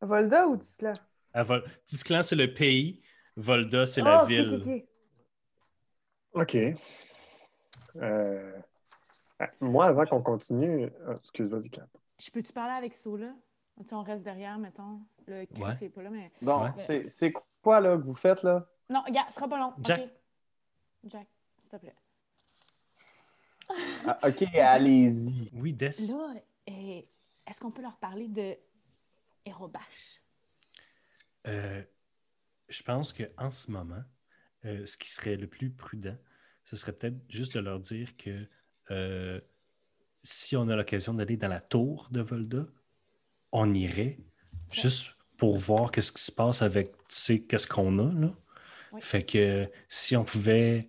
à, 0.00 0.06
Volda 0.06 0.46
ou 0.46 0.56
Tisla? 0.56 0.92
À 1.38 1.42
Vol- 1.44 1.64
Tisclan, 1.84 2.22
c'est 2.22 2.34
le 2.36 2.52
pays. 2.52 3.00
Volda, 3.36 3.86
c'est 3.86 4.00
Ah, 4.00 4.04
la 4.04 4.22
ok, 4.24 4.28
ville. 4.28 4.84
ok. 6.32 6.56
Euh, 7.96 8.58
ah, 9.38 9.48
Moi, 9.60 9.86
avant 9.86 10.04
qu'on 10.06 10.20
continue. 10.22 10.90
ah, 11.06 11.12
excuse, 11.16 11.48
vas-y, 11.48 11.70
Kat. 11.70 11.86
Je 12.18 12.30
peux-tu 12.30 12.52
parler 12.52 12.74
avec 12.74 12.94
Sola? 12.94 13.32
On 13.92 14.02
reste 14.02 14.24
derrière, 14.24 14.58
mettons. 14.58 15.00
Le 15.28 15.46
Ouais. 15.60 15.76
c'est 15.78 15.88
pas 15.88 16.02
là, 16.02 16.10
mais. 16.10 16.32
Bon, 16.42 16.64
Ouais. 16.64 17.06
c'est- 17.08 17.32
quoi, 17.62 17.78
là, 17.80 17.96
que 17.96 18.02
vous 18.02 18.14
faites, 18.16 18.42
là? 18.42 18.66
Non, 18.90 19.04
gars, 19.10 19.26
ce 19.28 19.36
sera 19.36 19.46
pas 19.48 19.58
long. 19.58 19.72
Jack. 19.80 20.00
OK. 20.00 20.08
Jack, 21.04 21.28
s'il 21.60 21.68
te 21.68 21.76
plaît. 21.76 21.94
Ah, 24.06 24.18
ok, 24.28 24.42
allez-y. 24.54 25.50
Oui, 25.52 25.72
Des. 25.72 25.90
Là, 26.08 26.34
eh, 26.66 27.08
est-ce 27.46 27.60
qu'on 27.60 27.70
peut 27.70 27.82
leur 27.82 27.96
parler 27.98 28.26
de 28.26 28.56
Hérobache? 29.44 30.20
Euh, 31.46 31.82
je 32.68 32.82
pense 32.82 33.12
qu'en 33.12 33.50
ce 33.50 33.70
moment, 33.70 34.02
euh, 34.64 34.84
ce 34.86 34.96
qui 34.96 35.08
serait 35.08 35.36
le 35.36 35.46
plus 35.46 35.70
prudent, 35.70 36.16
ce 36.64 36.76
serait 36.76 36.92
peut-être 36.92 37.16
juste 37.28 37.54
de 37.54 37.60
leur 37.60 37.80
dire 37.80 38.16
que 38.16 38.46
euh, 38.90 39.40
si 40.22 40.56
on 40.56 40.68
a 40.68 40.76
l'occasion 40.76 41.14
d'aller 41.14 41.36
dans 41.36 41.48
la 41.48 41.60
tour 41.60 42.08
de 42.10 42.20
Volda, 42.20 42.66
on 43.52 43.72
irait 43.72 44.18
juste 44.70 45.16
pour 45.36 45.56
voir 45.56 45.90
qu'est-ce 45.90 46.12
qui 46.12 46.22
se 46.22 46.32
passe 46.32 46.62
avec, 46.62 46.92
tu 46.92 47.04
sais, 47.08 47.40
qu'est-ce 47.42 47.66
qu'on 47.66 47.98
a, 47.98 48.12
là. 48.12 48.34
Oui. 48.92 49.00
Fait 49.02 49.24
que 49.24 49.70
si 49.88 50.16
on 50.16 50.24
pouvait 50.24 50.88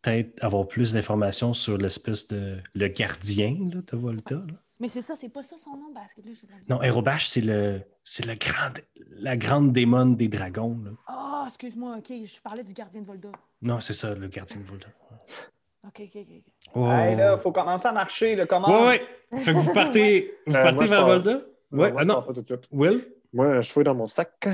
peut-être 0.00 0.42
avoir 0.42 0.66
plus 0.66 0.92
d'informations 0.92 1.52
sur 1.52 1.76
l'espèce 1.76 2.28
de... 2.28 2.60
le 2.74 2.88
gardien 2.88 3.56
là, 3.72 3.82
de 3.82 3.96
Volda, 3.96 4.36
là. 4.36 4.62
Mais 4.78 4.88
c'est 4.88 5.02
ça, 5.02 5.16
c'est 5.16 5.28
pas 5.30 5.42
ça 5.42 5.56
son 5.56 5.70
nom, 5.76 5.92
parce 5.94 6.12
que 6.12 6.20
là, 6.20 6.28
je 6.34 6.72
Non, 6.72 6.82
Aerobash, 6.82 7.26
c'est 7.26 7.40
le, 7.40 7.80
c'est 8.04 8.26
le 8.26 8.34
grand, 8.34 8.72
la 9.10 9.36
grande 9.36 9.72
démon 9.72 10.06
des 10.06 10.28
dragons. 10.28 10.78
Là. 10.84 10.90
Ah, 11.06 11.44
excuse-moi, 11.48 11.96
ok, 11.98 12.12
je 12.24 12.40
parlais 12.42 12.62
du 12.62 12.72
gardien 12.74 13.00
de 13.00 13.06
Volda. 13.06 13.30
Non, 13.62 13.80
c'est 13.80 13.94
ça, 13.94 14.14
le 14.14 14.28
gardien 14.28 14.58
de 14.60 14.64
Volda. 14.64 14.86
Ok, 15.86 16.00
ok, 16.02 16.16
ok. 16.16 16.42
Oh. 16.74 16.90
Hey, 16.90 17.16
là, 17.16 17.38
faut 17.38 17.52
commencer 17.52 17.86
à 17.86 17.92
marcher, 17.92 18.36
là. 18.36 18.46
Comment? 18.46 18.86
Ouais, 18.86 19.00
ouais. 19.32 19.38
Fait 19.38 19.54
que 19.54 19.58
vous 19.58 19.72
partez, 19.72 20.34
vous 20.46 20.54
Euh, 20.54 20.62
partez 20.62 20.74
moi, 20.74 20.86
vers 20.86 20.98
pars. 20.98 21.06
Volda? 21.08 21.32
Non, 21.70 21.82
Ouais, 21.82 21.90
moi, 21.92 22.00
ah 22.00 22.02
je 22.02 22.08
non. 22.08 22.14
pars 22.16 22.24
pas 22.26 22.32
tout 22.34 22.42
de 22.42 22.46
suite. 22.46 22.68
Will? 22.70 23.12
Moi, 23.32 23.60
je 23.62 23.72
fouille 23.72 23.84
dans 23.84 23.94
mon 23.94 24.08
sac. 24.08 24.46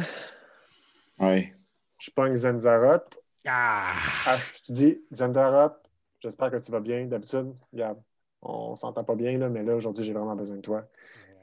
Ouais. 1.19 1.55
Je 1.99 2.11
pogne 2.11 2.37
Zanzaroth. 2.37 3.19
Ah! 3.47 3.93
Ah, 4.27 4.37
je 4.39 4.63
te 4.63 4.73
dis, 4.73 5.01
Zanzaroth, 5.13 5.79
j'espère 6.21 6.51
que 6.51 6.57
tu 6.59 6.71
vas 6.71 6.81
bien. 6.81 7.07
D'habitude, 7.07 7.55
regarde, 7.73 7.99
on 8.43 8.77
s'entend 8.77 9.05
pas 9.05 9.15
bien, 9.15 9.39
là, 9.39 9.49
mais 9.49 9.63
là, 9.63 9.75
aujourd'hui, 9.77 10.05
j'ai 10.05 10.13
vraiment 10.13 10.37
besoin 10.37 10.57
de 10.57 10.61
toi. 10.63 10.87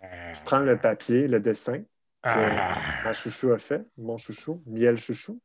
Je 0.04 0.42
prends 0.44 0.60
le 0.60 0.78
papier, 0.78 1.28
le 1.28 1.40
dessin 1.40 1.84
Ah. 2.24 2.34
que 2.34 3.06
ma 3.06 3.14
chouchou 3.14 3.52
a 3.54 3.58
fait, 3.60 3.86
mon 3.98 4.18
chouchou, 4.18 4.62
miel 4.66 4.98
chouchou. 4.98 5.40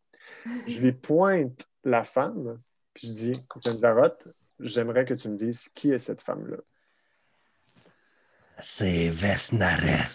Je 0.66 0.80
lui 0.80 0.92
pointe 0.92 1.68
la 1.84 2.02
femme, 2.04 2.60
puis 2.94 3.06
je 3.08 3.12
dis, 3.12 3.46
Zanzaroth, 3.62 4.26
j'aimerais 4.58 5.04
que 5.04 5.14
tu 5.14 5.28
me 5.28 5.36
dises 5.36 5.68
qui 5.68 5.92
est 5.92 5.98
cette 5.98 6.20
femme-là. 6.20 6.56
C'est 8.58 9.08
Vesnareth. 9.10 10.10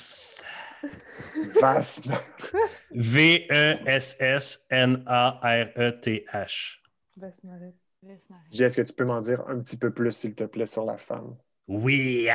V-E-S-S-N-A-R-E-T-H. 5.49 6.81
Vesnaret. 7.17 7.73
Nice. 8.01 8.27
Est-ce 8.57 8.81
que 8.81 8.87
tu 8.87 8.93
peux 8.93 9.05
m'en 9.05 9.19
dire 9.21 9.47
un 9.47 9.59
petit 9.59 9.77
peu 9.77 9.91
plus, 9.93 10.11
s'il 10.11 10.33
te 10.33 10.45
plaît, 10.45 10.65
sur 10.65 10.85
la 10.85 10.97
femme? 10.97 11.35
Oui! 11.67 12.27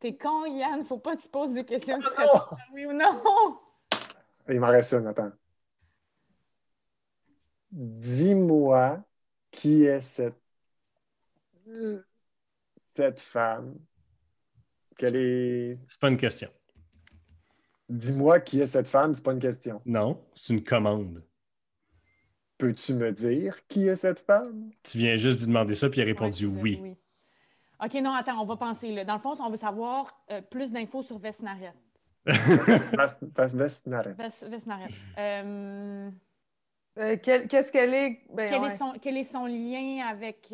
T'es 0.00 0.16
con, 0.16 0.46
Yann, 0.46 0.84
faut 0.84 0.98
pas 0.98 1.16
que 1.16 1.22
tu 1.22 1.28
poses 1.28 1.54
des 1.54 1.64
questions 1.64 1.98
non. 1.98 2.58
oui 2.72 2.86
ou 2.86 2.92
non! 2.92 3.22
Il 4.48 4.60
m'en 4.60 4.68
reste 4.68 4.92
une, 4.94 5.06
attends. 5.06 5.32
Dis-moi 7.70 9.04
qui 9.50 9.84
est 9.84 10.00
cette, 10.00 10.40
cette 12.96 13.20
femme? 13.20 13.78
Quelle 14.96 15.16
est. 15.16 15.78
C'est 15.86 16.00
pas 16.00 16.08
une 16.08 16.16
question. 16.16 16.50
Dis-moi 17.88 18.40
qui 18.40 18.60
est 18.60 18.66
cette 18.66 18.88
femme, 18.88 19.14
c'est 19.14 19.24
pas 19.24 19.32
une 19.32 19.38
question. 19.38 19.82
Non, 19.84 20.24
c'est 20.34 20.54
une 20.54 20.64
commande. 20.64 21.22
Peux-tu 22.58 22.92
me 22.94 23.12
dire 23.12 23.56
qui 23.68 23.86
est 23.88 23.96
cette 23.96 24.20
femme? 24.20 24.70
Tu 24.82 24.98
viens 24.98 25.16
juste 25.16 25.38
d'y 25.38 25.46
demander 25.46 25.74
ça, 25.74 25.88
puis 25.88 26.00
il 26.00 26.02
a 26.02 26.06
répondu 26.06 26.46
c'est 26.48 26.54
ça, 26.54 26.60
oui. 26.62 26.96
OK, 27.84 27.94
non, 28.02 28.12
attends, 28.14 28.40
on 28.40 28.44
va 28.44 28.56
penser. 28.56 28.90
Là. 28.92 29.04
Dans 29.04 29.14
le 29.14 29.20
fond, 29.20 29.34
on 29.40 29.50
veut 29.50 29.56
savoir 29.56 30.20
euh, 30.32 30.40
plus 30.42 30.72
d'infos 30.72 31.02
sur 31.02 31.18
Vesnaret. 31.18 31.72
Vesnaret. 32.26 34.12
Ves- 34.18 34.44
Vesnaret. 34.48 34.88
Euh, 35.18 36.10
Euh, 36.98 37.16
Qu'est-ce 37.22 37.70
qu'elle 37.70 37.94
est? 37.94 38.22
Ben, 38.34 38.48
quel, 38.48 38.60
ouais. 38.60 38.66
est 38.74 38.76
son, 38.76 38.92
quel 39.00 39.16
est 39.16 39.22
son 39.22 39.46
lien 39.46 40.04
avec. 40.10 40.52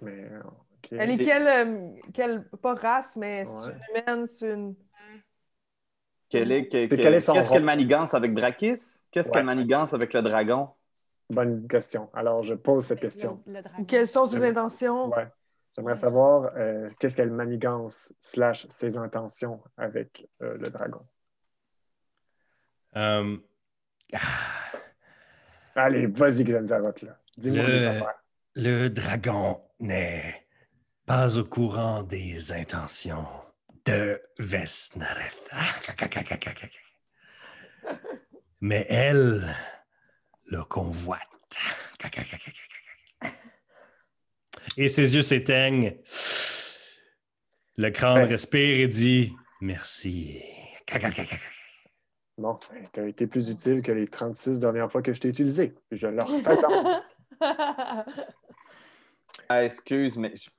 Mais. 0.00 0.28
Elle 0.92 1.10
est 1.10 1.16
C'est- 1.16 1.24
quelle, 1.24 1.48
euh, 1.48 1.88
quelle- 2.14 2.44
pas 2.62 2.74
race, 2.74 3.16
mais 3.16 3.44
c'est 3.44 3.52
Ouais. 3.52 3.72
une 3.72 4.02
humaine, 4.14 4.26
c'est 4.28 4.52
une. 4.52 4.74
Quel 6.28 6.52
est, 6.52 6.68
que- 6.68 6.86
C'est 6.88 6.96
que- 6.96 7.02
quel 7.02 7.14
est 7.14 7.20
son 7.20 7.32
Qu'est-ce 7.32 7.50
qu'elle 7.50 7.64
manigance 7.64 8.14
avec 8.14 8.32
Drakis? 8.34 8.74
Qu'est-ce 9.10 9.26
Ouais. 9.28 9.32
qu'elle 9.34 9.44
manigance 9.44 9.92
avec 9.92 10.12
le 10.12 10.22
dragon? 10.22 10.68
Bonne 11.30 11.66
question. 11.66 12.08
Alors, 12.14 12.44
je 12.44 12.54
pose 12.54 12.86
cette 12.86 13.00
question. 13.00 13.42
Le, 13.46 13.54
le 13.54 13.62
dragon. 13.62 13.84
Quelles 13.84 14.06
sont 14.06 14.26
ses 14.26 14.42
intentions? 14.44 15.08
Ouais. 15.08 15.26
J'aimerais 15.76 15.96
savoir 15.96 16.52
euh, 16.56 16.88
qu'est-ce 16.98 17.16
qu'elle 17.16 17.30
manigance 17.32 18.14
slash 18.20 18.66
ses 18.70 18.96
intentions 18.96 19.60
avec 19.76 20.28
euh, 20.42 20.56
le 20.56 20.70
dragon? 20.70 21.00
Euh, 22.96 23.36
Allez, 25.74 26.06
vas-y, 26.06 26.44
Xanzaroth, 26.44 27.02
là. 27.02 27.18
Dis-moi 27.36 27.62
Le- 27.64 27.72
les 27.72 27.84
affaires. 27.86 28.14
le 28.54 28.88
dragon 28.88 29.60
n'est 29.80 30.46
pas 31.04 31.36
au 31.38 31.44
courant 31.44 32.02
des 32.02 32.52
intentions 32.52 33.26
de 33.84 34.20
Vesnaret. 34.38 35.32
Ah. 35.52 35.66
Mais 38.60 38.86
elle 38.88 39.54
le 40.46 40.64
convoite. 40.64 41.20
Et 44.76 44.88
ses 44.88 45.14
yeux 45.14 45.22
s'éteignent. 45.22 45.96
Le 47.76 47.90
crâne 47.90 48.18
Ouais. 48.18 48.24
respire 48.24 48.80
et 48.80 48.88
dit 48.88 49.32
Merci. 49.60 50.42
Bon, 52.38 52.58
tu 52.92 53.00
as 53.00 53.06
été 53.06 53.26
plus 53.26 53.48
utile 53.50 53.80
que 53.82 53.92
les 53.92 54.06
36 54.06 54.60
dernières 54.60 54.90
fois 54.92 55.00
que 55.02 55.12
je 55.14 55.20
t'ai 55.20 55.28
utilisé. 55.28 55.74
Je 55.90 56.06
leur 56.08 56.28
s'attends. 56.28 57.02
Ah, 59.48 59.64
excuse, 59.64 60.16
mais 60.16 60.34
je- 60.34 60.50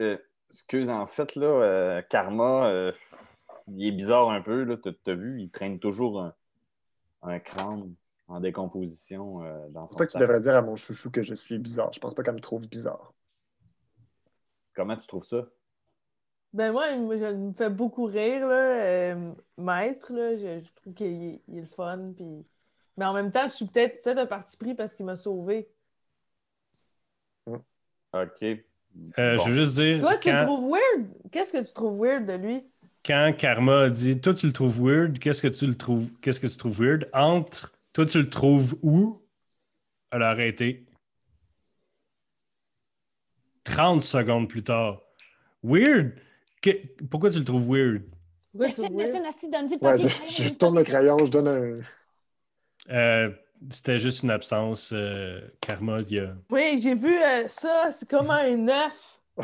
euh, 0.00 0.18
excuse, 0.50 0.90
en 0.90 1.06
fait, 1.06 1.36
là, 1.36 1.46
euh, 1.46 2.02
Karma, 2.10 2.66
euh, 2.66 2.92
il 3.68 3.86
est 3.88 3.92
bizarre 3.92 4.28
un 4.30 4.42
peu, 4.42 4.64
là. 4.64 4.76
T'as 4.82 4.90
t'as 5.04 5.14
vu, 5.14 5.40
il 5.40 5.50
traîne 5.50 5.78
toujours 5.78 6.20
un, 6.20 6.34
un 7.22 7.38
crâne 7.38 7.94
en 8.28 8.40
décomposition 8.40 9.44
euh, 9.44 9.68
dans 9.70 9.86
Je 9.86 9.92
son 9.92 9.94
pense 9.94 9.98
pas 9.98 10.06
que 10.06 10.12
tu 10.12 10.18
devrais 10.18 10.40
dire 10.40 10.54
à 10.56 10.62
mon 10.62 10.76
chouchou 10.76 11.10
que 11.10 11.22
je 11.22 11.34
suis 11.34 11.58
bizarre. 11.58 11.92
Je 11.92 12.00
pense 12.00 12.14
pas 12.14 12.22
qu'elle 12.22 12.34
me 12.34 12.40
trouve 12.40 12.66
bizarre. 12.68 13.12
Comment 14.74 14.96
tu 14.96 15.06
trouves 15.06 15.24
ça? 15.24 15.46
Ben 16.52 16.72
moi, 16.72 16.86
je- 16.94 17.34
me 17.34 17.52
fait 17.52 17.70
beaucoup 17.70 18.04
rire, 18.04 18.46
là. 18.46 18.54
euh, 18.54 19.32
maître, 19.58 20.12
là. 20.12 20.36
Je, 20.36 20.64
je 20.64 20.72
trouve 20.74 20.94
qu'il 20.94 21.06
est, 21.06 21.40
il 21.48 21.58
est 21.58 21.60
le 21.62 21.66
fun. 21.66 22.12
Puis... 22.16 22.44
Mais 22.96 23.04
en 23.04 23.12
même 23.12 23.30
temps, 23.30 23.46
je 23.46 23.52
suis 23.52 23.66
peut-être 23.66 24.02
peut 24.02 24.18
un 24.18 24.26
parti 24.26 24.56
pris 24.56 24.74
parce 24.74 24.94
qu'il 24.94 25.04
m'a 25.06 25.16
sauvé. 25.16 25.68
OK. 27.46 28.42
Euh, 28.42 28.56
Bon. 29.36 29.42
Je 29.44 29.50
veux 29.50 29.56
juste 29.56 29.74
dire. 29.74 30.00
Toi, 30.00 30.16
tu 30.16 30.32
le 30.32 30.38
trouves 30.38 30.70
weird? 30.72 31.06
Qu'est-ce 31.30 31.52
que 31.52 31.62
tu 31.62 31.72
trouves 31.74 32.00
weird 32.02 32.24
de 32.26 32.32
lui? 32.32 32.64
quand 33.04 33.32
Karma 33.38 33.82
a 33.82 33.88
dit 33.90 34.20
Toi, 34.20 34.34
tu 34.34 34.46
le 34.46 34.52
trouves 34.52 34.80
weird, 34.82 35.18
qu'est-ce 35.18 35.42
que 35.42 35.48
tu 35.48 35.66
le 35.66 35.76
trouves 35.76 36.10
Qu'est-ce 36.20 36.40
que 36.40 36.46
tu 36.46 36.56
trouves 36.56 36.80
weird 36.82 37.06
Entre 37.12 37.72
Toi, 37.96 38.04
tu 38.04 38.20
le 38.20 38.28
trouves 38.28 38.76
où? 38.82 39.22
Elle 40.10 40.22
a 40.22 40.28
arrêté. 40.28 40.84
30 43.64 44.02
secondes 44.02 44.50
plus 44.50 44.62
tard. 44.62 45.00
Weird 45.62 46.12
Que- 46.60 46.86
Pourquoi 47.06 47.30
tu 47.30 47.38
le 47.38 47.46
trouves 47.46 47.66
weird? 47.66 48.02
Ouais, 48.52 48.70
je, 48.70 48.82
je 50.28 50.48
tourne 50.50 50.76
le 50.76 50.84
crayon, 50.84 51.16
je 51.24 51.30
donne 51.30 51.48
un. 51.48 51.80
Euh, 52.94 53.30
C'était 53.70 53.98
juste 53.98 54.24
une 54.24 54.30
absence. 54.30 54.92
euh, 54.92 55.40
Karma, 55.62 55.96
il 56.06 56.16
y 56.16 56.20
a. 56.20 56.36
Oui, 56.50 56.78
j'ai 56.82 56.94
vu 56.94 57.16
euh, 57.16 57.48
ça, 57.48 57.92
c'est 57.92 58.06
comme 58.06 58.30
un 58.30 58.68
œuf. 58.68 59.22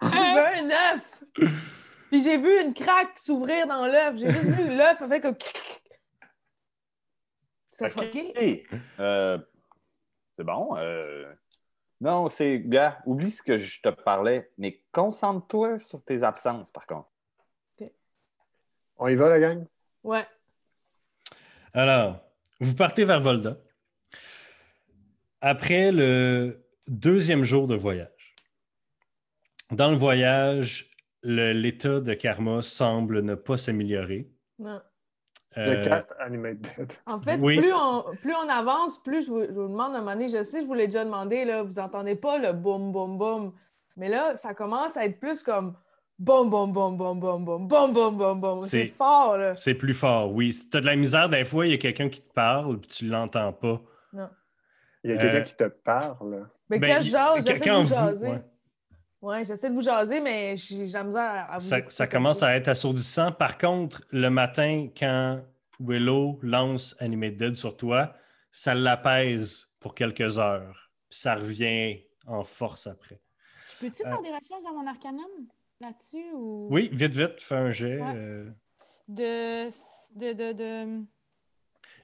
un 0.00 0.70
œuf. 0.70 1.24
Puis 2.14 2.22
j'ai 2.22 2.38
vu 2.38 2.60
une 2.60 2.74
craque 2.74 3.18
s'ouvrir 3.18 3.66
dans 3.66 3.88
l'œuf. 3.88 4.16
J'ai 4.16 4.30
juste 4.30 4.50
vu 4.50 4.68
l'œuf, 4.76 5.00
ça 5.00 5.08
fait 5.08 5.20
comme. 5.20 5.34
C'est 7.72 7.86
OK. 7.86 8.04
fucké. 8.04 8.64
Euh, 9.00 9.36
c'est 10.36 10.44
bon. 10.44 10.76
euh, 10.76 11.24
Non, 12.00 12.28
c'est. 12.28 12.60
Gars, 12.60 13.00
oublie 13.04 13.32
ce 13.32 13.42
que 13.42 13.56
je 13.56 13.82
te 13.82 13.88
parlais, 13.88 14.48
mais 14.58 14.80
concentre-toi 14.92 15.80
sur 15.80 16.04
tes 16.04 16.22
absences, 16.22 16.70
par 16.70 16.86
contre. 16.86 17.08
On 18.96 19.08
y 19.08 19.16
va, 19.16 19.28
la 19.28 19.40
gang? 19.40 19.66
Ouais. 20.04 20.24
Alors, 21.72 22.20
vous 22.60 22.76
partez 22.76 23.04
vers 23.04 23.20
Volda. 23.20 23.56
Après 25.40 25.90
le 25.90 26.64
deuxième 26.86 27.42
jour 27.42 27.66
de 27.66 27.74
voyage. 27.74 28.36
Dans 29.72 29.90
le 29.90 29.96
voyage, 29.96 30.88
l'état 31.24 32.00
de 32.00 32.14
Karma 32.14 32.62
semble 32.62 33.22
ne 33.22 33.34
pas 33.34 33.56
s'améliorer. 33.56 34.28
Non. 34.58 34.80
Euh, 35.56 35.82
The 35.82 35.88
cast 35.88 36.14
animate 36.18 36.58
dead. 36.60 36.92
En 37.06 37.20
fait, 37.20 37.36
Oui. 37.40 37.58
plus, 37.58 37.72
on, 37.72 38.04
plus 38.20 38.34
on 38.34 38.48
avance, 38.48 39.00
plus 39.02 39.24
je 39.26 39.30
vous, 39.30 39.42
je 39.44 39.52
vous 39.52 39.68
demande 39.68 39.94
à 39.94 39.98
un 39.98 40.00
moment 40.00 40.12
donné, 40.12 40.28
je 40.28 40.42
sais, 40.42 40.60
je 40.60 40.66
vous 40.66 40.74
l'ai 40.74 40.86
déjà 40.86 41.04
demandé, 41.04 41.44
là, 41.44 41.62
vous 41.62 41.78
entendez 41.78 42.16
pas 42.16 42.38
le 42.38 42.52
boum, 42.52 42.90
boum, 42.92 43.16
boum. 43.18 43.52
Mais 43.96 44.08
là, 44.08 44.34
ça 44.34 44.52
commence 44.54 44.96
à 44.96 45.04
être 45.04 45.20
plus 45.20 45.42
comme 45.44 45.74
boum, 46.18 46.50
boum, 46.50 46.72
boum, 46.72 46.96
boum, 46.96 47.20
boum, 47.20 47.44
boum, 47.44 47.68
boum, 47.68 47.92
boum, 47.92 48.16
boum, 48.18 48.40
boum. 48.40 48.62
C'est 48.62 48.86
fort, 48.88 49.36
là. 49.38 49.54
C'est 49.54 49.74
plus 49.74 49.94
fort, 49.94 50.32
oui. 50.32 50.50
Tu 50.70 50.76
as 50.76 50.80
de 50.80 50.86
la 50.86 50.96
misère, 50.96 51.28
des 51.28 51.44
fois, 51.44 51.66
il 51.66 51.70
y 51.70 51.74
a 51.74 51.78
quelqu'un 51.78 52.08
qui 52.08 52.20
te 52.20 52.32
parle, 52.32 52.80
puis 52.80 52.90
tu 52.90 53.06
l'entends 53.06 53.52
pas. 53.52 53.80
Il 55.04 55.10
y 55.10 55.12
a 55.14 55.18
quelqu'un 55.18 55.36
Euh, 55.36 55.42
qui 55.42 55.54
te 55.56 55.64
parle. 55.68 56.48
Mais 56.70 56.78
Ben, 56.80 56.94
quand 56.96 57.00
je 57.02 57.10
jase, 57.10 57.46
j'essaie 57.46 57.70
de 57.70 57.76
vous 57.76 57.82
vous- 57.82 57.94
jaser. 57.94 58.28
ouais. 58.28 58.42
Ouais, 59.24 59.44
j'essaie 59.44 59.70
de 59.70 59.74
vous 59.74 59.80
jaser, 59.80 60.20
mais 60.20 60.56
j'ai 60.56 60.86
la 60.86 61.02
misère 61.04 61.46
à 61.48 61.54
vous 61.54 61.60
Ça, 61.64 61.78
ça 61.88 62.06
comme 62.06 62.18
commence 62.18 62.42
à 62.42 62.54
être 62.56 62.68
assourdissant. 62.68 63.32
Par 63.32 63.56
contre, 63.56 64.02
le 64.10 64.28
matin, 64.28 64.88
quand 64.96 65.40
Willow 65.80 66.38
lance 66.42 66.94
Animate 67.00 67.36
Dead 67.36 67.54
sur 67.56 67.74
toi, 67.76 68.14
ça 68.52 68.74
l'apaise 68.74 69.72
pour 69.80 69.94
quelques 69.94 70.38
heures. 70.38 70.90
Puis 71.08 71.18
ça 71.20 71.36
revient 71.36 72.00
en 72.26 72.44
force 72.44 72.86
après. 72.86 73.18
Je 73.70 73.86
peux-tu 73.86 74.02
Euh, 74.04 74.10
faire 74.10 74.22
des 74.22 74.28
recherches 74.28 74.62
dans 74.62 74.74
mon 74.74 74.86
arcanum 74.86 75.30
là-dessus 75.82 76.30
ou? 76.34 76.68
Oui, 76.70 76.90
vite, 76.92 77.14
vite, 77.14 77.40
fais 77.40 77.56
un 77.56 77.70
jet. 77.70 78.00
Ouais. 78.00 78.12
euh, 78.14 78.50
de 79.08 79.68
de 80.16 80.32
de, 80.32 80.52
de... 80.52 81.02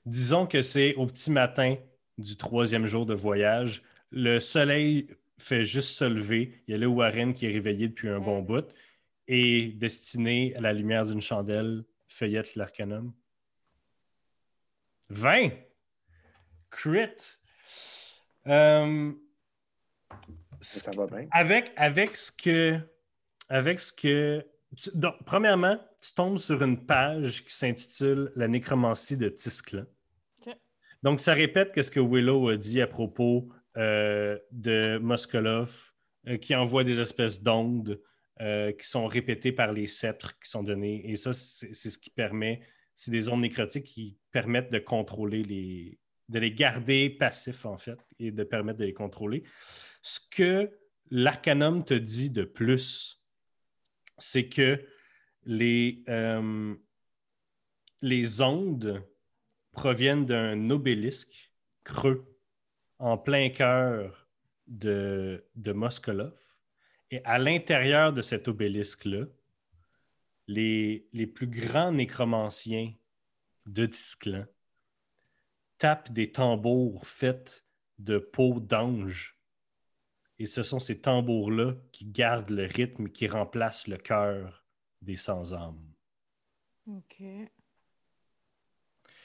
Disons 0.06 0.46
que 0.46 0.62
c'est 0.62 0.94
au 0.94 1.06
petit 1.06 1.30
matin 1.30 1.76
du 2.18 2.36
troisième 2.36 2.86
jour 2.86 3.04
de 3.06 3.14
voyage. 3.14 3.82
Le 4.10 4.38
soleil 4.40 5.08
fait 5.40 5.64
juste 5.64 5.96
se 5.96 6.04
lever. 6.04 6.62
Il 6.66 6.72
y 6.72 6.74
a 6.74 6.78
le 6.78 6.86
Warren 6.86 7.34
qui 7.34 7.46
est 7.46 7.52
réveillé 7.52 7.88
depuis 7.88 8.08
un 8.08 8.20
bon 8.20 8.38
Ouais. 8.40 8.42
bout 8.62 8.66
et 9.28 9.68
destiné 9.76 10.54
à 10.56 10.60
la 10.60 10.72
lumière 10.72 11.04
d'une 11.06 11.20
chandelle, 11.22 11.84
feuillette 12.08 12.54
l'arcanum. 12.56 13.12
20! 15.10 15.50
Crit! 16.70 17.38
Euh, 18.46 19.12
Ça 20.60 20.90
va 20.92 21.06
bien. 21.06 21.26
avec, 21.32 21.72
avec 21.76 22.16
ce 22.16 22.30
que. 22.32 22.78
Avec 23.48 23.80
ce 23.80 23.92
que. 23.92 24.46
tu- 24.76 24.90
donc, 24.94 25.16
premièrement, 25.24 25.78
tu 26.02 26.12
tombes 26.14 26.38
sur 26.38 26.62
une 26.62 26.86
page 26.86 27.44
qui 27.44 27.52
s'intitule 27.54 28.32
La 28.36 28.46
nécromancie 28.48 29.16
de 29.16 29.28
Tisclan. 29.28 29.84
Donc, 31.02 31.18
ça 31.20 31.32
répète 31.34 31.72
que 31.72 31.80
ce 31.82 31.90
que 31.90 31.98
Willow 32.00 32.48
a 32.50 32.56
dit 32.56 32.80
à 32.82 32.86
propos 32.86 33.48
euh, 33.76 34.36
de 34.50 34.98
Moskolov, 34.98 35.92
euh, 36.26 36.38
qui 36.38 36.56
envoie 36.56 36.82
des 36.82 37.00
espèces 37.00 37.40
d'ondes 37.40 38.00
euh, 38.40 38.72
qui 38.72 38.86
sont 38.86 39.06
répétées 39.06 39.52
par 39.52 39.72
les 39.72 39.86
sceptres 39.86 40.38
qui 40.40 40.50
sont 40.50 40.64
donnés. 40.64 41.08
Et 41.08 41.14
ça, 41.14 41.32
c'est 41.32 41.74
ce 41.74 41.98
qui 41.98 42.10
permet. 42.10 42.62
C'est 42.94 43.12
des 43.12 43.28
ondes 43.28 43.42
nécrotiques 43.42 43.84
qui 43.84 44.18
permettent 44.32 44.72
de 44.72 44.80
contrôler 44.80 45.44
les. 45.44 45.98
de 46.28 46.38
les 46.38 46.52
garder 46.52 47.10
passifs, 47.10 47.64
en 47.64 47.78
fait, 47.78 47.98
et 48.18 48.32
de 48.32 48.42
permettre 48.42 48.78
de 48.78 48.84
les 48.84 48.92
contrôler. 48.92 49.44
Ce 50.02 50.18
que 50.30 50.70
l'Arcanum 51.10 51.84
te 51.84 51.94
dit 51.94 52.30
de 52.30 52.42
plus, 52.42 53.22
c'est 54.18 54.48
que 54.48 54.84
les, 55.44 56.04
les 58.02 58.40
ondes 58.42 59.04
proviennent 59.72 60.26
d'un 60.26 60.70
obélisque 60.70 61.52
creux 61.84 62.29
en 63.00 63.18
plein 63.18 63.48
cœur 63.50 64.28
de, 64.66 65.44
de 65.56 65.72
Moskolov. 65.72 66.38
Et 67.10 67.20
à 67.24 67.38
l'intérieur 67.38 68.12
de 68.12 68.22
cet 68.22 68.46
obélisque-là, 68.46 69.24
les, 70.46 71.08
les 71.12 71.26
plus 71.26 71.48
grands 71.48 71.92
nécromanciens 71.92 72.92
de 73.66 73.86
Tisclan 73.86 74.44
tapent 75.78 76.12
des 76.12 76.30
tambours 76.30 77.06
faits 77.06 77.66
de 77.98 78.18
peau 78.18 78.60
d'ange. 78.60 79.36
Et 80.38 80.46
ce 80.46 80.62
sont 80.62 80.78
ces 80.78 81.00
tambours-là 81.00 81.74
qui 81.92 82.04
gardent 82.04 82.50
le 82.50 82.64
rythme, 82.64 83.08
qui 83.08 83.26
remplacent 83.26 83.88
le 83.88 83.96
cœur 83.96 84.64
des 85.02 85.16
sans-âme. 85.16 85.82
OK. 86.86 87.22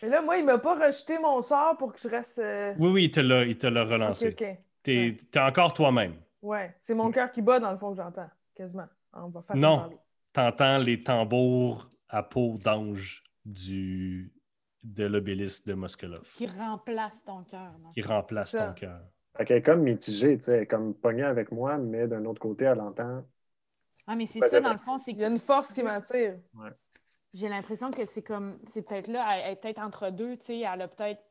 Mais 0.02 0.10
là, 0.10 0.22
moi, 0.22 0.38
il 0.38 0.46
m'a 0.46 0.58
pas 0.58 0.76
rejeté 0.76 1.18
mon 1.20 1.42
sort 1.42 1.78
pour 1.78 1.94
que 1.94 2.00
je 2.00 2.08
reste. 2.10 2.40
euh, 2.40 2.74
Oui, 2.78 2.90
oui, 2.90 3.04
il 3.06 3.12
te 3.12 3.20
l'a, 3.20 3.44
il 3.46 3.58
te 3.58 3.68
l'a 3.68 3.84
Ok, 3.84 3.90
relancé. 3.92 4.30
ok. 4.30 4.46
T'es, 4.84 5.18
t'es 5.32 5.40
encore 5.40 5.74
toi-même. 5.74 6.16
Ouais, 6.42 6.76
c'est 6.80 6.94
mon 6.94 7.10
cœur 7.12 7.32
qui 7.32 7.42
bat 7.42 7.60
dans 7.60 7.72
le 7.72 7.78
fond 7.78 7.92
que 7.92 7.98
j'entends, 7.98 8.30
quasiment. 8.54 8.86
On 9.14 9.30
va 9.30 9.42
faire 9.42 9.56
Non. 9.56 9.90
T'entends 10.34 10.78
les 10.78 11.02
tambours 11.02 11.90
à 12.10 12.22
peau 12.22 12.58
d'ange 12.64 13.24
du, 13.46 14.32
de 14.84 15.06
l'obélisque 15.06 15.66
de 15.66 15.74
Moskolov, 15.74 16.30
Qui 16.36 16.46
remplace 16.48 17.24
ton 17.26 17.44
cœur. 17.44 17.72
non? 17.82 17.90
qui 17.92 18.02
remplace 18.02 18.52
ton 18.52 18.74
cœur. 18.74 19.02
Fait 19.38 19.46
qu'elle 19.46 19.58
est 19.58 19.62
comme 19.64 19.82
mitigée, 19.82 20.38
tu 20.38 20.44
sais, 20.44 20.58
elle 20.58 20.64
est 20.64 20.68
comme 20.68 20.94
pognée 20.94 21.24
avec 21.24 21.52
moi, 21.52 21.78
mais 21.78 22.08
d'un 22.08 22.24
autre 22.26 22.40
côté, 22.40 22.66
elle 22.66 22.80
entend. 22.80 23.26
Ah, 24.08 24.16
mais 24.16 24.26
c'est 24.28 24.40
ça, 24.40 24.60
dans 24.62 24.74
le 24.74 24.78
fond, 24.78 24.98
c'est 24.98 25.12
Il 25.12 25.20
y 25.20 25.24
a 25.24 25.28
une 25.30 25.40
force 25.40 25.74
qui 25.74 25.82
m'attire. 25.82 26.36
J'ai 27.36 27.48
l'impression 27.50 27.92
que 27.92 28.06
c'est 28.06 28.24
comme. 28.24 28.58
C'est 28.68 28.82
peut-être 28.82 29.08
là, 29.08 29.38
elle 29.38 29.54
est 29.54 29.56
peut-être 29.58 29.80
entre 29.80 30.10
deux, 30.10 30.38
tu 30.38 30.46
sais, 30.46 30.60
elle 30.60 30.82
a 30.82 30.88
peut-être. 30.88 31.22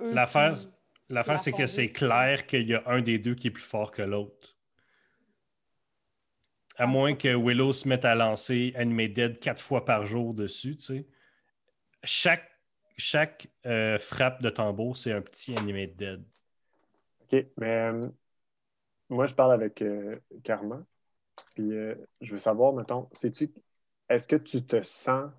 L'affaire, 0.00 0.54
qui- 0.56 0.68
l'affaire 1.08 1.34
la 1.34 1.38
c'est 1.38 1.52
que 1.52 1.66
c'est 1.66 1.88
clair 1.88 2.46
qu'il 2.46 2.68
y 2.68 2.74
a 2.74 2.82
un 2.86 3.00
des 3.00 3.18
deux 3.18 3.34
qui 3.34 3.46
est 3.46 3.50
plus 3.50 3.62
fort 3.62 3.92
que 3.92 4.02
l'autre. 4.02 4.56
À 6.76 6.82
Ah, 6.82 6.86
moins 6.86 7.14
que 7.14 7.34
Willow 7.34 7.72
se 7.72 7.88
mette 7.88 8.04
à 8.04 8.14
lancer 8.14 8.72
Animate 8.76 9.12
Dead 9.12 9.40
quatre 9.40 9.62
fois 9.62 9.84
par 9.84 10.04
jour 10.06 10.34
dessus, 10.34 10.76
tu 10.76 10.82
sais. 10.84 11.06
Chaque, 12.02 12.50
chaque 12.96 13.48
euh, 13.66 13.98
frappe 13.98 14.42
de 14.42 14.50
tambour, 14.50 14.96
c'est 14.96 15.12
un 15.12 15.20
petit 15.20 15.54
Animate 15.56 15.94
Dead. 15.94 16.24
OK, 17.22 17.46
mais 17.58 17.66
euh, 17.66 18.08
moi, 19.08 19.26
je 19.26 19.34
parle 19.34 19.52
avec 19.52 19.80
euh, 19.82 20.18
Karma. 20.42 20.84
Puis 21.54 21.72
euh, 21.72 21.94
je 22.20 22.32
veux 22.32 22.38
savoir, 22.38 22.72
mettons, 22.72 23.08
sais-tu, 23.12 23.52
est-ce 24.10 24.28
que 24.28 24.36
tu 24.36 24.62
te 24.62 24.82
sens 24.82 25.30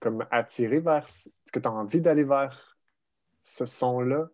comme 0.00 0.26
attiré 0.30 0.80
vers. 0.80 1.04
Est-ce 1.04 1.52
que 1.52 1.60
tu 1.60 1.68
as 1.68 1.72
envie 1.72 2.00
d'aller 2.00 2.24
vers 2.24 2.78
ce 3.42 3.66
son-là? 3.66 4.28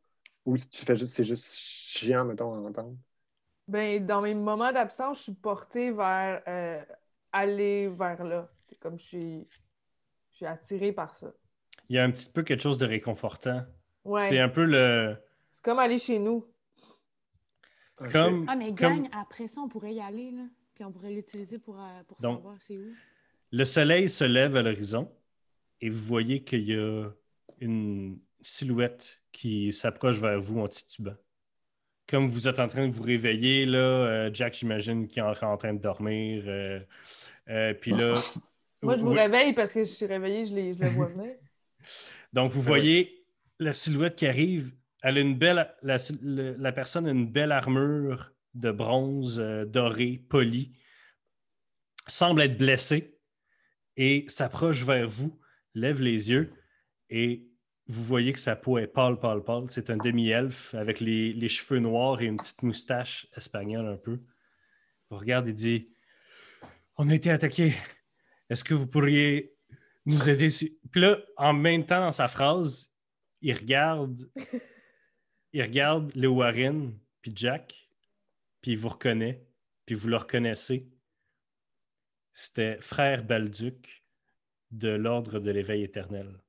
Ou 0.47 0.57
tu 0.57 0.85
fais 0.87 0.97
juste, 0.97 1.13
c'est 1.13 1.25
juste 1.25 1.53
chiant, 1.55 2.25
mettons, 2.25 2.55
à 2.55 2.59
entendre? 2.59 2.97
Ben, 3.67 4.07
dans 4.07 4.23
mes 4.23 4.35
moments 4.35 4.73
d'absence, 4.73 5.19
je 5.19 5.23
suis 5.25 5.35
portée 5.35 5.91
vers 5.91 6.41
euh, 6.47 6.81
aller 7.33 7.89
vers 7.89 8.23
là. 8.25 8.49
C'est 8.69 8.79
comme 8.79 8.97
je 8.97 9.05
suis, 9.05 9.47
je 10.31 10.37
suis 10.37 10.47
attirée 10.47 10.93
par 10.93 11.17
ça. 11.17 11.33
Il 11.89 11.97
y 11.97 11.99
a 11.99 12.05
un 12.05 12.11
petit 12.13 12.31
peu 12.31 12.45
quelque 12.45 12.63
chose 12.63 12.79
de 12.79 12.87
réconfortant. 12.87 13.65
Ouais. 14.05 14.29
C'est 14.29 14.39
un 14.39 14.49
peu 14.49 14.65
le. 14.65 15.17
C'est 15.53 15.65
comme 15.65 15.81
aller 15.81 15.99
chez 15.99 16.21
nous. 16.21 16.47
Comme, 17.97 18.45
Ah, 18.47 18.55
mais 18.55 18.75
comme 18.75 19.03
gang, 19.03 19.09
après 19.13 19.49
ça, 19.49 19.63
on 19.63 19.69
pourrait 19.69 19.95
y 19.95 20.01
aller, 20.01 20.31
là. 20.31 20.43
Puis 20.77 20.85
on 20.85 20.93
pourrait 20.93 21.11
l'utiliser 21.11 21.59
pour, 21.59 21.81
euh, 21.81 22.03
pour 22.07 22.19
Donc- 22.21 22.37
savoir 22.39 22.57
c'est 22.61 22.77
où. 22.77 22.93
le 23.51 23.65
soleil 23.65 24.09
se 24.09 24.25
lève 24.25 24.55
à 24.57 24.63
l'horizon 24.63 25.11
et 25.81 25.89
vous 25.89 26.05
voyez 26.05 26.45
qu'il 26.45 26.65
y 26.69 26.75
a 26.75 27.09
une 27.61 28.19
silhouette 28.43 29.23
qui 29.33 29.73
s'approche 29.73 30.19
vers 30.19 30.39
vous 30.41 30.61
en 30.61 30.69
titubant. 30.69 31.17
Comme 32.09 32.27
vous 32.29 32.47
êtes 32.47 32.59
en 32.61 32.69
train 32.69 32.87
de 32.87 32.93
vous 32.93 33.03
réveiller, 33.03 33.67
là, 33.67 33.79
euh, 33.79 34.31
Jack, 34.33 34.55
j'imagine, 34.55 35.09
qui 35.09 35.19
est 35.19 35.23
encore 35.23 35.51
en 35.51 35.57
train 35.57 35.75
de 35.75 35.81
dormir. 35.81 36.45
euh, 36.47 36.79
euh, 37.49 37.75
puis 37.75 37.91
là. 37.93 37.97
Moi, 38.83 38.97
je 38.99 39.03
vous 39.03 39.11
Oui. 39.13 39.19
réveille 39.19 39.55
parce 39.55 39.73
que 39.73 39.81
je 39.83 39.89
suis 39.91 40.07
réveillée, 40.07 40.45
je, 40.45 40.55
les, 40.55 40.75
je 40.75 40.81
le 40.83 40.89
vois 40.91 41.07
venir. 41.07 41.35
Donc, 42.33 42.53
vous 42.53 42.61
voyez 42.61 43.25
la 43.59 43.73
silhouette 43.73 44.15
qui 44.17 44.27
arrive. 44.27 44.73
Elle 45.03 45.17
a 45.17 45.21
une 45.21 45.37
belle, 45.39 45.75
la, 45.83 45.97
le- 46.23 46.55
la 46.59 46.73
personne 46.73 47.07
a 47.07 47.11
une 47.11 47.27
belle 47.27 47.51
armure 47.53 48.33
de 48.57 48.71
bronze 48.71 49.39
euh, 49.39 49.65
doré, 49.65 50.25
poli, 50.29 50.73
semble 52.07 52.43
être 52.43 52.59
blessée 52.59 53.19
et 53.97 54.25
s'approche 54.29 54.85
vers 54.85 55.09
vous, 55.09 55.39
lève 55.75 56.01
les 56.01 56.31
yeux 56.31 56.53
et 57.11 57.47
vous 57.89 58.03
voyez 58.03 58.33
que 58.33 58.41
sa 58.41 58.57
peau 58.57 58.79
est 58.79 58.89
pâle, 58.89 59.21
pâle, 59.21 59.45
pâle. 59.45 59.67
C'est 59.69 59.91
un 59.91 59.97
demi-elfe 59.97 60.75
avec 60.75 60.99
les, 61.01 61.33
les 61.33 61.49
cheveux 61.49 61.79
noirs 61.79 62.21
et 62.21 62.25
une 62.25 62.37
petite 62.37 62.63
moustache 62.63 63.29
espagnole 63.37 63.87
un 63.87 63.97
peu. 63.97 64.19
Vous 65.11 65.19
regarde 65.19 65.47
et 65.49 65.53
dit 65.53 65.89
On 66.97 67.09
a 67.09 67.15
été 67.15 67.31
attaqué. 67.31 67.75
Est-ce 68.51 68.65
que 68.65 68.75
vous 68.75 68.89
pourriez 68.89 69.55
nous 70.05 70.29
aider? 70.29 70.49
Puis 70.91 71.01
là, 71.01 71.19
en 71.37 71.53
même 71.53 71.87
temps, 71.87 72.01
dans 72.01 72.13
sa 72.13 72.27
phrase, 72.27 72.93
il 73.41 73.55
regarde, 73.55 74.29
il 75.53 75.63
regarde 75.63 76.13
le 76.17 76.29
Warren, 76.29 76.99
puis 77.23 77.33
Jack, 77.35 77.86
puis 78.67 78.73
il 78.73 78.79
vous 78.79 78.89
reconnaît, 78.89 79.47
puis 79.85 79.95
vous 79.95 80.09
le 80.09 80.17
reconnaissez. 80.17 80.91
C'était 82.33 82.79
frère 82.81 83.23
Balduc 83.23 84.05
de 84.73 84.89
l'Ordre 84.89 85.39
de 85.39 85.53
l'Éveil 85.53 85.85
éternel. 85.85 86.43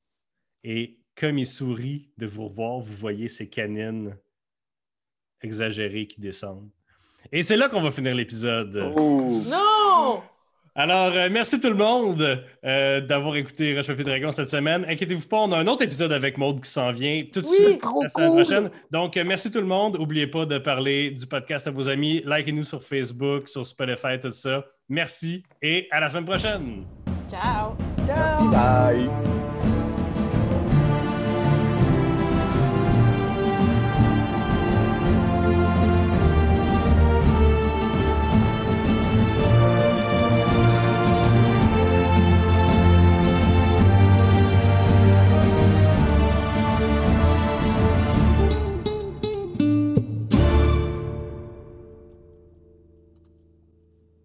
Et 0.64 1.00
comme 1.16 1.38
il 1.38 1.46
sourit 1.46 2.12
de 2.18 2.26
vous 2.26 2.48
revoir, 2.48 2.80
vous 2.80 2.96
voyez 2.96 3.28
ses 3.28 3.48
canines 3.48 4.18
exagérées 5.42 6.08
qui 6.08 6.20
descendent. 6.20 6.72
Et 7.32 7.44
c'est 7.44 7.56
là 7.56 7.70
qu'on 7.70 7.82
va 7.82 7.92
finir 7.92 8.16
l'épisode. 8.16 8.76
Oh! 8.98 9.44
Non! 9.46 10.24
Alors, 10.80 11.12
euh, 11.12 11.28
merci 11.32 11.60
tout 11.60 11.70
le 11.70 11.76
monde 11.76 12.40
euh, 12.64 13.02
d'avoir 13.02 13.36
écouté 13.36 13.76
Rush 13.76 13.88
Papier 13.88 14.04
Dragon 14.04 14.32
cette 14.32 14.48
semaine. 14.50 14.86
Inquiétez-vous 14.88 15.28
pas, 15.28 15.38
on 15.38 15.52
a 15.52 15.58
un 15.58 15.66
autre 15.66 15.82
épisode 15.82 16.12
avec 16.14 16.38
Maude 16.38 16.62
qui 16.62 16.70
s'en 16.70 16.92
vient 16.92 17.24
tout 17.34 17.42
de 17.42 17.48
Oui, 17.48 17.56
suite 17.66 17.82
trop 17.82 18.04
la 18.04 18.10
semaine 18.10 18.30
cool. 18.30 18.44
prochaine. 18.44 18.70
Donc, 18.92 19.18
euh, 19.18 19.24
merci 19.26 19.50
tout 19.50 19.60
le 19.60 19.66
monde. 19.66 19.98
N'oubliez 19.98 20.28
pas 20.28 20.46
de 20.46 20.60
parler 20.60 21.10
du 21.10 21.26
podcast 21.26 21.66
à 21.66 21.72
vos 21.72 21.90
amis. 21.90 22.22
Likez-nous 22.28 22.64
sur 22.64 22.84
Facebook, 22.84 23.50
sur 23.50 23.66
Spotify, 23.66 24.20
tout 24.22 24.32
ça. 24.32 24.64
Merci 24.88 25.42
et 25.64 25.88
à 25.90 26.00
la 26.00 26.10
semaine 26.10 26.26
prochaine. 26.26 26.84
Ciao! 27.28 27.76
Ciao! 28.06 28.48
Bye! 28.52 29.57